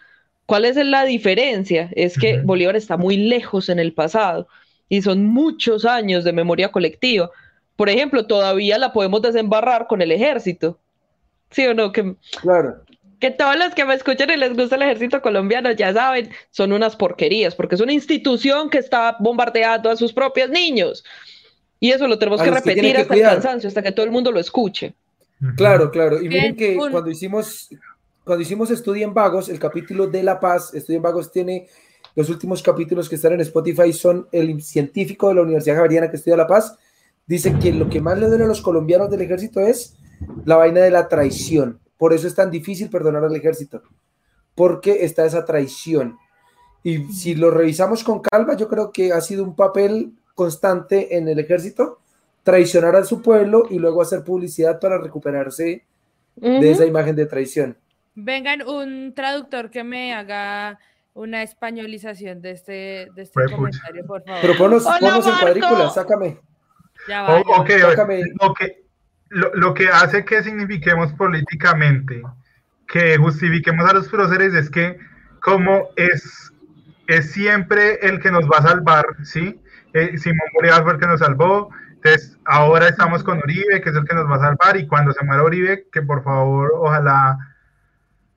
¿Cuál 0.45 0.65
es 0.65 0.75
la 0.75 1.05
diferencia? 1.05 1.89
Es 1.95 2.17
que. 2.17 2.41
Bolívar 2.41 2.75
está 2.75 2.97
muy 2.97 3.15
lejos 3.15 3.69
en 3.69 3.79
el 3.79 3.93
pasado 3.93 4.49
y 4.89 5.01
son 5.01 5.25
muchos 5.25 5.85
años 5.85 6.23
de 6.23 6.33
memoria 6.33 6.71
colectiva. 6.71 7.29
Por 7.75 7.89
ejemplo, 7.89 8.25
todavía 8.25 8.77
la 8.77 8.93
podemos 8.93 9.21
desembarrar 9.21 9.87
con 9.87 10.01
el 10.01 10.11
ejército. 10.11 10.79
¿Sí 11.51 11.65
o 11.67 11.73
no? 11.73 11.91
Que, 11.91 12.15
Claro. 12.41 12.75
que 13.19 13.31
todos 13.31 13.57
los 13.57 13.73
que 13.73 13.85
me 13.85 13.93
escuchan 13.93 14.29
y 14.29 14.37
les 14.37 14.55
gusta 14.55 14.75
el 14.75 14.81
ejército 14.83 15.21
colombiano 15.21 15.71
ya 15.71 15.93
saben, 15.93 16.29
son 16.51 16.71
unas 16.73 16.95
porquerías, 16.95 17.55
porque 17.55 17.75
es 17.75 17.81
una 17.81 17.93
institución 17.93 18.69
que 18.69 18.77
está 18.77 19.15
bombardeando 19.19 19.89
a 19.89 19.95
sus 19.95 20.13
propios 20.13 20.49
niños. 20.49 21.03
Y 21.79 21.91
eso 21.91 22.07
lo 22.07 22.17
tenemos 22.17 22.39
A 22.41 22.43
que 22.45 22.49
que 22.51 22.55
repetir 22.55 22.81
que 22.83 22.89
hasta 22.91 23.01
el 23.01 23.07
cuidar. 23.07 23.33
cansancio, 23.33 23.67
hasta 23.67 23.81
que 23.83 23.91
todo 23.91 24.05
el 24.05 24.11
mundo 24.11 24.31
lo 24.31 24.39
escuche. 24.39 24.93
Claro, 25.57 25.91
claro. 25.91 26.21
Y 26.21 26.29
miren 26.29 26.55
que 26.55 26.75
cuando 26.77 27.09
hicimos, 27.11 27.69
cuando 28.23 28.41
hicimos 28.41 28.71
Estudia 28.71 29.03
en 29.03 29.13
Vagos, 29.13 29.49
el 29.49 29.59
capítulo 29.59 30.07
de 30.07 30.23
La 30.23 30.39
Paz, 30.39 30.73
Estudia 30.73 30.97
en 30.97 31.03
Vagos 31.03 31.31
tiene 31.31 31.67
los 32.15 32.29
últimos 32.29 32.63
capítulos 32.63 33.09
que 33.09 33.15
están 33.15 33.33
en 33.33 33.41
Spotify 33.41 33.91
son 33.91 34.27
el 34.31 34.61
científico 34.61 35.27
de 35.27 35.35
la 35.35 35.41
Universidad 35.41 35.75
Javeriana 35.75 36.09
que 36.09 36.15
estudia 36.15 36.37
La 36.37 36.47
Paz. 36.47 36.77
Dice 37.27 37.57
que 37.59 37.73
lo 37.73 37.89
que 37.89 38.01
más 38.01 38.17
le 38.17 38.27
duele 38.27 38.45
a 38.45 38.47
los 38.47 38.61
colombianos 38.61 39.09
del 39.09 39.21
ejército 39.21 39.59
es 39.59 39.97
la 40.45 40.55
vaina 40.55 40.81
de 40.81 40.91
la 40.91 41.07
traición. 41.07 41.79
Por 41.97 42.13
eso 42.13 42.27
es 42.27 42.35
tan 42.35 42.51
difícil 42.51 42.89
perdonar 42.89 43.23
al 43.23 43.35
ejército, 43.35 43.81
porque 44.53 45.03
está 45.03 45.25
esa 45.25 45.43
traición. 45.43 46.17
Y 46.83 47.05
si 47.11 47.35
lo 47.35 47.51
revisamos 47.51 48.03
con 48.03 48.21
calma, 48.21 48.55
yo 48.55 48.67
creo 48.67 48.91
que 48.91 49.11
ha 49.11 49.21
sido 49.21 49.43
un 49.43 49.55
papel 49.55 50.13
constante 50.35 51.17
en 51.17 51.27
el 51.27 51.39
ejército 51.39 51.99
traicionar 52.43 52.95
a 52.95 53.03
su 53.03 53.23
pueblo 53.23 53.63
y 53.69 53.79
luego 53.79 54.03
hacer 54.03 54.23
publicidad 54.23 54.79
para 54.79 54.99
recuperarse 54.99 55.83
de 56.35 56.71
esa 56.71 56.85
imagen 56.85 57.15
de 57.15 57.25
traición. 57.25 57.75
Vengan, 58.13 58.67
un 58.67 59.13
traductor 59.15 59.71
que 59.71 59.83
me 59.83 60.13
haga 60.13 60.79
una 61.15 61.41
españolización 61.43 62.41
de 62.41 62.51
este, 62.51 62.71
de 63.15 63.21
este 63.23 63.33
Pues, 63.33 63.45
pucha. 63.47 63.55
comentario, 63.55 64.05
por 64.05 64.23
favor. 64.23 64.41
Pero 64.41 64.57
ponnos, 64.57 64.85
Hola, 64.85 64.97
ponnos 64.99 65.27
en 65.27 65.33
cuadrícula, 65.39 65.89
sácame. 65.89 66.39
Ya 67.07 67.21
va, 67.23 67.35
O- 67.35 67.43
ya 67.43 67.51
va. 67.51 67.61
ok, 67.61 67.69
Sácame. 67.89 68.21
lo 68.41 68.53
que, 68.53 68.83
lo, 69.29 69.53
lo 69.55 69.73
que 69.73 69.87
hace 69.89 70.23
que 70.25 70.43
signifiquemos 70.43 71.11
políticamente 71.13 72.21
que 72.87 73.17
justifiquemos 73.17 73.89
a 73.89 73.93
los 73.93 74.07
próceres 74.09 74.53
es 74.53 74.69
que 74.69 74.97
como 75.41 75.89
es, 75.95 76.51
es 77.07 77.31
siempre 77.31 77.99
el 78.05 78.19
que 78.19 78.29
nos 78.31 78.45
va 78.45 78.57
a 78.59 78.63
salvar, 78.63 79.05
¿sí? 79.23 79.59
Eh, 79.93 80.17
Simón 80.17 80.47
Bolívar 80.53 80.83
fue 80.83 80.93
el 80.93 80.99
que 80.99 81.07
nos 81.07 81.19
salvó, 81.21 81.69
entonces 81.93 82.37
ahora 82.45 82.89
estamos 82.89 83.23
con 83.23 83.37
Uribe, 83.39 83.81
que 83.81 83.89
es 83.89 83.95
el 83.95 84.05
que 84.05 84.15
nos 84.15 84.29
va 84.29 84.35
a 84.35 84.39
salvar, 84.39 84.75
y 84.77 84.85
cuando 84.87 85.13
se 85.13 85.23
muera 85.23 85.43
Uribe, 85.43 85.87
que 85.91 86.01
por 86.01 86.23
favor, 86.23 86.71
ojalá, 86.75 87.37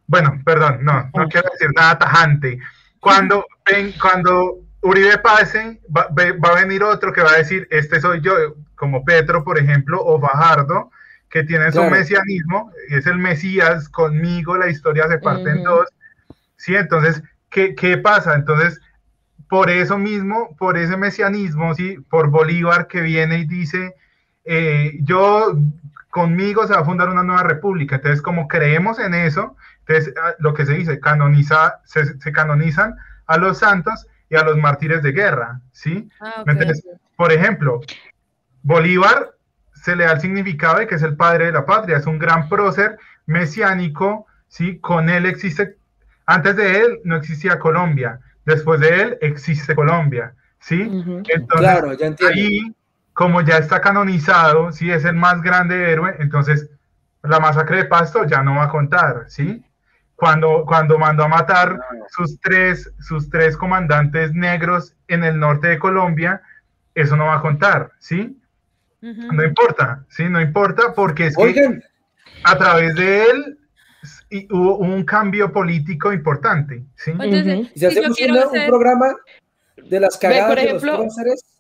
bueno, 0.09 0.41
perdón, 0.45 0.79
no, 0.83 1.11
no 1.15 1.29
quiero 1.29 1.49
decir 1.53 1.71
nada 1.77 1.99
tajante. 1.99 2.59
Cuando, 2.99 3.47
ven, 3.71 3.93
cuando 4.01 4.59
Uribe 4.81 5.19
pase, 5.19 5.81
va, 5.97 6.09
va 6.11 6.49
a 6.51 6.61
venir 6.61 6.83
otro 6.83 7.13
que 7.13 7.23
va 7.23 7.33
a 7.33 7.39
decir, 7.39 7.69
este 7.71 8.01
soy 8.01 8.21
yo, 8.21 8.33
como 8.75 9.05
Petro, 9.05 9.45
por 9.45 9.59
ejemplo, 9.59 10.03
o 10.03 10.21
Fajardo, 10.21 10.91
que 11.29 11.45
tienen 11.45 11.73
su 11.73 11.79
Claro. 11.79 11.95
mesianismo, 11.95 12.73
es 12.89 13.07
el 13.07 13.19
Mesías, 13.19 13.89
conmigo 13.89 14.57
la 14.57 14.69
historia 14.69 15.07
se 15.09 15.19
parte 15.19 15.51
en 15.51 15.63
dos. 15.63 15.87
Sí, 16.57 16.75
entonces, 16.75 17.23
¿qué, 17.51 17.75
qué 17.75 17.99
pasa? 17.99 18.35
Entonces, 18.35 18.81
por 19.49 19.71
eso 19.71 19.99
mismo, 19.99 20.57
por 20.57 20.79
ese 20.79 20.97
mesianismo, 20.97 21.75
sí, 21.75 21.99
por 22.09 22.31
Bolívar 22.31 22.87
que 22.87 23.03
viene 23.03 23.39
y 23.39 23.47
dice, 23.47 23.95
eh, 24.45 24.99
yo 25.03 25.55
conmigo 26.11 26.67
se 26.67 26.75
va 26.75 26.81
a 26.81 26.85
fundar 26.85 27.09
una 27.09 27.23
nueva 27.23 27.43
república. 27.43 27.97
Entonces, 27.97 28.23
como 28.23 28.49
creemos 28.49 28.99
en 28.99 29.15
eso, 29.15 29.57
entonces 29.81 30.15
ah, 30.23 30.35
lo 30.39 30.55
que 30.55 30.67
se 30.67 30.75
dice, 30.75 31.01
canoniza, 31.01 31.81
se, 31.85 32.19
se 32.19 32.33
canonizan 32.33 32.97
a 33.27 33.37
los 33.37 33.59
santos 33.59 34.07
y 34.31 34.37
a 34.37 34.43
los 34.43 34.57
mártires 34.57 35.03
de 35.03 35.13
guerra, 35.13 35.61
¿sí? 35.73 36.09
Ah. 36.21 36.45
Entonces, 36.47 36.85
por 37.17 37.33
ejemplo, 37.33 37.81
Bolívar 38.63 39.35
se 39.75 39.97
le 39.97 40.05
da 40.05 40.13
el 40.13 40.21
significado 40.21 40.79
de 40.79 40.87
que 40.87 40.97
es 40.97 41.03
el 41.03 41.17
padre 41.17 41.47
de 41.47 41.53
la 41.53 41.65
patria, 41.65 41.97
es 41.97 42.07
un 42.07 42.19
gran 42.19 42.49
prócer 42.49 42.99
mesiánico, 43.27 44.27
¿sí? 44.49 44.79
Con 44.79 45.09
él 45.09 45.27
existe, 45.27 45.77
antes 46.27 46.57
de 46.57 46.81
él 46.81 47.01
no 47.05 47.17
existía 47.17 47.59
Colombia, 47.59 48.21
después 48.45 48.81
de 48.81 49.03
él 49.03 49.19
existe 49.21 49.75
Colombia, 49.75 50.35
¿sí? 50.59 50.83
Entonces, 50.83 51.47
Claro, 51.49 51.93
ya 51.95 52.07
entiendo. 52.07 52.35
ahí, 52.35 52.75
como 53.19 53.41
ya 53.41 53.59
está 53.59 53.81
canonizado, 53.81 54.71
¿sí? 54.71 54.93
Es 54.93 55.05
el 55.05 55.17
más 55.17 55.43
grande 55.43 55.91
héroe, 55.91 56.15
entonces 56.21 56.71
la 57.25 57.41
masacre 57.41 57.79
de 57.79 57.85
Pasto 57.87 58.25
ya 58.25 58.45
no 58.45 58.55
va 58.55 58.67
a 58.67 58.69
contar, 58.69 59.25
¿sí? 59.27 59.61
Cuando, 60.15 60.65
cuando 60.65 61.01
mandó 61.01 61.25
a 61.25 61.29
matar 61.29 61.77
sus 62.11 62.39
tres, 62.41 62.93
sus 63.01 63.29
tres 63.29 63.57
comandantes 63.57 64.33
negros 64.35 64.95
en 65.09 65.25
el 65.25 65.41
norte 65.41 65.67
de 65.67 65.81
Colombia, 65.81 66.43
eso 66.95 67.17
no 67.17 67.27
va 67.27 67.39
a 67.39 67.41
contar, 67.41 67.91
¿sí? 67.99 68.41
No 69.01 69.43
importa, 69.45 70.05
¿sí? 70.09 70.29
No 70.29 70.41
importa 70.41 70.93
porque 70.95 71.27
es 71.27 71.37
que 71.37 71.43
Oigan, 71.43 71.83
a 72.45 72.57
través 72.57 72.95
de 72.95 73.25
él 73.31 73.59
y 74.31 74.47
hubo 74.55 74.77
un 74.79 75.03
cambio 75.05 75.51
político 75.53 76.13
importante, 76.13 76.85
¿sí? 76.95 77.11
Entonces, 77.11 77.69
si 77.75 77.81
si 77.81 77.87
hacemos 77.87 78.17
quiero 78.17 78.35
una- 78.35 78.43
hacer- 78.45 78.61
un 78.63 78.69
programa 78.69 79.07
de 79.77 79.99
las 79.99 80.17
cagadas 80.19 80.47
por 80.47 80.57
de 80.57 80.73
los 80.73 80.83
próceres, 80.83 81.58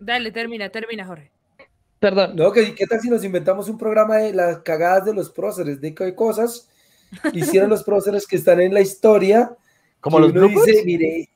Dale, 0.00 0.32
termina, 0.32 0.68
termina, 0.70 1.04
Jorge. 1.06 1.30
Perdón. 1.98 2.34
no, 2.34 2.50
¿qué, 2.50 2.74
¿qué 2.74 2.86
tal 2.86 2.98
si 3.00 3.10
nos 3.10 3.22
inventamos 3.24 3.68
un 3.68 3.76
programa 3.76 4.16
de 4.16 4.32
las 4.32 4.60
cagadas 4.60 5.04
de 5.04 5.12
los 5.12 5.28
próceres? 5.30 5.80
¿De 5.82 5.94
qué 5.94 6.14
cosas 6.14 6.68
hicieron 7.34 7.68
los 7.68 7.82
próceres 7.84 8.26
que 8.26 8.36
están 8.36 8.58
en 8.60 8.72
la 8.72 8.80
historia? 8.80 9.54
Como 10.00 10.16
que 10.16 10.22
los 10.22 10.30
uno 10.32 10.40
bloopers. 10.48 10.64
dice, 10.66 10.82
mire, 10.86 11.28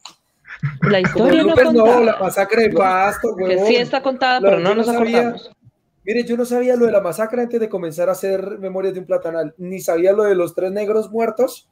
La 0.83 1.01
historia 1.01 1.43
no 1.43 1.49
bloopers, 1.55 1.73
no, 1.75 2.01
la 2.03 2.19
masacre 2.19 2.63
de 2.69 2.71
Pasto, 2.71 3.37
Que 3.37 3.59
sí 3.67 3.77
está 3.77 4.03
contada, 4.03 4.41
Lo 4.41 4.47
pero 4.49 4.57
que 4.57 4.63
no 4.65 4.75
nos 4.75 4.87
no 4.87 4.93
sabía- 4.95 5.19
acordamos. 5.19 5.51
Mire, 6.07 6.25
yo 6.25 6.37
no 6.37 6.45
sabía 6.47 6.77
lo 6.77 6.87
de 6.87 6.93
la 6.93 7.01
masacre 7.01 7.43
antes 7.43 7.59
de 7.61 7.69
comenzar 7.69 8.09
a 8.09 8.13
hacer 8.13 8.59
Memorias 8.59 8.95
de 8.95 9.01
un 9.01 9.07
Platanal, 9.07 9.55
ni 9.59 9.81
sabía 9.81 10.13
lo 10.13 10.23
de 10.25 10.35
los 10.35 10.55
tres 10.55 10.71
negros 10.73 11.11
muertos 11.11 11.69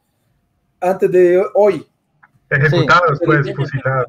antes 0.80 1.10
de 1.10 1.42
hoy. 1.54 1.86
Ejecutados, 2.50 3.18
Sí. 3.18 3.24
pues, 3.26 3.54
fusilados. 3.54 4.08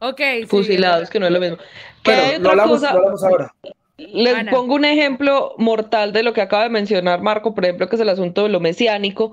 Ok. 0.00 0.20
sí. 0.46 0.46
Fusilados, 0.46 1.10
que 1.10 1.20
no 1.20 1.26
es 1.26 1.32
lo 1.32 1.40
mismo. 1.40 1.58
¿Qué 2.02 2.14
Bueno, 2.14 2.22
hay 2.22 2.38
lo 2.38 2.50
otra 2.50 2.50
hablamos, 2.50 2.80
cosa? 2.80 2.92
lo 2.92 2.98
hablamos 2.98 3.24
ahora. 3.24 3.54
Les 3.96 4.34
Ana. 4.34 4.50
pongo 4.50 4.74
un 4.76 4.84
ejemplo 4.84 5.54
mortal 5.58 6.12
de 6.12 6.22
lo 6.22 6.32
que 6.32 6.40
acaba 6.40 6.64
de 6.64 6.68
mencionar 6.70 7.20
Marco, 7.20 7.54
por 7.54 7.64
ejemplo, 7.64 7.88
que 7.88 7.96
es 7.96 8.02
el 8.02 8.08
asunto 8.08 8.44
de 8.44 8.48
lo 8.48 8.60
mesiánico 8.60 9.32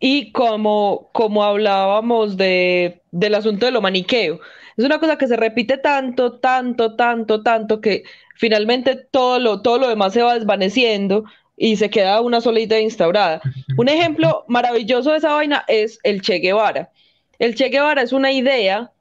y 0.00 0.32
como, 0.32 1.10
como 1.12 1.44
hablábamos 1.44 2.36
de, 2.36 3.02
del 3.12 3.34
asunto 3.34 3.66
de 3.66 3.72
lo 3.72 3.82
maniqueo. 3.82 4.40
Es 4.76 4.84
una 4.84 5.00
cosa 5.00 5.18
que 5.18 5.28
se 5.28 5.36
repite 5.36 5.78
tanto, 5.78 6.38
tanto, 6.40 6.96
tanto, 6.96 7.42
tanto 7.42 7.80
que 7.80 8.04
finalmente 8.36 8.96
todo 8.96 9.38
lo, 9.40 9.62
todo 9.62 9.78
lo 9.78 9.88
demás 9.88 10.12
se 10.14 10.22
va 10.22 10.34
desvaneciendo 10.34 11.24
y 11.56 11.76
se 11.76 11.90
queda 11.90 12.20
una 12.20 12.40
sola 12.40 12.60
idea 12.60 12.80
instaurada. 12.80 13.42
Un 13.76 13.88
ejemplo 13.88 14.44
maravilloso 14.48 15.12
de 15.12 15.18
esa 15.18 15.32
vaina 15.34 15.64
es 15.68 15.98
el 16.04 16.22
Che 16.22 16.38
Guevara. 16.40 16.92
El 17.38 17.54
Che 17.54 17.68
Guevara 17.70 18.02
es 18.02 18.12
una 18.12 18.32
idea 18.32 18.92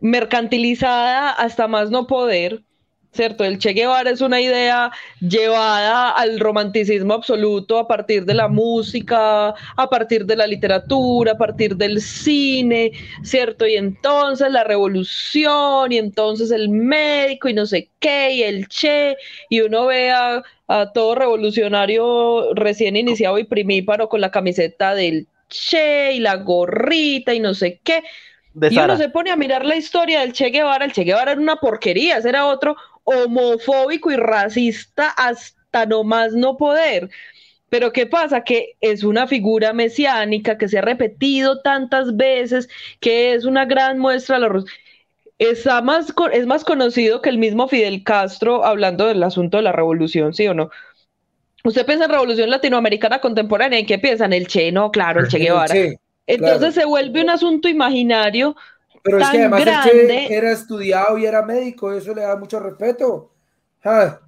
mercantilizada 0.00 1.30
hasta 1.30 1.68
más 1.68 1.90
no 1.90 2.06
poder, 2.06 2.62
¿cierto? 3.12 3.44
El 3.44 3.58
Che 3.58 3.72
Guevara 3.72 4.10
es 4.10 4.20
una 4.20 4.40
idea 4.40 4.90
llevada 5.20 6.10
al 6.10 6.38
romanticismo 6.38 7.14
absoluto 7.14 7.78
a 7.78 7.88
partir 7.88 8.24
de 8.24 8.34
la 8.34 8.48
música, 8.48 9.48
a 9.48 9.90
partir 9.90 10.26
de 10.26 10.36
la 10.36 10.46
literatura, 10.46 11.32
a 11.32 11.38
partir 11.38 11.76
del 11.76 12.00
cine, 12.00 12.92
¿cierto? 13.22 13.66
Y 13.66 13.74
entonces 13.76 14.50
la 14.52 14.64
revolución, 14.64 15.92
y 15.92 15.98
entonces 15.98 16.50
el 16.50 16.68
médico, 16.68 17.48
y 17.48 17.54
no 17.54 17.66
sé 17.66 17.90
qué, 17.98 18.32
y 18.32 18.42
el 18.42 18.68
Che, 18.68 19.16
y 19.48 19.60
uno 19.60 19.86
ve 19.86 20.10
a, 20.10 20.42
a 20.68 20.92
todo 20.92 21.14
revolucionario 21.16 22.54
recién 22.54 22.96
iniciado 22.96 23.38
y 23.38 23.44
primíparo 23.44 24.08
con 24.08 24.20
la 24.20 24.30
camiseta 24.30 24.94
del 24.94 25.26
Che 25.48 26.12
y 26.12 26.20
la 26.20 26.36
gorrita 26.36 27.34
y 27.34 27.40
no 27.40 27.54
sé 27.54 27.80
qué. 27.82 28.04
De 28.54 28.68
Y 28.68 28.78
uno 28.78 28.96
se 28.96 29.08
pone 29.08 29.30
a 29.30 29.36
mirar 29.36 29.64
la 29.64 29.76
historia 29.76 30.20
del 30.20 30.32
Che 30.32 30.50
Guevara. 30.50 30.84
El 30.84 30.92
Che 30.92 31.04
Guevara 31.04 31.32
era 31.32 31.40
una 31.40 31.56
porquería, 31.56 32.18
ese 32.18 32.30
era 32.30 32.46
otro 32.46 32.76
homofóbico 33.04 34.10
y 34.10 34.16
racista 34.16 35.08
hasta 35.10 35.86
no 35.86 36.04
más 36.04 36.32
no 36.32 36.56
poder. 36.56 37.10
Pero 37.68 37.92
¿qué 37.92 38.06
pasa? 38.06 38.42
Que 38.42 38.76
es 38.80 39.04
una 39.04 39.26
figura 39.28 39.72
mesiánica 39.72 40.58
que 40.58 40.68
se 40.68 40.78
ha 40.78 40.82
repetido 40.82 41.62
tantas 41.62 42.16
veces, 42.16 42.68
que 42.98 43.32
es 43.34 43.44
una 43.44 43.64
gran 43.64 43.98
muestra 43.98 44.38
de 44.38 44.48
la 44.48 44.64
Está 45.38 45.80
más, 45.80 46.12
es 46.32 46.46
más 46.46 46.64
conocido 46.64 47.22
que 47.22 47.30
el 47.30 47.38
mismo 47.38 47.66
Fidel 47.66 48.04
Castro 48.04 48.62
hablando 48.62 49.06
del 49.06 49.22
asunto 49.22 49.56
de 49.56 49.62
la 49.62 49.72
revolución, 49.72 50.34
¿sí 50.34 50.46
o 50.46 50.52
no? 50.52 50.68
Usted 51.64 51.86
piensa 51.86 52.04
en 52.04 52.10
revolución 52.10 52.50
latinoamericana 52.50 53.20
contemporánea, 53.20 53.78
¿en 53.78 53.86
qué 53.86 53.98
piensan? 53.98 54.34
El 54.34 54.46
Che, 54.48 54.70
no, 54.70 54.90
claro, 54.90 55.20
el 55.20 55.28
Che 55.28 55.38
El 55.38 55.44
Guevara. 55.44 55.72
Che, 55.72 55.98
Entonces 56.26 56.74
se 56.74 56.84
vuelve 56.84 57.22
un 57.22 57.30
asunto 57.30 57.68
imaginario 57.68 58.56
Pero 59.02 59.18
es 59.18 59.28
que 59.28 59.38
tan 59.38 59.52
además 59.52 59.64
grande. 59.64 60.24
Che 60.28 60.34
era 60.34 60.52
estudiado 60.52 61.18
y 61.18 61.26
era 61.26 61.42
médico, 61.42 61.92
eso 61.92 62.14
le 62.14 62.22
da 62.22 62.36
mucho 62.36 62.60
respeto. 62.60 63.32
Ah, 63.82 64.20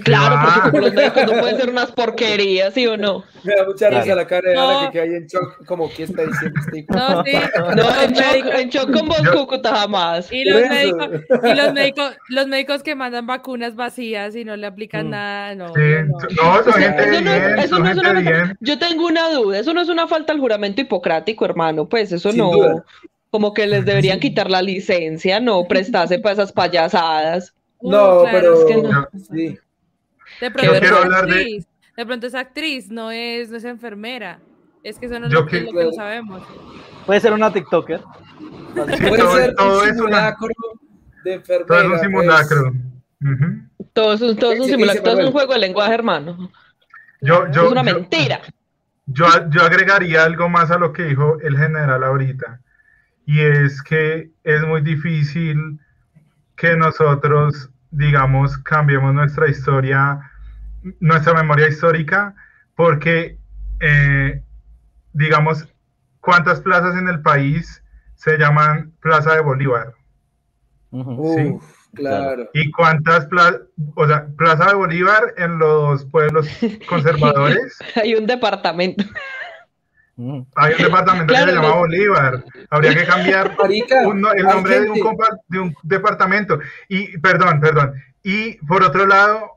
Claro, 0.00 0.36
porque 0.42 0.58
Ah. 0.60 0.70
como 0.70 0.78
los 0.84 0.94
médicos 0.94 1.22
no 1.26 1.40
pueden 1.40 1.56
ser 1.58 1.68
unas 1.70 1.92
porquerías, 1.92 2.72
¿sí 2.72 2.86
o 2.86 2.96
no? 2.96 3.24
me 3.44 3.54
da 3.54 3.64
mucha 3.66 3.88
risa 3.90 4.02
Claro. 4.04 4.20
la 4.20 4.26
cara 4.26 4.50
de 4.50 4.56
Ana 4.58 4.72
No. 4.72 4.80
que 4.86 4.92
queda 4.92 5.02
ahí 5.02 5.14
en 5.16 5.26
shock, 5.26 5.64
como 5.66 5.90
¿qué 5.92 6.04
está 6.04 6.22
diciendo 6.22 6.60
este 6.64 6.78
hijo? 6.78 6.94
No, 6.94 7.24
sí. 7.24 7.32
No, 7.76 8.02
en 8.02 8.12
shock, 8.12 8.24
médicos- 8.32 8.54
en 8.60 8.68
shock 8.70 8.92
con 8.92 9.08
vos, 9.08 9.22
Yo- 9.22 9.32
Cúcuta, 9.32 9.74
jamás. 9.74 10.32
Y 10.32 10.44
los 10.44 10.60
médicos, 10.68 11.08
y 11.44 11.54
los 11.54 11.72
médicos, 11.72 12.16
los 12.28 12.46
médicos 12.46 12.82
que 12.82 12.94
mandan 12.94 13.26
vacunas 13.26 13.74
vacías 13.76 14.34
y 14.36 14.44
no 14.44 14.56
le 14.56 14.66
aplican 14.66 15.08
Mm. 15.08 15.10
nada, 15.10 15.54
no. 15.56 15.68
Sí, 15.74 15.80
no, 16.06 16.18
no. 16.42 16.56
no, 16.58 16.64
son 16.64 16.72
gente 16.74 17.02
Eso 17.02 17.20
no 17.22 17.30
es- 17.34 17.64
eso 17.64 17.78
no 17.78 17.90
una 18.10 18.12
bien. 18.20 18.56
Yo 18.60 18.78
tengo 18.78 19.06
una 19.06 19.28
duda, 19.30 19.58
eso 19.58 19.74
no 19.74 19.80
es 19.80 19.88
una 19.88 20.06
falta 20.06 20.32
al 20.32 20.40
juramento 20.40 20.80
hipocrático, 20.80 21.44
hermano, 21.44 21.88
pues 21.88 22.12
eso 22.12 22.30
Sin 22.30 22.38
no, 22.38 22.50
duda. 22.52 22.84
como 23.30 23.52
que 23.54 23.66
les 23.66 23.84
deberían 23.84 24.20
quitar 24.20 24.50
la 24.50 24.62
licencia, 24.62 25.40
no 25.40 25.64
prestarse 25.66 26.18
para 26.18 26.34
esas 26.34 26.52
payasadas. 26.52 27.54
No, 27.80 28.20
Uh, 28.20 28.22
claro, 28.22 28.28
pero 28.32 28.58
es 28.58 28.64
que 28.64 28.76
no. 28.82 29.08
sí. 29.34 29.58
De 30.42 30.50
pronto 30.50 30.96
hablar 30.96 31.24
actriz. 31.24 31.66
De 31.96 32.06
pronto 32.06 32.26
es 32.26 32.34
actriz, 32.34 32.90
no 32.90 33.10
es, 33.10 33.50
no 33.50 33.56
es 33.58 33.64
enfermera. 33.64 34.40
Es 34.82 34.98
que 34.98 35.06
eso 35.06 35.18
no 35.20 35.26
es 35.26 35.32
lo 35.32 35.46
que, 35.46 35.60
lo 35.60 35.72
que 35.72 35.84
no 35.84 35.92
sabemos. 35.92 36.42
Puede 37.06 37.20
ser 37.20 37.32
una 37.32 37.52
TikToker. 37.52 38.00
Puede 38.74 39.16
todo- 39.18 39.36
ser 39.36 39.54
todo 39.54 39.82
un 39.82 39.88
es 39.88 39.92
una- 40.00 40.32
simulacro 40.32 40.48
de 41.24 41.34
enfermera. 41.34 41.66
Todo 41.66 41.78
es 41.78 41.84
un 41.84 41.90
pues. 41.90 42.00
simulacro. 42.02 42.72
Ujú. 43.22 43.86
Todo 43.92 44.12
es 44.14 44.20
un, 44.20 44.36
todo 44.36 44.52
es 44.52 44.58
un 44.58 44.64
Dice- 44.66 44.74
simulacro, 44.76 45.00
dice 45.00 45.04
todo 45.04 45.12
es 45.12 45.18
un 45.18 45.24
Manuel. 45.26 45.32
juego 45.32 45.52
de 45.52 45.58
lenguaje, 45.60 45.94
hermano. 45.94 46.50
Yo, 47.20 47.48
yo, 47.52 47.66
es 47.66 47.70
una 47.72 47.84
yo- 47.84 47.94
mentira. 47.94 48.40
Yo, 49.06 49.26
yo 49.50 49.62
agregaría 49.62 50.24
algo 50.24 50.48
más 50.48 50.70
a 50.72 50.78
lo 50.78 50.92
que 50.92 51.04
dijo 51.04 51.38
el 51.40 51.56
general 51.58 52.02
ahorita, 52.02 52.60
y 53.26 53.40
es 53.40 53.82
que 53.82 54.30
es 54.42 54.62
muy 54.66 54.80
difícil 54.80 55.78
que 56.56 56.76
nosotros, 56.76 57.70
digamos, 57.90 58.58
cambiemos 58.58 59.12
nuestra 59.14 59.48
historia, 59.48 60.20
nuestra 61.00 61.34
memoria 61.34 61.68
histórica, 61.68 62.34
porque, 62.74 63.38
eh, 63.80 64.42
digamos, 65.12 65.68
¿cuántas 66.20 66.60
plazas 66.60 66.96
en 66.96 67.08
el 67.08 67.20
país 67.22 67.82
se 68.14 68.38
llaman 68.38 68.92
Plaza 69.00 69.34
de 69.34 69.40
Bolívar? 69.42 69.94
Sí. 70.90 70.98
Uf, 70.98 71.64
claro. 71.94 72.48
¿Y 72.54 72.70
cuántas 72.70 73.26
plazas, 73.26 73.62
o 73.94 74.06
sea, 74.06 74.26
Plaza 74.36 74.66
de 74.66 74.74
Bolívar 74.74 75.34
en 75.36 75.58
los 75.58 76.04
pueblos 76.06 76.46
conservadores? 76.88 77.78
Hay 77.96 78.14
un 78.14 78.26
departamento. 78.26 79.04
Hay 80.56 80.74
un 80.78 80.82
departamento 80.84 81.32
Claro, 81.32 81.46
que 81.46 81.50
se 81.52 81.56
llama 81.56 81.68
no. 81.68 81.78
Bolívar. 81.78 82.44
Habría 82.70 82.94
que 82.94 83.06
cambiar 83.06 83.56
Marica, 83.58 84.06
un 84.06 84.20
no- 84.20 84.32
el 84.32 84.44
nombre 84.44 84.80
de 84.80 84.90
un, 84.90 85.16
de 85.48 85.58
un 85.58 85.74
departamento. 85.82 86.58
Y, 86.88 87.16
perdón, 87.18 87.60
perdón. 87.60 87.94
Y 88.22 88.58
por 88.66 88.82
otro 88.82 89.06
lado, 89.06 89.52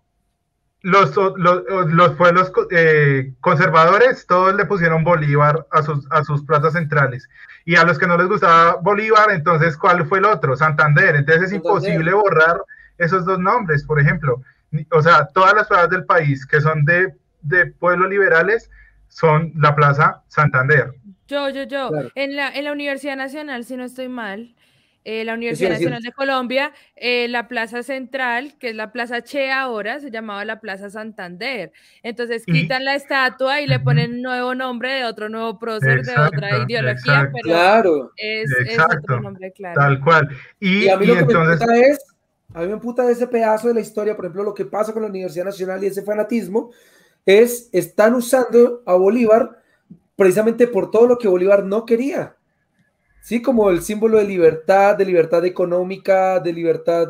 los, 0.86 1.16
los, 1.38 1.64
los 1.92 2.12
pueblos 2.12 2.52
co- 2.52 2.68
eh, 2.72 3.34
conservadores, 3.42 4.26
todos 4.28 4.56
le 4.56 4.66
pusieron 4.66 5.04
Bolívar 5.04 5.66
a 5.72 5.82
sus, 5.82 6.06
a 6.12 6.24
sus 6.24 6.44
plazas 6.46 6.74
centrales. 6.74 7.28
Y 7.66 7.76
a 7.76 7.84
los 7.84 7.98
que 7.98 8.06
no 8.08 8.18
les 8.18 8.28
gustaba 8.28 8.76
Bolívar, 8.82 9.32
entonces, 9.32 9.76
¿cuál 9.78 10.06
fue 10.06 10.20
el 10.20 10.26
otro? 10.26 10.56
Santander. 10.56 11.16
Entonces 11.16 11.46
es 11.46 11.50
Santander. 11.50 11.56
imposible 11.56 12.14
borrar 12.14 12.62
esos 13.00 13.26
dos 13.26 13.40
nombres, 13.40 13.84
por 13.84 14.00
ejemplo. 14.00 14.42
O 14.92 15.02
sea, 15.02 15.28
todas 15.34 15.54
las 15.56 15.68
plazas 15.68 15.90
del 15.90 16.06
país 16.06 16.46
que 16.46 16.62
son 16.62 16.86
de, 16.86 17.14
de 17.42 17.66
pueblos 17.68 18.10
liberales 18.10 18.70
son 19.08 19.52
la 19.56 19.76
Plaza 19.76 20.22
Santander. 20.28 20.94
Yo, 21.28 21.50
yo, 21.50 21.64
yo. 21.64 21.90
Claro. 21.90 22.10
En 22.16 22.36
la, 22.36 22.50
en 22.50 22.64
la 22.66 22.72
Universidad 22.72 23.16
Nacional, 23.18 23.64
si 23.66 23.76
no 23.76 23.84
estoy 23.86 24.10
mal, 24.10 24.55
eh, 25.06 25.24
la 25.24 25.36
Universidad. 25.36 25.70
Nacional 25.70 26.02
de 26.02 26.12
Colombia, 26.12 26.74
eh, 26.96 27.28
la 27.30 27.48
plaza 27.48 27.84
central, 27.84 28.58
que 28.60 28.70
es 28.72 28.76
la 28.76 28.92
Plaza 28.92 29.22
Che 29.24 29.52
ahora, 29.52 30.00
se 30.00 30.12
llamaba 30.12 30.44
la 30.44 30.60
Plaza 30.60 30.90
Santander. 30.90 31.72
Entonces 32.04 32.44
quitan 32.46 32.84
la 32.84 32.96
estatua 32.96 33.62
y 33.62 33.68
le 33.68 33.80
ponen 33.80 34.16
un 34.16 34.22
nuevo 34.24 34.54
nombre 34.56 34.92
de 34.92 35.06
otro 35.06 35.30
nuevo 35.30 35.58
prócer, 35.58 36.02
de 36.04 36.12
otra 36.12 36.48
Exacto, 36.50 36.66
ideología, 36.68 36.92
exacto. 37.14 37.32
pero 37.34 37.44
Claro. 37.44 38.12
es, 38.18 38.52
es 38.52 38.70
Exacto. 38.72 38.98
otro 39.04 39.22
nombre, 39.22 39.52
claro. 39.54 39.80
Tal 39.80 40.02
cual. 40.02 40.28
Y, 40.60 40.86
Y 40.86 40.90
a 40.90 40.98
mí 40.98 41.06
y 41.06 41.08
lo 41.08 41.14
que 41.16 41.22
entonces, 41.22 41.68
me 41.68 41.80
es, 41.82 42.00
a 42.54 42.62
mí 42.62 42.68
me 42.68 42.74
emputa 42.74 43.06
de 43.06 43.12
ese 43.14 43.28
pedazo 43.28 43.68
de 43.68 43.76
la 43.76 43.82
historia, 43.82 44.16
por 44.16 44.26
ejemplo, 44.26 44.44
lo 44.44 44.54
que 44.54 44.66
pasa 44.66 44.92
con 44.92 45.04
la 45.04 45.10
Universidad 45.10 45.46
Nacional 45.46 45.84
y 45.84 45.88
ese 45.88 46.02
fanatismo, 46.02 46.72
es, 47.26 47.70
están 47.72 48.16
usando 48.16 48.82
a 48.86 48.96
Bolívar 48.96 49.62
precisamente 50.16 50.66
por 50.68 50.90
todo 50.92 51.08
lo 51.08 51.18
que 51.18 51.28
Bolívar 51.28 51.64
no 51.64 51.86
quería. 51.86 52.35
Sí, 53.26 53.42
como 53.42 53.72
el 53.72 53.82
símbolo 53.82 54.20
de 54.20 54.24
libertad, 54.26 54.96
de 54.96 55.04
libertad 55.04 55.44
económica, 55.46 56.40
de 56.40 56.54
libertad 56.54 57.08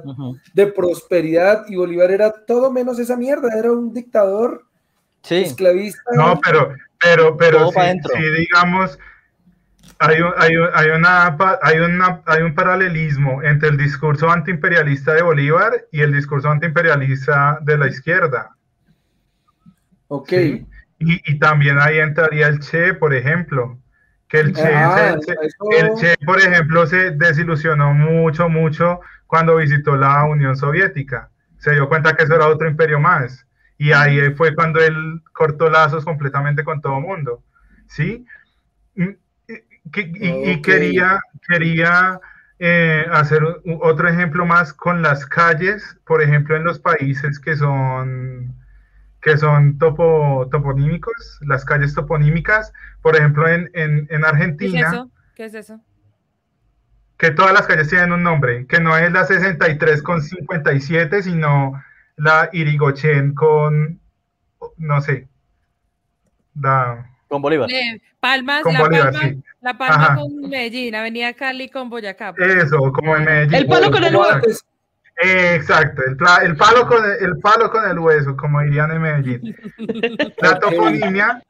de 0.54 0.68
prosperidad, 0.68 1.66
y 1.68 1.76
Bolívar 1.76 2.10
era 2.10 2.32
todo 2.32 2.72
menos 2.72 2.98
esa 3.00 3.18
mierda, 3.18 3.50
era 3.60 3.70
un 3.74 3.92
dictador 3.94 4.64
Sí. 5.24 5.36
esclavista. 5.42 6.00
no, 6.16 6.40
pero, 6.42 6.74
pero, 7.02 7.36
pero 7.36 7.70
si, 7.70 8.24
digamos, 8.38 8.98
hay 10.00 10.22
un, 10.22 10.32
hay, 10.38 10.56
un- 10.56 10.70
hay 10.74 10.90
una, 10.92 11.36
pa- 11.36 11.60
hay, 11.62 11.80
una, 11.80 12.22
hay 12.28 12.44
un 12.44 12.56
paralelismo 12.56 13.44
entre 13.44 13.68
el 13.68 13.78
discurso 13.78 14.30
antiimperialista 14.32 15.14
de 15.16 15.22
Bolívar 15.22 15.86
y 15.92 16.00
el 16.00 16.14
discurso 16.14 16.48
antiimperialista 16.50 17.60
de 17.62 17.78
la 17.78 17.88
izquierda. 17.88 18.56
ok. 20.08 20.30
¿sí? 20.30 20.66
Y, 21.00 21.34
y 21.34 21.40
también 21.40 21.78
ahí 21.78 21.98
entraría 22.00 22.48
el 22.48 22.60
Che, 22.62 22.94
por 22.94 23.14
ejemplo, 23.14 23.78
que 24.28 24.40
el 24.40 24.54
Che, 24.54 24.62
Ah, 24.74 25.16
se- 25.22 25.34
eso- 25.34 25.66
el 25.78 25.94
Che, 25.96 26.16
por 26.26 26.40
ejemplo, 26.40 26.86
se 26.88 27.12
desilusionó 27.12 27.94
mucho, 27.94 28.50
mucho 28.50 29.00
cuando 29.28 29.56
visitó 29.58 29.96
la 29.96 30.24
Unión 30.24 30.56
Soviética. 30.56 31.30
Se 31.58 31.72
dio 31.72 31.88
cuenta 31.88 32.16
que 32.16 32.24
eso 32.24 32.36
era 32.36 32.48
otro 32.48 32.68
imperio 32.68 33.00
más. 33.00 33.46
Y 33.78 33.92
ahí 33.92 34.34
fue 34.36 34.56
cuando 34.56 34.80
él 34.80 35.22
cortó 35.34 35.70
lazos 35.70 36.06
completamente 36.06 36.64
con 36.64 36.82
todo 36.82 37.00
mundo. 37.00 37.44
¿Sí? 37.88 38.26
Y, 38.96 40.62
quería, 40.62 41.20
quería 41.48 42.20
eh, 42.58 43.06
hacer 43.12 43.44
un- 43.44 43.80
otro 43.82 44.08
ejemplo 44.08 44.46
más 44.46 44.74
con 44.74 45.02
las 45.02 45.26
calles, 45.26 45.98
por 46.06 46.22
ejemplo, 46.22 46.56
en 46.56 46.64
los 46.64 46.80
países 46.80 47.38
que 47.40 47.56
son 47.58 48.56
que 49.26 49.40
son 49.40 49.80
topo, 49.80 50.48
toponímicos, 50.52 51.40
las 51.42 51.66
calles 51.66 51.96
toponímicas, 51.96 52.72
por 53.02 53.16
ejemplo, 53.16 53.48
en, 53.48 53.72
en, 53.74 53.98
en 53.98 54.08
¿Qué 54.08 54.16
es 54.16 54.24
Argentina, 54.24 54.88
eso? 54.88 55.12
¿Qué 55.36 55.46
es 55.46 55.56
eso? 55.56 55.82
que 57.18 57.32
todas 57.32 57.52
las 57.54 57.66
calles 57.66 57.90
tienen 57.90 58.12
un 58.12 58.22
nombre, 58.22 58.68
que 58.68 58.80
no 58.80 58.96
es 58.96 59.12
la 59.12 59.26
63 59.26 60.04
con 60.04 60.22
57, 60.22 61.24
sino 61.24 61.82
la 62.18 62.50
Irigoyen 62.54 63.34
con, 63.34 64.00
no 64.78 65.02
sé, 65.02 65.28
la... 66.62 67.10
Con 67.28 67.42
Bolívar. 67.42 67.72
Eh, 67.72 68.00
Palmas, 68.20 68.62
Con 68.62 68.74
La 68.74 68.82
Bolívar, 68.82 69.12
Palma, 69.12 69.30
sí. 69.30 69.44
La 69.62 69.76
Palma 69.76 69.96
Ajá. 69.96 70.16
con 70.18 70.50
Medellín, 70.50 70.94
Avenida 70.94 71.34
Cali 71.34 71.70
con 71.70 71.90
Boyacá. 71.90 72.36
Eso, 72.38 72.78
como 72.92 73.16
en 73.16 73.26
Medellín. 73.26 73.56
El 73.56 73.66
palo 73.66 73.90
con 73.90 74.04
el 74.04 74.16
antes, 74.16 74.64
Eh, 75.24 75.56
Exacto, 75.56 76.02
el, 76.08 76.18
pla- 76.18 76.42
el 76.44 76.56
palo 76.58 76.88
con 76.88 77.04
el, 77.06 77.12
el 77.26 77.38
palo 77.40 77.70
con 77.72 77.90
el 77.90 77.98
hueso, 78.00 78.36
como 78.36 78.62
dirían 78.62 78.92
en 78.92 79.02
Medellín. 79.02 79.56
La 80.40 80.60
toponimia, 80.60 81.42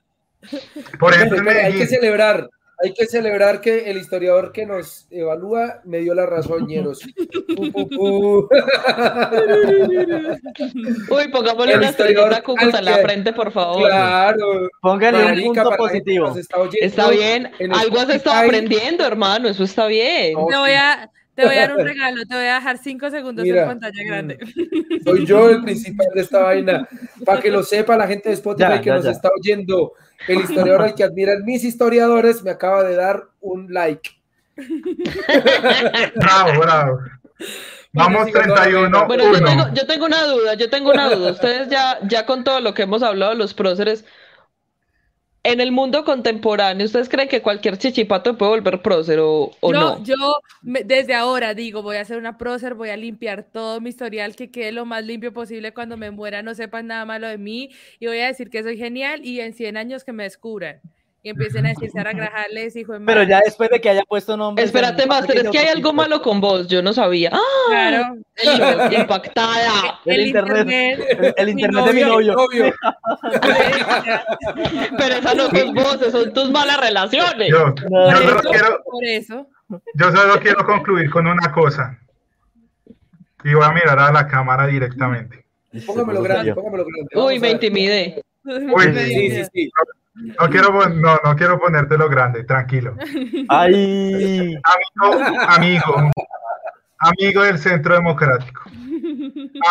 por 1.00 1.14
ejemplo, 1.14 1.38
en 1.40 1.48
Espere, 1.48 1.60
hay 1.66 1.72
que 1.72 1.78
Medellín, 1.80 1.88
celebrar, 1.88 2.50
hay 2.84 2.94
que 2.94 3.06
celebrar 3.08 3.62
que 3.62 3.90
el 3.90 3.98
historiador 3.98 4.52
que 4.52 4.66
nos 4.68 5.08
evalúa 5.10 5.82
me 5.86 5.98
dio 6.00 6.14
la 6.14 6.26
razón, 6.28 6.68
ñeros. 6.68 7.00
Pu, 7.56 7.72
pu, 7.72 7.90
pu. 7.90 8.50
Uy, 11.10 11.28
pongámosle 11.32 11.74
El 11.74 11.80
una 11.80 11.90
historiador 11.90 12.34
estrellita 12.34 12.78
a 12.78 12.82
la 12.82 12.98
frente, 12.98 13.34
por 13.34 13.52
favor. 13.52 13.88
Claro. 13.88 14.70
Póngale 14.82 15.48
un 15.48 15.54
punto 15.54 15.72
positivo. 15.78 16.36
está 16.38 16.58
oyendo 16.58 16.86
Está 16.86 17.10
bien. 17.10 17.52
en 17.60 17.74
Algo 17.74 18.00
has 18.00 18.10
estado 18.10 18.46
aprendiendo, 18.46 19.06
hermano. 19.06 19.48
Eso 19.50 19.64
está 19.64 19.88
bien. 19.88 20.34
No, 20.34 20.60
voy 20.60 20.72
a, 20.72 21.10
te 21.36 21.46
voy 21.46 21.56
a 21.56 21.62
dar 21.68 21.76
un 21.78 21.86
regalo, 21.86 22.26
te 22.26 22.36
voy 22.36 22.46
a 22.46 22.56
dejar 22.56 22.78
cinco 22.78 23.10
segundos 23.10 23.44
Mira, 23.44 23.64
en 23.64 23.68
pantalla 23.68 24.04
grande. 24.06 24.40
Soy 25.04 25.26
yo 25.26 25.50
el 25.50 25.62
principal 25.64 26.08
de 26.14 26.22
esta 26.22 26.40
vaina. 26.44 26.88
Para 27.26 27.42
que 27.42 27.52
lo 27.52 27.62
sepa 27.64 27.98
la 27.98 28.08
gente 28.08 28.30
de 28.30 28.36
Spotify 28.36 28.70
Ya, 28.70 28.80
que 28.82 28.86
ya, 28.88 28.96
nos 28.96 29.06
ya. 29.06 29.12
está 29.12 29.30
oyendo. 29.38 29.94
El 30.28 30.40
historiador 30.40 30.82
al 30.82 30.96
que 30.96 31.04
admiran 31.04 31.44
mis 31.44 31.64
historiadores 31.64 32.42
me 32.44 32.52
acaba 32.52 32.84
de 32.84 32.96
dar 32.96 33.24
un 33.42 33.72
like. 33.74 34.10
bravo, 36.16 36.60
bravo. 36.62 37.00
Vamos 37.94 38.26
siga, 38.26 38.46
no, 38.48 38.54
31, 38.56 39.08
Bueno, 39.08 39.24
yo 39.24 39.30
1. 39.32 39.46
tengo, 39.46 39.74
yo 39.74 39.86
tengo 39.88 40.06
una 40.06 40.24
duda, 40.26 40.54
yo 40.56 40.70
tengo 40.70 40.90
una 40.92 41.10
duda. 41.10 41.32
Ustedes 41.32 41.70
ya, 41.70 42.00
ya 42.08 42.26
con 42.26 42.44
todo 42.44 42.60
lo 42.60 42.74
que 42.74 42.84
hemos 42.84 43.04
hablado 43.04 43.32
de 43.32 43.38
los 43.38 43.54
próceres, 43.54 44.06
en 45.46 45.62
el 45.62 45.72
mundo 45.72 46.04
contemporáneo, 46.06 46.86
¿ustedes 46.86 47.10
creen 47.10 47.30
que 47.30 47.42
cualquier 47.42 47.78
chichipato 47.78 48.38
puede 48.38 48.52
volver 48.52 48.82
prócer 48.82 49.20
o, 49.20 49.52
o 49.62 49.74
yo, 49.74 49.74
no? 49.74 50.04
yo 50.04 50.16
me- 50.62 50.84
desde 50.84 51.14
ahora 51.16 51.54
digo, 51.54 51.82
voy 51.82 51.98
a 51.98 52.02
hacer 52.02 52.18
una 52.18 52.38
prócer, 52.38 52.74
voy 52.76 52.90
a 52.90 52.98
limpiar 52.98 53.44
todo 53.52 53.82
mi 53.82 53.90
historial, 53.90 54.36
que 54.36 54.52
quede 54.52 54.72
lo 54.72 54.86
más 54.86 55.04
limpio 55.06 55.34
posible 55.34 55.74
cuando 55.74 55.98
me 55.98 56.12
muera, 56.12 56.42
no 56.44 56.54
sepan 56.56 56.88
nada 56.88 57.06
malo 57.06 57.28
de 57.28 57.38
mí, 57.38 57.70
y 58.00 58.08
voy 58.08 58.20
a 58.20 58.28
decir 58.28 58.50
que 58.50 58.64
soy 58.64 58.78
genial 58.78 59.26
y 59.26 59.40
en 59.42 59.54
100 59.54 59.78
años 59.78 60.04
que 60.04 60.14
me 60.14 60.24
descubran. 60.24 60.82
Y 61.26 61.30
empiecen 61.30 61.66
a 61.66 61.70
decir 61.70 61.90
Sara 61.90 62.14
Grajales, 62.14 62.76
hijo 62.76 62.94
de 62.94 63.00
Pero 63.00 63.22
madre. 63.22 63.28
ya 63.32 63.40
después 63.44 63.68
de 63.72 63.82
que 63.82 63.90
haya 63.90 64.04
puesto 64.04 64.38
nombre. 64.38 64.64
Espérate, 64.64 65.08
Master, 65.08 65.38
es 65.38 65.50
que 65.50 65.58
hay 65.58 65.70
algo 65.70 65.92
malo 65.92 66.22
con 66.22 66.40
vos, 66.40 66.68
yo 66.68 66.84
no 66.84 66.94
sabía. 66.94 67.32
¡Ah! 67.34 67.40
Claro. 67.68 68.18
Impactada. 68.96 70.00
El 70.06 70.28
internet. 70.28 71.00
El, 71.10 71.34
el 71.36 71.56
mi 71.56 71.62
internet 71.64 71.86
de 71.86 71.94
mi 71.94 72.02
novio. 72.02 72.34
Novio. 72.36 72.72
Pero 75.00 75.16
esa 75.16 75.34
no 75.34 75.50
sos 75.50 75.74
vos, 75.74 75.96
esas 75.96 76.12
son 76.12 76.32
tus 76.32 76.52
malas 76.52 76.80
relaciones. 76.80 77.50
Yo, 77.50 77.74
No, 77.90 78.12
yo 78.12 78.18
solo 78.18 78.40
eso, 78.40 78.50
quiero, 78.52 78.84
por 78.84 79.04
eso. 79.04 79.48
yo 79.96 80.12
solo 80.12 80.40
quiero 80.42 80.64
concluir 80.64 81.10
con 81.10 81.26
una 81.26 81.52
cosa. 81.52 81.98
Y 83.44 83.52
voy 83.56 83.66
a 83.66 83.72
mirar 83.72 83.98
a 83.98 84.12
la 84.12 84.28
cámara 84.28 84.68
directamente. 84.68 85.44
Póngamelo 85.88 86.22
grande, 86.22 86.54
póngamelo 86.54 86.86
grande. 86.86 87.10
Uy, 87.16 87.40
me 87.40 87.48
a 87.48 87.52
intimidé. 87.52 88.24
Uy, 88.44 88.84
Sí, 88.94 89.32
sí, 89.32 89.44
sí. 89.52 89.72
No 90.16 90.50
quiero, 90.50 90.90
no, 90.90 91.20
no 91.24 91.36
quiero 91.36 91.60
ponértelo 91.60 92.08
grande, 92.08 92.46
tranquilo. 92.46 92.96
Ay, 93.50 94.56
Amigo, 94.64 95.20
amigo, 95.50 96.10
amigo 97.00 97.44
del 97.44 97.60
Centro 97.60 97.96
Democrático, 97.96 98.62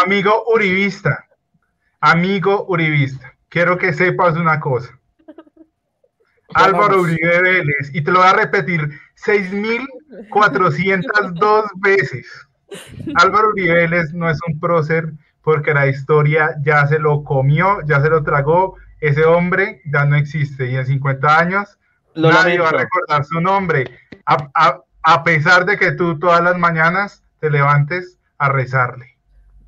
amigo 0.05 0.45
uribista, 0.53 1.27
amigo 2.01 2.67
uribista, 2.69 3.33
quiero 3.49 3.79
que 3.79 3.95
sepas 3.95 4.37
una 4.37 4.61
cosa. 4.61 4.99
Álvaro 6.53 7.01
Uribe 7.01 7.41
Vélez, 7.41 7.91
y 7.95 8.03
te 8.03 8.13
lo 8.13 8.19
voy 8.21 8.29
a 8.29 8.35
repetir 8.35 9.01
6.402 9.27 11.71
veces. 11.77 12.27
Álvaro 13.15 13.49
Uribe 13.49 13.75
Vélez 13.75 14.13
no 14.13 14.29
es 14.29 14.39
un 14.47 14.61
prócer 14.61 15.13
porque 15.43 15.75
la 15.75 15.87
historia 15.87 16.55
ya 16.63 16.87
se 16.87 16.99
lo 16.99 17.25
comió, 17.25 17.81
ya 17.87 18.01
se 18.01 18.09
lo 18.09 18.23
tragó. 18.23 18.77
Ese 19.07 19.25
hombre 19.25 19.83
ya 19.93 20.05
no 20.05 20.17
existe 20.17 20.71
y 20.71 20.77
en 20.77 20.87
50 20.87 21.39
años 21.39 21.79
lo 22.15 22.31
nadie 22.31 22.59
va 22.59 22.69
a 22.69 22.73
lamento. 22.73 22.85
recordar 22.97 23.25
su 23.25 23.41
nombre, 23.41 23.85
a, 24.25 24.49
a- 24.55 24.81
a 25.03 25.23
pesar 25.25 25.67
de 25.67 25.77
que 25.77 25.93
tú 25.93 26.19
todas 26.19 26.43
las 26.43 26.57
mañanas 26.57 27.23
te 27.41 27.51
levantes 27.51 28.19
a 28.39 28.49
rezarle. 28.49 29.07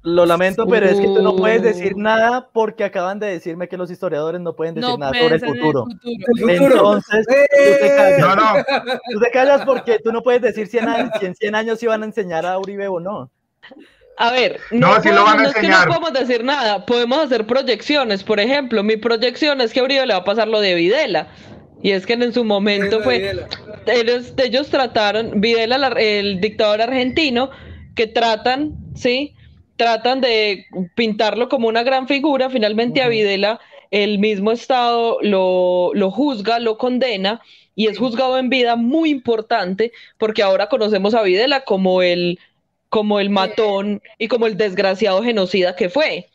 Lo 0.03 0.25
lamento, 0.25 0.67
pero 0.69 0.87
es 0.87 0.99
que 1.01 1.07
tú 1.07 1.21
no 1.21 1.35
puedes 1.37 1.61
Uh. 1.61 1.65
decir 1.65 1.97
nada 1.97 2.49
porque 2.53 2.85
acaban 2.85 3.19
de 3.19 3.27
decirme 3.27 3.69
que 3.69 3.77
los 3.77 3.91
historiadores 3.91 4.41
no 4.41 4.55
pueden 4.55 4.77
decir 4.77 4.89
No 4.89 4.97
nada 4.97 5.13
sobre 5.13 5.35
el 5.35 5.41
futuro. 5.41 5.85
El 6.05 6.39
futuro. 6.39 6.75
Entonces, 6.75 7.27
tú 7.27 7.33
te 7.57 7.87
¡Eh! 7.87 7.97
callas. 7.97 8.21
No, 8.21 8.37
no, 8.37 8.65
Tú 9.13 9.21
te 9.21 9.31
callas 9.33 9.63
porque 9.67 9.99
tú 9.99 10.13
no 10.13 10.23
puedes 10.23 10.41
decir 10.41 10.69
si 10.69 10.79
en, 10.79 10.87
si 11.19 11.27
en 11.27 11.35
100 11.35 11.55
años 11.57 11.83
iban 11.83 12.03
a 12.03 12.07
enseñar 12.07 12.47
a 12.47 12.57
Uribe 12.59 12.87
o 12.89 13.01
no. 13.01 13.31
A 14.19 14.33
ver, 14.33 14.61
No, 14.71 14.95
no, 14.97 15.03
sí 15.03 15.09
lo 15.11 15.17
podemos- 15.17 15.25
van 15.25 15.39
a 15.39 15.43
no 15.43 15.49
es 15.49 15.55
que 15.55 15.69
no 15.69 15.77
podemos 15.87 16.13
decir 16.13 16.45
nada, 16.45 16.87
podemos 16.87 17.19
hacer 17.19 17.47
proyecciones. 17.47 18.25
Por 18.25 18.41
ejemplo, 18.41 18.83
mi 18.83 18.97
proyección 18.97 19.61
es 19.61 19.73
que 19.73 19.81
a 19.81 19.85
Uribe 19.85 20.07
le 20.07 20.15
va 20.15 20.21
a 20.21 20.25
pasar 20.25 20.49
lo 20.49 20.61
de 20.61 20.75
Videla. 20.75 21.29
Y 21.83 21.91
es 21.91 22.07
que 22.07 22.15
en 22.15 22.33
su 22.33 22.43
momento 22.45 23.03
fue, 23.03 23.37
ellos, 23.87 24.33
ellos 24.39 24.69
trataron, 24.71 25.41
Videla, 25.41 25.77
la- 25.77 25.89
el 25.89 26.41
dictador 26.41 26.81
argentino, 26.81 27.51
que 27.95 28.07
tratan, 28.07 28.75
¿sí? 28.95 29.35
Tratan 29.77 30.23
de 30.23 30.65
pintarlo 30.95 31.49
como 31.51 31.69
una 31.69 31.83
gran 31.83 32.09
figura. 32.09 32.49
Finalmente 32.49 33.03
a 33.03 33.09
Videla 33.09 33.61
el 33.91 34.19
mismo 34.19 34.51
Estado 34.51 35.19
lo, 35.21 35.91
lo 35.95 36.11
juzga, 36.11 36.59
lo 36.59 36.79
condena 36.79 37.43
y 37.75 37.87
es 37.89 37.99
juzgado 37.99 38.39
en 38.39 38.49
vida 38.49 38.75
muy 38.77 39.11
importante 39.11 39.93
porque 40.19 40.43
ahora 40.43 40.69
conocemos 40.69 41.15
a 41.15 41.23
Videla 41.23 41.61
como 41.65 42.01
el, 42.03 42.39
como 42.89 43.19
el 43.21 43.31
matón 43.31 44.01
y 44.19 44.29
como 44.29 44.47
el 44.47 44.57
desgraciado 44.57 45.23
genocida 45.23 45.75
que 45.77 45.89
fue. 45.89 46.27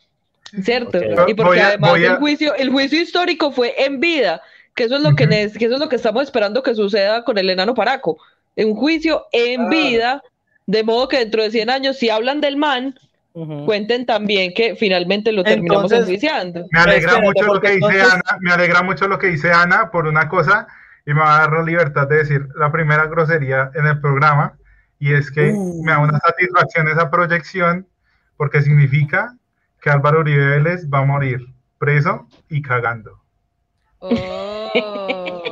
¿Cierto? 0.62 0.98
Ok. 0.98 1.28
Y 1.28 1.34
porque 1.34 1.60
a- 1.60 1.68
además 1.68 1.96
el 1.96 2.16
juicio, 2.16 2.54
el 2.54 2.68
juicio 2.70 3.00
histórico 3.00 3.52
fue 3.52 3.74
en 3.84 4.00
vida, 4.00 4.42
que 4.74 4.84
eso 4.84 4.96
es 4.96 5.02
lo 5.02 5.14
que, 5.14 5.24
Ujú. 5.24 5.32
nes- 5.32 5.56
que 5.58 5.64
eso 5.64 5.74
es 5.74 5.80
lo 5.80 5.88
que 5.88 5.96
estamos 5.96 6.22
esperando 6.24 6.62
que 6.62 6.74
suceda 6.74 7.24
con 7.24 7.38
el 7.38 7.48
enano 7.48 7.74
Paraco. 7.74 8.18
Un 8.56 8.74
juicio 8.74 9.26
en 9.32 9.62
Ah. 9.62 9.68
vida, 9.70 10.22
de 10.66 10.82
modo 10.84 11.08
que 11.08 11.18
dentro 11.18 11.42
de 11.42 11.50
100 11.50 11.70
años, 11.70 11.96
si 11.96 12.10
hablan 12.10 12.40
del 12.42 12.58
man, 12.58 12.94
Ujú. 13.32 13.64
cuenten 13.64 14.04
también 14.04 14.52
que 14.52 14.76
finalmente 14.76 15.32
lo 15.32 15.42
terminamos 15.42 15.90
enjuiciando. 15.90 16.66
me 16.70 16.80
alegra 16.80 17.12
Espérate, 17.12 17.22
mucho 17.22 17.46
lo 17.54 17.60
que 17.62 17.68
dice 17.70 17.86
entonces- 17.86 18.12
Ana, 18.12 18.38
me 18.40 18.52
alegra 18.52 18.82
mucho 18.82 19.08
lo 19.08 19.18
que 19.18 19.28
dice 19.28 19.50
Ana 19.52 19.90
por 19.90 20.06
una 20.06 20.28
cosa 20.28 20.66
y 21.06 21.14
me 21.14 21.20
va 21.20 21.36
a 21.36 21.40
dar 21.40 21.52
la 21.52 21.62
libertad 21.62 22.06
de 22.08 22.16
decir 22.16 22.46
la 22.56 22.70
primera 22.70 23.06
grosería 23.06 23.70
en 23.74 23.86
el 23.86 23.98
programa 24.02 24.58
y 25.04 25.14
es 25.14 25.30
que 25.32 25.50
Uh. 25.52 25.82
me 25.84 25.90
da 25.90 25.98
una 25.98 26.18
satisfacción 26.20 26.86
esa 26.86 27.10
proyección 27.10 27.88
porque 28.36 28.62
significa 28.62 29.34
que 29.80 29.90
Álvaro 29.90 30.20
Uribe 30.20 30.46
Vélez 30.46 30.88
va 30.88 31.00
a 31.00 31.04
morir 31.04 31.40
preso 31.78 32.28
y 32.48 32.62
cagando. 32.62 33.20
Oh. 33.98 34.70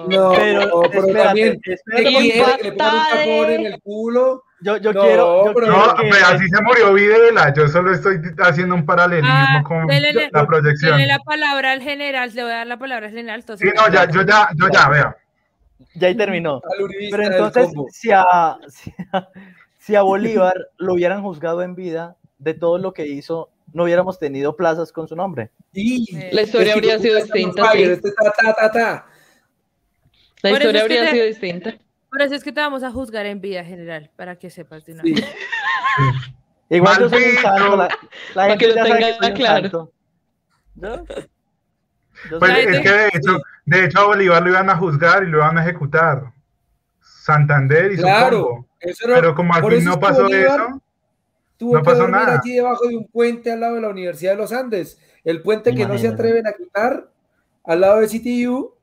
No, 0.08 0.30
Pero, 0.32 0.80
pero 0.90 1.06
espérate, 1.06 1.24
también 1.24 1.60
espérate, 1.64 2.02
¿qué 2.04 2.10
Y 2.10 2.14
porque 2.14 2.32
quiere? 2.32 2.56
que 2.58 2.62
le 2.64 2.72
pongan 2.72 2.94
un 2.94 3.02
tapón 3.10 3.50
en 3.50 3.66
el 3.66 3.80
culo. 3.82 4.44
yo, 4.60 4.76
yo 4.78 4.92
No, 4.92 5.00
quiero, 5.02 5.46
yo 5.46 5.54
pero- 5.54 5.66
No, 5.66 5.94
que- 5.94 6.08
pero 6.10 6.26
así 6.26 6.48
se 6.48 6.62
murió 6.62 6.92
Videla, 6.94 7.52
yo 7.54 7.68
solo 7.68 7.92
estoy 7.92 8.20
haciendo 8.38 8.74
un 8.76 8.86
paralelismo 8.86 9.30
Ah, 9.32 9.62
con 9.64 9.86
dele- 9.88 10.30
la 10.32 10.46
proyección. 10.46 10.92
Dale 10.92 11.06
la 11.06 11.18
palabra 11.18 11.72
al 11.72 11.82
general, 11.82 12.30
le 12.34 12.42
voy 12.42 12.52
a 12.52 12.56
dar 12.56 12.66
la 12.66 12.78
palabra 12.78 13.06
al 13.06 13.12
general. 13.12 13.40
entonces- 13.40 13.68
Sí, 13.68 13.74
no, 13.76 13.92
ya, 13.92 14.08
yo 14.08 14.22
ya, 14.22 14.48
yo 14.54 14.68
ya, 14.72 14.88
vea. 14.88 15.16
Ya 15.94 16.08
ahí 16.08 16.14
terminó. 16.16 16.60
Pero 17.10 17.22
entonces, 17.24 17.68
si 17.92 18.10
a, 18.12 18.58
si 18.68 18.92
a, 19.12 19.28
si 19.78 19.96
a 19.96 20.02
Bolívar 20.02 20.54
lo 20.78 20.94
hubieran 20.94 21.22
juzgado 21.22 21.62
en 21.62 21.74
vida 21.74 22.16
de 22.38 22.54
todo 22.54 22.78
lo 22.78 22.92
que 22.92 23.06
hizo, 23.06 23.50
no 23.72 23.84
hubiéramos 23.84 24.18
tenido 24.18 24.56
plazas 24.56 24.92
con 24.92 25.06
su 25.08 25.14
nombre. 25.16 25.50
Y- 25.72 26.06
La 26.32 26.42
historia 26.42 26.74
habría 26.74 26.98
sido 26.98 27.16
distinta, 27.16 27.70
sí. 27.72 27.82
este 27.82 28.10
ta, 28.12 28.32
ta, 28.32 28.54
ta, 28.54 28.70
ta. 28.72 29.06
La 30.42 30.50
historia 30.52 30.82
habría 30.82 31.10
sido 31.10 31.26
distinta. 31.26 31.74
Por 32.10 32.22
eso 32.22 32.34
es 32.34 32.42
que 32.42 32.50
te 32.50 32.60
vamos 32.60 32.82
a 32.82 32.90
juzgar 32.90 33.26
en 33.26 33.40
vida 33.40 33.62
general, 33.64 34.10
para 34.16 34.36
que 34.36 34.50
sepas 34.50 34.84
de 34.84 34.94
una 34.94 35.02
Sí. 35.02 35.12
vez. 35.12 35.24
Igual 36.70 36.98
yo 37.00 37.08
soy 37.08 37.18
un 37.22 37.24
Maldito. 37.34 37.42
santo, 37.42 37.76
la, 37.76 37.82
la 37.84 37.98
Para 38.34 38.48
gente 38.48 38.58
que 38.64 38.68
lo 38.68 38.74
ya 38.74 38.82
sabe 38.86 38.90
que 38.90 39.04
tengan 39.04 39.18
soy 39.20 39.30
un 39.30 39.36
claro. 39.36 39.60
santo. 39.62 39.92
¿Yo? 40.74 41.04
Pues 42.38 42.52
es 42.66 42.80
que 42.80 42.90
de 42.90 43.06
hecho, 43.08 43.38
de 43.64 43.84
hecho 43.84 44.00
a 44.00 44.04
Bolívar 44.04 44.42
lo 44.42 44.50
iban 44.50 44.68
a 44.70 44.76
juzgar 44.76 45.22
y 45.24 45.26
lo 45.28 45.38
iban 45.38 45.58
a 45.58 45.62
ejecutar. 45.62 46.32
Santander 47.00 47.92
hizo 47.92 48.02
Claro, 48.02 48.46
combo. 48.46 48.66
eso 48.80 49.06
era- 49.06 49.14
Pero 49.16 49.34
como 49.34 49.54
aquí 49.54 49.84
no 49.84 49.94
que 49.94 50.00
pasó 50.00 50.22
Bolívar 50.22 50.60
eso, 50.60 50.82
Tuvo 51.56 51.74
no 51.74 51.80
que 51.80 51.84
pasó 51.84 51.98
dormir 52.00 52.16
nada. 52.16 52.40
allí 52.42 52.54
debajo 52.54 52.88
de 52.88 52.96
un 52.96 53.06
puente 53.08 53.52
al 53.52 53.60
lado 53.60 53.74
de 53.74 53.80
la 53.82 53.88
Universidad 53.88 54.32
de 54.32 54.38
los 54.38 54.52
Andes. 54.52 54.98
El 55.24 55.42
puente 55.42 55.74
que 55.74 55.86
no 55.86 55.98
se 55.98 56.08
atreven 56.08 56.46
a 56.46 56.52
quitar 56.52 57.10
al 57.64 57.80
lado 57.80 58.00
de 58.00 58.08
CTU. 58.08 58.74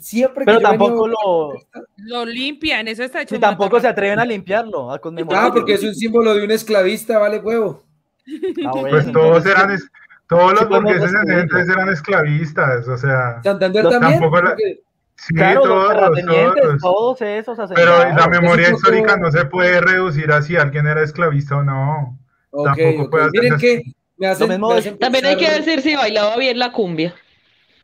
Siempre 0.00 0.40
que 0.40 0.46
Pero 0.46 0.58
venía 0.58 0.70
tampoco 0.70 1.04
a- 1.06 1.08
lo. 1.08 1.52
Lo 1.98 2.24
limpian, 2.26 2.88
eso 2.88 3.04
está 3.04 3.22
hecho. 3.22 3.36
Y 3.36 3.38
tampoco 3.38 3.78
se 3.78 3.86
atreven 3.86 4.18
a 4.18 4.24
limpiarlo, 4.24 4.90
a 4.90 4.98
conmemorar. 4.98 5.44
Ah, 5.46 5.52
porque 5.52 5.74
es 5.74 5.84
un 5.84 5.94
símbolo 5.94 6.34
de 6.34 6.44
un 6.44 6.50
esclavista, 6.50 7.16
vale 7.18 7.38
huevo. 7.38 7.84
Ah, 8.66 8.70
bueno, 8.72 8.88
pues 8.90 9.12
todos 9.12 9.46
eran, 9.46 9.78
todos 10.28 10.52
los 10.54 10.68
burgueses 10.68 11.12
entonces 11.28 11.68
eran 11.68 11.88
esclavistas, 11.90 12.88
o 12.88 12.96
sea, 12.96 13.40
Santander 13.42 13.84
Los- 13.84 13.92
también. 13.92 14.20
tampoco 14.20 14.40
porque- 14.42 14.80
sí, 15.16 15.34
Claro, 15.34 15.60
los 15.60 15.68
todos, 15.68 15.88
terratenientes, 15.94 16.62
todos. 16.62 16.80
todos 16.80 17.22
esos 17.22 17.58
Pero 17.74 17.98
la 17.98 18.28
memoria 18.28 18.70
histórica 18.70 19.16
no 19.16 19.30
se 19.30 19.44
puede 19.46 19.80
reducir 19.80 20.32
a 20.32 20.42
si 20.42 20.56
alguien 20.56 20.86
era 20.86 21.02
esclavista 21.02 21.56
o 21.56 21.62
no. 21.62 22.18
Ok, 22.50 22.66
Tampoco 22.66 23.02
ok. 23.02 23.10
puede 23.10 23.30
Miren 23.32 23.58
que 23.58 23.82
me 24.16 24.26
hacen, 24.28 24.48
mismo 24.48 24.68
me 24.68 24.74
de- 24.74 24.80
hacen 24.80 24.98
También 24.98 25.26
hay 25.26 25.36
que 25.36 25.50
decir 25.50 25.80
si 25.82 25.94
bailaba 25.96 26.36
bien 26.36 26.58
la 26.58 26.72
cumbia. 26.72 27.14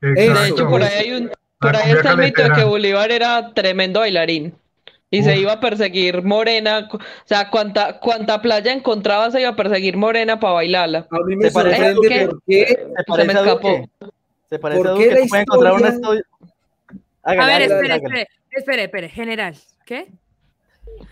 Eso, 0.01 0.15
De 0.15 0.27
Exacto. 0.27 0.55
hecho, 0.55 0.69
por 0.69 0.83
ahí 0.83 0.95
hay 0.99 1.13
un, 1.13 1.31
por 1.59 1.77
ahí 1.77 1.91
está 1.93 2.13
el 2.13 2.19
mito 2.19 2.43
de 2.43 2.51
que. 2.53 2.65
Bolívar 2.65 3.11
era 3.11 3.53
tremendo 3.53 4.01
bailarín. 4.01 4.55
Y 5.13 5.25
se 5.25 5.33
Uf. 5.33 5.39
iba 5.39 5.53
a 5.55 5.61
perseguir 5.61 6.23
Morena, 6.23 6.89
o 6.93 6.99
sea, 7.25 7.51
cuanta, 7.51 7.99
cuanta 7.99 8.41
playa 8.41 8.73
encontraba 8.73 9.29
se 9.33 9.41
iba 9.41 9.51
a 9.51 9.57
perseguir 9.57 9.97
Morena 9.97 10.39
para 10.39 10.55
bailarla. 10.55 11.09
A 11.11 11.19
mí 11.27 11.35
me 11.37 11.47
¿Te 11.47 11.51
parece 11.51 11.95
sorprende 11.95 12.09
que- 12.09 12.27
por 12.29 12.43
qué 12.47 12.67
Se 12.67 12.75
Se 12.97 13.05
parece 13.07 13.27
me 13.27 13.33
a 13.39 13.43
escapó. 13.43 13.69
Duque. 13.71 13.89
Se 14.51 14.59
parece 14.61 14.79
¿Por 14.83 14.89
a 14.89 14.95
qué 14.95 15.09
Duque. 15.11 15.27
la 15.33 15.41
encontrar 15.41 15.73
una 15.75 15.89
historia- 15.89 16.21
estudio. 16.21 16.25
A 17.25 17.35
ver, 17.47 17.63
espere, 17.63 17.95
espere, 17.97 18.29
espere, 18.53 18.85
espere, 18.85 19.09
general. 19.09 19.55
¿Qué? 19.85 20.07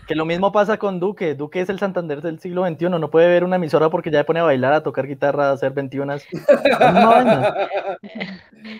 Que 0.07 0.15
lo 0.15 0.25
mismo 0.25 0.51
pasa 0.51 0.77
con 0.77 0.99
Duque. 0.99 1.35
Duque 1.35 1.61
es 1.61 1.69
el 1.69 1.79
Santander 1.79 2.21
del 2.21 2.39
siglo 2.39 2.65
XXI. 2.65 2.89
No 2.89 3.09
puede 3.09 3.27
ver 3.27 3.43
una 3.43 3.55
emisora 3.57 3.89
porque 3.89 4.11
ya 4.11 4.19
se 4.19 4.23
pone 4.25 4.39
a 4.39 4.43
bailar, 4.43 4.73
a 4.73 4.83
tocar 4.83 5.07
guitarra, 5.07 5.49
a 5.49 5.53
hacer 5.53 5.71
21. 5.71 6.15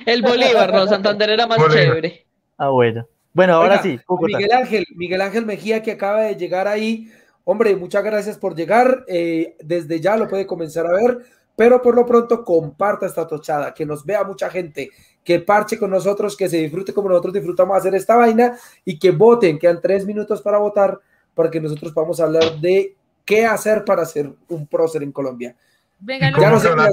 El 0.05 0.21
Bolívar, 0.21 0.73
no, 0.73 0.87
Santander 0.87 1.29
era 1.29 1.47
más 1.47 1.57
Bolívar. 1.57 1.83
chévere. 1.83 2.25
Ah, 2.57 2.69
bueno. 2.69 3.05
Bueno, 3.33 3.53
ahora 3.55 3.73
Oiga, 3.75 3.83
sí, 3.83 3.99
Cúcuta. 4.05 4.37
Miguel 4.37 4.51
Ángel, 4.51 4.85
Miguel 4.95 5.21
Ángel 5.21 5.45
Mejía 5.45 5.81
que 5.83 5.91
acaba 5.91 6.21
de 6.21 6.35
llegar 6.35 6.67
ahí. 6.67 7.11
Hombre, 7.43 7.75
muchas 7.75 8.03
gracias 8.03 8.37
por 8.37 8.55
llegar. 8.55 9.05
eh, 9.07 9.55
desde 9.63 9.99
ya 9.99 10.17
lo 10.17 10.27
puede 10.27 10.45
comenzar 10.45 10.85
a 10.87 10.91
ver, 10.91 11.19
pero 11.55 11.81
por 11.81 11.95
lo 11.95 12.05
pronto 12.05 12.43
comparta 12.43 13.05
esta 13.05 13.27
tochada, 13.27 13.73
que 13.73 13.85
nos 13.85 14.05
vea 14.05 14.23
mucha 14.23 14.49
gente, 14.49 14.89
que 15.23 15.39
parche 15.39 15.77
con 15.77 15.91
nosotros, 15.91 16.35
que 16.35 16.49
se 16.49 16.57
disfrute 16.57 16.93
como 16.93 17.09
nosotros 17.09 17.33
disfrutamos 17.33 17.77
hacer 17.77 17.93
esta 17.95 18.15
vaina 18.15 18.57
y 18.85 18.97
que 18.97 19.11
voten. 19.11 19.59
Quedan 19.59 19.81
tres 19.81 20.05
minutos 20.05 20.41
para 20.41 20.57
votar 20.57 20.99
para 21.33 21.49
que 21.49 21.59
nosotros 21.61 21.91
podamos 21.93 22.19
hablar 22.19 22.59
de 22.59 22.95
qué 23.25 23.45
hacer 23.45 23.85
para 23.85 24.05
ser 24.05 24.31
un 24.47 24.65
prócer 24.67 25.03
en 25.03 25.11
Colombia. 25.11 25.55
Venga, 25.99 26.29
¿Y 26.29 26.31
lo- 26.31 26.41
Ya 26.41 26.51
cómo 26.51 26.63
no 26.75 26.83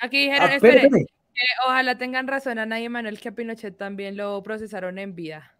aquí 0.00 0.18
dijeron, 0.26 0.48
Ah, 0.50 0.54
espere, 0.54 0.88
ojalá 1.66 1.96
tengan 1.98 2.26
razón 2.28 2.58
Ana 2.58 2.80
y 2.80 2.84
Emanuel 2.86 3.20
que 3.20 3.28
a 3.28 3.32
Pinochet 3.32 3.76
también 3.76 4.16
lo 4.16 4.42
procesaron 4.42 4.98
en 4.98 5.14
vida. 5.14 5.52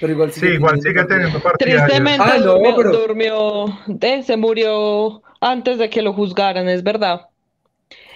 Pero 0.00 0.12
igual 0.12 0.32
Sí, 0.32 0.46
igual 0.46 0.80
sigue 0.82 1.04
teniendo 1.04 1.40
partidarios. 1.40 1.84
Tristemente 1.84 2.24
Ah, 2.26 2.38
no, 2.38 2.52
durmió, 2.54 2.76
pero- 2.76 2.92
durmió, 2.92 3.66
eh, 4.00 4.22
se 4.24 4.36
murió 4.36 5.22
antes 5.40 5.78
de 5.78 5.88
que 5.90 6.02
lo 6.02 6.12
juzgaran, 6.12 6.68
es 6.68 6.82
verdad. 6.82 7.28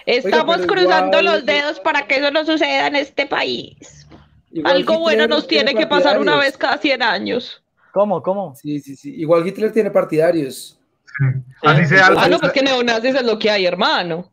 Estamos 0.05 0.65
cruzando 0.65 1.19
igual- 1.19 1.25
los 1.25 1.45
dedos 1.45 1.79
para 1.79 2.07
que 2.07 2.15
eso 2.15 2.31
no 2.31 2.43
suceda 2.45 2.87
en 2.87 2.95
este 2.95 3.25
país. 3.27 4.07
Igual 4.51 4.75
Algo 4.77 4.99
bueno 4.99 5.27
nos 5.27 5.47
tiene 5.47 5.73
que 5.75 5.87
pasar 5.87 6.19
una 6.19 6.35
vez 6.35 6.57
cada 6.57 6.77
100 6.77 7.01
años. 7.03 7.63
¿Cómo? 7.93 8.21
¿Cómo? 8.21 8.55
Sí, 8.55 8.79
sí, 8.79 8.95
sí. 8.95 9.13
Igual 9.15 9.47
Hitler 9.47 9.71
tiene 9.71 9.91
partidarios. 9.91 10.77
Sí. 11.05 11.25
Así 11.63 11.85
sea, 11.85 12.07
Ah, 12.17 12.27
no, 12.27 12.39
pues 12.39 12.51
que 12.53 12.61
neonazis 12.63 13.15
es 13.15 13.23
lo 13.23 13.37
que 13.37 13.49
hay, 13.49 13.65
hermano. 13.65 14.30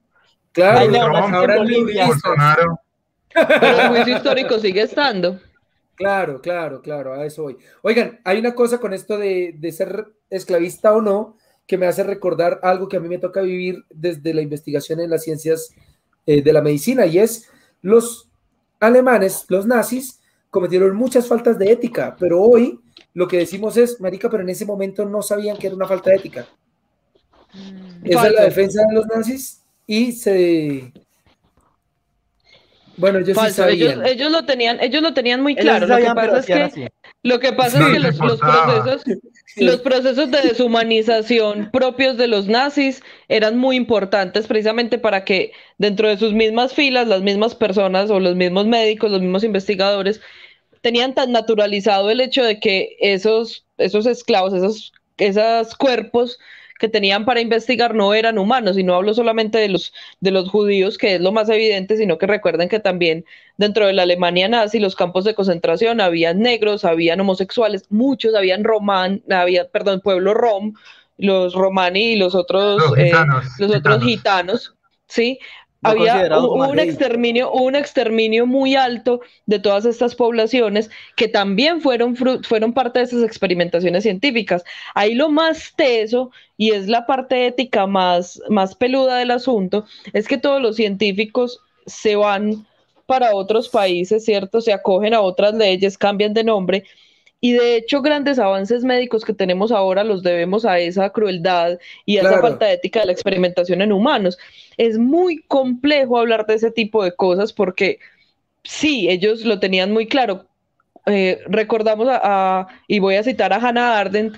Claro, 0.59 0.79
Ay, 0.81 0.89
los 0.89 1.31
no, 1.31 1.39
ahora 1.39 1.59
Bolivia. 1.59 2.07
Bolsonaro. 2.09 2.81
Pero 3.33 3.81
el 3.81 3.89
juicio 3.91 4.17
histórico 4.17 4.59
sigue 4.59 4.83
estando. 4.83 5.39
Claro, 5.95 6.41
claro, 6.41 6.83
claro, 6.83 7.15
a 7.15 7.25
eso 7.25 7.45
voy. 7.45 7.59
Oigan, 7.83 8.19
hay 8.25 8.41
una 8.41 8.57
cosa 8.57 8.79
con 8.79 8.93
esto 8.93 9.17
de, 9.17 9.55
de 9.57 9.71
ser 9.71 10.09
esclavista 10.29 10.93
o 10.95 11.01
no 11.01 11.37
que 11.65 11.79
me 11.79 11.87
hace 11.87 12.03
recordar 12.03 12.59
algo 12.65 12.89
que 12.89 12.97
a 12.97 13.01
mí 13.01 13.09
me 13.09 13.19
toca 13.19 13.41
vivir 13.41 13.85
desde 13.89 14.35
la 14.35 14.43
investigación 14.43 14.99
en 14.99 15.11
las 15.11 15.23
ciencias 15.23 15.73
eh, 16.27 16.43
de 16.43 16.53
la 16.53 16.61
medicina 16.61 17.07
y 17.07 17.21
es 17.21 17.49
los 17.81 18.29
alemanes, 18.81 19.45
los 19.47 19.65
nazis, 19.65 20.19
cometieron 20.51 20.97
muchas 20.97 21.29
faltas 21.29 21.57
de 21.57 21.71
ética, 21.71 22.17
pero 22.19 22.43
hoy 22.43 22.81
lo 23.15 23.29
que 23.29 23.39
decimos 23.39 23.77
es, 23.77 24.01
marica, 24.01 24.29
pero 24.29 24.43
en 24.43 24.49
ese 24.49 24.67
momento 24.67 25.05
no 25.05 25.23
sabían 25.23 25.57
que 25.57 25.69
era 25.69 25.77
una 25.77 25.87
falta 25.87 26.11
de 26.11 26.17
ética. 26.17 26.49
Mm. 27.55 28.07
Esa 28.07 28.27
es 28.27 28.33
la 28.33 28.43
defensa 28.43 28.83
de 28.89 28.95
los 28.95 29.07
nazis 29.07 29.58
y 29.89 30.13
se... 30.13 30.93
Bueno, 32.99 33.19
ellos 33.19 33.29
sí 33.29 33.35
Falso. 33.35 33.67
Ellos, 33.67 33.95
ellos 34.05 34.31
lo 34.31 34.45
tenían, 34.45 34.81
ellos 34.81 35.03
lo 35.03 35.15
tenían 35.15 35.41
muy 35.41 35.53
Ellos 35.53 35.63
claro. 35.63 35.87
Lo 35.87 35.97
que 35.97 36.03
sabían, 36.03 36.15
pasa 36.15 36.39
es 36.39 36.47
que 36.47 36.53
así. 36.55 36.87
Lo 37.23 37.41
que 37.41 37.53
pasa 37.53 37.81
es 37.81 37.93
que 37.93 37.99
los, 37.99 38.17
procesos, 38.17 39.03
Sí. 39.47 39.65
los 39.65 39.81
procesos 39.81 40.31
de 40.31 40.43
deshumanización 40.43 41.71
propios 41.73 42.17
de 42.17 42.27
los 42.27 42.49
nazis 42.49 43.03
eran 43.29 43.57
muy 43.57 43.77
importantes 43.77 44.47
precisamente 44.47 44.99
para 44.99 45.25
que 45.25 45.53
dentro 45.79 46.09
de 46.09 46.19
sus 46.19 46.33
mismas 46.33 46.75
filas, 46.75 47.09
las 47.09 47.23
mismas 47.23 47.55
personas 47.55 48.11
o 48.11 48.21
los 48.21 48.37
mismos 48.37 48.67
médicos, 48.67 49.11
los 49.11 49.23
mismos 49.23 49.43
investigadores, 49.43 50.21
tenían 50.83 51.15
tan 51.15 51.33
naturalizado 51.33 52.11
el 52.11 52.21
hecho 52.21 52.45
de 52.45 52.61
que 52.61 52.97
esos, 53.01 53.65
esos 53.79 54.07
esclavos, 54.07 54.53
esos, 54.53 54.93
esos 55.17 55.75
cuerpos 55.77 56.39
que 56.79 56.89
tenían 56.89 57.25
para 57.25 57.41
investigar 57.41 57.95
no 57.95 58.15
eran 58.15 58.39
humanos, 58.39 58.79
y 58.79 58.85
no 58.85 58.95
hablo 58.95 59.13
solamente 59.15 59.59
de 59.59 59.69
los, 59.69 59.93
de 60.21 60.31
los 60.31 60.49
judíos, 60.49 60.97
que 60.97 61.17
es 61.17 61.21
lo 61.21 61.33
más 61.33 61.49
evidente, 61.49 61.97
sino 61.97 62.19
que 62.19 62.27
recuerden 62.27 62.69
que 62.69 62.81
también 62.81 63.25
dentro 63.57 63.87
de 63.87 63.93
la 63.93 64.03
Alemania 64.03 64.49
nazi, 64.49 64.79
los 64.79 64.97
campos 64.97 65.25
de 65.25 65.35
concentración, 65.35 66.01
habían 66.01 66.41
negros, 66.41 66.85
habían 66.85 67.21
homosexuales, 67.21 67.85
muchos, 67.91 68.35
habían 68.35 68.65
román, 68.65 69.23
había, 69.29 69.69
perdón, 69.69 70.01
pueblo 70.01 70.35
rom, 70.35 70.75
los 71.19 71.55
romani 71.55 72.13
y 72.13 72.17
los 72.17 72.35
otros, 72.35 72.81
Los 72.81 72.97
eh, 72.97 73.07
gitanos. 73.07 73.45
otros 73.77 74.03
gitanos, 74.05 74.75
¿sí? 75.09 75.39
No 75.81 75.91
Había 75.91 76.29
un, 76.41 76.81
exterminio, 76.81 77.53
un 77.53 77.77
exterminio 77.77 78.47
muy 78.47 78.75
alto 78.75 79.21
de 79.47 79.61
todas 79.61 79.85
estas 79.85 80.17
poblaciones 80.17 80.91
que 81.15 81.29
también 81.29 81.81
fueron, 81.81 82.17
fueron 82.17 82.73
parte 82.73 82.99
de 82.99 83.05
esas 83.05 83.23
experimentaciones 83.23 84.03
científicas. 84.03 84.65
Ahí 84.95 85.15
lo 85.15 85.29
más 85.29 85.75
teso, 85.77 86.33
y 86.57 86.73
es 86.73 86.89
la 86.89 87.07
parte 87.07 87.47
ética 87.47 87.87
más, 87.87 88.43
más 88.49 88.75
peluda 88.75 89.19
del 89.19 89.31
asunto, 89.31 89.87
es 90.13 90.27
que 90.27 90.37
todos 90.37 90.61
los 90.61 90.75
científicos 90.75 91.61
se 91.87 92.17
van 92.17 92.67
para 93.07 93.35
otros 93.35 93.69
países, 93.69 94.25
¿cierto? 94.25 94.61
Se 94.61 94.73
acogen 94.73 95.15
a 95.15 95.21
otras 95.21 95.55
leyes, 95.55 95.97
cambian 95.97 96.35
de 96.35 96.43
nombre. 96.43 96.85
Y 97.41 97.53
de 97.53 97.77
hecho, 97.77 98.03
grandes 98.03 98.39
avances 98.41 98.83
médicos 98.85 99.25
que 99.25 99.33
tenemos 99.33 99.71
ahora 99.71 100.03
los 100.03 100.23
debemos 100.25 100.65
a 100.65 100.79
esa 100.81 101.11
crueldad 101.11 101.79
y 102.05 102.17
a 102.17 102.21
esa 102.23 102.31
Claro. 102.31 102.43
falta 102.43 102.67
de 102.67 102.73
ética 102.75 103.01
de 103.01 103.07
la 103.07 103.13
experimentación 103.13 103.81
en 103.81 103.93
humanos. 103.93 104.39
Es 104.77 104.99
muy 104.99 105.43
complejo 105.47 106.19
hablar 106.19 106.47
de 106.47 106.55
ese 106.55 106.71
tipo 106.73 107.05
de 107.05 107.15
cosas 107.15 107.53
porque 107.53 108.01
sí, 108.65 109.09
ellos 109.09 109.45
lo 109.45 109.61
tenían 109.61 109.93
muy 109.93 110.09
claro. 110.09 110.47
Eh, 111.07 111.41
recordamos 111.47 112.09
a, 112.09 112.21
a- 112.23 112.69
y 112.89 112.99
voy 112.99 113.15
a 113.15 113.23
citar 113.23 113.53
a 113.53 113.57
Hannah 113.57 113.99
Arendt 114.01 114.37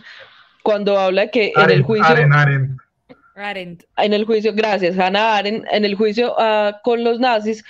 cuando 0.62 0.98
habla 0.98 1.28
que 1.28 1.46
en 1.46 1.52
el 1.56 1.62
Arendt, 1.62 1.86
juicio 1.86 2.06
Arendt, 2.06 2.34
Arendt. 2.34 2.80
Arendt. 3.34 3.84
en 3.96 4.12
el 4.12 4.24
juicio, 4.26 4.52
gracias, 4.54 4.98
Hannah 4.98 5.36
Arendt, 5.38 5.64
en 5.72 5.84
el 5.86 5.94
juicio 5.94 6.34
ah, 6.38 6.80
con 6.84 7.02
los 7.02 7.18
nazis, 7.18 7.64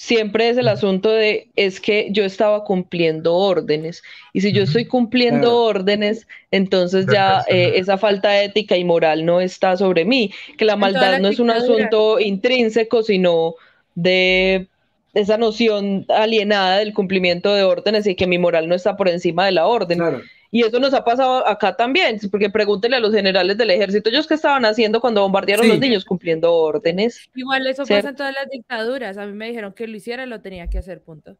siempre 0.00 0.48
es 0.48 0.56
el 0.56 0.68
asunto 0.68 1.10
de, 1.10 1.48
es 1.56 1.80
que 1.80 2.06
yo 2.12 2.24
estaba 2.24 2.62
cumpliendo 2.62 3.34
órdenes, 3.34 4.04
y 4.32 4.42
si 4.42 4.52
yo 4.52 4.62
estoy 4.62 4.84
cumpliendo 4.84 5.40
Claro. 5.40 5.64
órdenes, 5.64 6.28
entonces 6.52 7.06
ya 7.12 7.42
eh, 7.48 7.72
esa 7.74 7.98
falta 7.98 8.30
de 8.30 8.44
ética 8.44 8.76
y 8.76 8.84
moral 8.84 9.26
no 9.26 9.40
está 9.40 9.76
sobre 9.76 10.04
mí, 10.04 10.32
que 10.56 10.64
la 10.64 10.76
maldad 10.76 11.18
no 11.18 11.26
es 11.26 11.40
un 11.40 11.50
asunto 11.50 12.20
intrínseco, 12.20 13.02
sino 13.02 13.56
de 13.96 14.68
esa 15.14 15.36
noción 15.36 16.06
alienada 16.08 16.78
del 16.78 16.94
cumplimiento 16.94 17.52
de 17.52 17.64
órdenes 17.64 18.06
y 18.06 18.14
que 18.14 18.28
mi 18.28 18.38
moral 18.38 18.68
no 18.68 18.76
está 18.76 18.96
por 18.96 19.08
encima 19.08 19.46
de 19.46 19.52
la 19.52 19.66
orden. 19.66 19.98
Claro. 19.98 20.22
Y 20.50 20.62
eso 20.64 20.80
nos 20.80 20.94
ha 20.94 21.04
pasado 21.04 21.46
acá 21.46 21.76
también, 21.76 22.18
porque 22.30 22.48
pregúntele 22.48 22.96
a 22.96 23.00
los 23.00 23.12
generales 23.14 23.58
del 23.58 23.70
ejército, 23.70 24.08
ellos 24.08 24.26
qué 24.26 24.34
estaban 24.34 24.64
haciendo 24.64 25.00
cuando 25.00 25.20
bombardearon 25.20 25.64
Sí. 25.66 25.70
los 25.72 25.78
niños 25.78 26.04
cumpliendo 26.06 26.54
órdenes. 26.54 27.28
Igual 27.34 27.66
eso 27.66 27.84
¿Cierto? 27.84 28.00
pasa 28.02 28.08
en 28.10 28.16
todas 28.16 28.34
las 28.34 28.48
dictaduras. 28.50 29.18
A 29.18 29.26
mí 29.26 29.32
me 29.32 29.48
dijeron 29.48 29.74
que 29.74 29.86
lo 29.86 29.96
hiciera, 29.96 30.24
lo 30.24 30.40
tenía 30.40 30.68
que 30.68 30.78
hacer, 30.78 31.02
punto. 31.02 31.36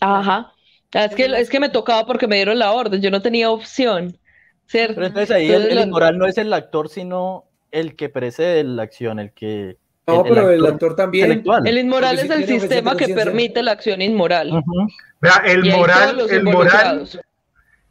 Ajá. 0.00 0.52
Ah, 0.94 1.04
Es 1.04 1.14
que, 1.14 1.26
es 1.26 1.50
que 1.50 1.60
me 1.60 1.68
tocaba 1.68 2.06
porque 2.06 2.26
me 2.26 2.36
dieron 2.36 2.58
la 2.58 2.72
orden, 2.72 3.02
yo 3.02 3.10
no 3.10 3.20
tenía 3.20 3.50
opción. 3.50 4.18
¿Cierto? 4.66 4.94
Pero 4.96 5.06
entonces 5.06 5.30
ahí 5.34 5.46
el, 5.46 5.52
Entonces, 5.52 5.70
el 5.72 5.78
lo- 5.78 5.84
inmoral 5.84 6.18
no 6.18 6.26
es 6.26 6.38
el 6.38 6.52
actor, 6.52 6.88
sino 6.88 7.44
el 7.70 7.96
que 7.96 8.08
precede 8.08 8.64
la 8.64 8.82
acción, 8.82 9.18
el 9.18 9.32
que... 9.32 9.76
No, 10.06 10.22
el- 10.22 10.26
el 10.28 10.34
pero 10.34 10.50
el 10.50 10.60
actor 10.60 10.72
actor 10.74 10.96
también. 10.96 11.24
intelectual. 11.26 11.66
El 11.66 11.78
inmoral 11.78 12.16
Porque 12.16 12.32
es 12.42 12.46
si 12.46 12.54
el 12.54 12.60
sistema 12.60 12.96
que 12.96 13.08
permite 13.14 13.62
la 13.62 13.72
acción 13.72 14.00
inmoral. 14.02 14.50
Ujú. 14.52 14.88
Vea, 15.20 15.42
el 15.46 15.64
moral, 15.70 16.20
el 16.30 16.42
moral. 16.44 17.08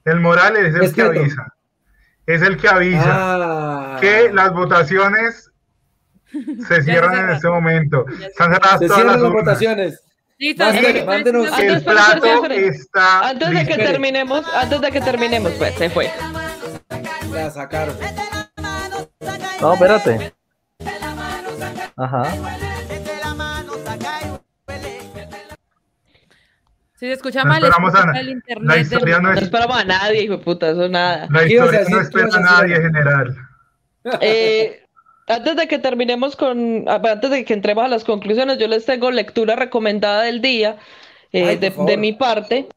El 0.07 0.19
moral 0.21 0.55
es 0.57 0.73
el 0.75 0.81
Es 0.83 0.89
que 0.89 1.01
cierto. 1.01 1.19
avisa. 1.19 1.47
Es 2.25 2.41
el 2.41 2.57
que 2.57 2.67
avisa 2.67 3.03
Ah, 3.07 3.97
que 4.01 4.31
las 4.33 4.51
votaciones 4.53 5.51
se 6.67 6.81
cierran 6.83 7.17
en 7.25 7.29
este 7.35 7.47
momento. 7.49 8.05
Están 8.09 8.53
cerradas 8.53 8.79
se 8.79 8.87
todas 8.87 9.01
cierran 9.01 9.21
las 9.23 9.31
votaciones. 9.31 10.03
Listo, 10.39 10.63
mándenos-. 11.05 11.51
Antes, 11.51 11.73
El 11.73 11.83
plato 11.83 12.45
está 12.51 13.29
Antes 13.29 13.49
de 13.49 13.55
que 13.65 13.75
listo. 13.75 13.91
terminemos, 13.91 14.45
antes 14.53 14.81
de 14.81 14.91
que 14.91 15.01
terminemos, 15.01 15.51
pues 15.53 15.73
se 15.75 15.89
fue. 15.89 16.11
La 17.33 17.49
sacaron. 17.49 17.95
No, 19.61 19.73
espérate. 19.73 20.33
Ajá. 21.97 22.23
Si 26.99 27.05
se 27.05 27.13
escucha 27.13 27.43
No 27.43 27.49
mal, 27.49 27.63
esperamos 27.63 27.93
es 27.93 27.99
a 27.99 28.03
culpa 28.03 28.13
na- 28.13 28.17
del 28.19 28.25
La 28.27 28.31
internet. 28.33 28.69
del- 28.75 28.81
historia 28.81 29.19
no 29.19 29.29
No 29.29 29.33
es 29.37 29.41
esperamos 29.43 29.77
a 29.77 29.83
nadie, 29.85 30.23
hijo 30.23 30.37
de 30.37 30.43
puta, 30.43 30.69
eso 30.71 30.89
nada. 30.89 31.27
la 31.29 31.45
¿Qué 31.45 31.53
ibas 31.53 31.69
a 31.73 31.81
historia 31.81 31.95
no 31.97 32.01
espera 32.01 32.27
a 32.33 32.39
nadie, 32.39 32.75
general. 32.81 33.35
Eh, 34.21 34.81
antes 35.27 35.55
de 35.57 35.67
que 35.67 35.77
terminemos 35.79 36.35
con, 36.35 36.85
ah, 36.87 37.01
antes 37.11 37.29
de 37.29 37.43
que 37.45 37.53
entremos 37.53 37.83
a 37.85 37.87
las 37.89 38.03
conclusiones, 38.03 38.57
yo 38.57 38.67
les 38.67 38.85
tengo 38.85 39.11
lectura 39.11 39.55
recomendada 39.55 40.23
del 40.23 40.41
día 40.41 40.77
eh, 41.33 41.43
Ay, 41.49 41.57
de, 41.57 41.97
mi 41.97 42.13
parte. 42.13 42.67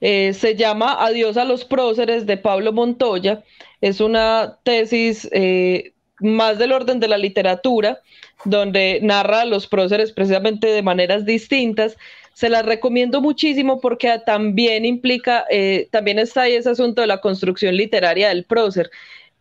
Eh, 0.00 0.34
se 0.34 0.54
llama 0.56 1.04
Adiós 1.04 1.36
a 1.38 1.44
los 1.44 1.64
próceres 1.64 2.26
de 2.26 2.36
Pablo 2.36 2.72
Montoya. 2.72 3.42
Es 3.80 4.00
una 4.00 4.58
tesis 4.62 5.28
eh, 5.32 5.94
más 6.20 6.58
del 6.58 6.72
orden 6.72 7.00
de 7.00 7.08
la 7.08 7.16
literatura, 7.18 7.98
donde 8.44 9.00
narra 9.02 9.40
a 9.40 9.44
los 9.46 9.66
próceres 9.66 10.12
precisamente 10.12 10.66
de 10.68 10.82
maneras 10.82 11.24
distintas. 11.24 11.96
Se 12.34 12.48
las 12.48 12.66
recomiendo 12.66 13.20
muchísimo 13.20 13.80
porque 13.80 14.20
también 14.26 14.84
implica, 14.84 15.44
eh, 15.50 15.88
también 15.90 16.18
está 16.18 16.42
ahí 16.42 16.54
ese 16.54 16.70
asunto 16.70 17.00
de 17.00 17.06
la 17.06 17.20
construcción 17.20 17.76
literaria 17.76 18.28
del 18.28 18.44
prócer. 18.44 18.90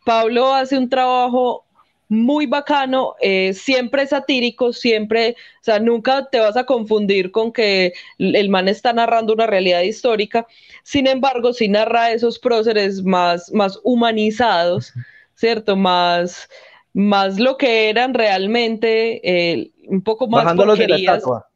Pablo 0.06 0.54
hace 0.54 0.78
un 0.78 0.90
trabajo 0.90 1.66
muy 2.14 2.46
bacano, 2.46 3.16
eh, 3.22 3.54
siempre 3.54 4.06
satírico, 4.06 4.72
siempre, 4.72 5.36
o 5.62 5.64
sea, 5.64 5.80
nunca 5.80 6.30
te 6.30 6.40
vas 6.40 6.56
a 6.56 6.66
confundir 6.66 7.32
con 7.32 7.52
que 7.52 7.94
el 8.20 8.50
man 8.50 8.68
está 8.68 8.94
narrando 8.94 9.34
una 9.34 9.48
realidad 9.48 9.82
histórica. 9.82 10.46
Sin 10.84 11.08
embargo, 11.08 11.54
sí 11.54 11.68
narra 11.68 12.12
esos 12.12 12.40
próceres 12.40 13.04
más, 13.04 13.52
más 13.52 13.80
humanizados, 13.84 14.94
¿cierto? 15.34 15.76
Más, 15.76 16.48
más 16.94 17.40
lo 17.40 17.58
que 17.58 17.90
eran 17.90 18.14
realmente, 18.14 19.22
eh, 19.24 19.72
un 19.88 20.04
poco 20.04 20.28
más 20.28 20.44
Bajándolos 20.44 20.78
de 20.78 20.88
la 20.88 20.96
estatua. 20.98 21.50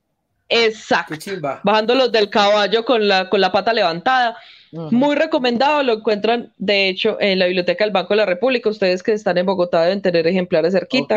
Exacto 0.50 1.16
bajándolos 1.64 2.12
del 2.12 2.30
caballo 2.30 2.86
con 2.86 3.08
la, 3.08 3.30
con 3.30 3.42
la 3.42 3.52
pata 3.52 3.74
levantada. 3.74 4.38
Muy 4.72 5.16
recomendado, 5.16 5.82
lo 5.82 5.94
encuentran 5.94 6.52
de 6.58 6.90
hecho 6.90 7.18
en 7.22 7.40
la 7.40 7.46
Biblioteca 7.46 7.86
del 7.86 7.94
Banco 7.94 8.10
de 8.10 8.18
la 8.18 8.26
República. 8.26 8.70
Ustedes 8.70 9.02
que 9.02 9.14
están 9.14 9.38
en 9.38 9.46
Bogotá 9.46 9.84
deben 9.84 10.02
tener 10.02 10.28
ejemplares 10.28 10.74
cerquita. 10.74 11.16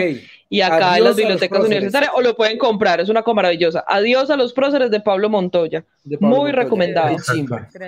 Y 0.48 0.61
acá 0.61 0.77
en 0.77 0.82
Adiós 0.85 1.07
las 1.09 1.16
bibliotecas 1.16 1.48
próceres. 1.59 1.77
universitarias 1.77 2.12
o 2.15 2.20
lo 2.20 2.36
pueden 2.36 2.59
comprar, 2.59 3.01
es 3.01 3.09
una 3.09 3.23
cosa 3.23 3.35
maravillosa. 3.35 3.85
Adiós 3.89 4.31
a 4.31 4.36
los 4.36 4.52
próceres 4.52 4.90
de 4.90 5.01
Pablo 5.01 5.28
Montoya. 5.28 5.85
de 6.05 6.16
Pablo 6.16 6.36
Muy 6.36 6.44
Montoya. 6.47 6.62
recomendado. 6.62 7.16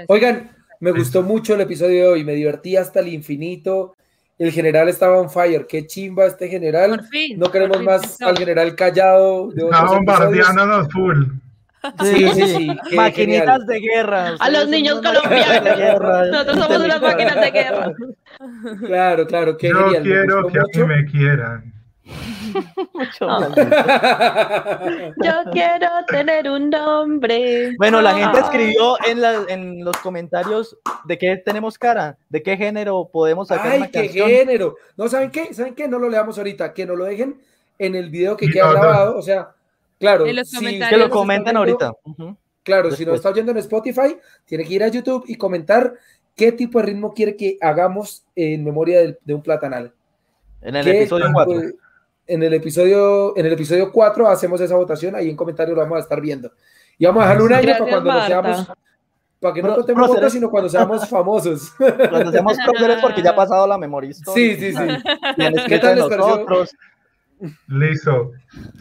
Oigan, 0.08 0.50
me 0.80 0.90
gustó 0.90 1.22
mucho 1.22 1.54
el 1.54 1.60
episodio 1.60 2.02
de 2.02 2.08
hoy, 2.08 2.24
me 2.24 2.34
divertí 2.34 2.76
hasta 2.76 3.00
el 3.00 3.08
infinito. 3.08 3.94
El 4.42 4.50
general 4.50 4.88
estaba 4.88 5.20
on 5.20 5.30
fire, 5.30 5.68
qué 5.68 5.86
chimba 5.86 6.26
este 6.26 6.48
general. 6.48 6.90
Por 6.90 7.04
fin. 7.04 7.38
No 7.38 7.48
queremos 7.48 7.76
por 7.76 7.84
fin 7.84 7.86
más 7.86 8.20
al 8.20 8.36
general 8.36 8.74
callado 8.74 9.52
de 9.52 9.62
Está 9.62 9.84
bombardeándonos 9.84 10.88
full. 10.92 11.26
Sí, 12.02 12.28
sí, 12.34 12.46
sí. 12.48 12.76
qué 12.90 12.96
Maquinitas 12.96 13.60
genial. 13.60 13.66
de 13.66 13.80
guerra. 13.80 14.34
A 14.40 14.50
los 14.50 14.66
niños 14.66 15.00
colombianos. 15.00 16.30
Nosotros 16.32 16.58
somos 16.58 16.84
unas 16.84 17.00
máquinas 17.00 17.40
de 17.40 17.50
guerra. 17.52 17.92
Claro, 18.84 19.26
claro, 19.28 19.56
qué 19.56 19.68
Yo 19.68 19.90
genial. 19.90 20.02
quiero 20.02 20.46
que 20.48 20.58
a 20.58 20.62
mí 20.74 20.84
me 20.92 21.04
quieran. 21.04 21.72
Mucho. 22.04 23.28
Yo 25.22 25.32
quiero 25.52 25.88
tener 26.08 26.50
un 26.50 26.70
nombre. 26.70 27.74
Bueno, 27.78 28.02
la 28.02 28.14
gente 28.14 28.40
escribió 28.40 28.96
en, 29.06 29.20
la- 29.20 29.44
en 29.48 29.84
los 29.84 29.96
comentarios 29.98 30.76
de 31.04 31.18
qué 31.18 31.36
tenemos 31.36 31.78
cara, 31.78 32.16
de 32.28 32.42
qué 32.42 32.56
género 32.56 33.08
podemos 33.12 33.48
sacar 33.48 33.72
Ay, 33.72 33.78
una 33.78 33.86
qué 33.88 34.02
canción. 34.06 34.28
género. 34.28 34.76
No, 34.96 35.08
¿saben 35.08 35.30
qué? 35.30 35.54
¿Saben 35.54 35.74
qué? 35.74 35.88
No 35.88 35.98
lo 35.98 36.08
leamos 36.08 36.38
ahorita, 36.38 36.72
que 36.74 36.86
nos 36.86 36.96
lo 36.98 37.04
dejen 37.04 37.40
en 37.78 37.94
el 37.94 38.10
video 38.10 38.36
que 38.36 38.50
queda 38.50 38.66
no, 38.66 38.72
no. 38.74 38.80
grabado. 38.80 39.16
O 39.18 39.22
sea, 39.22 39.50
claro. 39.98 40.26
En 40.26 40.36
los 40.36 40.48
si. 40.50 40.78
Que 40.80 40.96
lo 40.96 41.08
comenten 41.10 41.54
viendo- 41.56 41.60
ahorita. 41.60 41.92
Claro, 42.64 42.90
si 42.92 43.04
nos 43.04 43.16
está 43.16 43.30
oyendo 43.30 43.50
en 43.52 43.58
Spotify, 43.58 44.16
tiene 44.44 44.64
que 44.64 44.74
ir 44.74 44.84
a 44.84 44.88
YouTube 44.88 45.24
y 45.26 45.34
comentar 45.36 45.94
qué 46.36 46.52
tipo 46.52 46.78
de 46.78 46.86
ritmo 46.86 47.12
quiere 47.12 47.36
que 47.36 47.58
hagamos 47.60 48.24
en 48.36 48.64
memoria 48.64 49.00
del- 49.00 49.18
de 49.24 49.34
un 49.34 49.42
platanal. 49.42 49.92
En 50.60 50.76
el 50.76 50.84
¿Qué 50.84 51.00
episodio 51.00 51.26
tipo 51.26 51.34
4. 51.44 51.60
de- 51.60 51.74
En 52.34 52.42
el 52.42 52.54
episodio, 52.54 53.36
en 53.36 53.44
el 53.46 53.52
episodio 53.52 53.92
4 53.92 54.28
hacemos 54.28 54.60
esa 54.60 54.76
votación, 54.76 55.14
ahí 55.14 55.28
en 55.28 55.36
comentarios 55.36 55.76
lo 55.76 55.82
vamos 55.82 55.98
a 55.98 56.00
estar 56.00 56.20
viendo. 56.20 56.50
Y 56.98 57.04
vamos 57.06 57.22
a 57.22 57.26
dejarlo 57.26 57.44
un 57.44 57.52
año 57.52 57.62
Gracias, 57.62 57.78
para 57.78 57.90
cuando 57.90 58.12
nos 58.12 58.26
seamos, 58.26 58.72
para 59.40 59.54
que 59.54 59.62
no 59.62 59.74
contemos 59.74 60.08
votos, 60.08 60.32
sino 60.32 60.50
cuando 60.50 60.68
seamos 60.70 61.08
famosos. 61.10 61.72
Cuando 61.76 62.30
hacemos 62.30 62.56
próceres 62.66 62.98
porque 63.02 63.22
ya 63.22 63.30
ha 63.30 63.36
pasado 63.36 63.66
la 63.66 63.76
memoria 63.76 64.10
histórica. 64.10 64.60
Sí, 64.60 64.72
sí, 64.72 64.76
sí. 64.76 64.82
Y 65.36 65.66
¿Qué 65.68 65.78
tal 65.78 65.96
les 65.96 66.04
pareció? 66.04 66.26
nosotros. 66.36 66.70
Listo. 67.68 68.30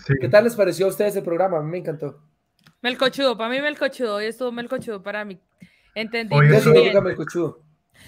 Sí. 0.05 0.13
¿Qué 0.21 0.29
tal 0.29 0.43
les 0.43 0.55
pareció 0.55 0.85
a 0.85 0.89
ustedes 0.89 1.15
el 1.15 1.23
programa? 1.23 1.57
A 1.57 1.61
mí 1.61 1.71
me 1.71 1.77
encantó. 1.79 2.19
Melcochudo, 2.81 3.37
para 3.37 3.49
mí 3.49 3.59
Melcochudo, 3.59 4.15
hoy 4.15 4.25
estuvo 4.25 4.51
Melcochudo 4.51 5.01
para 5.03 5.25
mí. 5.25 5.39
Entendí 5.95 6.33
Oye, 6.35 6.47
muy 6.47 6.51
¿Qué 6.51 6.57
eso- 6.57 6.71
bien. 6.71 6.83
significa 6.83 7.01
melcochudo? 7.01 7.59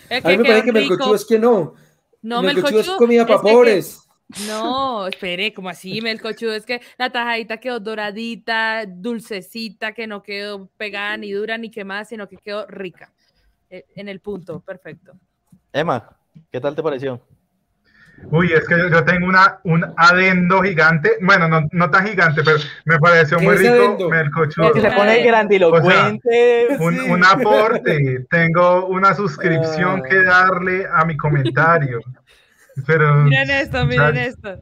Es 0.10 0.24
A 0.26 0.30
mí 0.30 0.38
me 0.38 0.44
parece 0.45 0.65
que 0.65 0.72
rico. 0.72 0.90
melcochudo 0.90 1.15
es 1.15 1.26
que 1.26 1.40
no. 1.40 1.74
No, 2.22 2.41
melcochudo 2.41 2.68
es 2.70 2.74
melcochudo 2.88 2.98
comida 2.98 3.26
para 3.26 3.36
es 3.36 3.41
que- 3.41 3.52
pobres. 3.52 4.03
No, 4.48 5.08
espere, 5.08 5.54
como 5.54 5.70
así, 5.70 6.02
melcochudo? 6.02 6.54
Es 6.54 6.66
que 6.66 6.82
la 6.98 7.10
tajadita 7.12 7.58
quedó 7.58 7.80
doradita, 7.80 8.86
dulcecita, 8.88 9.94
que 9.94 10.08
no 10.08 10.22
quedó 10.24 10.68
pegada 10.78 11.18
ni 11.18 11.32
dura 11.32 11.58
ni 11.58 11.70
quemada, 11.70 12.06
sino 12.06 12.28
que 12.28 12.38
quedó 12.38 12.66
rica. 12.68 13.12
eh, 13.70 13.86
En 13.96 14.08
el 14.10 14.20
punto, 14.20 14.60
perfecto. 14.60 15.14
Emma, 15.72 16.10
¿qué 16.52 16.60
tal 16.62 16.76
te 16.76 16.84
pareció? 16.84 17.22
Uy, 18.32 18.54
es 18.54 18.66
que 18.68 18.78
yo, 18.78 18.88
yo 18.90 19.04
tengo 19.04 19.28
una, 19.28 19.60
un 19.64 19.84
adendo 19.98 20.62
gigante. 20.62 21.18
Bueno, 21.20 21.48
no, 21.50 21.68
no 21.72 21.90
tan 21.90 22.08
gigante, 22.08 22.42
pero 22.44 22.58
me 22.86 22.98
pareció 23.00 23.38
¿Qué 23.38 23.44
muy 23.44 23.56
rico. 23.58 24.08
Melcochudo. 24.10 24.72
Que 24.72 24.82
se 24.82 24.92
pone 24.92 25.24
grandilocuente. 25.24 26.68
Un, 26.80 26.94
Sí. 26.96 27.10
un 27.10 27.26
aporte. 27.26 28.26
Tengo 28.30 28.86
una 28.86 29.14
suscripción 29.16 30.02
Ah. 30.06 30.08
que 30.10 30.24
darle 30.24 30.86
a 30.94 31.04
mi 31.06 31.18
comentario. 31.18 32.00
Pero 32.86 33.16
Miren 33.24 33.50
esto, 33.50 33.86
miren 33.86 34.18
esto. 34.18 34.60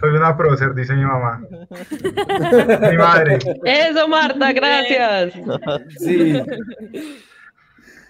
soy 0.00 0.10
una 0.10 0.36
prócer, 0.36 0.74
dice 0.74 0.94
mi 0.94 1.04
mamá. 1.04 1.40
mi 2.90 2.96
madre. 2.96 3.38
Eso, 3.64 4.08
Marta, 4.08 4.52
gracias. 4.52 5.34
Sí. 5.98 6.42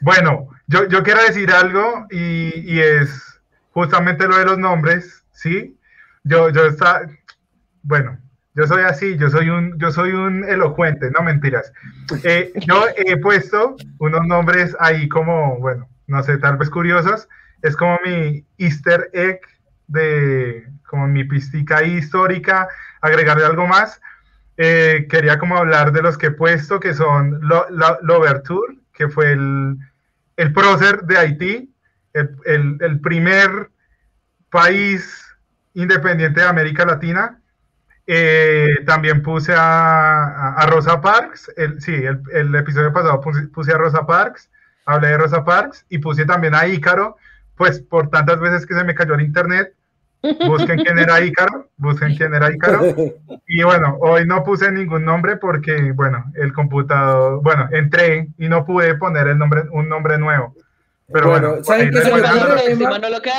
Bueno, 0.00 0.48
yo, 0.66 0.88
yo 0.88 1.02
quiero 1.02 1.22
decir 1.22 1.50
algo 1.50 2.06
y, 2.10 2.74
y 2.74 2.80
es 2.80 3.40
justamente 3.72 4.26
lo 4.26 4.36
de 4.36 4.44
los 4.44 4.58
nombres, 4.58 5.24
¿sí? 5.32 5.76
Yo, 6.24 6.50
yo 6.50 6.66
está, 6.66 7.02
bueno, 7.82 8.18
yo 8.54 8.66
soy 8.66 8.82
así, 8.84 9.16
yo 9.16 9.28
soy 9.28 9.50
un, 9.50 9.78
yo 9.78 9.90
soy 9.92 10.12
un 10.12 10.42
elocuente, 10.44 11.10
no 11.10 11.22
mentiras. 11.22 11.72
Eh, 12.24 12.52
yo 12.66 12.84
he 12.96 13.16
puesto 13.18 13.76
unos 13.98 14.26
nombres 14.26 14.74
ahí 14.80 15.08
como, 15.08 15.58
bueno, 15.58 15.88
no 16.06 16.22
sé, 16.22 16.38
tal 16.38 16.56
vez 16.56 16.70
curiosos. 16.70 17.28
Es 17.62 17.76
como 17.76 17.98
mi 18.04 18.44
easter 18.58 19.10
egg 19.12 19.40
de, 19.86 20.68
como 20.86 21.06
mi 21.08 21.24
pistica 21.24 21.82
histórica, 21.82 22.68
agregarle 23.00 23.44
algo 23.44 23.66
más. 23.66 24.00
Eh, 24.56 25.06
quería 25.10 25.38
como 25.38 25.56
hablar 25.58 25.92
de 25.92 26.02
los 26.02 26.16
que 26.16 26.26
he 26.28 26.30
puesto, 26.30 26.80
que 26.80 26.94
son 26.94 27.40
Lo- 27.42 27.66
Lo- 27.70 27.98
que 28.92 29.08
fue 29.08 29.32
el, 29.32 29.76
el 30.36 30.52
prócer 30.54 31.02
de 31.02 31.18
Haití, 31.18 31.74
el, 32.14 32.30
el- 32.46 33.00
primer 33.00 33.70
país 34.50 35.22
independiente 35.74 36.40
de 36.40 36.46
América 36.46 36.84
Latina. 36.86 37.40
Eh, 38.06 38.82
también 38.86 39.22
puse 39.22 39.52
a, 39.52 40.24
a- 40.24 40.54
a 40.54 40.66
Rosa 40.66 41.00
Parks, 41.00 41.50
el, 41.56 41.80
sí, 41.82 41.92
el, 41.94 42.22
el 42.32 42.54
episodio 42.54 42.92
pasado 42.92 43.20
puse, 43.20 43.48
puse 43.48 43.72
a 43.72 43.78
Rosa 43.78 44.06
Parks, 44.06 44.48
hablé 44.84 45.08
de 45.08 45.18
Rosa 45.18 45.44
Parks 45.44 45.84
y 45.88 45.98
puse 45.98 46.24
también 46.24 46.54
a 46.54 46.66
Ícaro, 46.68 47.16
pues 47.56 47.80
por 47.80 48.10
tantas 48.10 48.38
veces 48.40 48.66
que 48.66 48.74
se 48.74 48.84
me 48.84 48.94
cayó 48.94 49.14
el 49.14 49.22
internet, 49.22 49.74
busquen 50.46 50.78
quién 50.82 50.98
era 50.98 51.20
Ícaro, 51.24 51.70
busquen 51.76 52.16
quién 52.16 52.34
era 52.34 52.52
Ícaro. 52.52 52.82
Y 53.48 53.62
bueno, 53.62 53.96
hoy 54.00 54.26
no 54.26 54.42
puse 54.42 54.70
ningún 54.72 55.04
nombre 55.04 55.36
porque, 55.36 55.92
bueno, 55.92 56.24
el 56.34 56.52
computador, 56.52 57.40
bueno, 57.42 57.68
entré 57.72 58.28
y 58.38 58.48
no 58.48 58.64
pude 58.66 58.96
poner 58.96 59.28
el 59.28 59.38
nombre, 59.38 59.62
un 59.70 59.88
nombre 59.88 60.18
nuevo. 60.18 60.54
Pero 61.12 61.30
Bueno, 61.30 61.48
bueno, 61.50 61.64
¿saben 61.64 61.90
qué 61.92 62.02
se 62.02 62.12
me 62.12 62.20
ocurre? 62.20 62.74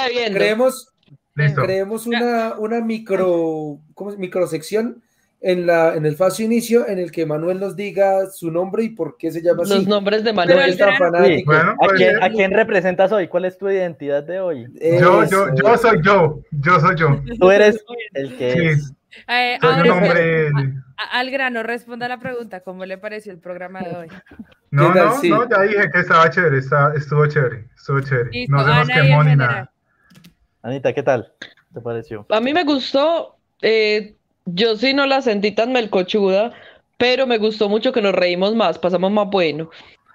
viendo. 0.09 0.37
Creemos, 0.37 0.93
Listo. 1.35 1.61
creemos 1.61 2.07
una, 2.07 2.53
una 2.57 2.79
micro, 2.79 3.79
¿cómo 3.93 4.11
es? 4.11 4.17
microsección 4.17 5.03
en, 5.39 5.67
la, 5.67 5.95
en 5.95 6.05
el 6.05 6.15
falso 6.15 6.41
inicio 6.43 6.87
en 6.87 6.97
el 6.99 7.11
que 7.11 7.25
Manuel 7.25 7.59
nos 7.59 7.75
diga 7.75 8.25
su 8.27 8.49
nombre 8.51 8.83
y 8.83 8.89
por 8.89 9.17
qué 9.17 9.31
se 9.31 9.41
llama 9.41 9.63
así. 9.63 9.73
Los 9.75 9.87
nombres 9.87 10.23
de 10.23 10.33
¿Por 10.33 10.47
qué 10.47 10.55
Manuel. 10.55 11.37
Sí. 11.37 11.43
Bueno, 11.45 11.71
¿A 11.71 11.75
pues, 11.77 11.91
quién, 11.93 12.23
¿A 12.23 12.29
quién 12.29 12.51
representas 12.51 13.11
hoy? 13.11 13.27
¿Cuál 13.27 13.45
es 13.45 13.57
tu 13.57 13.69
identidad 13.69 14.23
de 14.23 14.39
hoy? 14.39 14.63
yo, 14.99 15.23
Eso. 15.23 15.29
yo, 15.29 15.55
yo 15.55 15.77
soy 15.77 16.01
yo, 16.03 16.39
yo 16.51 16.79
soy 16.79 16.95
yo. 16.95 17.21
Tú 17.39 17.51
eres 17.51 17.83
el 18.13 18.35
que 18.37 18.51
Sí, 18.51 18.65
es. 18.67 18.93
Eh, 19.27 19.57
soy 19.61 19.69
ahora, 19.71 19.83
un 19.83 20.03
hombre. 20.03 20.49
a- 20.97 21.19
al 21.19 21.31
grano, 21.31 21.63
responda 21.63 22.07
la 22.07 22.19
pregunta, 22.19 22.59
¿cómo 22.59 22.85
le 22.85 22.97
pareció 22.97 23.31
el 23.31 23.39
programa 23.39 23.81
de 23.81 23.95
hoy? 23.95 24.07
No, 24.69 24.93
no, 24.93 25.13
Sí. 25.19 25.29
no, 25.29 25.47
ya 25.49 25.61
dije 25.61 25.89
que 25.91 25.99
estaba 25.99 26.29
chévere, 26.29 26.57
está- 26.57 26.93
estuvo 26.95 27.25
chévere, 27.25 27.67
estuvo 27.75 27.99
chévere. 28.01 28.29
No 28.49 28.59
y 28.59 28.81
el 28.81 28.87
quemó 28.87 29.23
ni 29.23 29.29
general. 29.31 29.37
nada. 29.37 29.71
Anita, 30.61 30.93
¿qué 30.93 31.03
tal? 31.03 31.31
¿Te 31.73 31.79
pareció? 31.79 32.25
A 32.29 32.41
mí 32.41 32.53
me 32.53 32.63
gustó, 32.63 33.37
eh, 33.61 34.16
yo 34.47 34.75
sí 34.77 34.93
no 34.93 35.05
la 35.05 35.21
sentí 35.21 35.51
tan 35.51 35.71
melcochuda, 35.71 36.53
pero 36.97 37.27
me 37.27 37.37
gustó 37.37 37.69
mucho 37.69 37.91
que 37.91 38.01
nos 38.01 38.13
reímos 38.13 38.55
más, 38.55 38.79
pasamos 38.79 39.11
más 39.11 39.29
bueno. 39.29 39.69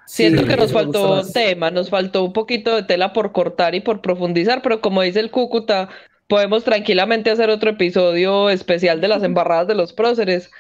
Siento 0.05 0.43
Sí, 0.43 0.49
que 0.49 0.57
nos 0.57 0.73
faltó 0.73 1.23
tema, 1.33 1.71
nos 1.71 1.91
faltó 1.91 2.25
un 2.25 2.33
poquito 2.33 2.75
de 2.75 2.83
tela 2.83 3.13
por 3.13 3.33
cortar 3.33 3.75
y 3.75 3.81
por 3.81 4.01
profundizar, 4.03 4.63
pero 4.63 4.81
como 4.81 5.03
dice 5.03 5.21
el 5.21 5.31
Cúcuta, 5.31 5.89
podemos 6.29 6.65
tranquilamente 6.65 7.31
hacer 7.31 7.51
otro 7.51 7.71
episodio 7.71 8.51
especial 8.51 9.01
de 9.01 9.09
las 9.09 9.23
embarradas 9.23 9.69
de 9.69 9.75
los 9.77 9.93
próceres. 9.93 10.51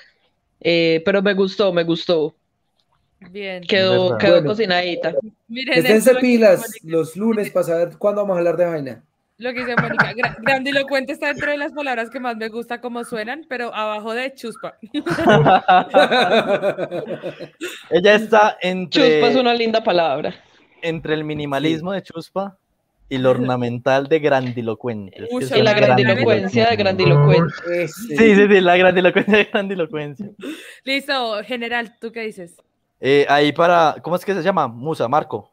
Eh, 0.60 1.02
pero 1.04 1.22
me 1.22 1.34
gustó, 1.34 1.72
me 1.72 1.84
gustó. 1.84 2.34
Bien. 3.20 3.62
Quedó, 3.62 4.18
quedó 4.18 4.32
Bueno. 4.34 4.48
cocinadita. 4.48 5.14
Miren, 5.48 5.78
Esténse 5.78 6.14
pilas 6.16 6.72
los 6.82 7.16
lunes 7.16 7.50
para 7.50 7.64
saber 7.66 7.98
cuándo 7.98 8.22
vamos 8.22 8.34
a 8.36 8.38
hablar 8.38 8.56
de 8.56 8.64
vaina. 8.66 9.04
Lo 9.42 9.52
que 9.52 9.60
dice 9.60 9.74
Mónica, 9.76 10.12
gra- 10.12 10.36
grandilocuente 10.40 11.12
está 11.12 11.26
dentro 11.26 11.50
de 11.50 11.56
las 11.56 11.72
palabras 11.72 12.10
que 12.10 12.20
más 12.20 12.36
me 12.36 12.48
gusta 12.48 12.80
como 12.80 13.02
suenan, 13.04 13.44
pero 13.48 13.74
abajo 13.74 14.14
de 14.14 14.32
chuspa. 14.34 14.78
Ella 17.90 18.14
está 18.14 18.56
entre, 18.60 19.02
Chuspa 19.20 19.28
es 19.28 19.36
una 19.36 19.54
linda 19.54 19.82
palabra. 19.82 20.34
entre 20.80 21.14
el 21.14 21.24
minimalismo 21.24 21.92
de 21.92 22.02
Chuspa 22.02 22.56
y 23.08 23.18
lo 23.18 23.30
ornamental 23.30 24.06
de 24.08 24.18
grandilocuente. 24.20 25.28
Uy, 25.30 25.44
Y 25.54 25.62
la 25.62 25.74
grandilocuencia 25.74 26.70
de 26.70 26.76
grandilocuente. 26.76 27.54
Ese. 27.84 28.16
Sí, 28.16 28.34
sí, 28.34 28.46
sí, 28.48 28.60
la 28.60 28.76
grandilocuencia 28.76 29.36
de 29.38 29.44
grandilocuencia. 29.44 30.30
Listo, 30.84 31.42
general, 31.44 31.96
¿tú 32.00 32.10
qué 32.10 32.20
dices? 32.20 32.56
Eh, 33.00 33.26
ahí 33.28 33.52
para, 33.52 33.96
¿cómo 34.02 34.16
es 34.16 34.24
que 34.24 34.32
se 34.34 34.42
llama? 34.42 34.66
Musa, 34.68 35.08
Marco. 35.08 35.51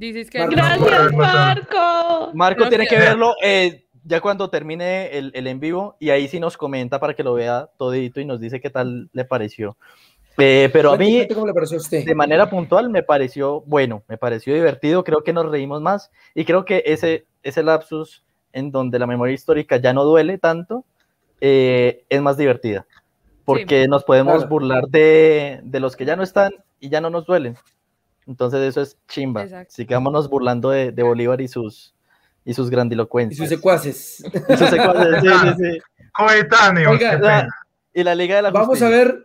Dices 0.00 0.30
que 0.30 0.38
Marco. 0.38 0.54
Gracias, 0.56 1.12
Marco. 1.12 2.30
Marco 2.32 2.68
tiene 2.70 2.86
que 2.86 2.96
verlo 2.96 3.34
eh, 3.42 3.84
ya 4.02 4.22
cuando 4.22 4.48
termine 4.48 5.08
el, 5.18 5.30
el 5.34 5.46
en 5.46 5.60
vivo 5.60 5.96
y 6.00 6.08
ahí 6.08 6.26
sí 6.26 6.40
nos 6.40 6.56
comenta 6.56 6.98
para 6.98 7.12
que 7.12 7.22
lo 7.22 7.34
vea 7.34 7.68
todito 7.76 8.18
y 8.18 8.24
nos 8.24 8.40
dice 8.40 8.62
qué 8.62 8.70
tal 8.70 9.10
le 9.12 9.26
pareció. 9.26 9.76
Eh, 10.38 10.70
pero 10.72 10.92
a 10.92 10.96
mí, 10.96 11.28
cómo 11.28 11.46
le 11.46 11.52
pareció 11.52 11.76
a 11.76 11.80
usted. 11.82 12.06
de 12.06 12.14
manera 12.14 12.48
puntual, 12.48 12.88
me 12.88 13.02
pareció 13.02 13.60
bueno, 13.66 14.02
me 14.08 14.16
pareció 14.16 14.54
divertido, 14.54 15.04
creo 15.04 15.22
que 15.22 15.34
nos 15.34 15.50
reímos 15.50 15.82
más 15.82 16.10
y 16.34 16.46
creo 16.46 16.64
que 16.64 16.82
ese, 16.86 17.26
ese 17.42 17.62
lapsus 17.62 18.24
en 18.54 18.70
donde 18.70 18.98
la 18.98 19.06
memoria 19.06 19.34
histórica 19.34 19.76
ya 19.76 19.92
no 19.92 20.04
duele 20.04 20.38
tanto, 20.38 20.86
eh, 21.42 22.04
es 22.08 22.22
más 22.22 22.38
divertida, 22.38 22.86
porque 23.44 23.86
nos 23.86 24.02
podemos 24.04 24.36
Claro. 24.36 24.48
burlar 24.48 24.84
de, 24.88 25.60
de 25.62 25.80
los 25.80 25.94
que 25.94 26.06
ya 26.06 26.16
no 26.16 26.22
están 26.22 26.52
y 26.78 26.88
ya 26.88 27.02
no 27.02 27.10
nos 27.10 27.26
duelen. 27.26 27.56
Entonces 28.30 28.60
eso 28.60 28.80
es 28.80 28.96
chimba. 29.08 29.42
Exacto. 29.42 29.74
Sigámonos 29.74 30.30
burlando 30.30 30.70
de, 30.70 30.92
de 30.92 31.02
Bolívar 31.02 31.40
y 31.40 31.48
sus, 31.48 31.92
y 32.44 32.54
sus 32.54 32.68
Y 32.68 32.70
grandilocuencias. 32.70 33.36
sus 33.38 33.48
secuaces. 33.48 34.22
Y 34.48 34.56
sus 34.56 34.68
secuaces, 34.70 35.20
sí, 35.20 35.28
sí, 35.28 35.54
sí. 35.58 35.78
Coetáneo. 36.16 36.90
Oiga, 36.92 37.10
qué 37.16 37.22
La- 37.22 37.40
pena. 37.40 37.48
y 37.92 38.04
la 38.04 38.14
Liga 38.14 38.36
de 38.36 38.42
la 38.42 38.50
Vamos 38.50 38.68
Justicia. 38.68 38.86
a 38.86 38.90
ver, 38.90 39.22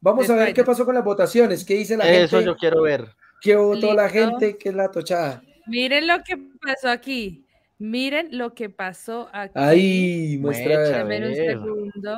vamos 0.00 0.30
a 0.30 0.34
ver 0.36 0.54
qué 0.54 0.62
pasó 0.62 0.84
con 0.84 0.94
las 0.94 1.02
votaciones, 1.04 1.64
qué 1.64 1.74
dice 1.74 1.96
la 1.96 2.08
Eso 2.08 2.36
gente, 2.36 2.46
yo 2.46 2.56
quiero 2.56 2.82
ver. 2.82 3.08
qué 3.42 3.56
votó 3.56 3.92
la 3.94 4.08
gente, 4.08 4.56
qué 4.56 4.68
es 4.68 4.74
la 4.76 4.90
tochada. 4.92 5.42
Miren 5.66 6.06
lo 6.06 6.22
que 6.22 6.36
pasó 6.64 6.88
aquí. 6.88 7.44
Miren 7.78 8.38
lo 8.38 8.54
que 8.54 8.70
pasó 8.70 9.28
aquí. 9.32 9.52
Ahí, 9.56 10.38
muestra. 10.40 11.04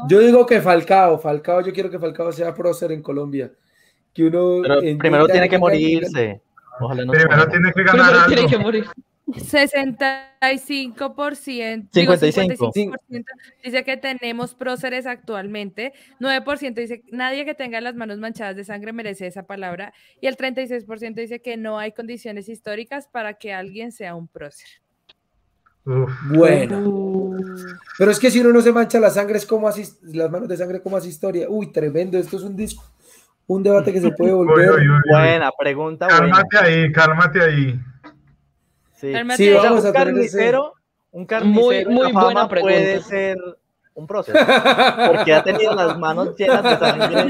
Yo 0.08 0.20
digo 0.20 0.44
que 0.46 0.60
Falcao, 0.60 1.18
Falcao, 1.18 1.62
yo 1.62 1.72
quiero 1.72 1.90
que 1.90 1.98
Falcao 1.98 2.30
sea 2.32 2.54
prócer 2.54 2.92
en 2.92 3.02
Colombia. 3.02 3.50
Que 4.18 4.26
uno 4.26 4.60
Pero 4.62 4.80
primero 4.98 5.26
20 5.28 5.32
tiene 5.32 5.48
que 5.48 5.58
morirse. 5.58 6.40
Ojalá 6.80 7.04
no 7.04 7.12
se 7.12 7.20
Primero 7.20 7.48
tiene 7.48 7.72
que 7.72 7.84
ganar 7.84 7.94
Primero 7.94 8.18
algo. 8.18 8.34
tiene 8.34 8.50
que 8.50 8.58
morir. 8.58 8.84
65%, 9.28 11.88
digo, 11.92 12.16
55. 12.16 12.96
55% 13.06 13.24
dice 13.62 13.84
que 13.84 13.96
tenemos 13.96 14.54
próceres 14.54 15.06
actualmente, 15.06 15.92
9% 16.18 16.74
dice 16.74 17.04
nadie 17.12 17.44
que 17.44 17.54
tenga 17.54 17.80
las 17.80 17.94
manos 17.94 18.18
manchadas 18.18 18.56
de 18.56 18.64
sangre 18.64 18.92
merece 18.92 19.28
esa 19.28 19.44
palabra 19.44 19.92
y 20.20 20.26
el 20.26 20.36
36% 20.36 21.14
dice 21.14 21.40
que 21.40 21.56
no 21.56 21.78
hay 21.78 21.92
condiciones 21.92 22.48
históricas 22.48 23.06
para 23.06 23.34
que 23.34 23.52
alguien 23.52 23.92
sea 23.92 24.16
un 24.16 24.26
prócer. 24.26 24.66
Uf. 25.84 26.10
Bueno, 26.34 27.36
pero 27.98 28.10
es 28.10 28.18
que 28.18 28.30
si 28.30 28.40
uno 28.40 28.50
no 28.50 28.62
se 28.62 28.72
mancha 28.72 28.98
la 28.98 29.10
sangre, 29.10 29.38
es 29.38 29.46
como 29.46 29.68
así, 29.68 29.84
las 30.04 30.30
manos 30.30 30.48
de 30.48 30.56
sangre, 30.56 30.82
como 30.82 30.96
hace 30.96 31.08
historia. 31.08 31.46
Uy, 31.48 31.70
tremendo, 31.70 32.18
esto 32.18 32.38
es 32.38 32.42
un 32.42 32.56
disco, 32.56 32.82
un 33.48 33.62
debate 33.62 33.92
que 33.92 34.00
se 34.00 34.10
puede 34.12 34.32
volver. 34.32 34.70
uy, 34.70 34.76
uy, 34.82 34.88
uy. 34.88 35.00
Buena 35.10 35.50
pregunta, 35.58 36.06
buena. 36.06 36.20
Cálmate 36.20 36.58
ahí, 36.58 36.92
cálmate 36.92 37.42
ahí. 37.42 37.80
Sí. 38.94 39.12
Cálmate. 39.12 39.36
Sí, 39.44 39.52
vamos 39.54 39.82
un 39.84 39.88
a 39.88 39.92
tener 39.92 40.08
ese- 40.08 40.14
carnicero, 40.38 40.74
un 41.10 41.26
carnicero 41.26 41.90
muy 41.90 42.04
la 42.04 42.10
buena 42.12 42.20
fama 42.20 42.48
puede 42.48 43.00
ser 43.02 43.36
un 43.94 44.06
prócer, 44.06 44.36
porque 45.08 45.34
ha 45.34 45.42
tenido 45.42 45.74
las 45.74 45.98
manos 45.98 46.36
llenas 46.36 46.62
de 46.62 46.78
sangre. 46.78 47.24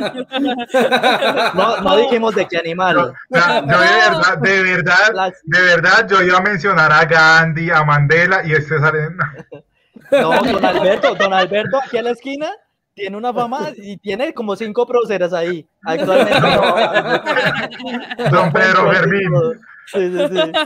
No, 1.54 1.80
no 1.80 1.96
dijimos 1.96 2.34
de 2.34 2.46
qué 2.46 2.58
animal. 2.58 2.96
yo 3.30 3.36
de 3.40 3.70
verdad, 3.70 4.38
de 4.38 4.62
verdad, 4.62 5.12
Las- 5.14 5.40
de 5.44 5.60
verdad, 5.62 6.06
yo 6.10 6.22
iba 6.22 6.36
a 6.38 6.42
mencionar 6.42 6.92
a 6.92 7.04
Gandhi, 7.06 7.70
a 7.70 7.84
Mandela 7.84 8.42
y 8.44 8.52
este 8.52 8.78
sale. 8.78 9.08
No, 10.10 10.30
don 10.42 10.64
Alberto, 10.64 11.14
don 11.16 11.34
Alberto 11.34 11.78
aquí 11.84 11.98
a 11.98 12.02
la 12.02 12.10
esquina 12.12 12.50
tiene 12.98 13.16
una 13.16 13.32
fama 13.32 13.70
y 13.76 13.96
tiene 13.98 14.34
como 14.34 14.56
cinco 14.56 14.86
próceres 14.86 15.32
ahí. 15.32 15.66
Actualmente 15.84 16.40
no. 16.40 17.20
Don 18.30 18.52
Pedro 18.52 18.90
Fermín. 18.92 19.30
Sí, 19.86 20.12
sí, 20.12 20.28
sí. 20.28 20.52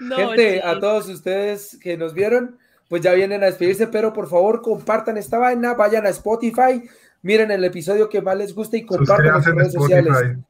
No, 0.00 0.16
Gente, 0.16 0.60
a 0.64 0.80
todos 0.80 1.08
ustedes 1.08 1.78
que 1.80 1.96
nos 1.96 2.12
vieron, 2.12 2.58
pues 2.88 3.02
ya 3.02 3.12
vienen 3.12 3.44
a 3.44 3.46
despedirse, 3.46 3.86
pero 3.86 4.12
por 4.12 4.28
favor 4.28 4.62
compartan 4.62 5.16
esta 5.16 5.38
vaina, 5.38 5.74
vayan 5.74 6.06
a 6.06 6.08
Spotify, 6.08 6.82
miren 7.22 7.52
el 7.52 7.62
episodio 7.62 8.08
que 8.08 8.20
más 8.20 8.36
les 8.36 8.52
guste 8.52 8.78
y 8.78 8.84
compartan 8.84 9.40
en 9.40 9.48
en 9.48 9.56
redes 9.56 9.72
sociales. 9.74 10.12
Spotify. 10.12 10.42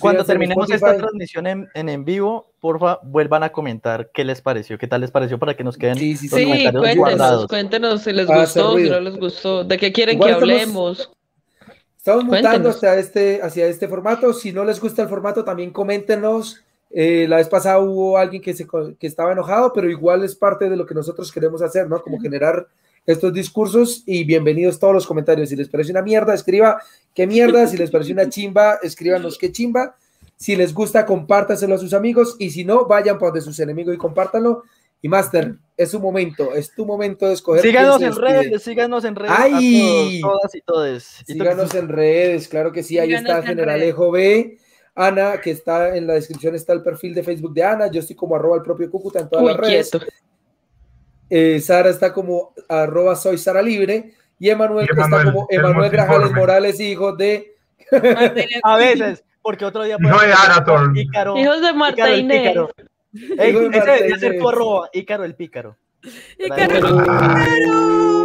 Cuando 0.00 0.24
terminemos 0.24 0.70
esta 0.70 0.96
transmisión 0.96 1.46
en, 1.46 1.68
en, 1.74 1.88
en 1.88 2.04
vivo, 2.04 2.52
porfa, 2.60 2.98
vuelvan 3.02 3.42
a 3.42 3.50
comentar 3.50 4.10
qué 4.12 4.24
les 4.24 4.40
pareció, 4.40 4.78
qué 4.78 4.86
tal 4.86 5.00
les 5.00 5.10
pareció 5.10 5.38
para 5.38 5.54
que 5.56 5.64
nos 5.64 5.76
queden 5.76 5.96
Sí, 5.96 6.16
sí, 6.16 6.28
los 6.28 6.38
Sí, 6.38 6.44
comentarios 6.44 6.80
cuéntenos, 6.82 6.96
guardados. 7.18 7.46
cuéntenos 7.48 8.02
si 8.02 8.12
les 8.12 8.26
gustó, 8.26 8.76
si 8.78 8.88
no 8.90 9.00
les 9.00 9.16
gustó, 9.16 9.64
de 9.64 9.78
qué 9.78 9.92
quieren 9.92 10.14
Igual 10.16 10.28
que 10.28 10.34
estamos- 10.34 10.52
hablemos. 10.60 11.10
Estamos 11.96 12.24
mutando 12.24 12.48
Cuéntenos. 12.48 12.76
hacia 12.76 12.94
este, 12.96 13.40
hacia 13.42 13.66
este 13.66 13.86
formato. 13.88 14.32
Si 14.32 14.52
no 14.52 14.64
les 14.64 14.80
gusta 14.80 15.02
el 15.02 15.08
formato, 15.08 15.44
también 15.44 15.70
coméntenos. 15.70 16.62
Eh, 16.90 17.26
la 17.28 17.36
vez 17.36 17.48
pasada 17.48 17.78
hubo 17.78 18.16
alguien 18.16 18.40
que, 18.42 18.54
se, 18.54 18.66
que 18.98 19.06
estaba 19.06 19.32
enojado, 19.32 19.72
pero 19.72 19.88
igual 19.88 20.24
es 20.24 20.34
parte 20.34 20.68
de 20.70 20.76
lo 20.76 20.86
que 20.86 20.94
nosotros 20.94 21.30
queremos 21.30 21.60
hacer, 21.62 21.88
¿no? 21.88 22.00
Como 22.02 22.18
generar 22.18 22.66
estos 23.06 23.32
discursos 23.32 24.02
y 24.06 24.24
bienvenidos 24.24 24.78
todos 24.78 24.94
los 24.94 25.06
comentarios. 25.06 25.48
Si 25.48 25.56
les 25.56 25.68
parece 25.68 25.90
una 25.90 26.02
mierda, 26.02 26.34
escriba 26.34 26.80
qué 27.14 27.26
mierda. 27.26 27.66
Si 27.66 27.76
les 27.76 27.90
parece 27.90 28.12
una 28.12 28.28
chimba, 28.28 28.78
escríbanos 28.82 29.38
qué 29.38 29.50
chimba. 29.52 29.96
Si 30.36 30.56
les 30.56 30.72
gusta, 30.72 31.04
compártaselo 31.04 31.74
a 31.74 31.78
sus 31.78 31.92
amigos 31.92 32.36
y 32.38 32.50
si 32.50 32.64
no, 32.64 32.86
vayan 32.86 33.18
por 33.18 33.32
de 33.32 33.40
sus 33.40 33.58
enemigos 33.60 33.94
y 33.94 33.98
compártanlo. 33.98 34.62
Y 35.02 35.08
Master, 35.08 35.56
es 35.76 35.90
su 35.90 36.00
momento, 36.00 36.54
es 36.54 36.74
tu 36.74 36.84
momento 36.84 37.26
de 37.26 37.34
escoger. 37.34 37.62
Síganos 37.62 38.02
en 38.02 38.14
redes, 38.14 38.62
síganos 38.62 39.04
en 39.04 39.16
redes. 39.16 39.34
¡Ay! 39.36 40.18
A 40.18 40.20
todos, 40.20 40.20
todas 40.20 40.54
y 40.54 40.60
todes. 40.60 41.04
Síganos 41.26 41.74
en 41.74 41.88
redes, 41.88 42.48
claro 42.48 42.70
que 42.70 42.82
sí, 42.82 42.98
ahí 42.98 43.08
Síganos 43.08 43.28
está 43.28 43.38
en 43.40 43.46
Generalejo 43.46 44.10
B. 44.10 44.58
Ana, 44.94 45.40
que 45.40 45.52
está 45.52 45.96
en 45.96 46.06
la 46.06 46.14
descripción, 46.14 46.54
está 46.54 46.74
el 46.74 46.82
perfil 46.82 47.14
de 47.14 47.22
Facebook 47.22 47.54
de 47.54 47.62
Ana. 47.62 47.90
Yo 47.90 48.00
estoy 48.00 48.14
como 48.16 48.36
arroba 48.36 48.56
el 48.56 48.62
propio 48.62 48.90
Cúcuta 48.90 49.20
en 49.20 49.30
todas 49.30 49.44
Uy, 49.44 49.50
las 49.52 49.60
redes. 49.60 49.90
quieto. 49.90 50.06
Eh, 51.30 51.60
Sara 51.60 51.88
está 51.90 52.12
como 52.12 52.52
arroba 52.68 53.14
soy 53.16 53.38
Sara 53.38 53.62
Libre. 53.62 54.14
Y 54.38 54.48
Emanuel, 54.50 54.86
que 54.86 55.00
está 55.00 55.24
como 55.24 55.46
el 55.50 55.60
Emanuel 55.60 55.90
Grajales. 55.90 56.32
Morales, 56.32 56.80
hijo 56.80 57.12
de. 57.14 57.54
A 58.62 58.76
veces, 58.76 59.24
porque 59.42 59.64
otro 59.64 59.82
día 59.84 59.96
Hijo 60.00 60.18
de 60.20 60.32
Arator. 60.32 60.96
Ícaro, 60.96 61.36
Hijos 61.36 61.60
de 61.60 61.72
Marta 61.72 62.00
Ícaro 62.00 62.12
el 62.14 62.20
Inés. 62.20 62.40
pícaro. 62.42 62.70
Ey, 63.12 63.52
de 63.52 63.66
ese 63.78 63.90
debería 63.90 64.18
ser 64.18 64.38
tu 64.38 64.48
arroba, 64.48 64.88
Ícaro 64.92 65.24
el 65.24 65.34
pícaro. 65.34 65.76
Carlos, 66.48 66.92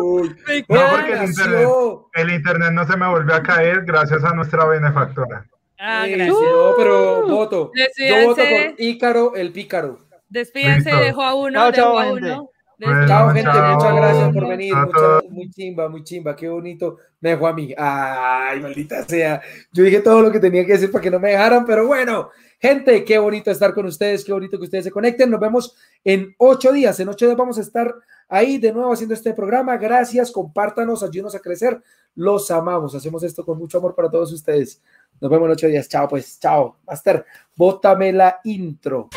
Uy, 0.02 0.36
me 0.48 0.66
No, 0.70 0.82
¡Ah, 0.82 0.88
porque 0.92 1.14
el 1.14 1.24
internet, 1.26 1.68
el 2.14 2.30
internet 2.32 2.72
no 2.72 2.86
se 2.88 2.96
me 2.98 3.08
volvió 3.10 3.36
a 3.36 3.44
caer 3.44 3.84
gracias 3.84 4.24
a 4.24 4.34
nuestra 4.34 4.66
benefactora. 4.66 5.46
Ah, 5.80 6.06
gracias. 6.08 6.30
no, 6.30 6.74
pero 6.78 7.28
voto. 7.28 7.72
Yo 7.98 8.28
voto 8.28 8.42
por 8.44 8.76
Ícaro 8.82 9.36
el 9.36 9.52
Pícaro. 9.52 10.00
Despídanse, 10.30 10.90
Listo. 10.90 11.04
dejo 11.04 11.24
a 11.24 11.34
uno, 11.36 11.54
Chao, 11.54 11.72
dejo 11.72 11.76
chao, 11.84 12.00
a 12.00 12.06
gente. 12.06 12.22
uno. 12.32 12.50
Bueno, 12.80 13.08
Chao, 13.08 13.28
gente. 13.30 13.44
chao. 13.44 13.76
Muchas 13.76 13.96
gracias 13.96 14.34
por 14.34 14.48
venir. 14.48 14.76
Muchas- 14.76 15.24
muy 15.30 15.50
chimba, 15.52 15.90
muy 15.90 16.04
chimba. 16.04 16.36
Qué 16.36 16.50
bonito. 16.50 16.98
Me 17.22 17.30
dejó 17.32 17.48
a 17.48 17.54
mí. 17.54 17.74
Ay, 17.78 18.60
maldita 18.60 19.04
sea. 19.04 19.42
Yo 19.72 19.84
dije 19.84 20.00
todo 20.02 20.22
lo 20.22 20.32
que 20.32 20.40
tenía 20.40 20.66
que 20.66 20.74
decir 20.74 20.92
para 20.92 21.02
que 21.02 21.12
no 21.12 21.20
me 21.20 21.30
dejaran, 21.32 21.66
pero 21.66 21.88
bueno. 21.88 22.30
Gente, 22.60 23.04
qué 23.04 23.18
bonito 23.18 23.52
estar 23.52 23.74
con 23.74 23.86
ustedes. 23.86 24.24
Qué 24.24 24.32
bonito 24.34 24.58
que 24.58 24.64
ustedes 24.64 24.86
se 24.86 24.92
conecten. 24.92 25.30
Nos 25.30 25.40
vemos 25.40 25.76
en 26.04 26.34
ocho 26.38 26.72
días. 26.72 27.00
En 27.00 27.10
ocho 27.10 27.26
días 27.26 27.38
vamos 27.38 27.58
a 27.58 27.62
estar 27.62 27.94
ahí 28.28 28.58
de 28.58 28.72
nuevo 28.74 28.92
haciendo 28.94 29.14
este 29.14 29.34
programa. 29.34 29.78
Gracias. 29.78 30.32
Compártanos, 30.32 31.04
ayúdenos 31.04 31.36
a 31.36 31.40
crecer. 31.40 31.82
Los 32.16 32.50
amamos. 32.52 32.96
Hacemos 32.96 33.24
esto 33.24 33.46
con 33.46 33.58
mucho 33.58 33.78
amor 33.78 33.94
para 33.94 34.10
todos 34.10 34.32
ustedes. 34.32 34.82
Nos 35.20 35.30
vemos 35.30 35.46
en 35.48 35.52
ocho 35.52 35.68
días. 35.68 35.88
Chao, 35.90 36.08
pues. 36.08 36.40
Chao. 36.40 36.78
Master, 36.88 37.26
bótame 37.56 38.12
la 38.14 38.40
intro. 38.46 39.10